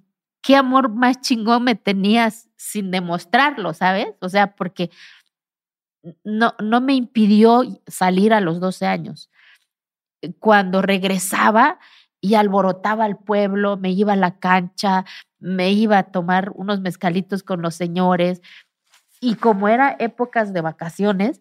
qué 0.42 0.56
amor 0.56 0.90
más 0.90 1.20
chingón 1.20 1.64
me 1.64 1.74
tenías 1.74 2.48
sin 2.56 2.90
demostrarlo, 2.90 3.74
¿sabes? 3.74 4.08
O 4.20 4.28
sea, 4.28 4.54
porque 4.54 4.90
no, 6.24 6.54
no 6.60 6.80
me 6.80 6.94
impidió 6.94 7.62
salir 7.86 8.32
a 8.32 8.40
los 8.40 8.60
12 8.60 8.86
años. 8.86 9.30
Cuando 10.38 10.82
regresaba 10.82 11.78
y 12.20 12.34
alborotaba 12.34 13.04
al 13.04 13.18
pueblo, 13.18 13.76
me 13.76 13.90
iba 13.90 14.14
a 14.14 14.16
la 14.16 14.38
cancha, 14.38 15.04
me 15.38 15.70
iba 15.70 15.98
a 15.98 16.10
tomar 16.10 16.50
unos 16.54 16.80
mezcalitos 16.80 17.42
con 17.42 17.62
los 17.62 17.74
señores. 17.74 18.42
Y 19.20 19.36
como 19.36 19.68
era 19.68 19.96
épocas 19.98 20.52
de 20.52 20.60
vacaciones, 20.60 21.40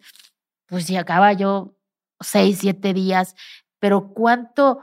pues 0.66 0.86
llegaba 0.86 1.32
yo 1.32 1.76
seis, 2.20 2.58
siete 2.60 2.92
días, 2.92 3.34
pero 3.78 4.12
cuánto 4.12 4.80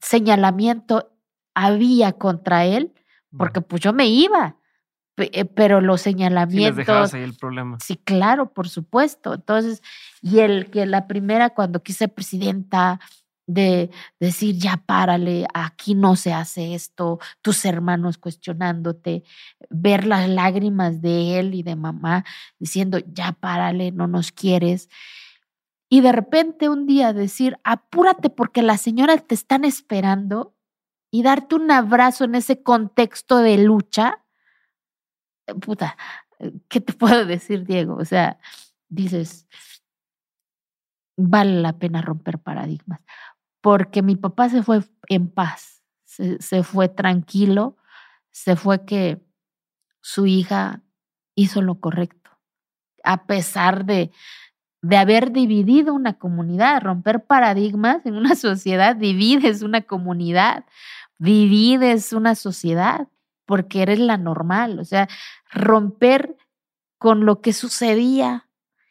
señalamiento 0.00 1.15
había 1.56 2.12
contra 2.12 2.66
él, 2.66 2.92
porque 3.36 3.62
pues 3.62 3.80
yo 3.80 3.94
me 3.94 4.06
iba, 4.06 4.56
eh, 5.16 5.46
pero 5.46 5.80
los 5.80 6.02
señalamientos... 6.02 7.10
Sí, 7.10 7.16
ahí 7.16 7.22
el 7.22 7.34
problema. 7.34 7.78
Sí, 7.82 7.96
claro, 7.96 8.52
por 8.52 8.68
supuesto. 8.68 9.32
Entonces, 9.32 9.82
y 10.20 10.40
el 10.40 10.70
que 10.70 10.84
la 10.84 11.06
primera 11.08 11.50
cuando 11.50 11.82
quise 11.82 12.08
presidenta 12.08 13.00
de 13.46 13.90
decir, 14.20 14.56
ya 14.56 14.76
párale, 14.76 15.46
aquí 15.54 15.94
no 15.94 16.14
se 16.16 16.34
hace 16.34 16.74
esto, 16.74 17.20
tus 17.40 17.64
hermanos 17.64 18.18
cuestionándote, 18.18 19.24
ver 19.70 20.06
las 20.06 20.28
lágrimas 20.28 21.00
de 21.00 21.38
él 21.38 21.54
y 21.54 21.62
de 21.62 21.76
mamá 21.76 22.24
diciendo, 22.58 22.98
ya 22.98 23.32
párale, 23.32 23.92
no 23.92 24.08
nos 24.08 24.30
quieres. 24.30 24.90
Y 25.88 26.02
de 26.02 26.12
repente 26.12 26.68
un 26.68 26.86
día 26.86 27.14
decir, 27.14 27.58
apúrate 27.64 28.28
porque 28.28 28.60
las 28.60 28.82
señoras 28.82 29.26
te 29.26 29.34
están 29.34 29.64
esperando 29.64 30.55
y 31.16 31.22
darte 31.22 31.54
un 31.54 31.70
abrazo 31.70 32.24
en 32.24 32.34
ese 32.34 32.62
contexto 32.62 33.38
de 33.38 33.56
lucha, 33.56 34.22
eh, 35.46 35.54
puta, 35.54 35.96
¿qué 36.68 36.82
te 36.82 36.92
puedo 36.92 37.24
decir, 37.24 37.64
Diego? 37.64 37.96
O 37.96 38.04
sea, 38.04 38.38
dices, 38.90 39.48
vale 41.16 41.62
la 41.62 41.78
pena 41.78 42.02
romper 42.02 42.38
paradigmas, 42.38 43.00
porque 43.62 44.02
mi 44.02 44.16
papá 44.16 44.50
se 44.50 44.62
fue 44.62 44.80
en 45.08 45.30
paz, 45.30 45.82
se, 46.04 46.38
se 46.42 46.62
fue 46.62 46.90
tranquilo, 46.90 47.78
se 48.30 48.54
fue 48.54 48.84
que 48.84 49.18
su 50.02 50.26
hija 50.26 50.82
hizo 51.34 51.62
lo 51.62 51.80
correcto, 51.80 52.30
a 53.04 53.24
pesar 53.26 53.86
de, 53.86 54.10
de 54.82 54.96
haber 54.98 55.32
dividido 55.32 55.94
una 55.94 56.18
comunidad, 56.18 56.82
romper 56.82 57.24
paradigmas 57.24 58.04
en 58.04 58.16
una 58.16 58.34
sociedad, 58.36 58.94
divides 58.96 59.62
una 59.62 59.80
comunidad, 59.80 60.66
divides 61.18 62.12
una 62.12 62.34
sociedad 62.34 63.08
porque 63.46 63.82
eres 63.82 63.98
la 63.98 64.16
normal, 64.16 64.78
o 64.80 64.84
sea, 64.84 65.08
romper 65.50 66.36
con 66.98 67.24
lo 67.24 67.40
que 67.40 67.52
sucedía. 67.52 68.42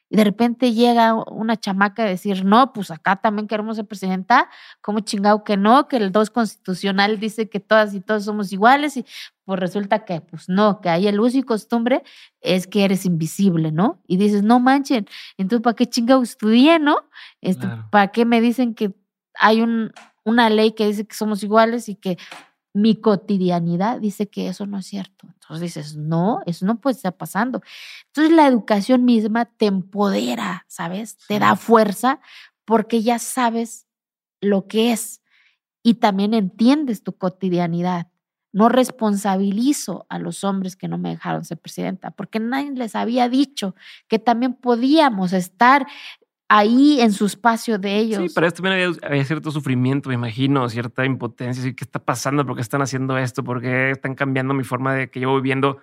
Y 0.08 0.18
de 0.18 0.24
repente 0.24 0.72
llega 0.72 1.16
una 1.16 1.58
chamaca 1.58 2.04
a 2.04 2.06
decir, 2.06 2.46
no, 2.46 2.74
pues 2.74 2.92
acá 2.92 3.16
también 3.16 3.48
queremos 3.48 3.76
ser 3.76 3.88
presidenta, 3.88 4.50
como 4.80 5.00
chingado 5.00 5.44
que 5.44 5.58
no, 5.58 5.88
que 5.88 5.98
el 5.98 6.12
2 6.12 6.30
constitucional 6.30 7.20
dice 7.20 7.50
que 7.50 7.60
todas 7.60 7.96
y 7.96 8.02
todos 8.02 8.24
somos 8.24 8.54
iguales, 8.54 8.98
y 8.98 9.06
pues 9.46 9.60
resulta 9.60 10.06
que, 10.06 10.22
pues 10.22 10.48
no, 10.48 10.80
que 10.80 10.90
hay 10.90 11.08
el 11.08 11.20
uso 11.20 11.40
y 11.40 11.44
costumbre 11.44 12.04
es 12.40 12.68
que 12.68 12.86
eres 12.86 13.06
invisible, 13.06 13.72
¿no? 13.72 14.00
Y 14.08 14.18
dices, 14.18 14.44
no 14.44 14.60
manchen, 14.60 15.08
entonces 15.38 15.64
¿para 15.64 15.76
qué 15.76 15.88
chingado 15.88 16.22
estudié, 16.22 16.78
no? 16.78 16.98
Este, 17.42 17.68
¿Para 17.90 18.10
qué 18.10 18.26
me 18.26 18.42
dicen 18.42 18.76
que 18.76 18.94
hay 19.40 19.62
un, 19.62 19.92
una 20.26 20.50
ley 20.50 20.74
que 20.74 20.88
dice 20.88 21.06
que 21.06 21.16
somos 21.16 21.44
iguales 21.44 21.88
y 21.88 21.96
que 21.96 22.18
mi 22.74 22.98
cotidianidad 22.98 24.02
dice 24.02 24.28
que 24.28 24.50
eso 24.50 24.66
no 24.66 24.80
es 24.80 24.86
cierto. 24.86 25.28
Entonces 25.28 25.62
dices, 25.62 25.96
no, 25.96 26.42
eso 26.46 26.66
no 26.66 26.82
puede 26.82 26.98
estar 26.98 27.16
pasando. 27.16 27.62
Entonces 28.08 28.36
la 28.36 28.48
educación 28.48 29.06
misma 29.06 29.46
te 29.46 29.68
empodera, 29.68 30.66
¿sabes? 30.68 31.18
Te 31.30 31.40
da 31.40 31.56
fuerza 31.56 32.20
porque 32.66 33.02
ya 33.02 33.18
sabes 33.18 33.88
lo 34.42 34.68
que 34.68 34.92
es 34.92 35.22
y 35.84 35.96
también 35.96 36.34
entiendes 36.34 37.02
tu 37.02 37.18
cotidianidad. 37.18 38.08
No 38.52 38.68
responsabilizo 38.68 40.06
a 40.10 40.20
los 40.20 40.44
hombres 40.44 40.76
que 40.76 40.88
no 40.88 40.98
me 40.98 41.10
dejaron 41.10 41.46
ser 41.46 41.58
presidenta, 41.58 42.12
porque 42.12 42.40
nadie 42.40 42.72
les 42.72 42.96
había 42.96 43.30
dicho 43.30 43.76
que 44.08 44.20
también 44.20 44.54
podíamos 44.54 45.32
estar 45.32 45.86
ahí 46.56 47.02
en 47.02 47.12
su 47.12 47.26
espacio 47.26 47.78
de 47.78 47.98
ellos. 47.98 48.22
Sí, 48.22 48.34
para 48.34 48.48
esto 48.48 48.64
también 48.64 48.96
había, 49.04 49.26
cierto 49.26 49.52
sufrimiento, 49.52 50.10
me 50.10 50.16
imagino, 50.16 50.70
cierta 50.70 51.04
impotencia. 51.04 51.64
¿Qué 51.64 51.84
está 51.84 52.00
pasando? 52.00 52.46
¿Por 52.46 52.56
qué 52.56 52.62
están 52.62 52.82
haciendo 52.82 53.18
esto? 53.18 53.44
¿Por 53.44 53.62
qué 53.62 53.92
están 53.92 54.16
cambiando 54.16 54.54
mi 54.54 54.64
forma 54.64 54.94
de 54.94 55.10
que 55.10 55.20
llevo 55.20 55.36
viviendo 55.36 55.80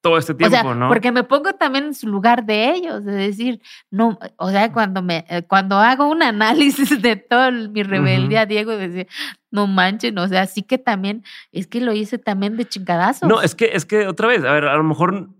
todo 0.00 0.18
este 0.18 0.34
tiempo, 0.34 0.58
o 0.58 0.60
sea, 0.62 0.74
¿no? 0.74 0.88
Porque 0.88 1.12
me 1.12 1.24
pongo 1.24 1.54
también 1.54 1.86
en 1.86 1.94
su 1.94 2.06
lugar 2.06 2.44
de 2.44 2.72
ellos, 2.72 3.02
de 3.06 3.12
decir, 3.12 3.62
no, 3.90 4.18
o 4.36 4.50
sea, 4.50 4.70
cuando 4.70 5.00
me, 5.00 5.24
eh, 5.30 5.44
cuando 5.48 5.76
hago 5.76 6.08
un 6.08 6.22
análisis 6.22 7.00
de 7.00 7.16
todo 7.16 7.50
mi 7.70 7.82
rebeldía, 7.82 8.44
Diego, 8.44 8.76
decir, 8.76 9.08
no 9.50 9.66
manchen, 9.66 10.18
o 10.18 10.28
sea, 10.28 10.44
sí 10.44 10.62
que 10.62 10.76
también, 10.76 11.24
es 11.52 11.66
que 11.66 11.80
lo 11.80 11.94
hice 11.94 12.18
también 12.18 12.58
de 12.58 12.66
chingadazo. 12.66 13.26
No, 13.26 13.40
es 13.40 13.54
que, 13.54 13.70
es 13.72 13.86
que 13.86 14.06
otra 14.06 14.28
vez, 14.28 14.44
a 14.44 14.52
ver, 14.52 14.66
a 14.66 14.76
lo 14.76 14.84
mejor 14.84 15.30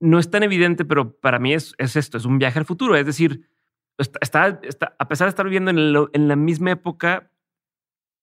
no 0.00 0.18
es 0.18 0.30
tan 0.30 0.42
evidente, 0.42 0.84
pero 0.84 1.18
para 1.18 1.38
mí 1.38 1.52
es, 1.54 1.74
es 1.78 1.96
esto, 1.96 2.18
es 2.18 2.24
un 2.24 2.38
viaje 2.38 2.58
al 2.58 2.64
futuro. 2.64 2.96
Es 2.96 3.06
decir, 3.06 3.48
está, 3.98 4.60
está, 4.62 4.96
a 4.98 5.08
pesar 5.08 5.26
de 5.26 5.30
estar 5.30 5.44
viviendo 5.44 5.70
en, 5.70 6.08
en, 6.12 6.28
la 6.28 6.36
misma 6.36 6.72
época, 6.72 7.30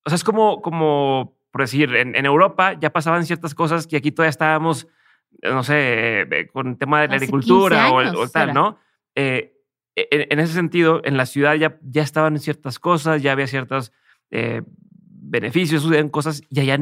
o 0.06 0.10
sea, 0.10 0.16
es 0.16 0.24
como, 0.24 0.62
como 0.62 1.38
por 1.52 1.62
decir, 1.62 1.96
en, 1.96 2.16
en, 2.16 2.26
Europa 2.26 2.74
ya 2.74 2.92
pasaban 2.92 3.26
ciertas 3.26 3.54
cosas 3.56 3.88
que 3.88 3.98
aquí 3.98 4.12
todavía 4.12 4.30
estábamos, 4.30 4.88
no 5.42 5.64
sé, 5.64 6.22
eh, 6.22 6.48
con 6.52 6.68
el 6.68 6.78
tema 6.78 7.02
de 7.02 7.08
la 7.10 7.16
agricultura 7.16 7.92
o, 7.92 8.28
tal, 8.30 8.54
¿no? 8.54 8.80
Eh, 9.16 9.54
en, 9.96 10.40
ese 10.40 10.54
sentido, 10.54 11.02
en 11.04 11.18
la 11.18 11.26
ciudad 11.26 11.56
ya, 11.56 11.80
ya 11.82 12.04
estaban 12.04 12.38
ciertas 12.40 12.78
cosas, 12.78 13.24
ya 13.24 13.32
había 13.32 13.48
ciertos 13.48 13.92
eh, 14.30 14.62
beneficios, 14.68 15.82
sucedían 15.82 16.10
cosas 16.10 16.44
y 16.50 16.60
allá 16.60 16.78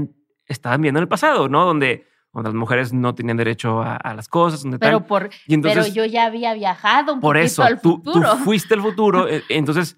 estaban 0.48 0.82
viendo 0.82 1.00
en 1.00 1.04
el 1.04 1.08
pasado, 1.08 1.48
¿no? 1.48 1.66
Donde 1.66 2.08
donde 2.36 2.50
las 2.50 2.56
mujeres 2.56 2.92
no 2.92 3.16
tenían 3.16 3.38
derecho 3.38 3.82
a, 3.82 4.14
las 4.14 4.28
cosas. 4.28 4.62
Donde 4.62 4.78
pero, 4.78 5.06
Por, 5.08 5.30
pero 5.48 5.88
yo 5.88 6.04
ya 6.04 6.26
había 6.26 6.54
viajado 6.54 7.14
un 7.14 7.22
por 7.22 7.38
eso, 7.38 7.64
al 7.64 7.80
tú, 7.80 7.96
futuro. 8.04 8.32
Tú 8.32 8.38
fuiste 8.44 8.74
al 8.74 8.82
futuro. 8.82 9.30
E, 9.30 9.42
entonces, 9.48 9.98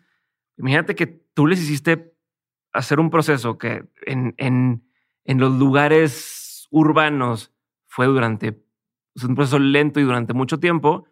imagínate 0.55 0.93
que 0.93 1.07
tú 1.07 1.47
les 1.47 1.59
hiciste 1.59 2.13
hacer 2.73 2.99
un 2.99 3.09
proceso 3.09 3.57
que 3.57 3.85
en, 4.05 4.35
en, 4.37 4.87
en 5.25 5.39
los 5.39 5.53
lugares 5.53 6.67
urbanos 6.69 7.51
fue 7.87 8.05
durante 8.05 8.63
un 9.23 9.33
proceso 9.33 9.57
lento 9.57 9.99
y 9.99 10.03
durante 10.03 10.33
mucho 10.33 10.59
tiempo. 10.59 11.07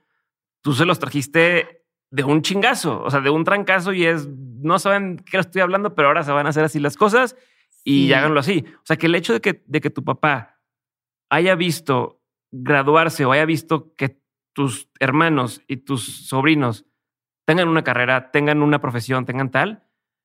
Tú 0.61 0.73
se 0.73 0.85
los 0.85 0.99
trajiste 0.99 1.85
de 2.11 2.23
un 2.23 2.43
chingazo, 2.43 3.01
o 3.01 3.09
sea, 3.09 3.19
de 3.21 3.31
un 3.31 3.43
trancazo 3.43 3.93
y 3.93 4.05
es, 4.05 4.27
no 4.27 4.77
saben 4.77 5.17
qué 5.17 5.39
estoy 5.39 5.63
hablando, 5.63 5.95
pero 5.95 6.09
ahora 6.09 6.23
se 6.23 6.31
van 6.31 6.45
a 6.45 6.49
hacer 6.49 6.63
así 6.63 6.79
las 6.79 6.97
cosas 6.97 7.35
y 7.83 8.13
háganlo 8.13 8.39
así. 8.39 8.63
O 8.77 8.85
sea, 8.85 8.95
que 8.95 9.07
el 9.07 9.15
hecho 9.15 9.33
de 9.33 9.41
que, 9.41 9.63
de 9.65 9.81
que 9.81 9.89
tu 9.89 10.03
papá 10.03 10.54
haya 11.35 11.55
visto 11.55 12.21
graduarse 12.51 13.25
o 13.25 13.31
haya 13.33 13.45
visto 13.45 13.93
que 13.95 14.21
tus 14.53 14.89
hermanos 14.99 15.61
y 15.67 15.77
tus 15.77 16.27
sobrinos 16.27 16.85
tengan 17.45 17.67
una 17.67 17.83
carrera, 17.83 18.31
tengan 18.31 18.61
una 18.61 18.79
profesión, 18.79 19.25
tengan 19.25 19.51
tal, 19.51 19.83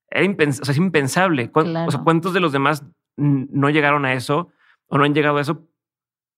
es 0.09 0.77
impensable. 0.77 1.51
O 1.53 1.91
sea, 1.91 2.01
¿cuántos 2.03 2.33
de 2.33 2.39
los 2.39 2.53
demás 2.53 2.85
no 3.17 3.69
llegaron 3.69 4.05
a 4.05 4.13
eso 4.13 4.51
o 4.87 4.97
no 4.97 5.03
han 5.03 5.13
llegado 5.13 5.37
a 5.37 5.41
eso 5.41 5.67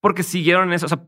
porque 0.02 0.24
siguieron 0.24 0.74
eso? 0.74 0.88
O 0.88 0.90
sea, 0.90 1.06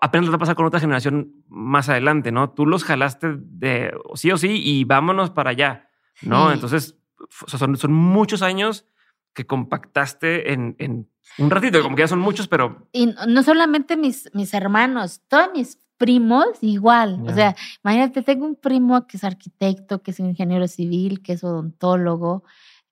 apenas 0.00 0.30
va 0.30 0.34
a 0.34 0.38
pasar 0.38 0.56
con 0.56 0.66
otra 0.66 0.80
generación 0.80 1.44
más 1.46 1.88
adelante, 1.88 2.32
¿no? 2.32 2.50
Tú 2.50 2.66
los 2.66 2.82
jalaste 2.82 3.36
de 3.38 3.96
sí 4.14 4.32
o 4.32 4.36
sí 4.36 4.60
y 4.62 4.84
vámonos 4.84 5.30
para 5.30 5.50
allá, 5.50 5.88
¿no? 6.20 6.50
Entonces, 6.50 6.98
son, 7.46 7.76
son 7.76 7.92
muchos 7.92 8.42
años 8.42 8.88
que 9.36 9.46
compactaste 9.46 10.54
en, 10.54 10.74
en 10.78 11.08
un 11.38 11.50
ratito, 11.50 11.82
como 11.82 11.94
que 11.94 12.02
ya 12.02 12.08
son 12.08 12.20
muchos, 12.20 12.48
pero... 12.48 12.88
Y 12.92 13.14
no 13.28 13.42
solamente 13.42 13.96
mis, 13.96 14.30
mis 14.32 14.54
hermanos, 14.54 15.20
todos 15.28 15.48
mis 15.54 15.78
primos 15.98 16.46
igual. 16.62 17.22
O 17.26 17.34
sea, 17.34 17.54
imagínate, 17.84 18.22
tengo 18.22 18.46
un 18.46 18.56
primo 18.56 19.06
que 19.06 19.18
es 19.18 19.24
arquitecto, 19.24 20.02
que 20.02 20.12
es 20.12 20.20
ingeniero 20.20 20.66
civil, 20.68 21.22
que 21.22 21.34
es 21.34 21.44
odontólogo, 21.44 22.44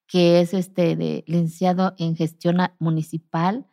que 0.06 0.40
es 0.40 0.52
este 0.52 0.96
de 0.96 1.24
licenciado 1.26 1.94
en 1.98 2.14
gestión 2.14 2.58
municipal, 2.78 3.66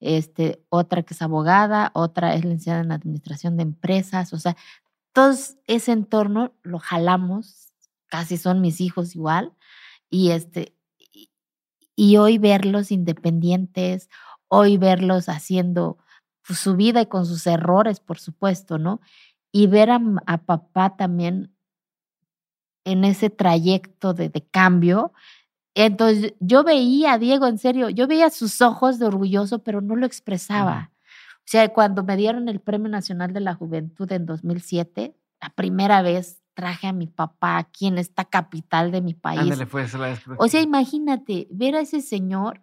este, 0.00 0.64
otra 0.70 1.02
que 1.02 1.12
es 1.12 1.20
abogada, 1.20 1.90
otra 1.94 2.34
es 2.34 2.42
licenciada 2.42 2.80
en 2.80 2.92
administración 2.92 3.58
de 3.58 3.64
empresas, 3.64 4.32
o 4.32 4.38
sea, 4.38 4.56
todo 5.12 5.34
ese 5.66 5.92
entorno 5.92 6.54
lo 6.62 6.78
jalamos, 6.78 7.72
casi 8.06 8.38
son 8.38 8.62
mis 8.62 8.80
hijos 8.80 9.14
igual, 9.14 9.52
y 10.10 10.30
este, 10.30 10.73
y 11.96 12.16
hoy 12.16 12.38
verlos 12.38 12.90
independientes, 12.90 14.08
hoy 14.48 14.76
verlos 14.76 15.28
haciendo 15.28 15.98
pues, 16.46 16.58
su 16.58 16.76
vida 16.76 17.02
y 17.02 17.06
con 17.06 17.26
sus 17.26 17.46
errores, 17.46 18.00
por 18.00 18.18
supuesto, 18.18 18.78
¿no? 18.78 19.00
Y 19.52 19.66
ver 19.66 19.90
a, 19.90 20.00
papá 20.44 20.96
también 20.96 21.54
en 22.84 23.04
ese 23.04 23.30
trayecto 23.30 24.14
de, 24.14 24.28
de, 24.28 24.42
cambio. 24.46 25.12
Entonces 25.74 26.34
yo 26.40 26.64
veía 26.64 27.14
a 27.14 27.18
Diego, 27.18 27.46
en 27.46 27.58
serio, 27.58 27.88
yo 27.88 28.06
veía 28.06 28.30
sus 28.30 28.60
ojos 28.60 28.98
de 28.98 29.06
orgulloso, 29.06 29.60
pero 29.62 29.80
no 29.80 29.96
lo 29.96 30.06
expresaba. 30.06 30.92
O 31.38 31.46
sea, 31.46 31.68
cuando 31.72 32.04
me 32.04 32.16
dieron 32.16 32.48
el 32.48 32.60
Premio 32.60 32.88
Nacional 32.88 33.32
de 33.32 33.40
la 33.40 33.54
Juventud 33.54 34.10
en 34.12 34.26
2007, 34.26 35.14
la 35.40 35.50
primera 35.50 36.02
vez 36.02 36.43
traje 36.54 36.86
a 36.86 36.92
mi 36.92 37.06
papá 37.06 37.58
aquí 37.58 37.86
en 37.86 37.98
esta 37.98 38.24
capital 38.24 38.90
de 38.90 39.02
mi 39.02 39.14
país. 39.14 39.40
o 40.38 40.48
sea, 40.48 40.60
imagínate, 40.60 41.48
ver 41.50 41.74
a 41.74 41.80
ese 41.80 42.00
señor 42.00 42.62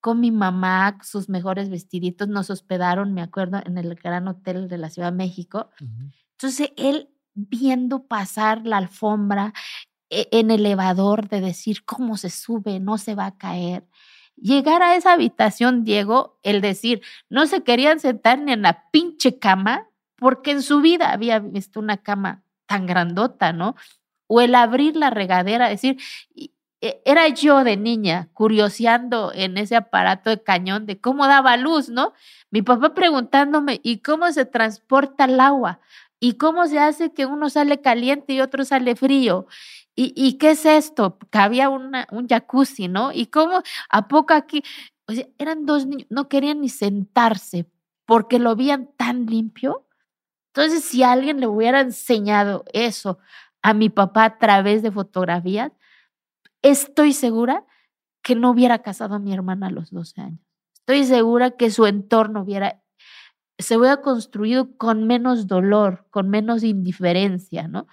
con 0.00 0.20
mi 0.20 0.30
mamá, 0.30 0.98
sus 1.02 1.30
mejores 1.30 1.70
vestiditos, 1.70 2.28
nos 2.28 2.50
hospedaron, 2.50 3.14
me 3.14 3.22
acuerdo, 3.22 3.62
en 3.64 3.78
el 3.78 3.94
gran 3.94 4.28
hotel 4.28 4.68
de 4.68 4.76
la 4.76 4.90
Ciudad 4.90 5.10
de 5.10 5.16
México. 5.16 5.70
Entonces, 6.32 6.72
él 6.76 7.08
viendo 7.32 8.06
pasar 8.06 8.66
la 8.66 8.76
alfombra 8.76 9.54
e, 10.10 10.28
en 10.30 10.50
elevador, 10.50 11.28
de 11.28 11.40
decir 11.40 11.84
cómo 11.86 12.18
se 12.18 12.28
sube, 12.28 12.80
no 12.80 12.98
se 12.98 13.14
va 13.14 13.26
a 13.26 13.38
caer. 13.38 13.88
Llegar 14.36 14.82
a 14.82 14.94
esa 14.94 15.14
habitación, 15.14 15.84
Diego, 15.84 16.38
el 16.42 16.60
decir, 16.60 17.00
no 17.30 17.46
se 17.46 17.62
querían 17.62 17.98
sentar 17.98 18.38
ni 18.38 18.52
en 18.52 18.60
la 18.62 18.90
pinche 18.90 19.38
cama, 19.38 19.88
porque 20.16 20.50
en 20.50 20.62
su 20.62 20.80
vida 20.80 21.12
había 21.12 21.38
visto 21.38 21.80
una 21.80 21.96
cama 21.96 22.44
tan 22.66 22.86
grandota, 22.86 23.52
¿no? 23.52 23.76
O 24.26 24.40
el 24.40 24.54
abrir 24.54 24.96
la 24.96 25.10
regadera, 25.10 25.68
decir, 25.68 25.98
e, 26.80 27.00
era 27.04 27.28
yo 27.28 27.64
de 27.64 27.76
niña 27.76 28.28
curioseando 28.34 29.32
en 29.34 29.58
ese 29.58 29.76
aparato 29.76 30.30
de 30.30 30.42
cañón 30.42 30.86
de 30.86 31.00
cómo 31.00 31.26
daba 31.26 31.56
luz, 31.56 31.88
¿no? 31.88 32.12
Mi 32.50 32.62
papá 32.62 32.94
preguntándome, 32.94 33.80
¿y 33.82 33.98
cómo 33.98 34.30
se 34.32 34.44
transporta 34.44 35.24
el 35.24 35.40
agua? 35.40 35.80
¿Y 36.20 36.34
cómo 36.34 36.66
se 36.66 36.78
hace 36.78 37.12
que 37.12 37.26
uno 37.26 37.50
sale 37.50 37.80
caliente 37.80 38.34
y 38.34 38.40
otro 38.40 38.64
sale 38.64 38.96
frío? 38.96 39.46
¿Y, 39.96 40.38
qué 40.38 40.50
es 40.52 40.66
esto? 40.66 41.18
Que 41.30 41.38
había 41.38 41.68
un 41.70 42.28
jacuzzi, 42.28 42.88
¿no? 42.88 43.12
¿Y 43.12 43.26
cómo 43.26 43.62
a 43.88 44.08
poco 44.08 44.34
aquí? 44.34 44.62
O 45.06 45.12
sea, 45.12 45.26
eran 45.38 45.66
dos 45.66 45.86
niños, 45.86 46.06
no 46.10 46.28
querían 46.28 46.60
ni 46.60 46.68
sentarse 46.68 47.66
porque 48.06 48.38
lo 48.38 48.56
veían 48.56 48.90
tan 48.96 49.26
limpio 49.26 49.83
entonces, 50.54 50.84
si 50.84 51.02
alguien 51.02 51.40
le 51.40 51.48
hubiera 51.48 51.80
enseñado 51.80 52.64
eso 52.72 53.18
a 53.60 53.74
mi 53.74 53.88
papá 53.88 54.24
a 54.24 54.38
través 54.38 54.84
de 54.84 54.92
fotografías, 54.92 55.72
estoy 56.62 57.12
segura 57.12 57.66
que 58.22 58.36
no 58.36 58.50
hubiera 58.50 58.78
casado 58.78 59.16
a 59.16 59.18
mi 59.18 59.34
hermana 59.34 59.66
a 59.66 59.70
los 59.70 59.90
12 59.90 60.20
años. 60.20 60.40
Estoy 60.74 61.06
segura 61.06 61.50
que 61.56 61.70
su 61.70 61.86
entorno 61.86 62.42
hubiera, 62.42 62.84
se 63.58 63.76
hubiera 63.76 64.00
construido 64.00 64.76
con 64.76 65.08
menos 65.08 65.48
dolor, 65.48 66.06
con 66.10 66.30
menos 66.30 66.62
indiferencia, 66.62 67.66
¿no? 67.66 67.88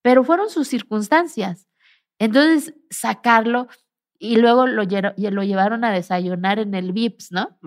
Pero 0.00 0.24
fueron 0.24 0.48
sus 0.48 0.68
circunstancias. 0.68 1.68
Entonces, 2.18 2.74
sacarlo 2.88 3.68
y 4.18 4.36
luego 4.36 4.66
lo, 4.66 4.84
lo 4.84 5.42
llevaron 5.42 5.84
a 5.84 5.92
desayunar 5.92 6.58
en 6.58 6.74
el 6.74 6.92
VIPS, 6.92 7.32
¿no? 7.32 7.58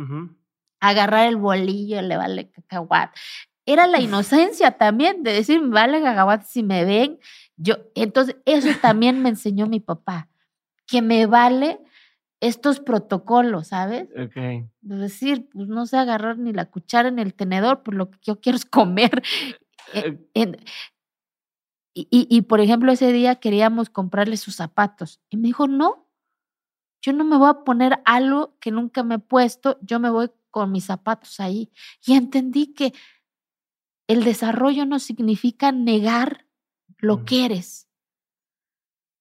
Agarrar 0.79 1.27
el 1.27 1.35
bolillo, 1.35 2.01
le 2.01 2.17
vale 2.17 2.49
cacahuate. 2.49 3.19
Era 3.67 3.85
la 3.85 3.99
inocencia 3.99 4.71
también 4.77 5.23
de 5.23 5.33
decir, 5.33 5.59
vale 5.61 6.01
cacahuate 6.01 6.45
si 6.45 6.63
me 6.63 6.85
ven. 6.85 7.19
Yo, 7.57 7.75
entonces, 7.95 8.37
eso 8.45 8.69
también 8.81 9.21
me 9.21 9.27
enseñó 9.27 9.67
mi 9.67 9.81
papá, 9.81 10.29
que 10.87 11.01
me 11.01 11.25
vale 11.25 11.81
estos 12.39 12.79
protocolos, 12.79 13.67
¿sabes? 13.67 14.07
Ok. 14.17 14.37
Es 14.37 14.99
decir, 14.99 15.49
pues 15.51 15.67
no 15.67 15.85
sé 15.85 15.97
agarrar 15.97 16.37
ni 16.37 16.53
la 16.53 16.65
cuchara 16.65 17.11
ni 17.11 17.21
el 17.21 17.33
tenedor, 17.33 17.83
pues 17.83 17.97
lo 17.97 18.09
que 18.09 18.19
yo 18.23 18.39
quiero 18.39 18.55
es 18.55 18.65
comer. 18.65 19.21
Eh, 19.93 20.17
eh, 20.33 20.57
y, 21.93 22.07
y, 22.09 22.41
por 22.43 22.61
ejemplo, 22.61 22.91
ese 22.91 23.11
día 23.11 23.35
queríamos 23.35 23.89
comprarle 23.89 24.37
sus 24.37 24.55
zapatos. 24.55 25.19
Y 25.29 25.35
me 25.35 25.47
dijo, 25.47 25.67
no, 25.67 26.07
yo 27.01 27.11
no 27.11 27.25
me 27.25 27.35
voy 27.35 27.49
a 27.49 27.65
poner 27.65 27.99
algo 28.05 28.55
que 28.61 28.71
nunca 28.71 29.03
me 29.03 29.15
he 29.15 29.19
puesto, 29.19 29.77
yo 29.81 29.99
me 29.99 30.09
voy 30.09 30.31
con 30.51 30.71
mis 30.71 30.85
zapatos 30.85 31.41
ahí. 31.41 31.69
Y 32.05 32.13
entendí 32.13 32.73
que 32.73 32.93
el 34.07 34.23
desarrollo 34.23 34.85
no 34.85 34.99
significa 34.99 35.71
negar 35.71 36.45
lo 36.97 37.25
que 37.25 37.45
eres. 37.45 37.87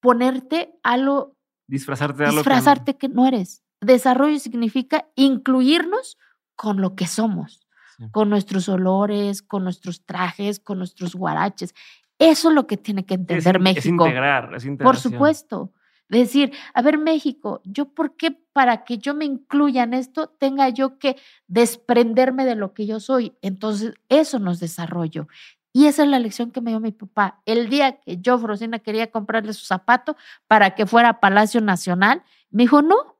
Ponerte 0.00 0.72
algo 0.82 1.36
Disfrazarte 1.68 2.22
de 2.22 2.28
algo 2.28 2.38
Disfrazarte 2.38 2.96
que 2.96 3.08
no... 3.08 3.26
eres. 3.26 3.64
Desarrollo 3.80 4.38
significa 4.38 5.08
incluirnos 5.16 6.16
con 6.54 6.80
lo 6.80 6.94
que 6.94 7.06
somos, 7.06 7.66
con 8.12 8.30
nuestros 8.30 8.68
olores, 8.68 9.42
con 9.42 9.64
nuestros 9.64 10.04
trajes, 10.04 10.60
con 10.60 10.78
nuestros 10.78 11.14
guaraches. 11.14 11.74
Eso 12.18 12.48
es 12.48 12.54
lo 12.54 12.66
que 12.66 12.76
tiene 12.76 13.04
que 13.04 13.14
entender 13.14 13.60
México. 13.60 13.80
Es 13.80 13.86
integrar, 13.86 14.54
es 14.54 14.66
Por 14.78 14.96
supuesto. 14.96 15.72
Decir, 16.08 16.52
a 16.72 16.82
ver, 16.82 16.98
México, 16.98 17.60
¿yo 17.64 17.86
por 17.92 18.16
qué 18.16 18.30
para 18.52 18.84
que 18.84 18.98
yo 18.98 19.14
me 19.14 19.24
incluya 19.24 19.82
en 19.82 19.94
esto 19.94 20.28
tenga 20.28 20.68
yo 20.68 20.98
que 20.98 21.16
desprenderme 21.48 22.44
de 22.44 22.54
lo 22.54 22.74
que 22.74 22.86
yo 22.86 23.00
soy? 23.00 23.36
Entonces, 23.42 23.94
eso 24.08 24.38
nos 24.38 24.60
desarrollo. 24.60 25.26
Y 25.72 25.86
esa 25.86 26.04
es 26.04 26.08
la 26.08 26.18
lección 26.18 26.52
que 26.52 26.60
me 26.60 26.70
dio 26.70 26.80
mi 26.80 26.92
papá. 26.92 27.42
El 27.44 27.68
día 27.68 28.00
que 28.00 28.18
yo, 28.18 28.38
Frosina, 28.38 28.78
quería 28.78 29.10
comprarle 29.10 29.52
su 29.52 29.66
zapato 29.66 30.16
para 30.46 30.74
que 30.74 30.86
fuera 30.86 31.10
a 31.10 31.20
Palacio 31.20 31.60
Nacional, 31.60 32.22
me 32.50 32.62
dijo, 32.62 32.80
no, 32.82 33.18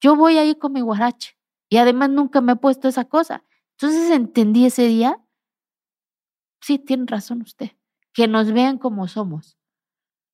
yo 0.00 0.16
voy 0.16 0.38
ahí 0.38 0.54
con 0.54 0.72
mi 0.72 0.80
guarache. 0.80 1.36
Y 1.68 1.78
además 1.78 2.10
nunca 2.10 2.40
me 2.40 2.52
he 2.52 2.56
puesto 2.56 2.88
esa 2.88 3.04
cosa. 3.04 3.44
Entonces 3.72 4.10
entendí 4.10 4.66
ese 4.66 4.86
día, 4.86 5.20
sí, 6.60 6.78
tiene 6.78 7.04
razón 7.06 7.42
usted, 7.42 7.72
que 8.12 8.28
nos 8.28 8.52
vean 8.52 8.78
como 8.78 9.08
somos. 9.08 9.58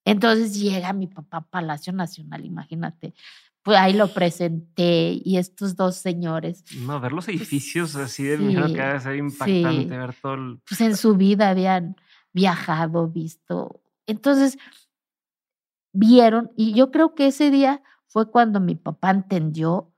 Entonces 0.04 0.58
llega 0.58 0.92
mi 0.92 1.06
papá 1.06 1.38
a 1.38 1.46
Palacio 1.48 1.92
Nacional, 1.92 2.44
imagínate, 2.44 3.14
pues 3.62 3.78
ahí 3.78 3.92
lo 3.92 4.08
presenté 4.08 5.20
y 5.22 5.36
estos 5.36 5.76
dos 5.76 5.96
señores. 5.96 6.64
No, 6.78 7.00
ver 7.00 7.12
los 7.12 7.26
pues 7.26 7.36
edificios 7.36 7.94
así 7.96 8.24
de 8.24 8.38
sí, 8.38 8.56
que 8.72 8.82
debe 8.82 9.00
ser 9.00 9.16
impactante, 9.16 9.98
ver 9.98 10.14
todo 10.20 10.34
el... 10.34 10.60
Pues 10.66 10.80
en 10.80 10.96
su 10.96 11.16
vida 11.16 11.50
habían 11.50 11.96
viajado, 12.32 13.08
visto. 13.08 13.82
Entonces, 14.06 14.58
vieron, 15.92 16.50
y 16.56 16.72
yo 16.74 16.90
creo 16.90 17.14
que 17.14 17.26
ese 17.26 17.50
día 17.50 17.82
fue 18.06 18.30
cuando 18.30 18.60
mi 18.60 18.74
papá 18.74 19.10
entendió 19.10 19.92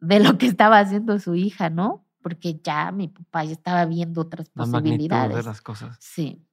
de 0.00 0.20
lo 0.20 0.38
que 0.38 0.46
estaba 0.46 0.78
haciendo 0.78 1.18
su 1.18 1.34
hija, 1.34 1.70
¿no? 1.70 2.06
Porque 2.22 2.60
ya 2.62 2.92
mi 2.92 3.08
papá 3.08 3.44
ya 3.44 3.52
estaba 3.52 3.84
viendo 3.86 4.22
otras 4.22 4.50
La 4.54 4.64
posibilidades. 4.64 5.36
de 5.36 5.42
las 5.42 5.60
cosas. 5.60 5.96
Sí. 6.00 6.46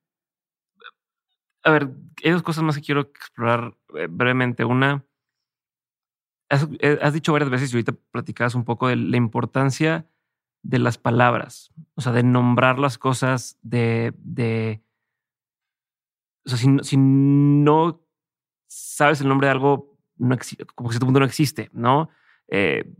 A 1.64 1.72
ver, 1.72 1.90
hay 2.24 2.32
dos 2.32 2.44
cosas 2.44 2.64
más 2.64 2.76
que 2.76 2.82
quiero 2.82 3.02
explorar 3.02 3.76
eh, 3.96 4.08
brevemente. 4.10 4.66
Una, 4.66 5.06
eh, 6.80 7.00
has, 7.02 7.14
dicho 7.14 7.32
varias 7.32 7.50
veces 7.50 7.72
y 7.72 7.78
ahorita 7.78 7.94
platicabas 8.12 8.56
un 8.56 8.66
poco 8.66 8.88
de 8.88 8.98
la 8.98 9.18
importancia 9.18 10.08
de 10.64 10.80
las 10.80 10.98
palabras, 10.98 11.72
o 11.96 12.02
sea, 12.02 12.12
de 12.12 12.24
nombrar 12.24 12.78
las 12.78 12.98
cosas, 12.98 13.58
de, 13.62 14.14
o 16.46 16.50
sea, 16.50 16.58
si, 16.58 16.98
no 16.98 18.06
sabes 18.68 19.22
el 19.22 19.30
nombre 19.30 19.48
de 19.48 19.52
algo, 19.52 19.98
como 20.76 20.90
que 20.90 20.96
ese 20.96 21.06
punto 21.06 21.20
no 21.20 21.26
existe, 21.26 21.70
¿no? 21.74 22.10
Eh, 22.48 22.94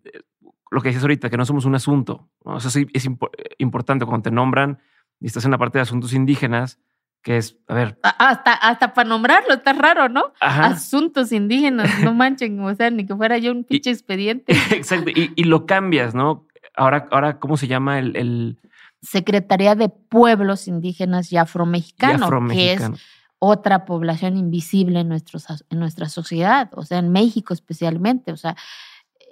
lo 0.72 0.82
que 0.82 0.90
dices 0.90 1.04
ahorita, 1.04 1.30
que 1.30 1.38
no 1.38 1.46
somos 1.46 1.66
un 1.66 1.76
asunto, 1.76 2.32
o 2.40 2.60
sea, 2.60 2.82
es 2.94 3.10
importante 3.58 4.06
cuando 4.06 4.24
te 4.24 4.32
nombran 4.32 4.80
y 5.20 5.28
estás 5.28 5.46
en 5.46 5.52
la 5.52 5.58
parte 5.58 5.78
de 5.78 5.84
asuntos 5.84 6.14
indígenas, 6.14 6.80
que 7.22 7.38
es, 7.38 7.58
a 7.68 7.74
ver. 7.74 8.00
Hasta, 8.02 8.54
hasta 8.54 8.94
para 8.94 9.08
nombrarlo, 9.08 9.54
está 9.54 9.74
raro, 9.74 10.10
¿no? 10.10 10.34
Asuntos 10.40 11.32
indígenas, 11.32 12.00
no 12.00 12.14
manchen, 12.14 12.60
o 12.62 12.74
sea, 12.76 12.90
ni 12.90 13.06
que 13.06 13.16
fuera 13.16 13.38
yo 13.38 13.52
un 13.52 13.64
pinche 13.64 13.92
expediente. 13.92 14.54
Exacto, 14.72 15.12
y, 15.14 15.44
lo 15.44 15.66
cambias, 15.66 16.16
¿no? 16.16 16.48
Ahora, 16.76 17.08
ahora, 17.12 17.40
¿cómo 17.40 17.58
se 17.58 17.68
llama 17.68 18.00
el, 18.00 18.58
Secretaría 19.02 19.76
de 19.76 19.90
Pueblos 19.90 20.68
Indígenas 20.68 21.32
y 21.32 21.38
Afromexicanos, 21.38 22.30
que 22.52 22.74
es 22.74 22.84
otra 23.40 23.86
población 23.86 24.38
invisible 24.38 25.00
en, 25.00 25.10
nuestros, 25.10 25.48
en 25.70 25.80
nuestra 25.80 26.10
sociedad, 26.10 26.70
o 26.76 26.84
sea, 26.84 27.00
en 27.00 27.12
México 27.12 27.56
especialmente, 27.56 28.32
o 28.32 28.38
sea, 28.38 28.56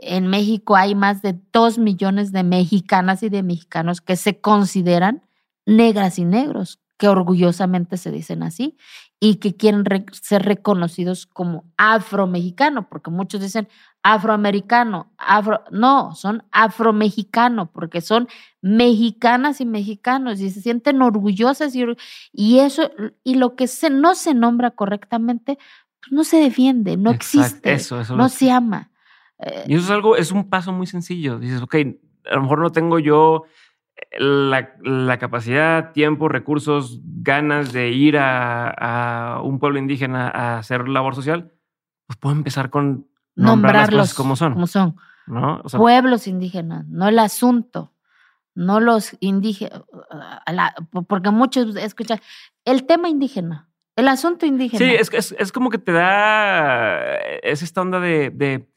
en 0.01 0.27
México 0.27 0.75
hay 0.75 0.95
más 0.95 1.21
de 1.21 1.37
dos 1.53 1.77
millones 1.77 2.31
de 2.31 2.43
mexicanas 2.43 3.21
y 3.21 3.29
de 3.29 3.43
mexicanos 3.43 4.01
que 4.01 4.15
se 4.15 4.39
consideran 4.39 5.21
negras 5.67 6.17
y 6.17 6.25
negros, 6.25 6.79
que 6.99 7.07
orgullosamente 7.07 7.95
se 7.95 8.11
dicen 8.11 8.43
así 8.43 8.77
y 9.21 9.35
que 9.35 9.55
quieren 9.55 9.85
ser 10.11 10.43
reconocidos 10.43 11.25
como 11.25 11.63
afromexicano, 11.77 12.89
porque 12.89 13.09
muchos 13.09 13.39
dicen 13.39 13.69
afroamericano, 14.03 15.09
afro, 15.17 15.63
no, 15.71 16.13
son 16.13 16.43
afromexicano, 16.51 17.71
porque 17.71 18.01
son 18.01 18.27
mexicanas 18.61 19.61
y 19.61 19.65
mexicanos 19.65 20.41
y 20.41 20.49
se 20.51 20.61
sienten 20.61 21.01
orgullosas 21.01 21.73
y, 21.73 21.85
y 22.33 22.59
eso, 22.59 22.91
y 23.23 23.35
lo 23.35 23.55
que 23.55 23.67
se, 23.67 23.89
no 23.89 24.13
se 24.13 24.33
nombra 24.33 24.71
correctamente, 24.71 25.57
pues 26.01 26.11
no 26.11 26.25
se 26.25 26.37
defiende, 26.37 26.97
no 26.97 27.11
existe, 27.11 27.77
no 28.13 28.27
se 28.27 28.51
ama. 28.51 28.91
Y 29.67 29.75
eso 29.75 29.85
es 29.85 29.89
algo, 29.89 30.17
es 30.17 30.33
un 30.33 30.49
paso 30.49 30.73
muy 30.73 30.85
sencillo. 30.85 31.39
Dices, 31.39 31.61
ok, 31.61 31.75
a 32.29 32.35
lo 32.35 32.41
mejor 32.41 32.59
no 32.59 32.71
tengo 32.71 32.99
yo 32.99 33.45
la, 34.17 35.17
capacidad, 35.19 35.91
tiempo, 35.91 36.27
recursos, 36.27 36.99
ganas 37.03 37.73
de 37.73 37.89
ir 37.89 38.17
a, 38.17 39.41
un 39.43 39.59
pueblo 39.59 39.79
indígena 39.79 40.29
a 40.29 40.57
hacer 40.57 40.87
labor 40.87 41.15
social, 41.15 41.51
pues 42.07 42.17
puedo 42.17 42.35
empezar 42.35 42.69
con 42.69 43.07
nombrarlos 43.35 44.13
como 44.13 44.35
son. 44.35 44.53
Como 44.53 44.67
son. 44.67 44.95
Pueblos 45.77 46.27
indígenas, 46.27 46.87
no 46.87 47.07
el 47.07 47.19
asunto, 47.19 47.93
no 48.55 48.79
los 48.79 49.15
indígenas, 49.19 49.83
porque 51.07 51.29
muchos 51.29 51.75
escuchan 51.75 52.19
el 52.65 52.85
tema 52.85 53.09
indígena. 53.09 53.67
El 53.95 54.07
asunto 54.07 54.45
indígena. 54.45 54.79
Sí, 54.79 54.95
es, 54.95 55.35
es, 55.37 55.51
como 55.51 55.69
que 55.69 55.77
te 55.77 55.91
da. 55.91 57.17
Es 57.43 57.61
esta 57.61 57.81
onda 57.81 57.99
de. 57.99 58.69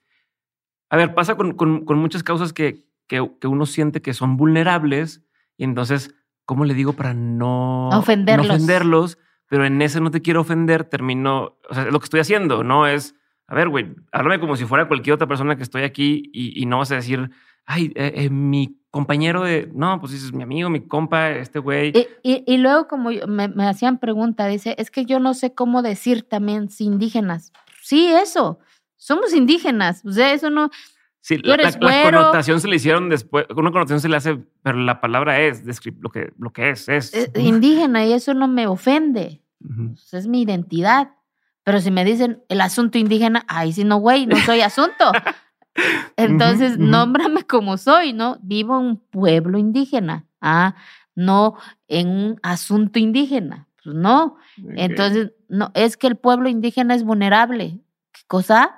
a 0.91 0.97
ver, 0.97 1.15
pasa 1.15 1.37
con, 1.37 1.55
con 1.55 1.99
muchas 1.99 2.25
causas 2.25 2.53
que, 2.53 2.92
que, 3.07 3.21
uno 3.21 3.67
siente 3.67 4.03
que 4.03 4.15
son 4.15 4.37
vulnerables 4.37 5.23
y 5.57 5.65
entonces, 5.65 6.15
¿cómo 6.45 6.65
le 6.65 6.75
digo 6.75 6.95
para 6.95 7.15
no 7.15 7.89
ofenderlos? 7.91 8.47
No 8.47 8.55
ofenderlos 8.55 9.19
pero 9.53 9.67
en 9.67 9.83
ese 9.83 10.01
no 10.01 10.11
te 10.11 10.23
quiero 10.23 10.41
ofender, 10.41 10.85
termino, 10.85 11.59
o 11.69 11.75
sea, 11.75 11.85
lo 11.85 12.01
que 12.01 12.05
estoy 12.05 12.21
haciendo, 12.21 12.65
no 12.65 12.87
es, 12.87 13.15
a 13.47 13.55
ver, 13.55 13.69
güey, 13.69 13.95
háblame 14.11 14.41
como 14.41 14.57
si 14.57 14.65
fuera 14.65 14.89
cualquier 14.89 15.13
otra 15.13 15.27
persona 15.27 15.57
que 15.57 15.63
estoy 15.63 15.83
aquí 15.83 16.31
y, 16.33 16.65
no 16.65 16.79
vas 16.79 16.91
a 16.91 16.95
decir, 16.95 17.31
ay, 17.67 17.93
eh, 17.95 18.15
eh, 18.17 18.31
mi 18.31 18.81
compañero 18.91 19.43
de, 19.43 19.71
no, 19.75 20.01
pues 20.01 20.13
dices, 20.13 20.33
mi 20.33 20.43
amigo, 20.43 20.71
mi 20.71 20.81
compa, 20.81 21.33
este 21.33 21.59
güey. 21.59 21.93
Y, 22.23 22.45
y, 22.47 22.57
luego 22.57 22.89
como 22.89 23.11
me, 23.29 23.49
me, 23.49 23.69
hacían 23.69 23.99
pregunta, 23.99 24.47
dice, 24.47 24.75
es 24.79 24.91
que 24.91 25.05
yo 25.05 25.21
no 25.21 25.35
sé 25.35 25.53
cómo 25.53 25.83
decir 25.83 26.23
también 26.27 26.71
si 26.71 26.85
indígenas. 26.85 27.53
Sí, 27.83 28.07
eso, 28.07 28.59
somos 28.97 29.35
indígenas, 29.35 30.03
o 30.07 30.13
sea, 30.13 30.33
eso 30.33 30.49
no, 30.49 30.71
Sí, 31.23 31.39
la, 31.39 31.73
connotación 31.79 32.61
se 32.61 32.67
le 32.67 32.77
hicieron 32.77 33.09
después, 33.09 33.47
una 33.55 33.71
connotación 33.71 34.01
se 34.01 34.09
le 34.09 34.17
hace, 34.17 34.41
pero 34.63 34.77
la 34.79 35.01
palabra 35.01 35.41
es 35.41 35.63
lo 36.01 36.11
que, 36.11 36.33
lo 36.37 36.51
que 36.53 36.71
es, 36.71 36.89
es. 36.89 37.15
Eh, 37.15 37.31
indígena 37.37 38.05
y 38.05 38.13
eso 38.13 38.35
no 38.35 38.49
me 38.49 38.67
ofende. 38.67 39.41
es 40.13 40.27
mi 40.27 40.43
identidad. 40.43 41.13
Pero 41.63 41.81
si 41.81 41.93
me 41.93 42.05
dicen 42.05 42.43
el 42.49 42.61
asunto 42.61 42.99
indígena, 42.99 43.45
ahí 43.47 43.73
sí 43.73 43.85
no, 43.85 43.99
güey, 43.99 44.27
no 44.27 44.37
soy 44.39 44.63
asunto. 44.63 45.13
Entonces, 46.17 46.77
nómbrame 46.77 47.45
como 47.45 47.77
soy, 47.77 48.13
¿no? 48.13 48.39
Vivo 48.43 48.81
en 48.81 48.87
un 48.87 48.97
pueblo 48.97 49.59
indígena, 49.59 50.27
ah, 50.41 50.75
no 51.15 51.57
en 51.87 52.09
un 52.09 52.41
asunto 52.43 52.99
indígena. 52.99 53.69
Pues 53.85 53.95
no. 53.95 54.39
Entonces, 54.75 55.31
no, 55.49 55.71
es 55.75 55.97
que 55.97 56.09
el 56.09 56.17
pueblo 56.17 56.49
indígena 56.49 56.97
es 56.97 57.05
vulnerable. 57.05 57.79
¿Qué 58.11 58.23
cosa? 58.27 58.77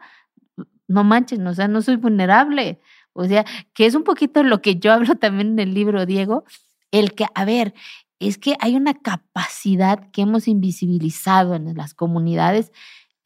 No 0.89 1.05
manchen, 1.05 1.47
o 1.47 1.55
sea, 1.55 1.69
no 1.69 1.83
soy 1.83 1.97
vulnerable. 1.97 2.81
O 3.13 3.25
sea, 3.27 3.45
que 3.75 3.87
es 3.87 3.95
un 3.95 4.03
poquito 4.05 4.43
lo 4.43 4.61
que 4.61 4.77
yo 4.77 4.93
hablo 4.93 5.15
también 5.17 5.53
en 5.53 5.59
el 5.61 5.75
libro, 5.75 6.05
Diego, 6.07 6.45
el 6.91 7.15
que, 7.15 7.27
a 7.35 7.45
ver, 7.45 7.75
es 8.19 8.39
que 8.39 8.57
hay 8.61 8.77
una 8.77 8.95
capacidad 8.95 10.11
que 10.11 10.23
hemos 10.23 10.49
invisibilizado 10.49 11.55
en 11.55 11.75
las 11.77 11.95
comunidades 11.95 12.73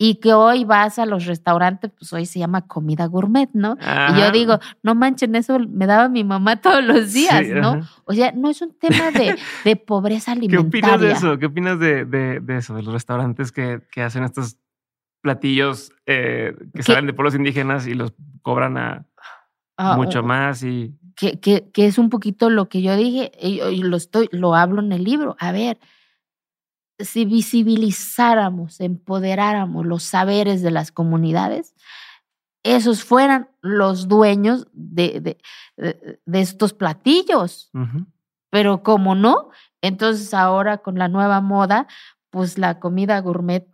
y 0.01 0.17
que 0.17 0.33
hoy 0.33 0.65
vas 0.65 0.99
a 1.01 1.07
los 1.07 1.27
restaurantes, 1.27 1.91
pues 1.99 2.13
hoy 2.13 2.25
se 2.25 2.39
llama 2.39 2.67
comida 2.69 3.07
gourmet, 3.07 3.51
¿no? 3.53 3.77
Y 4.15 4.21
yo 4.21 4.31
digo, 4.31 4.61
no 4.85 4.95
manchen, 4.95 5.35
eso 5.35 5.59
me 5.59 5.87
daba 5.87 6.09
mi 6.09 6.23
mamá 6.23 6.61
todos 6.61 6.85
los 6.85 7.13
días, 7.13 7.47
Sí, 7.47 7.53
¿no? 7.53 7.71
ajá. 7.71 7.91
O 8.05 8.13
sea, 8.15 8.31
no 8.33 8.49
es 8.49 8.63
un 8.63 8.73
tema 8.79 9.11
de, 9.11 9.37
de 9.65 9.77
pobreza 9.77 10.33
¿Qué 10.35 10.39
alimentaria. 10.39 10.69
opinas 10.69 11.01
de 11.01 11.11
eso? 11.13 11.39
¿Qué 11.39 11.47
opinas 11.47 11.81
de, 11.81 12.05
de- 12.05 12.39
de 12.41 12.57
eso? 12.59 12.75
De 12.75 12.83
los 12.83 12.93
restaurantes 12.93 13.51
que, 13.51 13.81
que 13.91 14.03
hacen 14.03 14.23
estos 14.23 14.57
platillos 15.21 15.93
eh, 16.07 16.55
que 16.75 16.79
¿Qué? 16.79 16.83
salen 16.83 17.07
de 17.07 17.13
pueblos 17.13 17.35
indígenas 17.35 17.87
y 17.87 17.95
los 17.95 18.13
cobran 18.43 18.77
a 18.79 19.05
Ah, 19.81 19.97
mucho 19.97 20.23
más 20.25 20.65
y 20.65 20.93
que, 21.15 21.39
que, 21.39 21.71
que 21.71 21.87
es 21.87 21.99
un 21.99 22.11
poquito 22.11 22.51
lo 22.51 22.69
que 22.69 22.83
yo 22.83 22.97
dije, 22.97 23.31
y, 23.41 23.61
lo 23.83 23.97
estoy, 23.97 24.29
lo 24.33 24.57
hablo 24.57 24.81
en 24.83 24.91
el 24.91 25.05
libro. 25.05 25.37
A 25.39 25.53
ver, 25.53 25.79
si 26.99 27.25
visibilizáramos, 27.25 28.81
empoderáramos 28.81 29.87
los 29.87 30.03
saberes 30.03 30.63
de 30.63 30.71
las 30.73 30.91
comunidades, 30.91 31.75
esos 32.65 33.05
fueran 33.05 33.49
los 33.61 34.09
dueños 34.09 34.67
de, 34.73 35.21
de, 35.21 35.39
de- 35.77 36.21
de 36.25 36.41
estos 36.41 36.73
platillos. 36.73 37.71
Pero 38.51 38.83
como 38.83 39.15
no, 39.15 39.51
entonces 39.81 40.35
ahora 40.35 40.79
con 40.79 40.99
la 40.99 41.07
nueva 41.09 41.41
moda, 41.41 41.87
pues 42.31 42.59
la 42.59 42.81
comida 42.81 43.21
gourmet, 43.21 43.67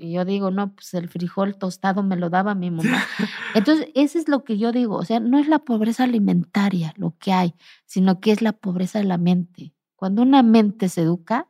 yo 0.00 0.24
digo, 0.24 0.50
no, 0.50 0.74
pues 0.74 0.94
el 0.94 1.08
frijol 1.08 1.56
tostado 1.56 2.02
me 2.02 2.16
lo 2.16 2.30
daba 2.30 2.54
mi 2.54 2.70
mamá. 2.70 3.04
Entonces, 3.54 3.88
eso 3.94 4.18
es 4.18 4.28
lo 4.28 4.44
que 4.44 4.58
yo 4.58 4.72
digo, 4.72 4.96
o 4.96 5.04
sea, 5.04 5.20
no 5.20 5.38
es 5.38 5.48
la 5.48 5.60
pobreza 5.60 6.04
alimentaria 6.04 6.92
lo 6.96 7.16
que 7.18 7.32
hay, 7.32 7.54
sino 7.86 8.20
que 8.20 8.32
es 8.32 8.42
la 8.42 8.52
pobreza 8.52 8.98
de 8.98 9.04
la 9.04 9.18
mente. 9.18 9.74
Cuando 9.96 10.22
una 10.22 10.42
mente 10.42 10.88
se 10.88 11.02
educa, 11.02 11.48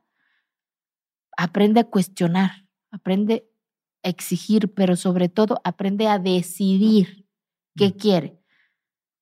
aprende 1.36 1.80
a 1.80 1.84
cuestionar, 1.84 2.66
aprende 2.90 3.48
a 4.02 4.08
exigir, 4.08 4.72
pero 4.74 4.96
sobre 4.96 5.28
todo 5.28 5.60
aprende 5.64 6.08
a 6.08 6.18
decidir 6.18 7.26
qué 7.76 7.94
quiere. 7.96 8.38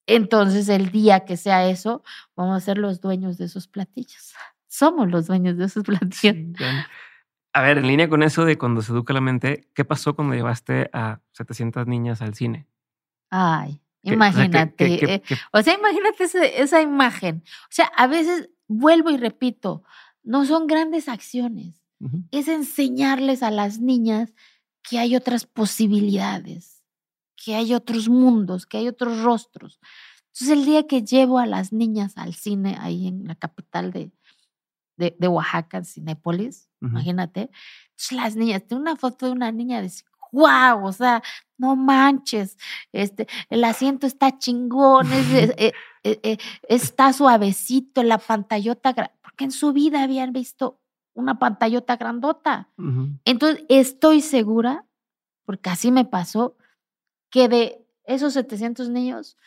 Entonces, 0.07 0.69
el 0.69 0.91
día 0.91 1.25
que 1.25 1.37
sea 1.37 1.69
eso, 1.69 2.03
vamos 2.37 2.57
a 2.57 2.65
ser 2.65 2.79
los 2.79 3.01
dueños 3.01 3.39
de 3.39 3.47
esos 3.47 3.67
platillos. 3.69 4.33
Somos 4.69 5.11
los 5.11 5.27
dueños 5.27 5.57
de 5.57 5.65
esos 5.65 5.85
platillos. 5.85 6.17
Sí. 6.23 6.55
A 7.57 7.63
ver, 7.63 7.79
en 7.79 7.87
línea 7.87 8.07
con 8.09 8.23
eso 8.23 8.45
de 8.45 8.59
cuando 8.59 8.83
se 8.83 8.93
educa 8.93 9.15
la 9.15 9.23
mente, 9.23 9.71
¿qué 9.75 9.83
pasó 9.87 10.15
cuando 10.15 10.35
llevaste 10.35 10.91
a 10.93 11.21
700 11.33 11.87
niñas 11.87 12.21
al 12.21 12.35
cine? 12.35 12.67
Ay, 13.31 13.81
¿Qué- 14.05 14.15
o 14.15 14.19
sea, 14.19 14.31
qué- 14.31 14.37
imagínate. 14.37 14.77
qué- 14.77 14.95
eh, 15.15 15.23
qué- 15.27 15.37
O 15.55 15.63
sea, 15.63 15.73
imagínate 15.75 16.61
esa 16.63 16.83
imagen. 16.83 17.43
O 17.63 17.71
sea, 17.71 17.87
a 17.97 18.07
veces 18.09 18.51
vuelvo 18.69 19.09
y 19.09 19.17
repito, 19.17 19.85
no 20.23 20.45
son 20.45 20.67
grandes 20.67 21.09
acciones, 21.09 21.83
es 22.31 22.49
enseñarles 22.49 23.43
a 23.43 23.51
las 23.51 23.79
niñas 23.81 24.35
que 24.83 24.99
hay 24.99 25.17
otras 25.17 25.47
posibilidades, 25.47 26.83
que 27.43 27.55
hay 27.55 27.73
otros 27.73 28.11
mundos, 28.11 28.67
que 28.67 28.77
hay 28.77 28.89
otros 28.89 29.23
rostros. 29.23 29.81
Entonces, 30.27 30.51
el 30.51 30.67
día 30.67 30.87
que 30.87 31.03
llevo 31.03 31.39
a 31.39 31.47
las 31.47 31.73
niñas 31.73 32.19
al 32.19 32.35
cine 32.35 32.77
ahí 32.81 33.07
en 33.09 33.27
la 33.27 33.35
capital 33.35 33.93
de, 33.93 34.11
de, 34.97 35.17
de 35.19 35.29
Oaxaca, 35.29 35.79
en 35.79 35.85
Cinépolis, 35.85 36.69
Ujú. 36.81 36.91
imagínate, 36.93 37.51
entonces 37.91 38.13
las 38.13 38.37
niñas, 38.37 38.63
tengo 38.67 38.83
una 38.83 38.97
foto 38.97 39.27
de 39.27 39.33
una 39.33 39.53
niña 39.53 39.81
de 39.83 39.91
wow, 40.33 40.85
o 40.85 40.93
sea, 40.93 41.23
no 41.57 41.77
manches, 41.77 42.59
este, 42.93 43.27
el 43.49 43.65
asiento 43.65 44.07
está 44.07 44.39
chingón, 44.39 45.11
es, 45.13 45.27
eh, 45.59 45.73
eh, 46.03 46.21
eh, 46.23 46.39
está 46.69 47.13
suavecito, 47.13 48.03
la 48.03 48.19
pantallota, 48.19 48.95
porque 49.23 49.45
en 49.45 49.51
su 49.51 49.73
vida 49.73 50.03
habían 50.03 50.33
visto 50.33 50.81
una 51.15 51.39
pantallota 51.39 51.97
grandota. 51.97 52.69
Entonces, 53.25 53.65
estoy 53.71 54.21
segura, 54.21 54.85
porque 55.47 55.71
así 55.71 55.91
me 55.91 56.05
pasó, 56.05 56.57
que 57.31 57.49
de 57.49 57.87
esos 58.05 58.35
700 58.35 58.91
niños, 58.91 59.39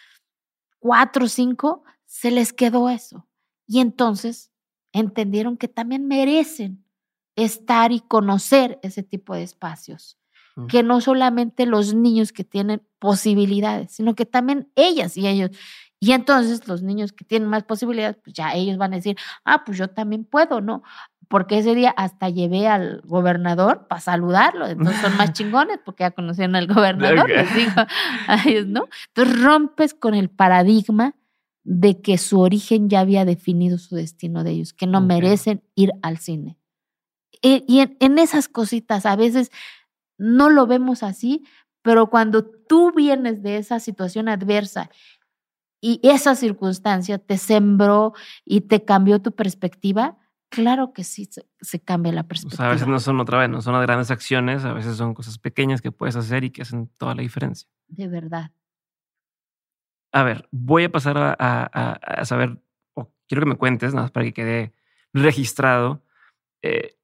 cuatro 0.80 1.26
o 1.26 1.28
cinco 1.28 1.84
se 2.06 2.32
les 2.32 2.54
quedó 2.54 2.90
eso. 2.90 3.28
Y 3.68 3.80
entonces 3.82 4.52
entendieron 4.94 5.58
que 5.58 5.68
también 5.68 6.08
merecen 6.08 6.84
estar 7.36 7.92
y 7.92 8.02
conocer 8.02 8.80
ese 8.84 9.04
tipo 9.04 9.34
de 9.36 9.44
espacios. 9.44 10.18
Mm. 10.56 10.68
Que 10.68 10.84
no 10.84 11.02
solamente 11.02 11.66
los 11.66 11.94
niños 11.94 12.32
que 12.32 12.44
tienen 12.44 12.82
posibilidades, 13.00 13.92
sino 13.92 14.16
que 14.16 14.26
también 14.26 14.70
ellas 14.76 15.16
y 15.18 15.28
ellos. 15.28 15.52
Y 16.02 16.14
entonces 16.14 16.68
los 16.68 16.82
niños 16.82 17.12
que 17.12 17.26
tienen 17.26 17.50
más 17.50 17.64
posibilidades, 17.64 18.18
pues 18.24 18.34
ya 18.34 18.54
ellos 18.54 18.78
van 18.78 18.94
a 18.94 18.98
decir, 18.98 19.18
ah, 19.44 19.64
pues 19.66 19.78
yo 19.78 19.90
también 19.90 20.24
puedo, 20.24 20.62
¿no? 20.62 20.82
Porque 21.28 21.60
ese 21.60 21.76
día 21.76 21.92
hasta 21.96 22.30
llevé 22.30 22.68
al 22.68 23.02
gobernador 23.02 23.88
para 23.88 24.02
saludarlo, 24.02 24.66
entonces 24.68 25.00
son 25.02 25.16
más 25.18 25.34
chingones 25.34 25.80
porque 25.84 26.04
ya 26.04 26.12
conocían 26.12 26.56
al 26.56 26.68
gobernador, 26.68 27.20
Ok. 27.20 27.28
les 27.28 27.56
digo 27.56 27.72
a 28.28 28.44
ellos, 28.46 28.68
¿no? 28.68 28.88
Entonces 29.08 29.44
rompes 29.44 29.94
con 29.94 30.16
el 30.16 30.30
paradigma 30.30 31.16
de 31.72 32.02
que 32.02 32.18
su 32.18 32.40
origen 32.40 32.90
ya 32.90 33.02
había 33.02 33.26
definido 33.26 33.78
su 33.78 33.96
destino 33.96 34.44
de 34.44 34.50
ellos, 34.52 34.74
que 34.74 34.88
no 34.88 35.02
merecen 35.02 35.62
ir 35.76 35.92
al 36.02 36.18
cine. 36.18 36.58
E- 37.44 37.64
Y 37.68 37.82
en, 37.82 37.96
en 38.00 38.18
esas 38.18 38.48
cositas 38.48 39.06
a 39.06 39.16
veces 39.16 39.52
no 40.18 40.50
lo 40.50 40.66
vemos 40.66 41.04
así, 41.04 41.44
pero 41.84 42.10
cuando 42.10 42.44
tú 42.44 42.92
vienes 42.92 43.44
de 43.44 43.58
esa 43.58 43.80
situación 43.80 44.30
adversa 44.30 44.90
y 45.80 46.00
esa 46.02 46.34
circunstancia 46.36 47.20
te 47.20 47.38
sembró 47.38 48.14
y 48.46 48.62
te 48.62 48.84
cambió 48.84 49.22
tu 49.22 49.32
perspectiva, 49.34 50.18
claro 50.50 50.92
que 50.92 51.04
sí 51.04 51.26
se, 51.32 51.46
se 51.62 51.80
cambia 51.80 52.12
la 52.12 52.22
O 52.22 52.28
perspectiva. 52.28 52.58
sea, 52.58 52.70
a 52.70 52.74
veces 52.74 52.88
no 52.88 53.00
son 53.00 53.20
otra 53.20 53.38
vez, 53.38 53.50
no 53.50 53.62
son 53.62 53.74
las 53.74 53.84
grandes 53.84 54.10
acciones, 54.10 54.66
a 54.66 54.74
veces 54.74 54.98
son 54.98 55.14
cosas 55.14 55.38
pequeñas 55.38 55.82
que 55.84 55.92
puedes 55.92 56.16
hacer 56.16 56.44
y 56.44 56.50
que 56.50 56.64
hacen 56.64 56.90
toda 56.98 57.14
la 57.14 57.22
diferencia. 57.22 57.70
De 57.88 58.08
verdad. 58.08 58.52
A 60.12 60.24
ver, 60.24 60.48
voy 60.52 60.86
a 60.86 60.92
pasar 60.92 61.18
a, 61.18 61.36
a- 61.40 61.94
a- 61.94 62.26
saber, 62.26 62.58
o 62.96 63.12
quiero 63.28 63.44
que 63.44 63.50
me 63.50 63.58
cuentes, 63.58 63.94
nada 63.94 64.06
más 64.06 64.12
para 64.12 64.26
que 64.26 64.34
quede 64.34 64.74
registrado, 65.14 66.04
eh, 66.64 66.96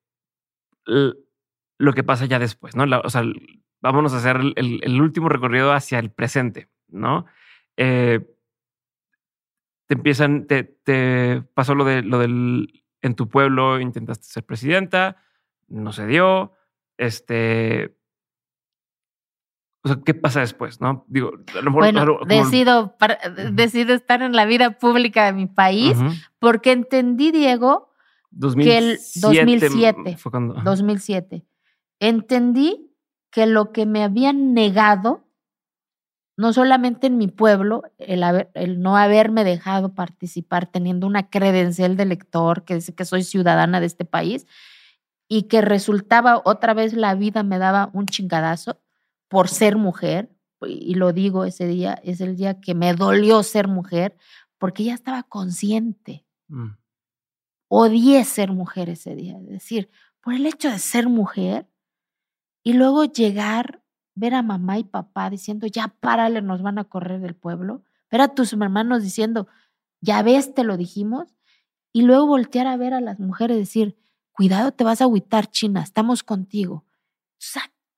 lo 0.86 1.94
que 1.94 2.04
pasa 2.04 2.26
ya 2.26 2.40
después, 2.40 2.76
¿no? 2.76 2.86
O 3.04 3.10
sea, 3.10 3.24
vámonos 3.82 4.14
a 4.14 4.18
hacer 4.18 4.38
el 4.56 5.02
último 5.02 5.30
recorrido 5.30 5.74
hacia 5.74 6.00
el 6.00 6.12
presente, 6.12 6.70
¿no? 6.88 7.26
Eh, 7.78 8.26
te 9.88 9.96
empiezan, 9.96 10.48
te, 10.48 10.64
te 10.64 11.44
pasó 11.54 11.76
lo 11.76 11.86
de 11.86 12.02
lo 12.02 12.20
del 12.20 12.84
en 13.02 13.16
tu 13.16 13.30
pueblo 13.30 13.80
intentaste 13.80 14.26
ser 14.26 14.44
presidenta, 14.44 15.18
no 15.68 15.92
se 15.92 16.08
dio. 16.08 16.54
Este. 16.98 17.96
O 19.86 19.88
sea, 19.88 19.98
¿qué 20.04 20.14
pasa 20.16 20.40
después? 20.40 20.82
No 20.82 21.06
digo, 21.08 21.30
a 21.54 21.56
lo 21.62 21.64
mejor. 21.72 21.74
Bueno, 21.84 22.02
a 22.02 22.06
lo- 22.06 22.20
como- 22.20 22.26
decido, 22.30 22.98
par- 22.98 23.20
Ujú. 23.24 23.52
decido 23.54 23.94
estar 23.94 24.22
en 24.24 24.36
la 24.36 24.46
vida 24.46 24.72
pública 24.80 25.26
de 25.28 25.34
mi 25.34 25.46
país 25.46 25.96
porque 26.40 26.72
entendí, 26.72 27.32
Diego, 27.32 27.92
que 28.58 28.78
el 28.80 29.00
2007, 29.22 30.18
fue 30.18 30.32
cuando. 30.32 30.56
ajá. 30.56 30.64
2007, 30.64 31.46
entendí 32.00 32.92
que 33.32 33.46
lo 33.46 33.72
que 33.72 33.86
me 33.86 34.04
habían 34.04 34.54
negado, 34.54 35.28
no 36.38 36.52
solamente 36.52 37.08
en 37.08 37.18
mi 37.18 37.28
pueblo, 37.28 37.84
el, 37.98 38.24
haber- 38.24 38.50
el 38.56 38.82
no 38.82 38.98
haberme 38.98 39.44
dejado 39.44 39.94
participar 39.94 40.66
teniendo 40.66 41.06
una 41.08 41.30
credencial 41.30 41.96
de 41.96 42.04
elector 42.04 42.66
que 42.66 42.76
dice 42.76 42.94
que 42.96 43.06
soy 43.06 43.24
ciudadana 43.24 43.80
de 43.80 43.86
este 43.86 44.04
país 44.06 44.48
y 45.30 45.44
que 45.44 45.62
resultaba 45.62 46.42
otra 46.44 46.74
vez 46.74 46.94
la 46.94 47.16
vida 47.16 47.44
me 47.44 47.58
daba 47.58 47.90
un 47.94 48.06
chingadazo 48.08 48.80
por 49.28 49.48
ser 49.50 49.78
mujer, 49.78 50.32
y 50.68 50.96
lo 50.96 51.14
digo 51.14 51.46
ese 51.46 51.68
día, 51.68 51.94
es 52.04 52.22
el 52.22 52.36
día 52.36 52.60
que 52.60 52.74
me 52.76 52.94
dolió 52.94 53.44
ser 53.44 53.68
mujer 53.68 54.18
porque 54.58 54.84
ya 54.84 54.94
estaba 54.94 55.24
consciente 55.24 56.26
Mm. 56.48 56.78
odié 57.70 58.24
ser 58.24 58.52
mujer 58.52 58.90
ese 58.90 59.16
día. 59.16 59.38
Es 59.40 59.48
decir, 59.50 59.90
por 60.22 60.34
el 60.34 60.46
hecho 60.46 60.70
de 60.70 60.80
ser 60.80 61.10
mujer 61.10 61.68
y 62.64 62.74
luego 62.74 63.06
llegar, 63.06 63.84
ver 64.16 64.34
a 64.36 64.42
mamá 64.44 64.80
y 64.80 64.84
papá 64.84 65.30
diciendo, 65.30 65.68
ya 65.68 65.88
párale, 66.00 66.42
nos 66.42 66.62
van 66.62 66.80
a 66.80 66.86
correr 66.86 67.20
del 67.22 67.36
pueblo. 67.36 67.84
Ver 68.12 68.22
a 68.22 68.28
tus 68.30 68.54
hermanos 68.54 69.04
diciendo, 69.04 69.48
ya 70.02 70.22
ves, 70.24 70.54
te 70.54 70.64
lo 70.64 70.78
dijimos. 70.78 71.36
Y 71.92 72.04
luego 72.04 72.28
voltear 72.28 72.68
a 72.68 72.78
ver 72.78 72.94
a 72.94 73.02
las 73.02 73.20
mujeres 73.20 73.58
y 73.58 73.60
decir, 73.62 73.98
cuidado, 74.32 74.72
te 74.72 74.84
vas 74.84 75.02
a 75.02 75.06
agüitar, 75.06 75.50
China, 75.50 75.82
estamos 75.82 76.24
contigo. 76.24 76.86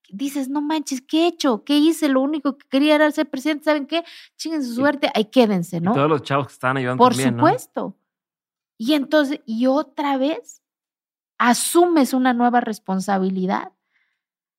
Dices, 0.10 0.50
no 0.50 0.62
manches, 0.62 1.02
¿qué 1.02 1.24
he 1.24 1.28
hecho? 1.28 1.64
¿Qué 1.64 1.78
hice? 1.78 2.10
Lo 2.10 2.22
único 2.22 2.58
que 2.58 2.68
quería 2.68 2.96
era 2.96 3.12
ser 3.12 3.30
presidente, 3.30 3.66
¿saben 3.66 3.86
qué? 3.86 4.04
Chinguen 4.38 4.64
su 4.64 4.74
suerte, 4.76 5.12
ahí 5.14 5.26
quédense, 5.26 5.78
Y 5.78 5.82
¿no? 5.82 5.94
todos 5.94 6.10
los 6.10 6.24
chavos 6.24 6.48
que 6.48 6.54
estaban 6.54 6.78
ayudando 6.78 7.04
Por 7.04 7.14
también, 7.14 7.36
¿no? 7.36 7.44
supuesto. 7.46 7.98
Y 8.78 8.94
entonces, 8.94 9.42
y 9.46 9.68
otra 9.68 10.18
vez, 10.18 10.62
asumes 11.38 12.14
una 12.14 12.34
nueva 12.34 12.62
responsabilidad 12.62 13.72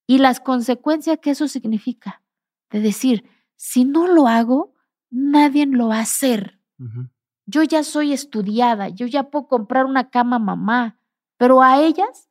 y 0.06 0.18
las 0.18 0.40
consecuencias 0.40 1.18
que 1.20 1.30
eso 1.30 1.48
significa. 1.48 2.22
De 2.70 2.80
decir, 2.80 3.24
si 3.56 3.84
no 3.84 4.06
lo 4.06 4.26
hago, 4.26 4.74
nadie 5.10 5.66
lo 5.66 5.88
va 5.88 5.96
a 5.98 6.02
hacer. 6.02 6.60
Ujú. 6.78 7.08
Yo 7.46 7.62
ya 7.62 7.82
soy 7.82 8.12
estudiada, 8.12 8.88
yo 8.88 9.06
ya 9.06 9.30
puedo 9.30 9.46
comprar 9.48 9.86
una 9.86 10.10
cama 10.10 10.38
mamá, 10.38 10.98
pero 11.38 11.62
a 11.62 11.80
ellas, 11.80 12.28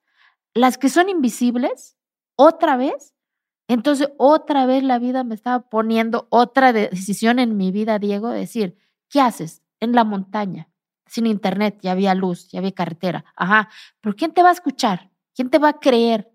las 0.54 0.78
que 0.78 0.90
son 0.90 1.10
invisibles, 1.10 1.97
otra 2.38 2.78
vez, 2.78 3.14
Entonces, 3.70 4.10
otra 4.18 4.66
vez 4.66 4.84
la 4.84 4.98
vida 5.00 5.24
me 5.26 5.36
estaba 5.36 5.70
poniendo 5.70 6.28
otra 6.30 6.72
decisión 6.74 7.40
en 7.40 7.58
mi 7.58 7.72
vida, 7.72 8.00
Diego, 8.00 8.30
decir, 8.30 8.78
¿qué 9.10 9.20
haces 9.22 9.62
en 9.82 9.94
la 9.94 10.06
montaña? 10.06 10.70
Sin 11.06 11.26
internet, 11.26 11.80
ya 11.82 11.92
había 11.92 12.16
luz, 12.16 12.50
ya 12.50 12.60
había 12.60 12.72
carretera. 12.72 13.26
Ajá, 13.36 13.70
pero 14.02 14.16
¿quién 14.16 14.34
te 14.34 14.42
va 14.44 14.50
a 14.50 14.54
escuchar? 14.54 15.12
¿Quién 15.36 15.50
te 15.50 15.60
va 15.60 15.70
a 15.70 15.80
creer? 15.80 16.32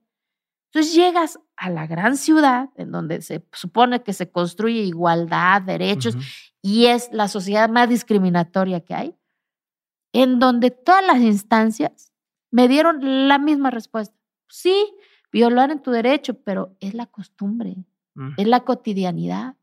Entonces 0.73 0.95
llegas 0.95 1.39
a 1.57 1.71
la 1.71 1.87
gran 1.87 2.17
ciudad, 2.17 2.71
en 2.77 2.93
donde 2.93 3.23
se 3.23 3.47
supone 3.53 4.03
que 4.03 4.13
se 4.13 4.31
construye 4.31 4.83
igualdad, 4.83 5.63
derechos, 5.63 6.17
y 6.63 6.87
es 6.87 7.11
la 7.13 7.29
sociedad 7.29 7.69
más 7.71 7.89
discriminatoria 7.89 8.81
que 8.81 8.95
hay, 8.95 9.17
en 10.13 10.39
donde 10.39 10.71
todas 10.71 11.05
las 11.07 11.21
instancias 11.21 12.13
me 12.51 12.69
dieron 12.69 13.29
la 13.29 13.39
misma 13.39 13.71
respuesta. 13.71 14.15
Sí, 14.49 14.95
violar 15.33 15.71
en 15.71 15.81
tu 15.81 15.91
derecho, 15.91 16.35
pero 16.35 16.77
es 16.81 16.95
la 16.95 17.07
costumbre, 17.07 17.77
mm. 18.15 18.35
es 18.37 18.47
la 18.47 18.61
cotidianidad. 18.61 19.57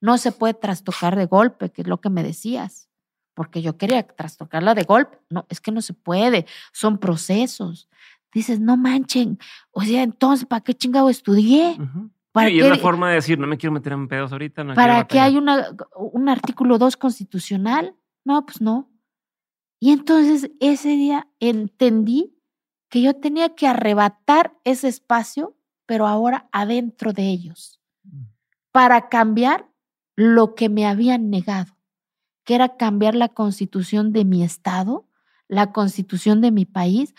No 0.00 0.18
se 0.18 0.32
puede 0.32 0.54
trastocar 0.54 1.16
de 1.16 1.26
golpe, 1.26 1.70
que 1.70 1.82
es 1.82 1.88
lo 1.88 2.00
que 2.00 2.10
me 2.10 2.22
decías, 2.22 2.90
porque 3.32 3.62
yo 3.62 3.78
quería 3.78 4.06
trastocarla 4.06 4.74
de 4.74 4.84
golpe. 4.84 5.18
No, 5.30 5.46
es 5.48 5.60
que 5.60 5.72
no 5.72 5.80
se 5.80 5.94
puede, 5.94 6.46
son 6.72 6.98
procesos. 6.98 7.88
Dices, 8.32 8.60
no 8.60 8.76
manchen, 8.76 9.38
o 9.70 9.82
sea, 9.82 10.02
entonces, 10.02 10.46
¿para 10.46 10.60
qué 10.60 10.74
chingado 10.74 11.08
estudié? 11.08 11.78
y 12.50 12.60
es 12.60 12.68
la 12.68 12.76
forma 12.76 13.08
de 13.08 13.14
decir, 13.16 13.38
no 13.38 13.46
me 13.46 13.56
quiero 13.56 13.72
meter 13.72 13.92
en 13.92 14.08
pedos 14.08 14.32
ahorita. 14.32 14.64
No 14.64 14.74
¿Para 14.74 15.06
qué 15.06 15.20
hay 15.20 15.36
una, 15.36 15.68
un 15.96 16.28
artículo 16.28 16.78
2 16.78 16.96
constitucional? 16.96 17.94
No, 18.24 18.44
pues 18.44 18.60
no. 18.60 18.90
Y 19.78 19.92
entonces 19.92 20.50
ese 20.60 20.90
día 20.90 21.28
entendí 21.38 22.33
que 22.88 23.02
yo 23.02 23.14
tenía 23.14 23.54
que 23.54 23.66
arrebatar 23.66 24.56
ese 24.64 24.88
espacio, 24.88 25.56
pero 25.86 26.06
ahora 26.06 26.48
adentro 26.52 27.12
de 27.12 27.28
ellos, 27.28 27.80
mm. 28.04 28.24
para 28.72 29.08
cambiar 29.08 29.68
lo 30.16 30.54
que 30.54 30.68
me 30.68 30.86
habían 30.86 31.30
negado, 31.30 31.76
que 32.44 32.54
era 32.54 32.76
cambiar 32.76 33.14
la 33.14 33.28
constitución 33.28 34.12
de 34.12 34.24
mi 34.24 34.42
estado, 34.42 35.08
la 35.48 35.72
constitución 35.72 36.40
de 36.40 36.50
mi 36.50 36.64
país, 36.64 37.14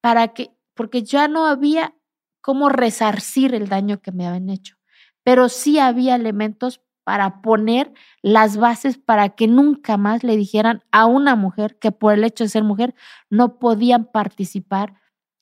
para 0.00 0.28
que, 0.28 0.50
porque 0.74 1.02
ya 1.02 1.28
no 1.28 1.46
había 1.46 1.94
cómo 2.40 2.68
resarcir 2.68 3.54
el 3.54 3.68
daño 3.68 4.00
que 4.00 4.12
me 4.12 4.26
habían 4.26 4.48
hecho, 4.48 4.76
pero 5.22 5.48
sí 5.48 5.78
había 5.78 6.14
elementos 6.14 6.80
para 7.04 7.40
poner 7.40 7.92
las 8.20 8.58
bases 8.58 8.98
para 8.98 9.30
que 9.30 9.48
nunca 9.48 9.96
más 9.96 10.24
le 10.24 10.36
dijeran 10.36 10.84
a 10.92 11.06
una 11.06 11.36
mujer 11.36 11.78
que 11.78 11.90
por 11.90 12.12
el 12.12 12.22
hecho 12.22 12.44
de 12.44 12.50
ser 12.50 12.64
mujer 12.64 12.94
no 13.30 13.58
podían 13.58 14.04
participar 14.04 14.94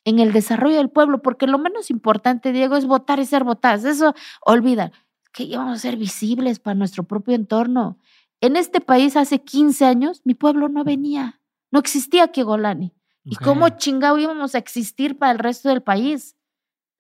en 0.06 0.20
el 0.20 0.32
desarrollo 0.32 0.76
del 0.76 0.88
pueblo, 0.88 1.20
porque 1.20 1.48
lo 1.48 1.58
menos 1.58 1.90
importante, 1.90 2.52
Diego, 2.52 2.76
es 2.76 2.86
votar 2.86 3.18
y 3.18 3.26
ser 3.26 3.42
votadas. 3.42 3.84
Eso 3.84 4.14
olvida, 4.40 4.92
que 5.32 5.42
íbamos 5.42 5.74
a 5.74 5.78
ser 5.78 5.96
visibles 5.96 6.60
para 6.60 6.76
nuestro 6.76 7.02
propio 7.02 7.34
entorno. 7.34 7.98
En 8.40 8.56
este 8.56 8.80
país 8.80 9.16
hace 9.16 9.42
15 9.42 9.84
años 9.84 10.22
mi 10.24 10.34
pueblo 10.34 10.68
no 10.68 10.84
venía, 10.84 11.40
no 11.72 11.80
existía 11.80 12.28
Kiegolani. 12.28 12.94
¿Y 13.24 13.34
cómo 13.34 13.68
chingado 13.70 14.18
íbamos 14.18 14.54
a 14.54 14.58
existir 14.58 15.18
para 15.18 15.32
el 15.32 15.40
resto 15.40 15.68
del 15.68 15.82
país? 15.82 16.36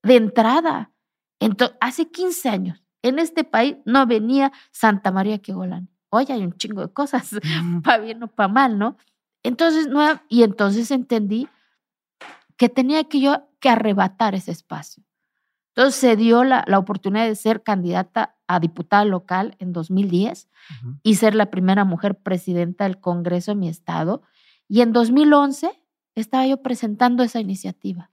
De 0.02 0.16
entrada. 0.16 0.90
Entonces, 1.38 1.76
hace 1.80 2.10
15 2.10 2.48
años 2.48 2.82
en 3.02 3.20
este 3.20 3.44
país 3.44 3.76
no 3.84 4.04
venía 4.06 4.52
Santa 4.72 5.12
María 5.12 5.38
Quegolán. 5.38 5.88
Hoy 6.10 6.26
hay 6.28 6.42
un 6.42 6.56
chingo 6.56 6.80
de 6.80 6.92
cosas, 6.92 7.30
para 7.84 7.98
bien 7.98 8.20
o 8.24 8.26
para 8.26 8.48
mal, 8.48 8.78
¿no? 8.78 8.96
Entonces, 9.44 9.86
no, 9.86 10.20
y 10.28 10.42
entonces 10.42 10.90
entendí 10.90 11.48
que 12.56 12.68
tenía 12.68 13.04
que 13.04 13.20
yo 13.20 13.48
que 13.60 13.68
arrebatar 13.68 14.34
ese 14.34 14.50
espacio. 14.50 15.02
Entonces 15.74 16.00
se 16.00 16.16
dio 16.16 16.42
la, 16.44 16.64
la 16.66 16.78
oportunidad 16.78 17.26
de 17.26 17.34
ser 17.34 17.62
candidata 17.62 18.36
a 18.46 18.60
diputada 18.60 19.04
local 19.04 19.56
en 19.58 19.72
2010 19.72 20.48
y 21.02 21.16
ser 21.16 21.34
la 21.34 21.50
primera 21.50 21.84
mujer 21.84 22.16
presidenta 22.16 22.84
del 22.84 22.98
Congreso 22.98 23.50
de 23.50 23.56
mi 23.56 23.68
estado. 23.68 24.22
Y 24.68 24.80
en 24.80 24.92
2011 24.92 25.70
estaba 26.14 26.46
yo 26.46 26.62
presentando 26.62 27.22
esa 27.22 27.40
iniciativa 27.40 28.10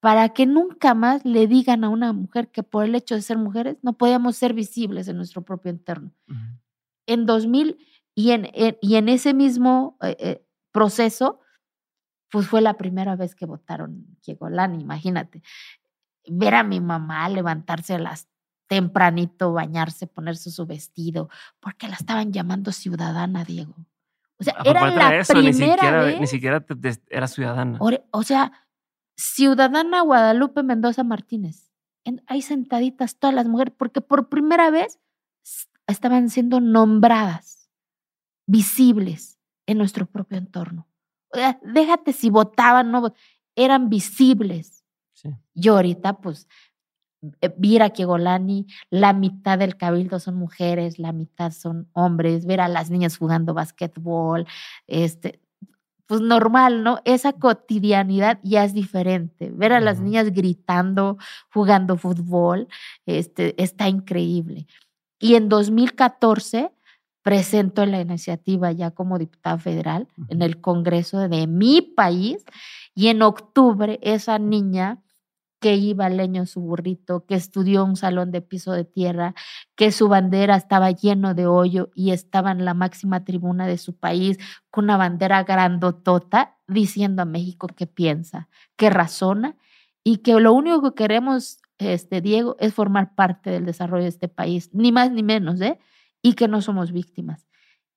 para 0.00 0.30
que 0.30 0.46
nunca 0.46 0.94
más 0.94 1.24
le 1.24 1.46
digan 1.46 1.84
a 1.84 1.90
una 1.90 2.12
mujer 2.12 2.50
que 2.50 2.62
por 2.62 2.84
el 2.84 2.94
hecho 2.94 3.14
de 3.14 3.22
ser 3.22 3.36
mujeres 3.36 3.76
no 3.82 3.92
podíamos 3.92 4.36
ser 4.36 4.54
visibles 4.54 5.08
en 5.08 5.16
nuestro 5.16 5.42
propio 5.42 5.70
entorno. 5.70 6.12
En 7.06 7.26
2000 7.26 7.78
y 8.14 8.30
en, 8.30 8.50
y 8.80 8.96
en 8.96 9.08
ese 9.08 9.34
mismo 9.34 9.98
eh, 10.02 10.16
eh, 10.18 10.46
proceso, 10.72 11.40
pues 12.30 12.46
fue 12.46 12.60
la 12.60 12.74
primera 12.74 13.16
vez 13.16 13.34
que 13.34 13.46
votaron 13.46 14.16
Kiegolán, 14.22 14.80
imagínate. 14.80 15.42
Ver 16.28 16.54
a 16.54 16.62
mi 16.62 16.80
mamá 16.80 17.28
levantarse 17.28 17.94
a 17.94 17.98
las 17.98 18.28
tempranito, 18.68 19.52
bañarse, 19.52 20.06
ponerse 20.06 20.50
su 20.50 20.64
vestido, 20.64 21.28
porque 21.58 21.88
la 21.88 21.96
estaban 21.96 22.32
llamando 22.32 22.70
ciudadana, 22.70 23.44
Diego. 23.44 23.74
O 24.38 24.44
sea, 24.44 24.54
era 24.64 24.86
la 24.86 25.08
primera 25.08 25.42
ni 25.42 25.52
siquiera, 25.52 26.02
vez. 26.04 26.20
Ni 26.20 26.26
siquiera 26.28 26.64
era 27.08 27.26
ciudadana. 27.26 27.78
O 28.12 28.22
sea, 28.22 28.52
Ciudadana 29.16 30.00
Guadalupe 30.00 30.62
Mendoza 30.62 31.04
Martínez. 31.04 31.70
ahí 32.26 32.40
sentaditas 32.40 33.18
todas 33.18 33.34
las 33.34 33.46
mujeres, 33.46 33.74
porque 33.76 34.00
por 34.00 34.30
primera 34.30 34.70
vez 34.70 34.98
estaban 35.86 36.30
siendo 36.30 36.60
nombradas, 36.60 37.70
visibles 38.46 39.38
en 39.66 39.76
nuestro 39.76 40.06
propio 40.06 40.38
entorno. 40.38 40.89
Déjate 41.62 42.12
si 42.12 42.30
votaban, 42.30 42.90
no, 42.90 43.14
eran 43.56 43.88
visibles. 43.88 44.84
Yo 45.54 45.76
ahorita, 45.76 46.14
pues, 46.14 46.48
eh, 47.42 47.54
Vira 47.58 47.90
Kiegolani, 47.90 48.66
la 48.88 49.12
mitad 49.12 49.58
del 49.58 49.76
cabildo 49.76 50.18
son 50.20 50.36
mujeres, 50.36 50.98
la 50.98 51.12
mitad 51.12 51.52
son 51.52 51.88
hombres, 51.92 52.46
ver 52.46 52.60
a 52.60 52.68
las 52.68 52.90
niñas 52.90 53.18
jugando 53.18 53.52
basquetbol, 53.52 54.46
este, 54.86 55.40
pues 56.06 56.20
normal, 56.22 56.82
¿no? 56.82 56.98
Esa 57.04 57.34
cotidianidad 57.34 58.40
ya 58.42 58.64
es 58.64 58.74
diferente. 58.74 59.50
Ver 59.54 59.72
a 59.72 59.80
las 59.80 60.00
niñas 60.00 60.32
gritando, 60.32 61.18
jugando 61.52 61.96
fútbol, 61.96 62.68
este, 63.06 63.60
está 63.62 63.88
increíble. 63.88 64.66
Y 65.20 65.36
en 65.36 65.48
2014 65.48 66.72
presento 67.30 67.86
la 67.86 68.00
iniciativa 68.00 68.72
ya 68.72 68.90
como 68.90 69.16
diputada 69.16 69.56
federal 69.56 70.08
en 70.30 70.42
el 70.42 70.60
Congreso 70.60 71.28
de 71.28 71.46
mi 71.46 71.80
país 71.80 72.44
y 72.92 73.06
en 73.06 73.22
octubre 73.22 74.00
esa 74.02 74.40
niña 74.40 75.00
que 75.60 75.76
iba 75.76 76.08
leño 76.08 76.40
en 76.40 76.48
su 76.48 76.60
burrito, 76.60 77.26
que 77.26 77.36
estudió 77.36 77.84
un 77.84 77.94
salón 77.94 78.32
de 78.32 78.42
piso 78.42 78.72
de 78.72 78.84
tierra, 78.84 79.36
que 79.76 79.92
su 79.92 80.08
bandera 80.08 80.56
estaba 80.56 80.90
lleno 80.90 81.34
de 81.34 81.46
hoyo 81.46 81.90
y 81.94 82.10
estaba 82.10 82.50
en 82.50 82.64
la 82.64 82.74
máxima 82.74 83.24
tribuna 83.24 83.68
de 83.68 83.78
su 83.78 83.96
país 83.96 84.36
con 84.68 84.86
una 84.86 84.96
bandera 84.96 85.44
grandotota 85.44 86.56
diciendo 86.66 87.22
a 87.22 87.26
México 87.26 87.68
qué 87.68 87.86
piensa, 87.86 88.48
qué 88.74 88.90
razona 88.90 89.56
y 90.02 90.16
que 90.16 90.32
lo 90.40 90.52
único 90.52 90.82
que 90.82 91.04
queremos, 91.04 91.60
este, 91.78 92.22
Diego, 92.22 92.56
es 92.58 92.74
formar 92.74 93.14
parte 93.14 93.50
del 93.50 93.66
desarrollo 93.66 94.02
de 94.02 94.08
este 94.08 94.26
país, 94.26 94.70
ni 94.72 94.90
más 94.90 95.12
ni 95.12 95.22
menos, 95.22 95.60
¿eh? 95.60 95.78
Y 96.22 96.34
que 96.34 96.48
no 96.48 96.60
somos 96.60 96.92
víctimas. 96.92 97.46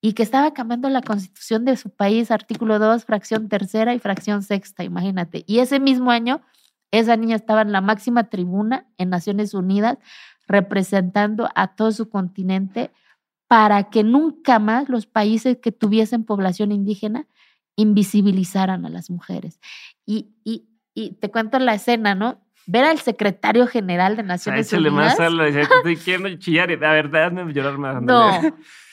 Y 0.02 0.14
que 0.14 0.24
estaba 0.24 0.54
cambiando 0.54 0.90
la 0.90 1.02
constitución 1.02 1.66
de 1.66 1.78
su 1.78 1.90
país, 1.90 2.32
artículo 2.32 2.80
2, 2.80 3.06
fracción 3.06 3.48
tercera 3.48 3.94
y 3.94 4.00
fracción 4.00 4.44
sexta, 4.44 4.84
imagínate. 4.84 5.44
Y 5.48 5.60
ese 5.60 5.80
mismo 5.80 6.12
año 6.12 6.42
esa 6.94 7.18
niña 7.18 7.36
estaba 7.36 7.64
en 7.64 7.72
la 7.72 7.82
máxima 7.82 8.30
tribuna 8.30 8.88
en 8.98 9.10
Naciones 9.10 9.56
Unidas 9.56 9.98
representando 10.48 11.50
a 11.56 11.76
todo 11.76 11.92
su 11.92 12.08
continente 12.08 12.92
para 13.48 13.90
que 13.90 14.04
nunca 14.04 14.60
más 14.60 14.90
los 14.90 15.08
países 15.08 15.58
que 15.58 15.72
tuviesen 15.72 16.24
población 16.24 16.72
indígena 16.72 17.28
invisibilizaran 17.76 18.86
a 18.86 18.90
las 18.90 19.10
mujeres. 19.10 19.60
Y, 20.06 20.36
y, 20.44 20.68
y 20.94 21.14
te 21.14 21.32
cuento 21.32 21.58
la 21.58 21.74
escena, 21.74 22.14
¿no? 22.14 22.46
Ver 22.66 22.86
al 22.86 23.00
secretario 23.00 23.68
general 23.68 24.16
de 24.16 24.24
Naciones 24.24 24.72
Unidas. 24.72 24.94
más 24.94 25.20
a 25.20 25.48
estoy 25.48 25.98
quiero 25.98 26.36
chillar 26.38 26.72
y 26.72 26.78
la 26.78 26.94
verdad 26.94 27.32
me 27.32 27.52
llorar 27.54 27.78
más. 27.78 28.02
No, 28.02 28.32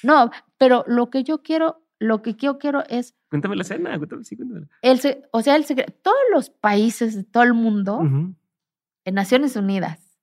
no, 0.02 0.30
pero 0.58 0.84
lo 0.86 1.10
que 1.10 1.22
yo 1.22 1.42
quiero 1.42 1.80
lo 2.00 2.22
que 2.22 2.34
yo 2.34 2.58
quiero 2.58 2.82
es... 2.88 3.14
Cuéntame 3.28 3.54
la 3.54 3.62
escena, 3.62 3.96
cuéntame, 3.98 4.24
sí, 4.24 4.34
cuéntame. 4.34 4.66
El, 4.82 4.98
o 5.30 5.42
sea, 5.42 5.54
el 5.54 5.64
todos 6.02 6.16
los 6.32 6.50
países 6.50 7.14
de 7.14 7.24
todo 7.24 7.42
el 7.44 7.54
mundo, 7.54 8.00
en 9.04 9.14
Naciones 9.14 9.54
Unidas, 9.54 10.18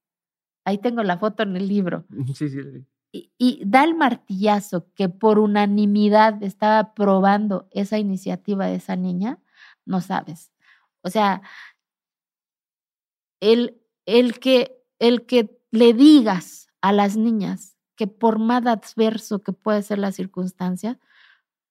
ahí 0.65 0.80
tengo 0.80 1.03
la 1.03 1.18
foto 1.19 1.44
en 1.44 1.56
el 1.56 1.68
libro. 1.68 2.06
Sí, 2.34 2.49
sí, 2.49 2.61
sí. 2.61 2.86
Y, 3.14 3.32
y, 3.38 3.61
da 3.65 3.86
el 3.86 3.95
martillazo 3.95 4.91
que 4.94 5.07
por 5.07 5.40
unanimidad 5.40 6.44
estaba 6.44 6.80
aprobando 6.80 7.69
esa 7.72 7.98
iniciativa 7.98 8.65
de 8.65 8.76
esa 8.76 8.98
niña, 8.98 9.40
no 9.86 10.02
sabes. 10.02 10.52
O 11.03 11.10
sea, 11.10 11.41
el, 13.40 13.82
el, 14.06 14.40
que, 14.40 14.84
el 15.00 15.26
que 15.26 15.60
le 15.72 15.94
digas 15.94 16.70
a 16.82 16.92
las 16.92 17.18
niñas 17.18 17.78
que 17.96 18.08
por 18.08 18.40
más 18.40 18.66
adverso 18.66 19.42
que 19.42 19.54
puede 19.54 19.82
ser 19.82 19.98
la 19.98 20.12
circunstancia, 20.12 21.00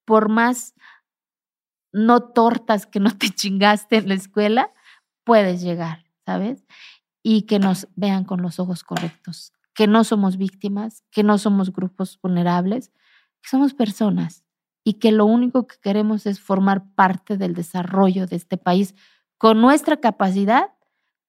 por 0.05 0.29
más 0.29 0.75
no 1.93 2.23
tortas 2.23 2.87
que 2.87 3.01
no 3.01 3.17
te 3.17 3.31
chingaste 3.35 3.97
en 3.97 4.09
la 4.09 4.15
escuela, 4.15 4.73
puedes 5.25 5.63
llegar, 5.63 6.05
¿sabes? 6.25 6.65
y 7.29 7.43
que 7.43 7.59
nos 7.59 7.89
vean 7.97 8.23
con 8.23 8.41
los 8.41 8.61
ojos 8.61 8.85
correctos, 8.85 9.53
que 9.75 9.89
no 9.89 10.05
somos 10.05 10.37
víctimas, 10.37 11.03
que 11.11 11.25
no 11.25 11.39
somos 11.39 11.73
grupos 11.73 12.21
vulnerables, 12.23 12.93
que 13.43 13.49
somos 13.51 13.75
personas 13.75 14.45
y 14.85 15.01
que 15.01 15.11
lo 15.11 15.25
único 15.25 15.67
que 15.67 15.75
queremos 15.83 16.25
es 16.27 16.39
formar 16.39 16.89
parte 16.95 17.37
del 17.37 17.53
desarrollo 17.53 18.29
de 18.29 18.37
este 18.37 18.59
país 18.59 18.95
con 19.39 19.61
nuestra 19.61 19.97
capacidad, 19.97 20.69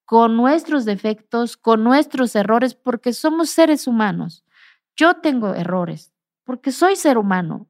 con 0.08 0.38
nuestros 0.38 0.86
defectos, 0.86 1.58
con 1.58 1.84
nuestros 1.84 2.34
errores, 2.38 2.76
porque 2.76 3.12
somos 3.12 3.50
seres 3.50 3.88
humanos. 3.88 4.46
Yo 4.96 5.16
tengo 5.16 5.54
errores, 5.54 6.14
porque 6.46 6.72
soy 6.72 6.96
ser 6.96 7.18
humano. 7.18 7.68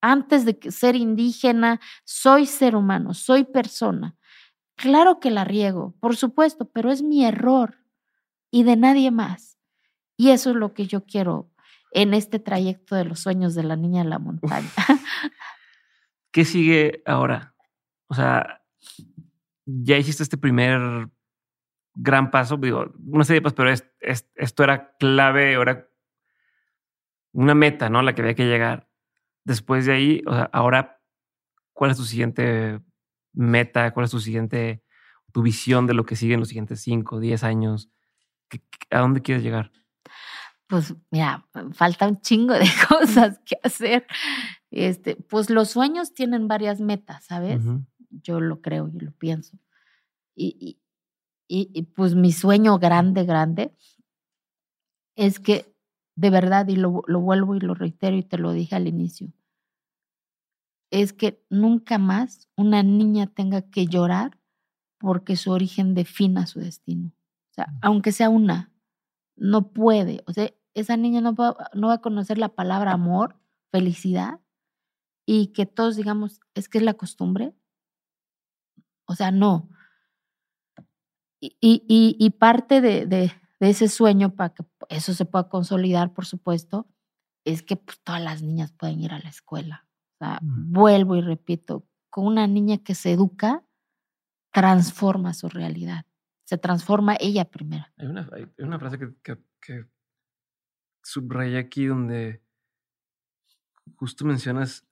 Antes 0.00 0.46
de 0.46 0.58
ser 0.70 0.96
indígena, 0.96 1.78
soy 2.02 2.46
ser 2.46 2.74
humano, 2.74 3.12
soy 3.12 3.44
persona. 3.44 4.16
Claro 4.74 5.20
que 5.20 5.30
la 5.30 5.44
riego, 5.44 5.94
por 6.00 6.16
supuesto, 6.16 6.64
pero 6.70 6.90
es 6.90 7.02
mi 7.02 7.26
error 7.26 7.76
y 8.50 8.62
de 8.62 8.76
nadie 8.76 9.10
más. 9.10 9.58
Y 10.16 10.30
eso 10.30 10.50
es 10.50 10.56
lo 10.56 10.72
que 10.72 10.86
yo 10.86 11.04
quiero 11.04 11.50
en 11.92 12.14
este 12.14 12.38
trayecto 12.38 12.96
de 12.96 13.04
los 13.04 13.20
sueños 13.20 13.54
de 13.54 13.64
la 13.64 13.76
niña 13.76 14.00
en 14.00 14.08
la 14.08 14.18
montaña. 14.18 14.70
¿Qué 16.32 16.46
sigue 16.46 17.02
ahora? 17.04 17.54
O 18.06 18.14
sea, 18.14 18.62
ya 19.66 19.98
hiciste 19.98 20.22
este 20.22 20.38
primer 20.38 21.10
gran 21.94 22.30
paso, 22.30 22.56
digo, 22.56 22.92
una 23.06 23.24
serie 23.24 23.40
de 23.40 23.42
pasos, 23.42 23.56
pero 23.56 24.24
esto 24.36 24.64
era 24.64 24.96
clave, 24.98 25.52
era 25.52 25.88
una 27.32 27.54
meta, 27.54 27.90
¿no? 27.90 28.02
La 28.02 28.14
que 28.14 28.22
había 28.22 28.34
que 28.34 28.46
llegar. 28.46 28.88
Después 29.44 29.86
de 29.86 29.92
ahí, 29.92 30.22
o 30.26 30.32
sea, 30.32 30.50
ahora, 30.52 31.00
¿cuál 31.72 31.90
es 31.90 31.96
tu 31.96 32.04
siguiente 32.04 32.80
meta? 33.32 33.92
¿Cuál 33.92 34.04
es 34.04 34.10
tu 34.10 34.20
siguiente, 34.20 34.82
tu 35.32 35.42
visión 35.42 35.86
de 35.86 35.94
lo 35.94 36.04
que 36.04 36.16
sigue 36.16 36.34
en 36.34 36.40
los 36.40 36.48
siguientes 36.48 36.80
5, 36.82 37.20
10 37.20 37.44
años? 37.44 37.90
¿A 38.90 38.98
dónde 38.98 39.22
quieres 39.22 39.42
llegar? 39.42 39.70
pues 40.70 40.94
mira, 41.10 41.44
falta 41.72 42.06
un 42.06 42.20
chingo 42.20 42.54
de 42.54 42.64
cosas 42.88 43.40
que 43.44 43.58
hacer. 43.62 44.06
Este, 44.70 45.16
pues 45.16 45.50
los 45.50 45.70
sueños 45.70 46.14
tienen 46.14 46.46
varias 46.46 46.80
metas, 46.80 47.24
¿sabes? 47.24 47.60
Yo 48.08 48.40
lo 48.40 48.62
creo, 48.62 48.88
yo 48.92 49.00
lo 49.00 49.10
pienso. 49.10 49.58
Y, 50.36 50.56
y, 50.60 50.80
y, 51.52 51.82
pues 51.82 52.14
mi 52.14 52.30
sueño 52.30 52.78
grande, 52.78 53.24
grande, 53.24 53.74
es 55.16 55.40
que 55.40 55.74
de 56.14 56.30
verdad, 56.30 56.68
y 56.68 56.76
lo, 56.76 57.02
lo 57.06 57.20
vuelvo 57.20 57.56
y 57.56 57.60
lo 57.60 57.74
reitero 57.74 58.16
y 58.16 58.22
te 58.22 58.38
lo 58.38 58.52
dije 58.52 58.76
al 58.76 58.86
inicio, 58.86 59.32
es 60.90 61.12
que 61.12 61.44
nunca 61.50 61.98
más 61.98 62.48
una 62.56 62.82
niña 62.82 63.26
tenga 63.26 63.62
que 63.62 63.86
llorar 63.86 64.38
porque 64.98 65.36
su 65.36 65.50
origen 65.50 65.94
defina 65.94 66.46
su 66.46 66.60
destino. 66.60 67.12
O 67.50 67.54
sea, 67.54 67.66
aunque 67.80 68.12
sea 68.12 68.28
una, 68.28 68.72
no 69.36 69.72
puede. 69.72 70.22
O 70.26 70.32
sea, 70.32 70.52
esa 70.74 70.96
niña 70.96 71.20
no 71.20 71.34
va, 71.34 71.56
no 71.74 71.88
va 71.88 71.94
a 71.94 72.00
conocer 72.00 72.38
la 72.38 72.50
palabra 72.50 72.92
amor, 72.92 73.36
felicidad, 73.72 74.40
y 75.26 75.48
que 75.48 75.66
todos 75.66 75.96
digamos, 75.96 76.40
es 76.54 76.68
que 76.68 76.78
es 76.78 76.84
la 76.84 76.94
costumbre. 76.94 77.54
O 79.06 79.14
sea, 79.14 79.30
no. 79.30 79.68
Y, 81.40 81.56
y, 81.60 82.16
y 82.18 82.30
parte 82.30 82.80
de, 82.80 83.06
de, 83.06 83.32
ese 83.60 83.88
sueño, 83.88 84.34
para 84.34 84.54
que 84.54 84.64
eso 84.88 85.14
se 85.14 85.24
pueda 85.24 85.48
consolidar, 85.48 86.12
por 86.12 86.26
supuesto, 86.26 86.86
es 87.44 87.62
que 87.62 87.76
pues, 87.76 88.00
todas 88.02 88.20
las 88.20 88.42
niñas 88.42 88.72
pueden 88.72 89.00
ir 89.00 89.12
a 89.12 89.18
la 89.18 89.28
escuela. 89.28 89.86
O 90.14 90.18
sea, 90.18 90.38
vuelvo 90.42 91.16
y 91.16 91.22
repito, 91.22 91.86
con 92.10 92.26
una 92.26 92.46
niña 92.46 92.78
que 92.78 92.94
se 92.94 93.12
educa, 93.12 93.64
transforma 94.52 95.32
su 95.32 95.48
realidad. 95.48 96.04
Se 96.44 96.58
transforma 96.58 97.16
ella 97.20 97.44
primero. 97.46 97.86
Hay 97.96 98.06
una, 98.06 98.28
hay 98.32 98.46
una 98.58 98.78
frase 98.78 98.98
que, 98.98 99.38
que 99.60 99.86
subrayé 101.02 101.58
aquí 101.58 101.86
donde 101.86 102.42
justo 103.96 104.24
mencionas, 104.24 104.86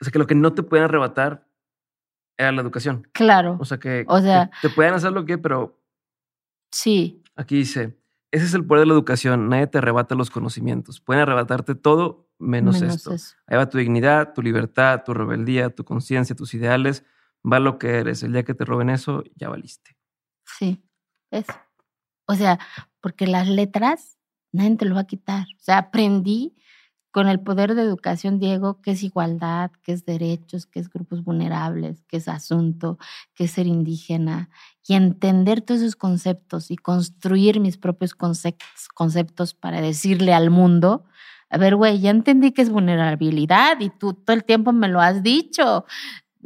o 0.00 0.04
sea, 0.04 0.12
que 0.12 0.18
lo 0.18 0.26
que 0.26 0.34
no 0.34 0.52
te 0.52 0.62
pueden 0.62 0.84
arrebatar 0.84 1.43
era 2.36 2.52
la 2.52 2.62
educación. 2.62 3.08
Claro. 3.12 3.56
O 3.60 3.64
sea, 3.64 3.78
que, 3.78 4.04
o 4.08 4.20
sea, 4.20 4.50
te, 4.62 4.70
pueden 4.70 4.94
hacer 4.94 5.12
lo 5.12 5.24
que, 5.24 5.38
pero... 5.38 5.80
Sí. 6.70 7.22
Aquí 7.36 7.56
dice, 7.56 7.96
ese 8.30 8.44
es 8.44 8.54
el 8.54 8.66
poder 8.66 8.82
de 8.82 8.86
la 8.86 8.94
educación, 8.94 9.48
nadie 9.48 9.66
te 9.66 9.78
arrebata 9.78 10.14
los 10.14 10.30
conocimientos, 10.30 11.00
pueden 11.00 11.22
arrebatarte 11.22 11.74
todo 11.74 12.28
menos, 12.38 12.82
esto. 12.82 13.12
Ahí 13.46 13.56
va 13.56 13.68
tu 13.68 13.78
dignidad, 13.78 14.32
tu 14.34 14.42
libertad, 14.42 15.02
tu 15.04 15.14
rebeldía, 15.14 15.70
tu 15.70 15.84
conciencia, 15.84 16.34
tus 16.34 16.52
ideales, 16.54 17.04
va 17.44 17.60
lo 17.60 17.78
que 17.78 17.90
eres. 17.98 18.22
El 18.22 18.32
día 18.32 18.42
que 18.42 18.54
te 18.54 18.64
roben 18.64 18.90
eso, 18.90 19.22
ya 19.36 19.48
valiste. 19.48 19.96
Sí, 20.44 20.84
eso. 21.30 21.52
O 22.26 22.34
sea, 22.34 22.58
porque 23.00 23.26
las 23.26 23.48
letras 23.48 24.18
nadie 24.54 24.76
te 24.76 24.84
lo 24.84 24.94
va 24.94 25.02
a 25.02 25.06
quitar. 25.06 25.46
O 25.58 25.62
sea, 25.62 25.78
aprendí 25.78 26.56
con 27.14 27.28
el 27.28 27.38
poder 27.38 27.76
de 27.76 27.82
educación, 27.82 28.40
Diego, 28.40 28.80
qué 28.82 28.90
es 28.90 29.04
igualdad, 29.04 29.70
qué 29.84 29.92
es 29.92 30.04
derechos, 30.04 30.66
qué 30.66 30.80
es 30.80 30.90
grupos 30.90 31.22
vulnerables, 31.22 32.02
qué 32.08 32.16
es 32.16 32.26
asunto, 32.26 32.98
qué 33.36 33.44
es 33.44 33.52
ser 33.52 33.68
indígena, 33.68 34.50
y 34.84 34.94
entender 34.94 35.60
todos 35.60 35.80
esos 35.80 35.94
conceptos 35.94 36.72
y 36.72 36.76
construir 36.76 37.60
mis 37.60 37.76
propios 37.76 38.16
conceptos 38.16 39.54
para 39.54 39.80
decirle 39.80 40.34
al 40.34 40.50
mundo, 40.50 41.04
a 41.50 41.56
ver, 41.56 41.76
güey, 41.76 42.00
ya 42.00 42.10
entendí 42.10 42.50
que 42.50 42.62
es 42.62 42.70
vulnerabilidad 42.70 43.78
y 43.78 43.90
tú 43.90 44.14
todo 44.14 44.34
el 44.34 44.42
tiempo 44.42 44.72
me 44.72 44.88
lo 44.88 45.00
has 45.00 45.22
dicho 45.22 45.84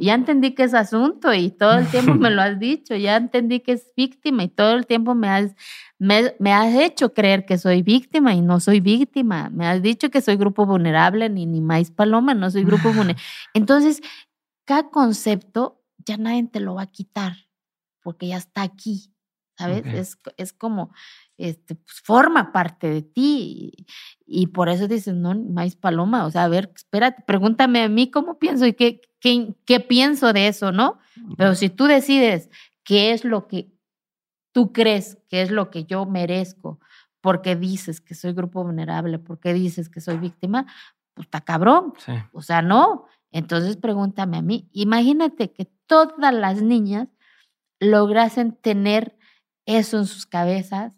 ya 0.05 0.13
entendí 0.13 0.55
que 0.55 0.63
es 0.63 0.73
asunto 0.73 1.33
y 1.33 1.51
todo 1.51 1.77
el 1.77 1.87
tiempo 1.87 2.13
me 2.13 2.29
lo 2.29 2.41
has 2.41 2.57
dicho, 2.57 2.95
ya 2.95 3.17
entendí 3.17 3.59
que 3.59 3.73
es 3.73 3.91
víctima 3.95 4.43
y 4.43 4.47
todo 4.47 4.75
el 4.75 4.85
tiempo 4.85 5.13
me 5.13 5.27
has, 5.29 5.55
me, 5.97 6.53
has 6.53 6.73
hecho 6.75 7.13
creer 7.13 7.45
que 7.45 7.57
soy 7.57 7.81
víctima 7.81 8.33
y 8.33 8.41
no 8.41 8.59
soy 8.59 8.79
víctima, 8.79 9.49
me 9.49 9.67
has 9.67 9.81
dicho 9.81 10.09
que 10.09 10.21
soy 10.21 10.37
grupo 10.37 10.65
vulnerable, 10.65 11.29
ni, 11.29 11.45
ni 11.45 11.61
maíz 11.61 11.91
paloma, 11.91 12.33
no 12.33 12.49
soy 12.49 12.63
grupo 12.63 12.93
vulnerable. 12.93 13.21
Entonces, 13.53 14.01
cada 14.65 14.89
concepto 14.89 15.83
ya 16.05 16.17
nadie 16.17 16.47
te 16.47 16.59
lo 16.59 16.75
va 16.75 16.83
a 16.83 16.91
quitar 16.91 17.33
porque 18.01 18.27
ya 18.27 18.37
está 18.37 18.61
aquí, 18.61 19.13
¿sabes? 19.57 19.85
Es, 19.85 20.17
es 20.37 20.53
como, 20.53 20.91
este, 21.37 21.75
pues, 21.75 22.01
forma 22.01 22.51
parte 22.51 22.89
de 22.89 23.01
ti. 23.01 23.85
Y, 24.25 24.47
por 24.47 24.69
eso 24.69 24.87
dices, 24.87 25.13
no, 25.15 25.35
maíz 25.35 25.75
paloma, 25.75 26.25
o 26.25 26.31
sea, 26.31 26.45
a 26.45 26.47
ver, 26.47 26.71
espérate, 26.75 27.23
pregúntame 27.25 27.81
a 27.81 27.89
mí 27.89 28.09
cómo 28.11 28.39
pienso 28.39 28.65
y 28.65 28.73
qué, 28.73 29.01
qué, 29.19 29.55
qué 29.65 29.79
pienso 29.79 30.33
de 30.33 30.47
eso, 30.47 30.71
¿no? 30.71 30.99
Pero 31.37 31.55
si 31.55 31.69
tú 31.69 31.85
decides 31.85 32.49
qué 32.83 33.11
es 33.11 33.23
lo 33.23 33.47
que 33.47 33.71
tú 34.51 34.73
crees, 34.73 35.17
qué 35.29 35.41
es 35.41 35.51
lo 35.51 35.69
que 35.69 35.85
yo 35.85 36.05
merezco, 36.05 36.79
porque 37.21 37.55
dices 37.55 38.01
que 38.01 38.15
soy 38.15 38.33
grupo 38.33 38.63
vulnerable, 38.63 39.19
porque 39.19 39.53
dices 39.53 39.89
que 39.89 40.01
soy 40.01 40.17
víctima, 40.17 40.65
pues 41.13 41.27
está 41.27 41.41
cabrón. 41.41 41.93
O 42.31 42.41
sea, 42.41 42.61
no. 42.61 43.05
Entonces 43.31 43.77
pregúntame 43.77 44.37
a 44.37 44.41
mí. 44.41 44.69
Imagínate 44.71 45.51
que 45.51 45.65
todas 45.85 46.33
las 46.33 46.61
niñas 46.61 47.07
lograsen 47.79 48.53
tener 48.53 49.17
eso 49.65 49.97
en 49.97 50.05
sus 50.05 50.25
cabezas 50.25 50.93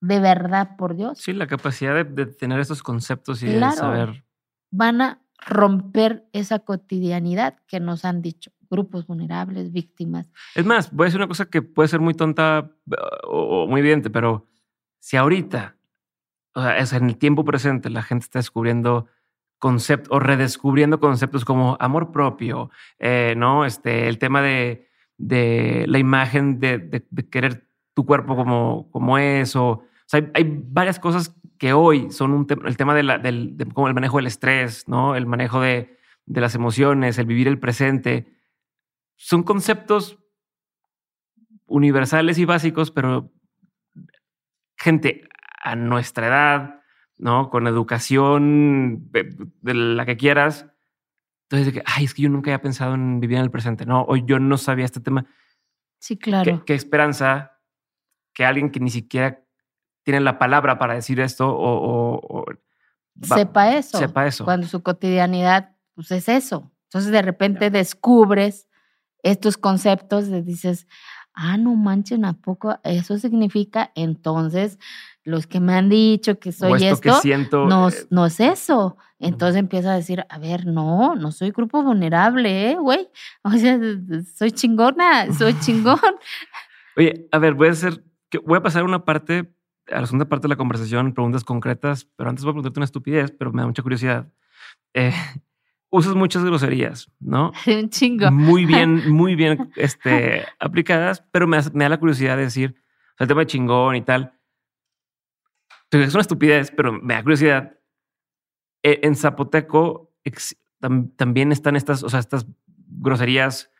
de 0.00 0.20
verdad 0.20 0.76
por 0.76 0.96
Dios. 0.96 1.18
Sí, 1.18 1.32
la 1.32 1.46
capacidad 1.46 2.04
de, 2.04 2.26
tener 2.26 2.60
esos 2.60 2.82
conceptos 2.82 3.42
y 3.42 3.46
de 3.46 3.60
saber. 3.72 4.24
Van 4.70 5.00
a 5.00 5.22
romper 5.38 6.26
esa 6.32 6.58
cotidianidad 6.58 7.58
que 7.66 7.80
nos 7.80 8.04
han 8.04 8.22
dicho 8.22 8.50
grupos 8.70 9.06
vulnerables, 9.06 9.72
víctimas. 9.72 10.30
Es 10.54 10.64
más, 10.64 10.92
voy 10.92 11.04
a 11.04 11.06
decir 11.06 11.20
una 11.20 11.28
cosa 11.28 11.46
que 11.46 11.62
puede 11.62 11.88
ser 11.88 12.00
muy 12.00 12.14
tonta 12.14 12.70
o, 13.24 13.66
muy 13.66 13.80
evidente, 13.80 14.10
pero 14.10 14.46
si 14.98 15.16
ahorita, 15.16 15.76
o 16.54 16.62
sea, 16.62 16.78
es 16.78 16.92
en 16.92 17.06
el 17.06 17.16
tiempo 17.16 17.44
presente, 17.44 17.88
la 17.90 18.02
gente 18.02 18.24
está 18.24 18.38
descubriendo 18.38 19.06
conceptos 19.58 20.08
o 20.12 20.20
redescubriendo 20.20 21.00
conceptos 21.00 21.44
como 21.44 21.76
amor 21.80 22.12
propio, 22.12 22.70
eh, 22.98 23.34
¿no? 23.36 23.64
Este, 23.64 24.08
el 24.08 24.18
tema 24.18 24.42
de, 24.42 24.88
de 25.16 25.84
la 25.88 25.98
imagen 25.98 26.60
de, 26.60 27.04
querer 27.30 27.66
tu 27.94 28.06
cuerpo 28.06 28.36
como, 28.36 28.88
como 28.90 29.18
es, 29.18 29.56
o 29.56 29.82
sea, 30.10 30.30
hay, 30.34 30.62
varias 30.64 30.98
cosas 30.98 31.34
que 31.58 31.72
hoy 31.72 32.10
son 32.10 32.32
un 32.32 32.46
el 32.64 32.76
tema 32.76 32.94
de 32.94 33.02
la, 33.02 33.18
del 33.18 33.56
como 33.74 33.88
el 33.88 33.94
manejo 33.94 34.18
del 34.18 34.26
estrés, 34.26 34.88
¿no? 34.88 35.16
El 35.16 35.26
manejo 35.26 35.60
de, 35.60 35.98
de 36.26 36.40
las 36.40 36.54
emociones, 36.54 37.18
el 37.18 37.26
vivir 37.26 37.48
el 37.48 37.58
presente. 37.58 38.32
Son 39.16 39.42
conceptos 39.42 40.18
universales 41.66 42.38
y 42.38 42.44
básicos, 42.44 42.90
pero 42.90 43.32
gente 44.76 45.28
a 45.62 45.76
nuestra 45.76 46.28
edad, 46.28 46.80
¿no? 47.18 47.50
Con 47.50 47.66
educación 47.66 49.10
de, 49.10 49.74
la 49.74 50.06
que 50.06 50.16
quieras. 50.16 50.66
Entonces, 51.44 51.66
de 51.66 51.72
que, 51.72 51.82
ay, 51.86 52.04
es 52.04 52.14
que 52.14 52.22
yo 52.22 52.28
nunca 52.28 52.50
había 52.50 52.62
pensado 52.62 52.94
en 52.94 53.20
vivir 53.20 53.38
en 53.38 53.44
el 53.44 53.50
presente, 53.50 53.86
¿no? 53.86 54.02
O 54.02 54.16
yo 54.16 54.38
no 54.38 54.56
sabía 54.58 54.84
este 54.84 55.00
tema. 55.00 55.26
Sí, 55.98 56.16
claro. 56.16 56.64
qué 56.64 56.74
esperanza 56.74 57.58
que 58.32 58.44
alguien 58.44 58.70
que 58.70 58.80
ni 58.80 58.90
siquiera 58.90 59.42
tienen 60.08 60.24
la 60.24 60.38
palabra 60.38 60.78
para 60.78 60.94
decir 60.94 61.20
esto 61.20 61.54
o, 61.54 62.46
sepa 63.20 63.74
eso. 63.74 63.98
Sepa 63.98 64.26
eso. 64.26 64.46
Cuando 64.46 64.66
su 64.66 64.82
cotidianidad 64.82 65.76
pues 65.94 66.10
es 66.12 66.30
eso. 66.30 66.72
Entonces 66.84 67.12
de 67.12 67.20
repente 67.20 67.68
descubres 67.68 68.70
estos 69.22 69.58
conceptos 69.58 70.28
de 70.28 70.40
dices, 70.40 70.86
ah, 71.34 71.58
no 71.58 71.74
manchen, 71.74 72.24
¿a 72.24 72.32
poco? 72.32 72.80
Eso 72.84 73.18
significa 73.18 73.92
entonces 73.94 74.78
los 75.24 75.46
que 75.46 75.60
me 75.60 75.74
han 75.74 75.90
dicho 75.90 76.38
que 76.38 76.52
soy 76.52 76.86
esto, 76.86 77.02
que 77.02 77.12
siento, 77.20 77.66
no, 77.66 77.90
eh, 77.90 78.06
no 78.08 78.24
es 78.24 78.40
eso. 78.40 78.96
Entonces 79.18 79.60
empieza 79.60 79.92
a 79.92 79.96
decir, 79.96 80.24
a 80.30 80.38
ver, 80.38 80.64
no, 80.64 81.16
no 81.16 81.30
soy 81.30 81.50
grupo 81.50 81.82
vulnerable, 81.82 82.70
¿eh, 82.70 82.76
güey? 82.76 83.10
O 83.42 83.50
sea, 83.50 83.78
soy 84.34 84.52
chingona, 84.52 85.30
soy 85.34 85.52
chingón. 85.60 86.00
Oye, 86.96 87.28
a 87.30 87.38
ver, 87.38 87.52
voy 87.52 87.68
a 87.68 87.72
hacer, 87.72 88.02
voy 88.46 88.56
a 88.56 88.62
pasar 88.62 88.84
una 88.84 89.04
parte, 89.04 89.52
a 89.90 90.00
la 90.00 90.06
segunda 90.06 90.28
parte 90.28 90.44
de 90.44 90.48
la 90.50 90.56
conversación, 90.56 91.12
preguntas 91.14 91.44
concretas, 91.44 92.04
pero 92.16 92.28
antes 92.30 92.44
voy 92.44 92.50
a 92.50 92.54
preguntarte 92.54 92.78
una 92.80 92.84
estupidez, 92.84 93.30
pero 93.30 93.52
me 93.52 93.62
da 93.62 93.66
mucha 93.66 93.82
curiosidad. 93.82 94.28
Eh, 94.94 95.12
usas 95.90 96.14
muchas 96.14 96.44
groserías, 96.44 97.10
¿no? 97.20 97.52
Un 97.66 97.88
chingo. 97.90 98.30
Muy 98.30 98.64
bien, 98.66 99.10
muy 99.12 99.34
bien 99.34 99.70
este, 99.76 100.44
aplicadas, 100.58 101.24
pero 101.32 101.46
me, 101.46 101.56
da- 101.60 101.70
me 101.72 101.84
da 101.84 101.88
la 101.90 101.98
curiosidad 102.00 102.36
de 102.36 102.44
decir, 102.44 102.74
o 102.78 103.16
sea, 103.18 103.24
el 103.24 103.28
tema 103.28 103.40
de 103.40 103.46
chingón 103.46 103.96
y 103.96 104.02
tal. 104.02 104.34
Es 105.90 106.12
una 106.14 106.20
estupidez, 106.20 106.70
pero 106.70 106.92
me 106.92 107.14
da 107.14 107.22
curiosidad. 107.22 107.78
Eh, 108.82 109.00
En 109.02 109.16
zapoteco 109.16 110.12
ex- 110.22 110.56
tam- 110.80 111.14
también 111.16 111.50
están 111.50 111.76
estas, 111.76 112.02
o 112.02 112.08
sea, 112.10 112.20
estas 112.20 112.46
groserías 112.86 113.70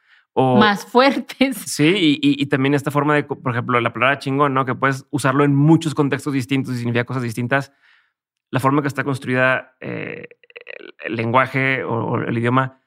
o 0.40 0.56
Más 0.56 0.84
fuertes. 0.86 1.56
Sí, 1.66 1.84
y, 1.88 2.12
y- 2.22 2.40
y 2.42 2.46
también 2.46 2.74
esta 2.74 2.90
forma 2.92 3.14
de, 3.14 3.24
por 3.24 3.50
ejemplo, 3.52 3.80
la 3.80 3.92
palabra 3.92 4.18
chingón, 4.20 4.54
¿no? 4.54 4.64
Que 4.64 4.74
puedes 4.76 5.04
usarlo 5.10 5.42
en 5.44 5.54
muchos 5.56 5.94
contextos 5.94 6.32
distintos 6.32 6.74
y 6.74 6.78
significa 6.78 7.04
cosas 7.04 7.22
distintas. 7.24 7.72
La 8.50 8.60
forma 8.60 8.80
que 8.82 8.88
está 8.88 9.02
construida 9.04 9.76
eh, 9.80 10.28
el, 10.78 10.94
el 11.06 11.16
lenguaje 11.16 11.82
o, 11.82 11.92
o 11.92 12.18
el 12.20 12.38
idioma 12.38 12.80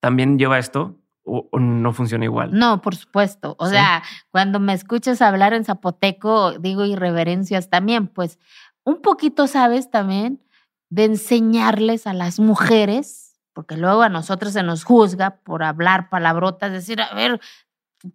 también 0.00 0.38
lleva 0.38 0.58
esto 0.58 0.98
o, 1.24 1.48
o 1.52 1.58
no 1.58 1.92
funciona 1.92 2.24
igual. 2.24 2.50
No, 2.52 2.80
por 2.80 2.96
supuesto. 2.96 3.54
O 3.58 3.66
Sí. 3.66 3.72
sea, 3.72 4.02
cuando 4.30 4.58
me 4.60 4.72
escuchas 4.72 5.20
hablar 5.22 5.52
en 5.52 5.64
zapoteco, 5.64 6.58
digo 6.58 6.84
irreverencias 6.84 7.68
también, 7.70 8.06
pues 8.08 8.38
un 8.84 9.02
poquito 9.02 9.46
sabes 9.46 9.90
también 9.90 10.42
de 10.90 11.04
enseñarles 11.04 12.06
a 12.06 12.12
las 12.12 12.38
mujeres, 12.40 13.33
porque 13.54 13.76
luego 13.76 14.02
a 14.02 14.08
nosotros 14.10 14.52
se 14.52 14.62
nos 14.62 14.84
juzga 14.84 15.36
por 15.36 15.62
hablar 15.62 16.10
palabrotas, 16.10 16.72
decir, 16.72 17.00
a 17.00 17.14
ver, 17.14 17.40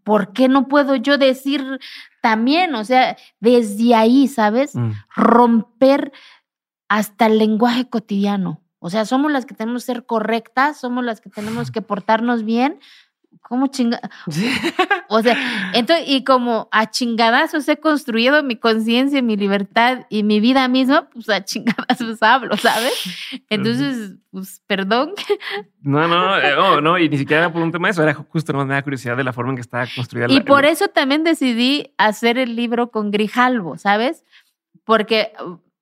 ¿por 0.04 0.34
qué 0.34 0.48
no 0.48 0.68
puedo 0.68 0.96
yo 0.96 1.18
decir 1.18 1.80
también? 2.22 2.76
O 2.76 2.84
sea, 2.84 3.18
desde 3.40 3.96
ahí, 3.96 4.28
¿sabes? 4.28 4.76
Mm. 4.76 4.92
romper 5.16 6.12
hasta 6.90 7.28
el 7.28 7.38
lenguaje 7.38 7.90
cotidiano. 7.90 8.62
O 8.80 8.90
sea, 8.90 9.06
somos 9.06 9.32
las 9.32 9.46
que 9.46 9.56
tenemos 9.56 9.84
que 9.84 9.94
ser 9.94 10.06
correctas, 10.06 10.80
somos 10.80 11.04
las 11.04 11.22
que 11.22 11.30
tenemos 11.30 11.72
que 11.72 11.82
portarnos 11.82 12.44
bien. 12.44 12.80
¿Cómo 13.42 13.68
chinga? 13.68 14.00
O 15.08 15.22
sea, 15.24 15.72
entonces, 15.74 16.06
y 16.08 16.24
como 16.24 16.68
a 16.72 16.90
chingadazos 16.92 17.68
he 17.68 17.78
construido 17.78 18.44
mi 18.44 18.56
conciencia, 18.58 19.22
mi 19.24 19.38
libertad 19.38 20.06
y 20.10 20.22
mi 20.24 20.40
vida 20.40 20.68
misma, 20.68 21.10
pues 21.10 21.30
a 21.30 21.44
chingadazos 21.44 22.22
hablo, 22.22 22.56
¿sabes? 22.58 22.94
Entonces, 23.50 24.18
pues 24.32 24.62
perdón. 24.68 25.14
No, 25.82 26.08
no, 26.08 26.38
eh, 26.38 26.54
oh, 26.56 26.80
no, 26.82 26.98
y 27.00 27.10
ni 27.10 27.18
siquiera 27.18 27.44
era 27.46 27.54
por 27.54 27.62
un 27.64 27.72
tema 27.72 27.88
de 27.88 27.92
eso, 27.94 28.04
era 28.04 28.14
justo, 28.14 28.54
no 28.54 28.66
me 28.66 28.74
da 28.76 28.84
curiosidad 28.84 29.18
de 29.18 29.24
la 29.24 29.34
forma 29.34 29.52
en 29.52 29.56
que 29.56 29.62
está 29.62 29.88
construida 29.96 30.28
Y 30.30 30.40
la- 30.40 30.46
por 30.46 30.66
eso 30.66 30.88
también 30.90 31.24
decidí 31.24 31.94
hacer 31.98 32.38
el 32.38 32.56
libro 32.56 32.92
con 32.92 33.10
Grijalvo, 33.10 33.78
¿sabes? 33.78 34.24
Porque 34.84 35.34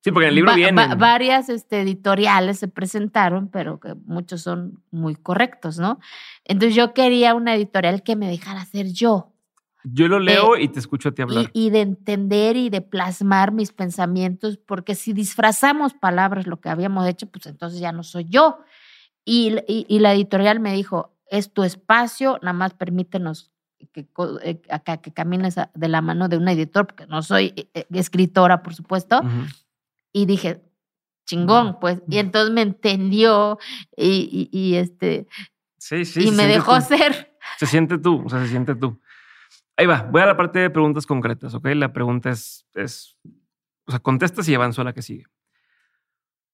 Sí, 0.07 0.11
porque 0.11 0.25
en 0.25 0.29
el 0.29 0.35
libro 0.35 0.55
viene. 0.55 0.87
va- 0.87 0.95
varias 0.95 1.49
este, 1.49 1.81
editoriales 1.81 2.59
se 2.59 2.67
presentaron, 2.67 3.49
pero 3.49 3.79
que 3.79 3.93
muchos 4.05 4.41
son 4.41 4.81
muy 4.91 5.15
correctos, 5.15 5.79
¿no? 5.79 5.99
Entonces 6.45 6.75
yo 6.75 6.93
quería 6.93 7.35
una 7.35 7.53
editorial 7.55 8.03
que 8.03 8.15
me 8.15 8.27
dejara 8.29 8.63
ser 8.65 8.87
yo 8.93 9.33
Yo 9.83 10.07
lo 10.07 10.19
leo 10.19 10.57
y 10.57 10.67
te 10.69 10.79
escucho 10.79 11.09
a 11.09 11.11
ti 11.11 11.21
y, 11.21 11.23
hablar. 11.23 11.49
y 11.53 11.69
de 11.69 11.81
entender 11.81 12.55
y 12.57 12.69
de 12.69 12.81
plasmar 12.81 13.51
mis 13.51 13.71
pensamientos, 13.73 14.57
porque 14.57 14.95
si 14.95 15.13
disfrazamos 15.13 15.93
palabras 15.93 16.47
lo 16.47 16.59
que 16.61 16.69
habíamos 16.69 17.07
hecho, 17.07 17.27
pues 17.27 17.45
entonces 17.47 17.79
ya 17.79 17.91
no 17.91 18.03
soy 18.03 18.25
yo. 18.29 18.59
Y, 19.25 19.55
y- 19.67 19.85
y 19.89 19.99
la 19.99 20.13
editorial 20.13 20.59
me 20.61 20.71
dijo, 20.73 21.13
es 21.29 21.51
tu 21.51 21.63
espacio, 21.63 22.39
nada 22.41 22.53
más 22.53 22.73
permítenos 22.73 23.51
que, 23.91 24.07
co- 24.07 24.39
eh, 24.41 24.61
que 25.01 25.11
camines 25.13 25.55
de 25.73 25.87
la 25.89 26.01
mano 26.01 26.29
de 26.29 26.37
un 26.37 26.47
editor, 26.47 26.87
porque 26.87 27.05
no 27.07 27.21
soy 27.21 27.53
eh, 27.57 27.69
eh, 27.73 27.85
escritora, 27.91 28.63
por 28.63 28.73
supuesto. 28.73 29.19
Ujú. 29.19 29.45
Y 30.13 30.25
dije, 30.25 30.63
chingón, 31.25 31.79
pues. 31.79 32.01
Y 32.09 32.17
entonces 32.17 32.53
me 32.53 32.61
entendió 32.61 33.57
y, 33.95 34.49
y- 34.51 34.57
y, 34.57 34.75
este, 34.75 35.27
Sí, 35.77 36.05
sí. 36.05 36.21
y 36.21 36.29
se 36.29 36.35
me 36.35 36.47
dejó 36.47 36.75
tú. 36.79 36.85
ser. 36.85 37.37
Se 37.59 37.65
siente 37.65 37.97
tú, 37.97 38.23
o 38.25 38.29
sea, 38.29 38.41
se 38.41 38.49
siente 38.49 38.75
tú. 38.75 38.99
Ahí 39.77 39.85
va, 39.85 40.01
voy 40.03 40.21
a 40.21 40.25
la 40.25 40.35
parte 40.37 40.59
de 40.59 40.69
preguntas 40.69 41.05
concretas, 41.05 41.53
¿ok? 41.53 41.67
La 41.75 41.93
pregunta 41.93 42.29
es, 42.31 42.65
es, 42.73 43.17
o 43.85 43.91
sea, 43.91 43.99
contestas 43.99 44.47
y 44.49 44.55
avanzo 44.55 44.81
a 44.81 44.85
la 44.85 44.93
que 44.93 45.01
sigue. 45.03 45.25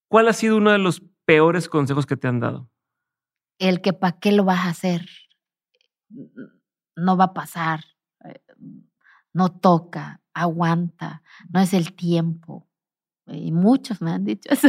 ¿Cuál 0.09 0.27
ha 0.27 0.33
sido 0.33 0.57
uno 0.57 0.71
de 0.71 0.77
los 0.77 1.01
peores 1.25 1.69
consejos 1.69 2.05
que 2.05 2.17
te 2.17 2.27
han 2.27 2.39
dado? 2.39 2.69
El 3.59 3.81
que 3.81 3.93
para 3.93 4.19
qué 4.19 4.31
lo 4.33 4.43
vas 4.43 4.65
a 4.65 4.69
hacer. 4.69 5.07
No 6.95 7.17
va 7.17 7.25
a 7.25 7.33
pasar. 7.33 7.83
eh, 8.25 8.41
No 9.33 9.49
toca, 9.51 10.21
aguanta, 10.33 11.23
no 11.49 11.59
es 11.59 11.73
el 11.73 11.93
tiempo. 11.95 12.67
Y 13.27 13.51
muchos 13.51 14.01
me 14.01 14.11
han 14.11 14.25
dicho 14.25 14.49
eso. 14.51 14.67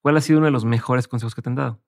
¿Cuál 0.00 0.16
ha 0.16 0.20
sido 0.20 0.38
uno 0.38 0.46
de 0.46 0.52
los 0.52 0.64
mejores 0.64 1.08
consejos 1.08 1.34
que 1.34 1.42
te 1.42 1.48
han 1.48 1.54
dado? 1.56 1.80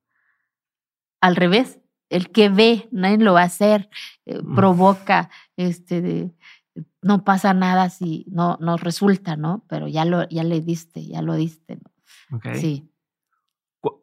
Al 1.20 1.36
revés, 1.36 1.80
el 2.08 2.30
que 2.30 2.48
ve, 2.48 2.88
nadie 2.92 3.18
lo 3.18 3.34
va 3.34 3.42
a 3.42 3.46
hacer, 3.46 3.90
eh, 4.24 4.40
Mm. 4.42 4.54
provoca, 4.54 5.30
este, 5.56 6.00
de- 6.00 6.34
no 7.02 7.24
pasa 7.24 7.52
nada 7.54 7.90
si 7.90 8.24
no, 8.28 8.58
no 8.60 8.76
resulta, 8.76 9.36
¿no? 9.36 9.64
Pero 9.68 9.88
ya 9.88 10.04
lo, 10.04 10.28
ya 10.28 10.44
le 10.44 10.60
diste, 10.60 11.06
ya 11.06 11.22
lo 11.22 11.34
diste, 11.34 11.76
¿no? 11.76 12.40
Sí. 12.54 12.90
¿Cu- 13.80 14.02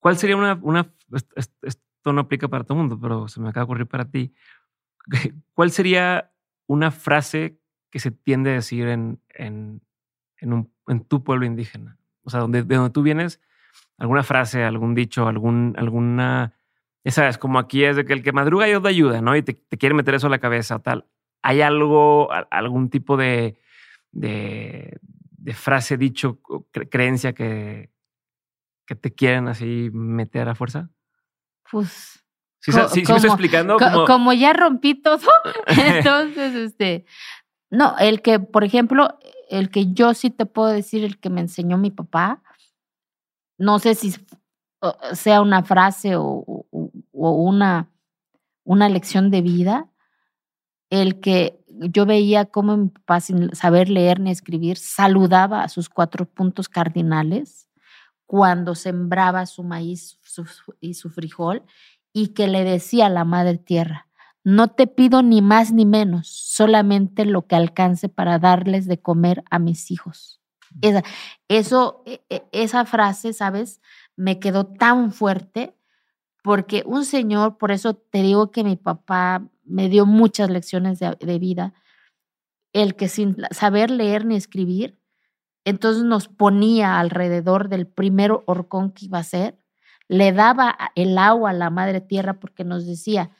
¿Cuál 0.00 0.16
sería 0.16 0.36
una, 0.36 0.58
una, 0.62 0.92
est- 1.12 1.32
est- 1.36 1.64
esto 1.64 2.12
no 2.12 2.22
aplica 2.22 2.48
para 2.48 2.64
todo 2.64 2.74
el 2.74 2.80
mundo, 2.86 2.98
pero 3.00 3.28
se 3.28 3.40
me 3.40 3.48
acaba 3.48 3.62
de 3.62 3.64
ocurrir 3.66 3.86
para 3.88 4.10
ti. 4.10 4.34
¿Cuál 5.54 5.70
sería 5.70 6.32
una 6.66 6.90
frase 6.90 7.58
que 7.90 7.98
se 7.98 8.10
tiende 8.10 8.50
a 8.50 8.54
decir 8.54 8.88
en, 8.88 9.20
en, 9.28 9.82
en, 10.42 10.52
un- 10.52 10.72
en 10.88 11.00
tu 11.04 11.24
pueblo 11.24 11.46
indígena? 11.46 11.96
O 12.24 12.30
sea, 12.30 12.40
donde, 12.40 12.62
de 12.62 12.74
donde 12.76 12.90
tú 12.92 13.02
vienes, 13.02 13.40
alguna 13.98 14.22
frase, 14.22 14.62
algún 14.64 14.94
dicho, 14.94 15.26
algún, 15.28 15.74
alguna, 15.78 16.52
ya 17.04 17.10
sabes, 17.12 17.38
como 17.38 17.58
aquí 17.58 17.84
es 17.84 17.96
de 17.96 18.04
que 18.04 18.12
el 18.12 18.22
que 18.22 18.32
madruga 18.32 18.66
Dios 18.66 18.82
da 18.82 18.90
ayuda, 18.90 19.20
¿no? 19.22 19.34
Y 19.36 19.42
te, 19.42 19.54
te 19.54 19.78
quiere 19.78 19.94
meter 19.94 20.14
eso 20.14 20.26
a 20.26 20.30
la 20.30 20.38
cabeza 20.38 20.76
o 20.76 20.80
tal. 20.80 21.06
¿Hay 21.42 21.60
algo, 21.62 22.28
algún 22.50 22.90
tipo 22.90 23.16
de, 23.16 23.56
de, 24.12 24.98
de 25.38 25.54
frase, 25.54 25.96
dicho, 25.96 26.40
cre- 26.72 26.88
creencia 26.90 27.32
que, 27.32 27.90
que 28.86 28.94
te 28.94 29.12
quieren 29.12 29.48
así 29.48 29.90
meter 29.92 30.48
a 30.48 30.54
fuerza? 30.54 30.90
Pues 31.70 32.18
Sí, 32.64 32.70
sí, 32.70 32.78
sí 32.78 32.78
me 32.78 32.84
estoy 32.86 33.04
como- 33.04 33.26
explicando. 33.26 33.76
Co- 33.76 33.84
como- 33.92 34.04
como 34.04 34.32
ya 34.32 34.52
rompí 34.52 34.94
todo, 34.94 35.18
entonces, 35.66 36.54
este, 36.54 37.04
no, 37.70 37.96
el 37.98 38.22
que, 38.22 38.38
por 38.38 38.62
ejemplo, 38.62 39.18
el 39.52 39.70
que 39.70 39.92
yo 39.92 40.14
sí 40.14 40.30
te 40.30 40.46
puedo 40.46 40.68
decir, 40.68 41.04
el 41.04 41.18
que 41.20 41.28
me 41.28 41.42
enseñó 41.42 41.76
mi 41.76 41.90
papá, 41.90 42.42
no 43.58 43.78
sé 43.78 43.94
si 43.94 44.14
sea 45.12 45.42
una 45.42 45.62
frase 45.62 46.16
o, 46.16 46.66
una, 47.12 47.90
una 48.64 48.88
lección 48.88 49.30
de 49.30 49.42
vida, 49.42 49.90
el 50.88 51.20
que 51.20 51.62
yo 51.68 52.06
veía 52.06 52.46
cómo 52.46 52.76
mi 52.78 52.88
papá, 52.88 53.20
sin 53.20 53.54
saber 53.54 53.90
leer 53.90 54.20
ni 54.20 54.30
escribir, 54.30 54.78
saludaba 54.78 55.62
a 55.62 55.68
sus 55.68 55.90
cuatro 55.90 56.24
puntos 56.24 56.70
cardinales 56.70 57.68
cuando 58.24 58.74
sembraba 58.74 59.44
su 59.44 59.62
maíz 59.62 60.18
y 60.80 60.94
su 60.94 61.10
frijol 61.10 61.62
y 62.14 62.28
que 62.28 62.48
le 62.48 62.64
decía 62.64 63.06
a 63.06 63.10
la 63.10 63.26
madre 63.26 63.58
tierra, 63.58 64.08
no 64.44 64.68
te 64.68 64.86
pido 64.86 65.22
ni 65.22 65.40
más 65.40 65.72
ni 65.72 65.86
menos, 65.86 66.28
solamente 66.28 67.24
lo 67.24 67.46
que 67.46 67.56
alcance 67.56 68.08
para 68.08 68.38
darles 68.38 68.86
de 68.86 69.00
comer 69.00 69.44
a 69.50 69.58
mis 69.58 69.90
hijos. 69.90 70.40
Esa, 70.80 71.02
eso, 71.48 72.02
e- 72.06 72.22
e- 72.28 72.44
esa 72.52 72.84
frase, 72.84 73.32
¿sabes? 73.32 73.80
Me 74.16 74.40
quedó 74.40 74.66
tan 74.66 75.12
fuerte 75.12 75.76
porque 76.42 76.82
un 76.86 77.04
señor, 77.04 77.58
por 77.58 77.70
eso 77.70 77.94
te 77.94 78.22
digo 78.22 78.50
que 78.50 78.64
mi 78.64 78.76
papá 78.76 79.48
me 79.64 79.88
dio 79.88 80.06
muchas 80.06 80.50
lecciones 80.50 80.98
de, 80.98 81.16
de 81.20 81.38
vida, 81.38 81.72
el 82.72 82.96
que 82.96 83.08
sin 83.08 83.36
saber 83.50 83.90
leer 83.90 84.24
ni 84.24 84.34
escribir, 84.34 84.98
entonces 85.64 86.02
nos 86.04 86.28
ponía 86.28 86.98
alrededor 86.98 87.68
del 87.68 87.86
primer 87.86 88.32
horcón 88.46 88.90
que 88.90 89.06
iba 89.06 89.18
a 89.18 89.24
ser, 89.24 89.58
le 90.08 90.32
daba 90.32 90.76
el 90.96 91.16
agua 91.16 91.50
a 91.50 91.54
la 91.54 91.70
madre 91.70 92.00
tierra 92.00 92.40
porque 92.40 92.64
nos 92.64 92.86
decía, 92.86 93.30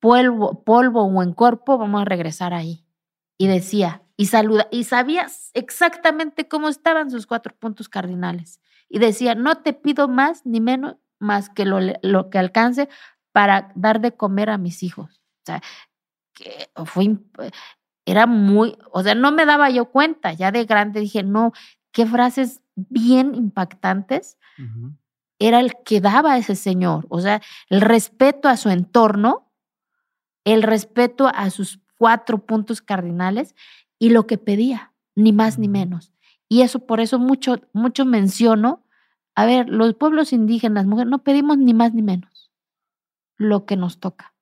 polvo, 0.00 0.64
polvo 0.64 1.04
o 1.04 1.22
en 1.22 1.32
cuerpo, 1.32 1.78
vamos 1.78 2.02
a 2.02 2.04
regresar 2.04 2.52
ahí. 2.54 2.84
Y 3.38 3.46
decía, 3.46 4.02
y 4.16 4.26
saluda, 4.26 4.68
y 4.70 4.84
sabía 4.84 5.26
exactamente 5.54 6.48
cómo 6.48 6.68
estaban 6.68 7.10
sus 7.10 7.26
cuatro 7.26 7.54
puntos 7.58 7.88
cardinales. 7.88 8.60
Y 8.88 8.98
decía, 8.98 9.34
no 9.34 9.56
te 9.56 9.72
pido 9.72 10.08
más 10.08 10.44
ni 10.44 10.60
menos 10.60 10.96
más 11.18 11.48
que 11.48 11.64
lo, 11.64 11.78
lo 12.02 12.30
que 12.30 12.38
alcance 12.38 12.88
para 13.32 13.72
dar 13.74 14.00
de 14.00 14.16
comer 14.16 14.50
a 14.50 14.58
mis 14.58 14.82
hijos. 14.82 15.20
O 15.42 15.46
sea, 15.46 15.62
que 16.34 16.70
fue, 16.86 17.18
era 18.04 18.26
muy, 18.26 18.76
o 18.92 19.02
sea, 19.02 19.14
no 19.14 19.30
me 19.32 19.46
daba 19.46 19.70
yo 19.70 19.90
cuenta, 19.90 20.32
ya 20.32 20.50
de 20.50 20.64
grande 20.64 21.00
dije, 21.00 21.22
no, 21.22 21.52
qué 21.92 22.06
frases 22.06 22.60
bien 22.74 23.34
impactantes 23.34 24.38
era 25.38 25.60
el 25.60 25.74
que 25.84 26.00
daba 26.00 26.36
ese 26.36 26.54
señor, 26.54 27.06
o 27.08 27.20
sea, 27.20 27.40
el 27.70 27.80
respeto 27.80 28.48
a 28.48 28.58
su 28.58 28.68
entorno, 28.68 29.49
el 30.44 30.62
respeto 30.62 31.28
a 31.28 31.50
sus 31.50 31.80
cuatro 31.96 32.44
puntos 32.46 32.80
cardinales 32.80 33.54
y 33.98 34.10
lo 34.10 34.26
que 34.26 34.38
pedía, 34.38 34.92
ni 35.14 35.32
más 35.32 35.58
ni 35.58 35.68
menos. 35.68 36.12
Y 36.48 36.62
eso, 36.62 36.86
por 36.86 37.00
eso 37.00 37.18
mucho, 37.18 37.60
mucho 37.72 38.04
menciono, 38.04 38.84
a 39.34 39.46
ver, 39.46 39.68
los 39.68 39.94
pueblos 39.94 40.32
indígenas, 40.32 40.86
mujeres, 40.86 41.10
no 41.10 41.22
pedimos 41.22 41.58
ni 41.58 41.74
más 41.74 41.94
ni 41.94 42.02
menos 42.02 42.50
lo 43.36 43.64
que 43.64 43.76
nos 43.76 44.00
toca, 44.00 44.34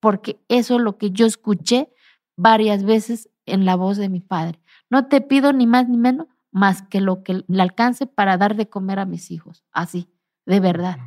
porque 0.00 0.38
eso 0.48 0.76
es 0.76 0.80
lo 0.82 0.98
que 0.98 1.10
yo 1.10 1.24
escuché 1.24 1.92
varias 2.36 2.84
veces 2.84 3.30
en 3.46 3.64
la 3.64 3.76
voz 3.76 3.96
de 3.96 4.08
mi 4.08 4.20
padre. 4.20 4.60
No 4.90 5.06
te 5.06 5.20
pido 5.20 5.52
ni 5.52 5.66
más 5.66 5.88
ni 5.88 5.96
menos 5.96 6.26
más 6.50 6.82
que 6.82 7.00
lo 7.00 7.22
que 7.22 7.44
le 7.46 7.62
alcance 7.62 8.06
para 8.06 8.36
dar 8.36 8.54
de 8.54 8.68
comer 8.68 8.98
a 8.98 9.06
mis 9.06 9.30
hijos, 9.30 9.64
así, 9.72 10.08
de 10.46 10.60
verdad. 10.60 10.98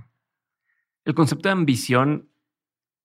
El 1.06 1.16
concepto 1.16 1.48
de 1.48 1.54
ambición 1.54 2.30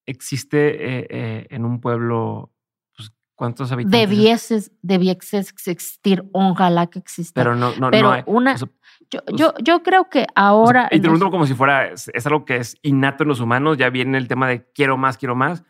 existe 0.07 0.99
eh, 0.99 1.07
eh, 1.11 1.47
en 1.51 1.65
un 1.65 1.81
pueblo, 1.81 2.53
pues, 2.97 3.13
¿cuántos 3.35 3.73
habitantes? 3.73 4.01
Debiese, 4.01 4.73
debiese 4.83 5.39
existir, 5.39 6.25
ojalá 6.33 6.87
que 6.89 6.99
exista. 6.99 7.41
Pero 7.41 7.55
no, 7.57 7.73
no, 7.77 7.91
Pero 7.91 8.09
no 8.09 8.13
hay. 8.13 8.23
una, 8.27 8.55
O 8.55 8.59
sea, 8.59 8.69
yo, 9.11 9.25
pues, 9.25 9.37
yo, 9.39 9.55
yo 9.63 9.83
creo 9.83 10.09
que 10.09 10.21
o 10.21 10.23
sea, 10.23 10.33
ahora... 10.35 10.89
y 10.91 10.97
te 10.97 11.03
pregunto 11.03 11.31
como 11.31 11.47
si 11.47 11.55
fuera, 11.55 11.89
es, 11.89 12.11
es 12.15 12.27
algo 12.27 12.45
que 12.45 12.57
es 12.57 12.77
innato 12.83 13.25
en 13.25 13.29
los 13.29 13.41
humanos, 13.41 13.77
ya 13.77 13.91
viene 13.91 14.19
el 14.19 14.29
tema 14.29 14.49
de 14.49 14.71
quiero 14.73 14.97
más, 14.97 15.19
quiero 15.19 15.35
más, 15.35 15.65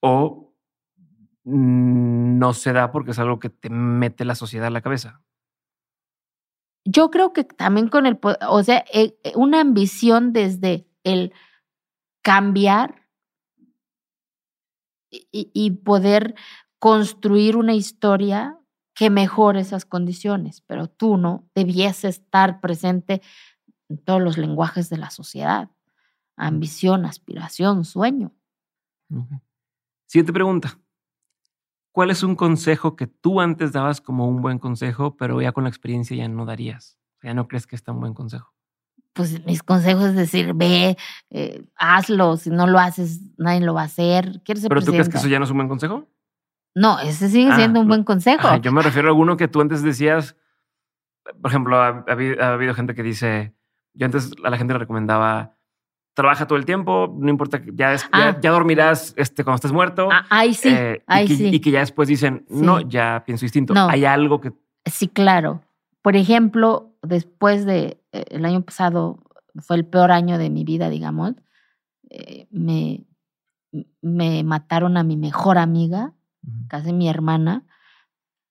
o 0.00 0.52
no 1.44 2.52
se 2.52 2.72
da 2.72 2.92
porque 2.92 3.10
es 3.10 3.18
algo 3.18 3.38
que 3.38 3.50
te 3.50 3.68
mete 3.68 4.24
la 4.24 4.34
sociedad 4.34 4.68
a 4.68 4.70
la 4.70 4.80
cabeza. 4.80 5.22
yo 6.84 7.10
creo 7.10 7.32
que 7.32 7.44
también 7.44 7.88
con 7.88 8.06
el, 8.06 8.18
o 8.48 8.62
sea, 8.62 8.84
eh, 8.92 9.16
eh, 9.24 9.32
una 9.34 9.60
ambición 9.60 10.32
desde 10.32 10.86
el 11.04 11.32
cambiar 12.22 13.01
y- 15.12 15.70
poder 15.70 16.34
construir 16.78 17.56
una 17.56 17.74
historia 17.74 18.58
que 18.94 19.10
mejore 19.10 19.60
esas 19.60 19.84
condiciones, 19.84 20.62
pero 20.62 20.88
tú 20.88 21.16
no 21.16 21.48
debiese 21.54 22.08
estar 22.08 22.60
presente 22.60 23.22
en 23.88 23.98
todos 23.98 24.20
los 24.20 24.38
lenguajes 24.38 24.90
de 24.90 24.98
la 24.98 25.10
sociedad. 25.10 25.70
Ambición, 26.36 27.04
aspiración, 27.04 27.84
sueño. 27.84 28.32
Siguiente 30.06 30.32
pregunta. 30.32 30.78
¿Cuál 31.92 32.10
es 32.10 32.22
un 32.22 32.36
consejo 32.36 32.96
que 32.96 33.06
tú 33.06 33.40
antes 33.40 33.72
dabas 33.72 34.00
como 34.00 34.26
un 34.26 34.40
buen 34.40 34.58
consejo, 34.58 35.16
pero 35.16 35.40
ya 35.42 35.52
con 35.52 35.64
la 35.64 35.70
experiencia 35.70 36.16
ya 36.16 36.26
no 36.26 36.46
darías? 36.46 36.98
Ya 37.22 37.34
no 37.34 37.48
crees 37.48 37.66
que 37.66 37.76
es 37.76 37.82
tan 37.82 38.00
buen 38.00 38.14
consejo. 38.14 38.51
Pues 39.14 39.44
mis 39.44 39.62
consejos 39.62 40.04
es 40.06 40.14
decir, 40.16 40.54
ve, 40.54 40.96
eh, 41.30 41.62
hazlo, 41.76 42.36
si 42.38 42.48
no 42.50 42.66
lo 42.66 42.78
haces, 42.78 43.20
nadie 43.36 43.60
lo 43.60 43.74
va 43.74 43.82
a 43.82 43.84
hacer. 43.86 44.40
¿Quieres 44.44 44.62
ser 44.62 44.68
¿Pero 44.70 44.80
tú 44.80 44.86
crees 44.92 45.08
que 45.08 45.12
presidenta? 45.12 45.18
eso 45.18 45.28
ya 45.28 45.38
no 45.38 45.44
es 45.44 45.50
un 45.50 45.58
buen 45.58 45.68
consejo? 45.68 46.08
No, 46.74 46.98
ese 47.00 47.28
sigue 47.28 47.50
Ah, 47.52 47.56
siendo 47.56 47.80
un 47.80 47.86
no. 47.86 47.90
buen 47.90 48.04
consejo. 48.04 48.46
Ajá, 48.48 48.56
yo 48.56 48.72
me 48.72 48.80
refiero 48.82 49.08
a 49.08 49.10
alguno 49.10 49.36
que 49.36 49.48
tú 49.48 49.60
antes 49.60 49.82
decías, 49.82 50.36
por 51.42 51.50
ejemplo, 51.50 51.76
ha, 51.76 52.04
ha 52.08 52.12
habido, 52.12 52.42
ha 52.42 52.54
habido 52.54 52.72
gente 52.74 52.94
que 52.94 53.02
dice, 53.02 53.54
yo 53.92 54.06
antes 54.06 54.32
a 54.42 54.48
la 54.48 54.56
gente 54.56 54.72
le 54.72 54.78
recomendaba, 54.78 55.56
trabaja 56.14 56.46
todo 56.46 56.58
el 56.58 56.64
tiempo, 56.64 57.14
no 57.18 57.28
importa, 57.28 57.60
ya, 57.74 57.92
es- 57.92 58.04
ya, 58.04 58.28
Ah. 58.30 58.38
ya 58.40 58.50
dormirás 58.50 59.12
este, 59.18 59.44
cuando 59.44 59.56
estés 59.56 59.72
muerto. 59.72 60.08
Ah, 60.10 60.24
ahí 60.30 60.54
sí, 60.54 60.68
eh, 60.70 61.02
y, 61.06 61.12
ahí 61.12 61.26
que, 61.28 61.36
sí. 61.36 61.46
y 61.48 61.60
que 61.60 61.70
ya 61.70 61.80
después 61.80 62.08
dicen, 62.08 62.46
no, 62.48 62.78
Sí. 62.78 62.84
ya 62.88 63.22
pienso 63.26 63.44
distinto. 63.44 63.74
No. 63.74 63.88
Hay 63.90 64.06
algo 64.06 64.40
que... 64.40 64.52
Sí, 64.86 65.08
claro. 65.08 65.62
Por 66.00 66.16
ejemplo, 66.16 66.91
después 67.02 67.66
de 67.66 68.02
eh, 68.12 68.24
el 68.30 68.44
año 68.44 68.62
pasado 68.62 69.22
fue 69.60 69.76
el 69.76 69.84
peor 69.86 70.10
año 70.12 70.38
de 70.38 70.50
mi 70.50 70.64
vida, 70.64 70.88
digamos. 70.88 71.34
eh, 72.10 72.46
me, 72.50 73.04
me 74.00 74.42
mataron 74.44 74.96
a 74.96 75.02
mi 75.02 75.16
mejor 75.16 75.58
amiga, 75.58 76.14
casi 76.68 76.92
mi 76.92 77.08
hermana, 77.08 77.64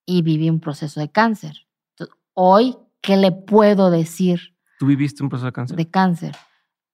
y 0.05 0.21
viví 0.23 0.49
un 0.49 0.59
proceso 0.59 0.99
de 0.99 1.11
cáncer. 1.11 1.67
Entonces, 1.91 2.15
hoy, 2.33 2.77
¿qué 3.01 3.17
le 3.17 3.31
puedo 3.31 3.91
decir 3.91 4.55
¿Tú 4.79 4.87
viviste 4.87 5.21
un 5.21 5.29
proceso 5.29 5.45
de 5.45 5.53
cáncer? 5.53 5.77
de 5.77 5.89
cáncer? 5.89 6.35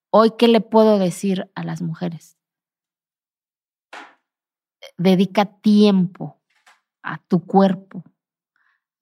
Hoy, 0.10 0.34
¿qué 0.38 0.48
le 0.48 0.62
puedo 0.62 1.00
decir 1.00 1.50
a 1.56 1.64
las 1.64 1.82
mujeres? 1.82 2.38
Dedica 4.98 5.46
tiempo 5.46 6.42
a 7.02 7.18
tu 7.20 7.46
cuerpo. 7.46 8.04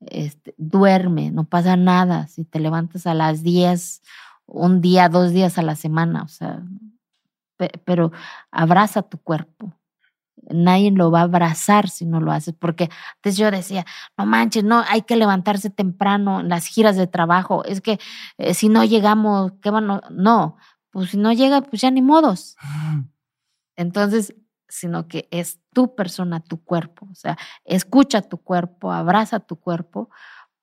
Este, 0.08 0.54
duerme, 0.58 1.32
no 1.32 1.46
pasa 1.46 1.76
nada. 1.76 2.28
Si 2.28 2.46
te 2.46 2.60
levantas 2.60 3.08
a 3.08 3.14
las 3.14 3.44
10, 3.44 4.02
un 4.46 4.82
día, 4.82 5.10
dos 5.10 5.32
días 5.32 5.58
a 5.58 5.62
la 5.64 5.76
semana, 5.76 6.24
o 6.24 6.28
sea, 6.28 6.62
pe- 7.58 7.72
pero 7.86 8.12
abraza 8.52 9.02
tu 9.04 9.18
cuerpo. 9.20 9.74
Nadie 10.50 10.92
lo 10.92 11.10
va 11.12 11.22
a 11.22 11.24
abrazar 11.24 11.90
si 11.90 12.06
no 12.06 12.22
lo 12.22 12.32
haces, 12.32 12.54
porque 12.60 12.90
antes 13.18 13.36
yo 13.38 13.50
decía, 13.50 13.86
no 14.18 14.26
manches, 14.28 14.64
no, 14.64 14.84
hay 14.88 15.02
que 15.04 15.16
levantarse 15.16 15.70
temprano 15.72 16.42
en 16.42 16.50
las 16.50 16.68
giras 16.68 16.96
de 16.98 17.08
trabajo, 17.08 17.64
es 17.66 17.82
que 17.82 18.00
eh, 18.38 18.54
si 18.54 18.70
no 18.70 18.84
llegamos, 18.84 19.54
¿qué 19.62 19.70
a-?" 19.70 20.02
No, 20.12 20.58
pues 20.92 21.12
si 21.12 21.18
no 21.18 21.34
llega, 21.34 21.62
pues 21.62 21.82
ya 21.82 21.90
ni 21.92 22.02
modos. 22.04 22.56
Entonces, 23.76 24.36
sino 24.76 25.08
que 25.08 25.28
es 25.32 25.60
tu 25.74 25.96
persona, 25.96 26.42
tu 26.42 26.64
cuerpo. 26.64 27.08
O 27.10 27.16
sea, 27.16 27.38
escucha 27.64 28.22
tu 28.22 28.38
cuerpo, 28.38 28.92
abraza 28.92 29.40
tu 29.40 29.56
cuerpo, 29.56 30.10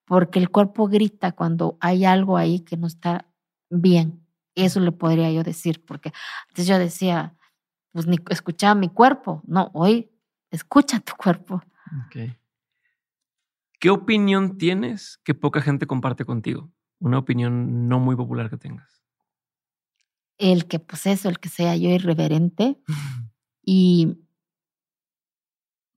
porque 0.05 0.39
el 0.39 0.51
cuerpo 0.51 0.89
grita 0.89 1.33
cuando 1.33 1.79
hay 1.81 2.05
algo 2.05 2.37
ahí 2.37 2.61
que 2.61 2.77
no 2.77 2.87
está 2.87 3.27
bien. 3.71 4.27
Eso 4.55 4.81
le 4.81 4.93
podría 4.93 5.31
yo 5.33 5.43
decir, 5.43 5.85
porque 5.85 6.13
antes 6.49 6.67
yo 6.67 6.79
decía, 6.79 7.35
pues 7.93 8.07
ni 8.07 8.19
escuchaba 8.29 8.75
mi 8.75 8.89
cuerpo. 8.89 9.43
No, 9.47 9.71
hoy 9.73 10.11
escucha 10.51 11.01
tu 11.01 11.15
cuerpo. 11.17 11.63
¿Qué 13.79 13.91
opinión 13.91 14.59
tienes 14.59 15.19
que 15.25 15.35
poca 15.35 15.63
gente 15.63 15.87
comparte 15.87 16.25
contigo? 16.25 16.71
Una 16.99 17.19
opinión 17.19 17.89
no 17.89 17.99
muy 17.99 18.15
popular 18.15 18.51
que 18.51 18.59
tengas. 18.59 19.03
El 20.39 20.67
que, 20.67 20.79
pues 20.79 21.07
eso, 21.07 21.29
el 21.29 21.39
que 21.39 21.49
sea 21.49 21.77
yo 21.77 21.89
irreverente 21.89 22.79
y, 23.65 24.19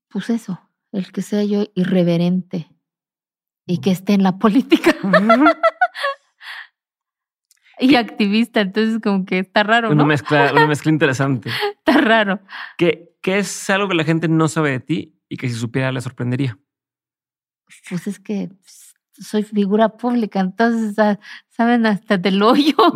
pues 0.10 0.30
eso, 0.30 0.60
el 0.92 1.12
que 1.12 1.22
sea 1.22 1.44
yo 1.44 1.66
irreverente 1.76 2.70
y 3.66 3.80
que 3.80 3.92
esté 3.92 4.14
en 4.14 4.24
la 4.24 4.38
política. 4.38 4.96
y 7.80 7.96
activista, 7.96 8.62
entonces 8.62 9.00
como 9.02 9.26
que 9.26 9.40
está 9.40 9.64
raro, 9.64 9.90
Una 9.90 10.06
mezcla, 10.06 10.52
una 10.54 10.68
mezcla 10.68 10.92
interesante. 10.92 11.50
Está 11.78 12.00
raro. 12.00 12.40
¿Qué, 12.78 13.16
¿Qué 13.22 13.40
es 13.40 13.70
algo 13.70 13.88
que 13.88 13.96
la 13.96 14.04
gente 14.04 14.28
no 14.28 14.48
sabe 14.48 14.72
de 14.72 14.80
ti 14.80 15.20
y 15.30 15.38
que 15.38 15.48
si 15.48 15.56
supiera 15.56 15.92
le 15.92 16.02
sorprendería? 16.02 16.58
Pues 17.90 18.08
es 18.08 18.20
que 18.20 18.50
soy 19.14 19.44
figura 19.44 19.90
pública, 19.90 20.40
entonces 20.40 20.96
saben 21.50 21.86
hasta 21.86 22.18
del 22.18 22.42
hoyo. 22.42 22.76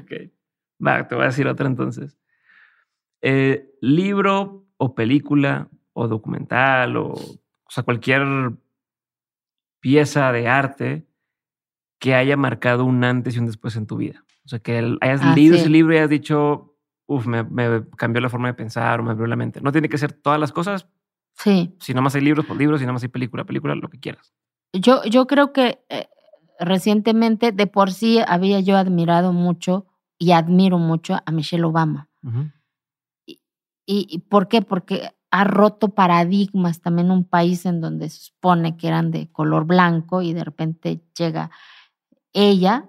ok. 0.00 0.12
Va, 0.84 1.06
te 1.06 1.14
voy 1.14 1.24
a 1.24 1.28
decir 1.28 1.46
otra 1.46 1.66
entonces. 1.66 2.16
Eh, 3.22 3.70
libro 3.80 4.66
o 4.76 4.94
película 4.94 5.68
o 5.92 6.06
documental 6.08 6.96
o, 6.96 7.12
o 7.14 7.70
sea, 7.70 7.82
cualquier 7.82 8.22
pieza 9.80 10.32
de 10.32 10.48
arte 10.48 11.06
que 11.98 12.14
haya 12.14 12.36
marcado 12.36 12.84
un 12.84 13.02
antes 13.04 13.36
y 13.36 13.38
un 13.38 13.46
después 13.46 13.76
en 13.76 13.86
tu 13.86 13.96
vida. 13.96 14.24
O 14.44 14.48
sea, 14.48 14.58
que 14.60 14.78
el- 14.78 14.98
hayas 15.00 15.20
Ah, 15.22 15.34
leído 15.34 15.54
sí. 15.56 15.60
ese 15.60 15.70
libro 15.70 15.94
y 15.94 15.98
hayas 15.98 16.10
dicho, 16.10 16.76
uff, 17.06 17.26
me, 17.26 17.42
me 17.42 17.84
cambió 17.96 18.20
la 18.20 18.28
forma 18.28 18.48
de 18.48 18.54
pensar 18.54 19.00
o 19.00 19.02
me 19.02 19.10
abrió 19.10 19.26
la 19.26 19.36
mente. 19.36 19.60
No 19.60 19.72
tiene 19.72 19.88
que 19.88 19.98
ser 19.98 20.12
todas 20.12 20.38
las 20.40 20.52
cosas. 20.52 20.86
Sí, 21.34 21.76
Si 21.80 21.94
nomás 21.94 22.14
hay 22.16 22.22
libros, 22.22 22.44
pues 22.46 22.58
libros. 22.58 22.80
Si 22.80 22.86
nomás 22.86 23.02
hay 23.02 23.08
película, 23.08 23.44
película, 23.44 23.74
lo 23.76 23.88
que 23.88 24.00
quieras. 24.00 24.32
yo, 24.72 25.04
yo 25.04 25.26
creo 25.28 25.52
que 25.52 25.80
eh, 25.88 26.08
recientemente 26.58 27.52
de 27.52 27.66
por 27.68 27.92
sí 27.92 28.18
había 28.26 28.58
yo 28.60 28.76
admirado 28.76 29.32
mucho 29.32 29.86
y 30.18 30.32
admiro 30.32 30.78
mucho 30.78 31.16
a 31.24 31.30
Michelle 31.30 31.64
Obama. 31.64 32.08
Ujú. 32.24 32.38
¿Y, 32.40 32.50
y 33.96 34.18
por 34.18 34.48
qué? 34.48 34.60
Porque 34.62 35.10
ha 35.30 35.44
roto 35.44 35.88
paradigmas 35.90 36.80
también 36.80 37.10
un 37.10 37.24
país 37.24 37.66
en 37.66 37.80
donde 37.80 38.08
se 38.10 38.20
supone 38.26 38.76
que 38.76 38.88
eran 38.88 39.10
de 39.10 39.30
color 39.30 39.64
blanco 39.66 40.22
y 40.22 40.32
de 40.32 40.44
repente 40.44 41.02
llega 41.18 41.50
ella 42.32 42.88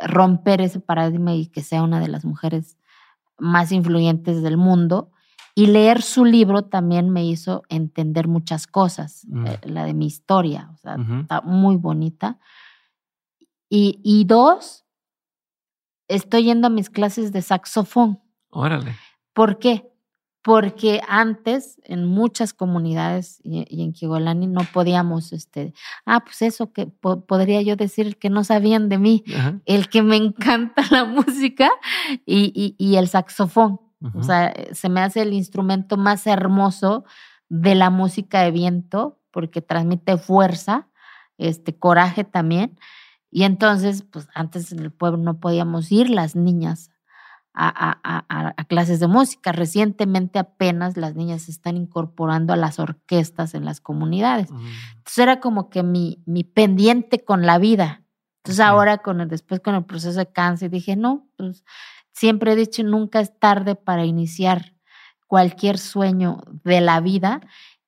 a 0.00 0.06
romper 0.06 0.60
ese 0.60 0.80
paradigma 0.80 1.34
y 1.34 1.46
que 1.46 1.62
sea 1.62 1.82
una 1.82 2.00
de 2.00 2.08
las 2.08 2.24
mujeres 2.24 2.76
más 3.38 3.70
influyentes 3.72 4.42
del 4.42 4.56
mundo. 4.56 5.10
Y 5.54 5.66
leer 5.68 6.02
su 6.02 6.24
libro 6.24 6.62
también 6.62 7.10
me 7.10 7.24
hizo 7.24 7.62
entender 7.68 8.26
muchas 8.28 8.66
cosas, 8.66 9.24
Mm. 9.28 9.46
eh, 9.46 9.60
la 9.64 9.84
de 9.84 9.94
mi 9.94 10.06
historia, 10.06 10.70
o 10.74 10.76
sea, 10.78 10.96
está 11.20 11.42
muy 11.42 11.76
bonita. 11.76 12.38
Y, 13.68 14.00
y 14.02 14.24
dos, 14.24 14.84
estoy 16.08 16.44
yendo 16.44 16.66
a 16.66 16.70
mis 16.70 16.90
clases 16.90 17.32
de 17.32 17.40
saxofón. 17.42 18.20
Órale. 18.50 18.96
¿Por 19.32 19.58
qué? 19.58 19.90
Porque 20.44 21.00
antes 21.08 21.80
en 21.84 22.04
muchas 22.04 22.52
comunidades 22.52 23.40
y, 23.42 23.82
en 23.82 23.94
Kigolani 23.94 24.46
no 24.46 24.60
podíamos, 24.74 25.32
este, 25.32 25.72
ah, 26.04 26.22
pues 26.22 26.42
eso 26.42 26.70
que 26.70 26.86
podría 26.86 27.62
yo 27.62 27.76
decir 27.76 28.18
que 28.18 28.28
no 28.28 28.44
sabían 28.44 28.90
de 28.90 28.98
mí, 28.98 29.24
el 29.64 29.88
que 29.88 30.02
me 30.02 30.16
encanta 30.16 30.82
la 30.90 31.06
música 31.06 31.70
y, 32.26 32.76
y, 32.78 32.96
el 32.96 33.08
saxofón. 33.08 33.80
O 34.12 34.22
sea, 34.22 34.52
se 34.72 34.90
me 34.90 35.00
hace 35.00 35.22
el 35.22 35.32
instrumento 35.32 35.96
más 35.96 36.26
hermoso 36.26 37.06
de 37.48 37.74
la 37.74 37.88
música 37.88 38.42
de 38.42 38.50
viento 38.50 39.18
porque 39.30 39.62
transmite 39.62 40.18
fuerza, 40.18 40.88
este 41.38 41.78
coraje 41.78 42.22
también. 42.22 42.78
Y 43.30 43.44
entonces, 43.44 44.02
pues 44.02 44.28
antes 44.34 44.72
en 44.72 44.80
el 44.80 44.92
pueblo 44.92 45.16
no 45.16 45.40
podíamos 45.40 45.90
ir 45.90 46.10
las 46.10 46.36
niñas 46.36 46.90
a, 47.54 48.64
clases 48.68 49.00
de 49.00 49.06
música. 49.06 49.52
Recientemente 49.52 50.38
apenas 50.38 50.96
las 50.96 51.14
niñas 51.14 51.42
se 51.42 51.50
están 51.50 51.76
incorporando 51.76 52.52
a 52.52 52.56
las 52.56 52.78
orquestas 52.78 53.54
en 53.54 53.64
las 53.64 53.80
comunidades. 53.80 54.50
Mm. 54.50 54.66
Entonces 54.96 55.18
era 55.18 55.40
como 55.40 55.70
que 55.70 55.82
mi, 55.82 56.22
mi 56.26 56.44
pendiente 56.44 57.24
con 57.24 57.46
la 57.46 57.58
vida. 57.58 58.02
Entonces 58.38 58.60
ahora 58.60 58.98
con 58.98 59.20
el, 59.20 59.28
después 59.28 59.60
con 59.60 59.74
el 59.74 59.84
proceso 59.84 60.18
de 60.18 60.26
cáncer 60.26 60.70
dije, 60.70 60.96
no, 60.96 61.28
pues 61.36 61.64
siempre 62.12 62.52
he 62.52 62.56
dicho, 62.56 62.82
nunca 62.82 63.20
es 63.20 63.38
tarde 63.38 63.74
para 63.74 64.04
iniciar 64.04 64.74
cualquier 65.26 65.78
sueño 65.78 66.42
de 66.62 66.80
la 66.80 67.00
vida 67.00 67.40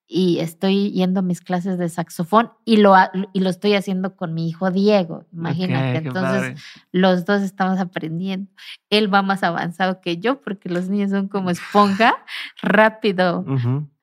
y 0.08 0.38
estoy 0.38 0.92
yendo 0.92 1.20
a 1.20 1.22
mis 1.22 1.40
clases 1.40 1.78
de 1.78 1.88
saxofón 1.88 2.52
y 2.64 2.76
lo, 2.76 2.94
y 3.32 3.40
lo 3.40 3.50
estoy 3.50 3.74
haciendo 3.74 4.14
con 4.14 4.34
mi 4.34 4.48
hijo 4.48 4.70
Diego, 4.70 5.24
imagínate. 5.32 5.98
Entonces, 5.98 6.62
los 6.92 7.24
dos 7.24 7.42
estamos 7.42 7.80
aprendiendo. 7.80 8.50
Él 8.88 9.12
va 9.12 9.22
más 9.22 9.42
avanzado 9.42 10.00
que 10.00 10.18
yo 10.18 10.40
porque 10.40 10.68
los 10.68 10.88
niños 10.88 11.10
son 11.10 11.28
como 11.28 11.50
esponja, 11.50 12.14
rápido 12.62 13.44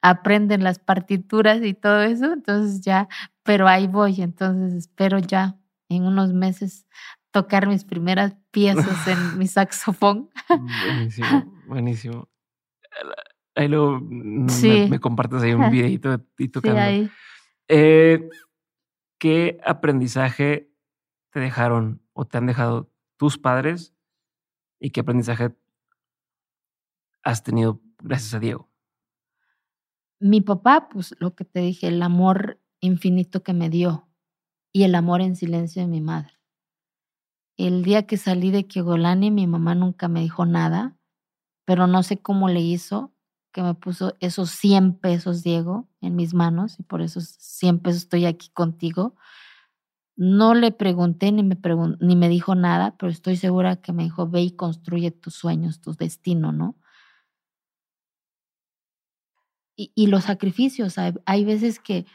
aprenden 0.01 0.63
las 0.65 0.79
partituras 0.79 1.63
y 1.63 1.73
todo 1.73 2.01
eso, 2.01 2.33
entonces 2.33 2.81
ya, 2.81 3.07
pero 3.43 3.69
ahí 3.69 3.87
voy, 3.87 4.21
entonces 4.21 4.73
espero 4.73 5.17
ya 5.17 5.55
en 5.87 6.03
unos 6.03 6.33
meses 6.33 6.85
tocar 7.31 7.67
mis 7.67 7.85
primeras 7.85 8.35
piezas 8.51 9.07
en 9.07 9.17
mi 9.39 9.47
saxofón. 9.47 10.29
Buenísimo, 10.49 11.53
buenísimo 11.67 12.27
Ahí 13.55 13.67
luego 13.67 13.99
me, 14.01 14.99
compartes 14.99 15.41
ahí 15.43 15.53
un 15.53 15.69
videito 15.71 16.23
y 16.37 16.49
tocando. 16.49 16.79
ahí. 16.79 17.09
Eh, 17.67 18.29
¿Qué 19.19 19.59
aprendizaje 19.65 20.71
te 21.31 21.39
dejaron 21.39 22.01
o 22.13 22.25
te 22.25 22.37
han 22.37 22.45
dejado 22.45 22.91
tus 23.17 23.37
padres 23.37 23.93
y 24.79 24.89
qué 24.89 25.01
aprendizaje 25.01 25.55
has 27.23 27.43
tenido 27.43 27.81
gracias 27.99 28.33
a 28.33 28.39
Diego? 28.39 28.69
Mi 30.19 30.41
papá, 30.41 30.89
pues 30.89 31.15
lo 31.19 31.35
que 31.35 31.45
te 31.45 31.59
dije, 31.59 31.87
el 31.87 32.01
amor 32.01 32.59
infinito 32.79 33.43
que 33.43 33.53
me 33.53 33.69
dio 33.69 34.09
y 34.73 34.83
el 34.83 34.95
amor 34.95 35.21
en 35.21 35.35
silencio 35.35 35.81
de 35.81 35.87
mi 35.87 36.01
madre. 36.01 36.33
El 37.55 37.83
día 37.83 38.07
que 38.07 38.17
salí 38.17 38.51
de 38.51 38.65
Kiegolani, 38.65 39.31
mi 39.31 39.47
mamá 39.47 39.75
nunca 39.75 40.07
me 40.07 40.21
dijo 40.21 40.45
nada, 40.45 40.97
pero 41.65 41.87
no 41.87 42.03
sé 42.03 42.21
cómo 42.21 42.49
le 42.49 42.59
hizo 42.59 43.12
que 43.53 43.61
me 43.61 43.75
puso 43.75 44.17
esos 44.19 44.49
100 44.49 44.95
pesos, 44.95 45.43
Diego, 45.43 45.87
en 46.01 46.15
mis 46.15 46.33
manos 46.33 46.79
y 46.79 46.83
por 46.83 47.01
esos 47.01 47.29
100 47.39 47.79
pesos 47.79 48.01
estoy 48.01 48.25
aquí 48.25 48.49
contigo. 48.49 49.15
No 50.15 50.55
le 50.55 50.71
pregunté 50.71 51.31
ni 51.31 51.43
me, 51.43 51.57
ni 52.01 52.15
me 52.15 52.29
dijo 52.29 52.55
nada, 52.55 52.97
pero 52.97 53.11
estoy 53.11 53.37
segura 53.37 53.77
que 53.77 53.93
me 53.93 54.03
dijo, 54.03 54.27
ve 54.27 54.41
y 54.41 54.51
construye 54.51 55.11
tus 55.11 55.35
sueños, 55.35 55.79
tu 55.79 55.93
destino, 55.93 56.51
¿no? 56.51 56.75
Y, 59.75 60.05
los 60.05 60.25
sacrificios, 60.25 60.97
hay, 60.97 61.45
veces 61.45 61.79
que, 61.79 62.05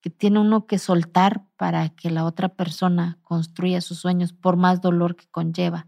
que 0.00 0.10
tiene 0.10 0.40
uno 0.40 0.66
que 0.66 0.78
soltar 0.78 1.46
para 1.56 1.90
que 1.90 2.10
la 2.10 2.24
otra 2.24 2.48
persona 2.48 3.20
construya 3.22 3.80
sus 3.80 3.98
sueños, 3.98 4.32
por 4.32 4.56
más 4.56 4.80
dolor 4.80 5.14
que 5.14 5.28
conlleva. 5.28 5.86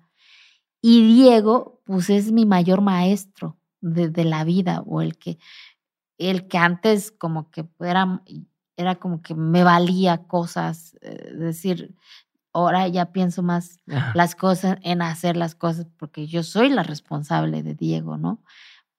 Y 0.81 1.15
Diego, 1.15 1.83
pues 1.85 2.11
es 2.11 2.31
mi 2.31 2.47
mayor 2.47 2.81
maestro 2.81 3.59
de, 3.87 4.25
la 4.25 4.45
vida 4.45 4.83
o 4.87 5.01
el 5.01 5.17
que, 5.17 5.39
el 6.19 6.49
que 6.49 6.59
antes 6.59 7.13
como 7.13 7.51
que 7.51 7.67
era, 7.81 8.23
era 8.77 8.97
como 8.97 9.23
que 9.23 9.35
me 9.35 9.65
valía 9.65 10.27
cosas, 10.27 10.97
eh, 11.03 11.31
es 11.33 11.39
decir, 11.39 11.95
ahora 12.53 12.89
ya 12.89 13.13
pienso 13.13 13.43
más 13.43 13.81
las 14.15 14.35
cosas 14.35 14.79
en 14.83 15.03
hacer 15.03 15.37
las 15.37 15.55
cosas 15.55 15.87
porque 15.99 16.27
yo 16.27 16.43
soy 16.43 16.71
la 16.71 16.83
responsable 16.83 17.63
de 17.63 17.75
Diego, 17.75 18.17
¿no? 18.17 18.43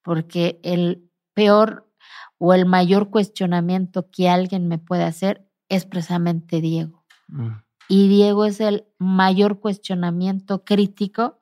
Porque 0.03 0.59
el 0.63 1.09
peor 1.33 1.91
o 2.37 2.53
el 2.53 2.65
mayor 2.65 3.09
cuestionamiento 3.09 4.09
que 4.11 4.29
alguien 4.29 4.67
me 4.67 4.77
puede 4.77 5.03
hacer 5.03 5.49
es 5.69 5.85
precisamente 5.85 6.61
Diego. 6.61 7.03
Mm. 7.27 7.49
Y 7.89 8.07
Diego 8.09 8.45
es 8.45 8.59
el 8.59 8.85
mayor 8.99 9.59
cuestionamiento 9.59 10.63
crítico 10.63 11.41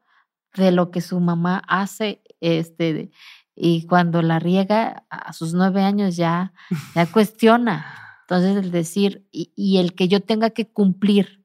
de 0.56 0.72
lo 0.72 0.92
que 0.92 1.02
su 1.02 1.20
mamá 1.20 1.62
hace 1.68 2.22
este, 2.42 3.12
y 3.56 3.88
cuando 3.88 4.22
la 4.22 4.40
riega 4.40 5.06
a 5.10 5.34
sus 5.34 5.54
nueve 5.54 5.82
años 5.82 6.16
ya, 6.16 6.54
ya 6.94 7.06
cuestiona. 7.12 7.86
Entonces 8.22 8.58
el 8.58 8.72
decir, 8.72 9.28
y, 9.32 9.78
el 9.78 9.94
que 9.94 10.08
yo 10.08 10.22
tenga 10.22 10.50
que 10.50 10.68
cumplir 10.68 11.44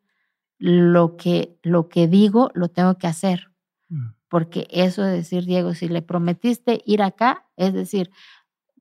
lo 0.58 1.16
que, 1.16 1.58
lo 1.62 1.88
que 1.88 2.08
digo, 2.08 2.50
lo 2.54 2.68
tengo 2.68 2.96
que 2.96 3.06
hacer. 3.06 3.52
Mm. 3.88 4.10
Porque 4.28 4.66
eso 4.70 5.02
de 5.02 5.12
decir, 5.12 5.44
Diego, 5.44 5.74
si 5.74 5.88
le 5.88 6.02
prometiste 6.02 6.82
ir 6.86 7.02
acá, 7.02 7.46
es 7.56 7.74
decir, 7.74 8.10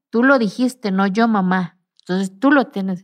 tú 0.10 0.24
lo 0.24 0.40
dijiste, 0.40 0.92
no 0.92 1.08
yo, 1.08 1.28
mamá. 1.28 1.78
Entonces 2.00 2.40
tú 2.40 2.52
lo 2.52 2.68
tienes. 2.68 3.04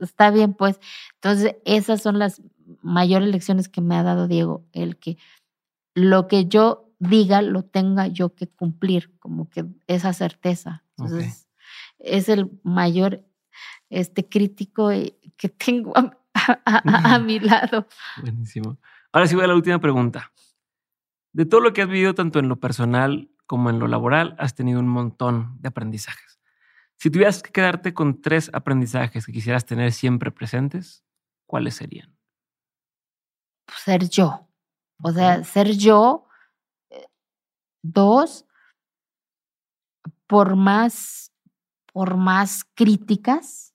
está 0.00 0.30
bien, 0.30 0.54
pues. 0.54 0.80
Entonces 1.14 1.56
esas 1.64 2.02
son 2.02 2.18
las 2.18 2.42
mayores 2.82 3.28
lecciones 3.28 3.68
que 3.68 3.80
me 3.80 3.96
ha 3.96 4.02
dado 4.02 4.28
Diego, 4.28 4.66
el 4.72 4.98
que 4.98 5.16
lo 5.94 6.26
que 6.26 6.46
yo 6.46 6.91
diga 7.08 7.42
lo 7.42 7.64
tenga 7.64 8.06
yo 8.06 8.34
que 8.34 8.46
cumplir, 8.46 9.18
como 9.18 9.50
que 9.50 9.64
esa 9.86 10.12
certeza. 10.12 10.84
Entonces, 10.96 11.48
es 11.98 12.28
el 12.28 12.50
mayor 12.62 13.24
este, 13.90 14.28
crítico 14.28 14.90
eh, 14.92 15.18
que 15.36 15.48
tengo 15.48 15.92
a, 15.96 17.18
mi 17.18 17.40
lado. 17.40 17.86
Buenísimo. 18.20 18.78
Ahora 19.12 19.26
sí 19.26 19.34
voy 19.34 19.44
a 19.44 19.48
la 19.48 19.54
última 19.54 19.80
pregunta. 19.80 20.32
De 21.32 21.44
todo 21.44 21.60
lo 21.60 21.72
que 21.72 21.82
has 21.82 21.88
vivido, 21.88 22.14
tanto 22.14 22.38
en 22.38 22.48
lo 22.48 22.60
personal 22.60 23.30
como 23.46 23.68
en 23.68 23.78
lo 23.78 23.88
laboral, 23.88 24.36
has 24.38 24.54
tenido 24.54 24.78
un 24.78 24.88
montón 24.88 25.56
de 25.60 25.68
aprendizajes. 25.68 26.40
Si 26.98 27.10
tuvieras 27.10 27.42
que 27.42 27.50
quedarte 27.50 27.94
con 27.94 28.22
tres 28.22 28.48
aprendizajes 28.52 29.26
que 29.26 29.32
quisieras 29.32 29.66
tener 29.66 29.92
siempre 29.92 30.30
presentes, 30.30 31.04
¿cuáles 31.46 31.74
serían? 31.74 32.16
Ser 33.84 34.08
yo. 34.08 34.48
O 35.02 35.10
sea, 35.10 35.42
ser 35.42 35.72
yo 35.76 36.28
Dos, 37.82 38.46
por 40.26 40.56
más, 40.56 41.32
por 41.92 42.16
más 42.16 42.64
críticas, 42.74 43.74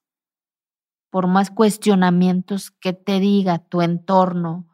por 1.09 1.27
más 1.27 1.51
cuestionamientos 1.51 2.71
que 2.71 2.93
te 2.93 3.19
diga 3.19 3.59
tu 3.59 3.81
entorno 3.81 4.67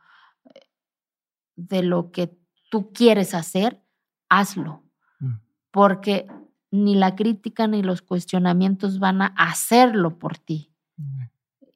de 1.56 1.84
lo 1.84 2.12
que 2.12 2.38
tú 2.70 2.92
quieres 2.92 3.34
hacer, 3.34 3.82
hazlo. 4.30 4.84
Mm. 5.20 5.34
Porque 5.72 6.28
ni 6.72 6.96
la 6.96 7.16
crítica 7.16 7.68
ni 7.68 7.84
los 7.84 8.02
cuestionamientos 8.02 9.00
van 9.00 9.22
a 9.22 9.28
hacerlo 9.38 10.18
por 10.18 10.38
ti. 10.38 10.72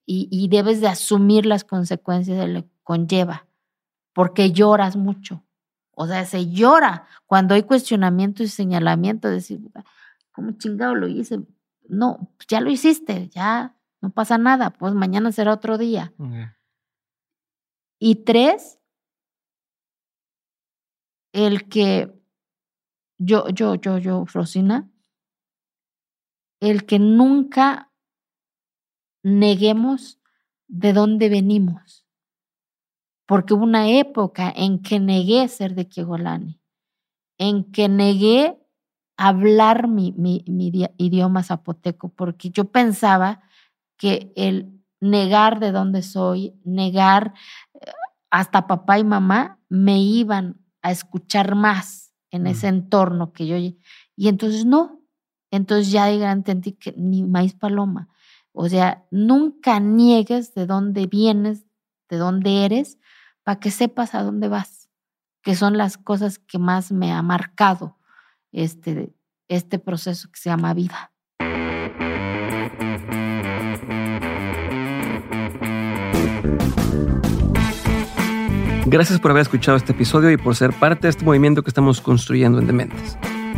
Y, 0.05 0.29
y, 0.31 0.47
debes 0.47 0.79
de 0.79 0.87
asumir 0.87 1.45
las 1.45 1.65
consecuencias 1.65 2.37
de 2.37 2.47
lo 2.47 2.61
que 2.61 2.71
conlleva, 2.83 3.45
porque 4.13 4.51
lloras 4.51 4.95
mucho. 4.95 5.43
O 5.99 6.05
sea, 6.05 6.25
se 6.25 6.51
llora 6.51 7.07
cuando 7.25 7.55
hay 7.55 7.63
cuestionamiento 7.63 8.43
y 8.43 8.47
señalamiento, 8.47 9.31
decir, 9.31 9.59
¿cómo 10.31 10.51
chingado 10.51 10.93
lo 10.93 11.07
hice? 11.07 11.39
No, 11.89 12.31
ya 12.47 12.61
lo 12.61 12.69
hiciste, 12.69 13.29
ya 13.29 13.75
no 13.99 14.11
pasa 14.11 14.37
nada, 14.37 14.69
pues 14.69 14.93
mañana 14.93 15.31
será 15.31 15.53
otro 15.53 15.79
día. 15.79 16.13
Y 17.97 18.23
tres, 18.25 18.79
el 21.33 21.67
que 21.67 22.13
yo, 23.17 23.49
yo, 23.49 23.73
yo, 23.73 23.97
yo, 23.97 24.27
Frosina, 24.27 24.87
el 26.59 26.85
que 26.85 26.99
nunca 26.99 27.91
neguemos 29.23 30.21
de 30.67 30.93
dónde 30.93 31.29
venimos 31.29 32.06
porque 33.27 33.53
hubo 33.53 33.63
una 33.63 33.89
época 33.89 34.51
en 34.55 34.81
que 34.81 34.99
negué 34.99 35.47
ser 35.49 35.75
de 35.75 35.87
Kiegolani, 35.87 36.59
en 37.37 37.71
que 37.71 37.89
negué 37.89 38.57
hablar 39.17 39.87
mi, 39.87 40.13
mi, 40.13 40.43
idioma 40.97 41.43
zapoteco, 41.43 42.09
porque 42.09 42.49
yo 42.49 42.71
pensaba 42.71 43.41
que 43.97 44.31
el 44.35 44.81
negar 45.01 45.59
de 45.59 45.71
dónde 45.71 46.03
soy, 46.03 46.53
negar 46.63 47.33
eh, 47.73 47.91
hasta 48.31 48.65
papá 48.65 48.97
y 48.97 49.03
mamá, 49.03 49.59
me 49.69 49.99
iban 49.99 50.57
a 50.81 50.91
escuchar 50.91 51.55
más 51.55 52.13
en 52.31 52.43
mm. 52.43 52.47
ese 52.47 52.67
entorno 52.67 53.33
que 53.33 53.45
yo... 53.45 53.57
Y 53.57 54.29
entonces 54.29 54.65
no, 54.65 55.01
entonces 55.51 55.91
ya 55.91 56.09
entendí 56.11 56.73
que 56.73 56.93
ni 56.97 57.23
maíz 57.23 57.53
paloma. 57.53 58.09
O 58.53 58.69
sea, 58.69 59.05
nunca 59.11 59.79
niegues 59.79 60.53
de 60.53 60.65
dónde 60.65 61.07
vienes, 61.07 61.65
de 62.09 62.17
dónde 62.17 62.65
eres, 62.65 62.97
para 63.47 63.61
que 63.61 63.71
sepas 63.71 64.13
a 64.13 64.23
dónde 64.23 64.49
vas, 64.49 64.89
que 65.41 65.55
son 65.55 65.77
las 65.77 65.97
cosas 65.97 66.37
que 66.37 66.59
más 66.59 66.91
me 66.91 67.13
ha 67.13 67.21
marcado 67.21 67.97
este, 68.51 69.15
este 69.47 69.79
proceso 69.79 70.29
que 70.29 70.37
se 70.37 70.49
llama 70.49 70.73
vida. 70.73 71.13
Gracias 78.85 79.21
por 79.21 79.31
haber 79.31 79.43
escuchado 79.43 79.77
este 79.77 79.93
episodio 79.93 80.29
y 80.29 80.35
por 80.35 80.53
ser 80.53 80.73
parte 80.73 81.03
de 81.03 81.11
este 81.11 81.23
movimiento 81.23 81.63
que 81.63 81.69
estamos 81.69 82.01
construyendo 82.01 82.59
en 82.59 82.67
Dementes. 82.67 83.17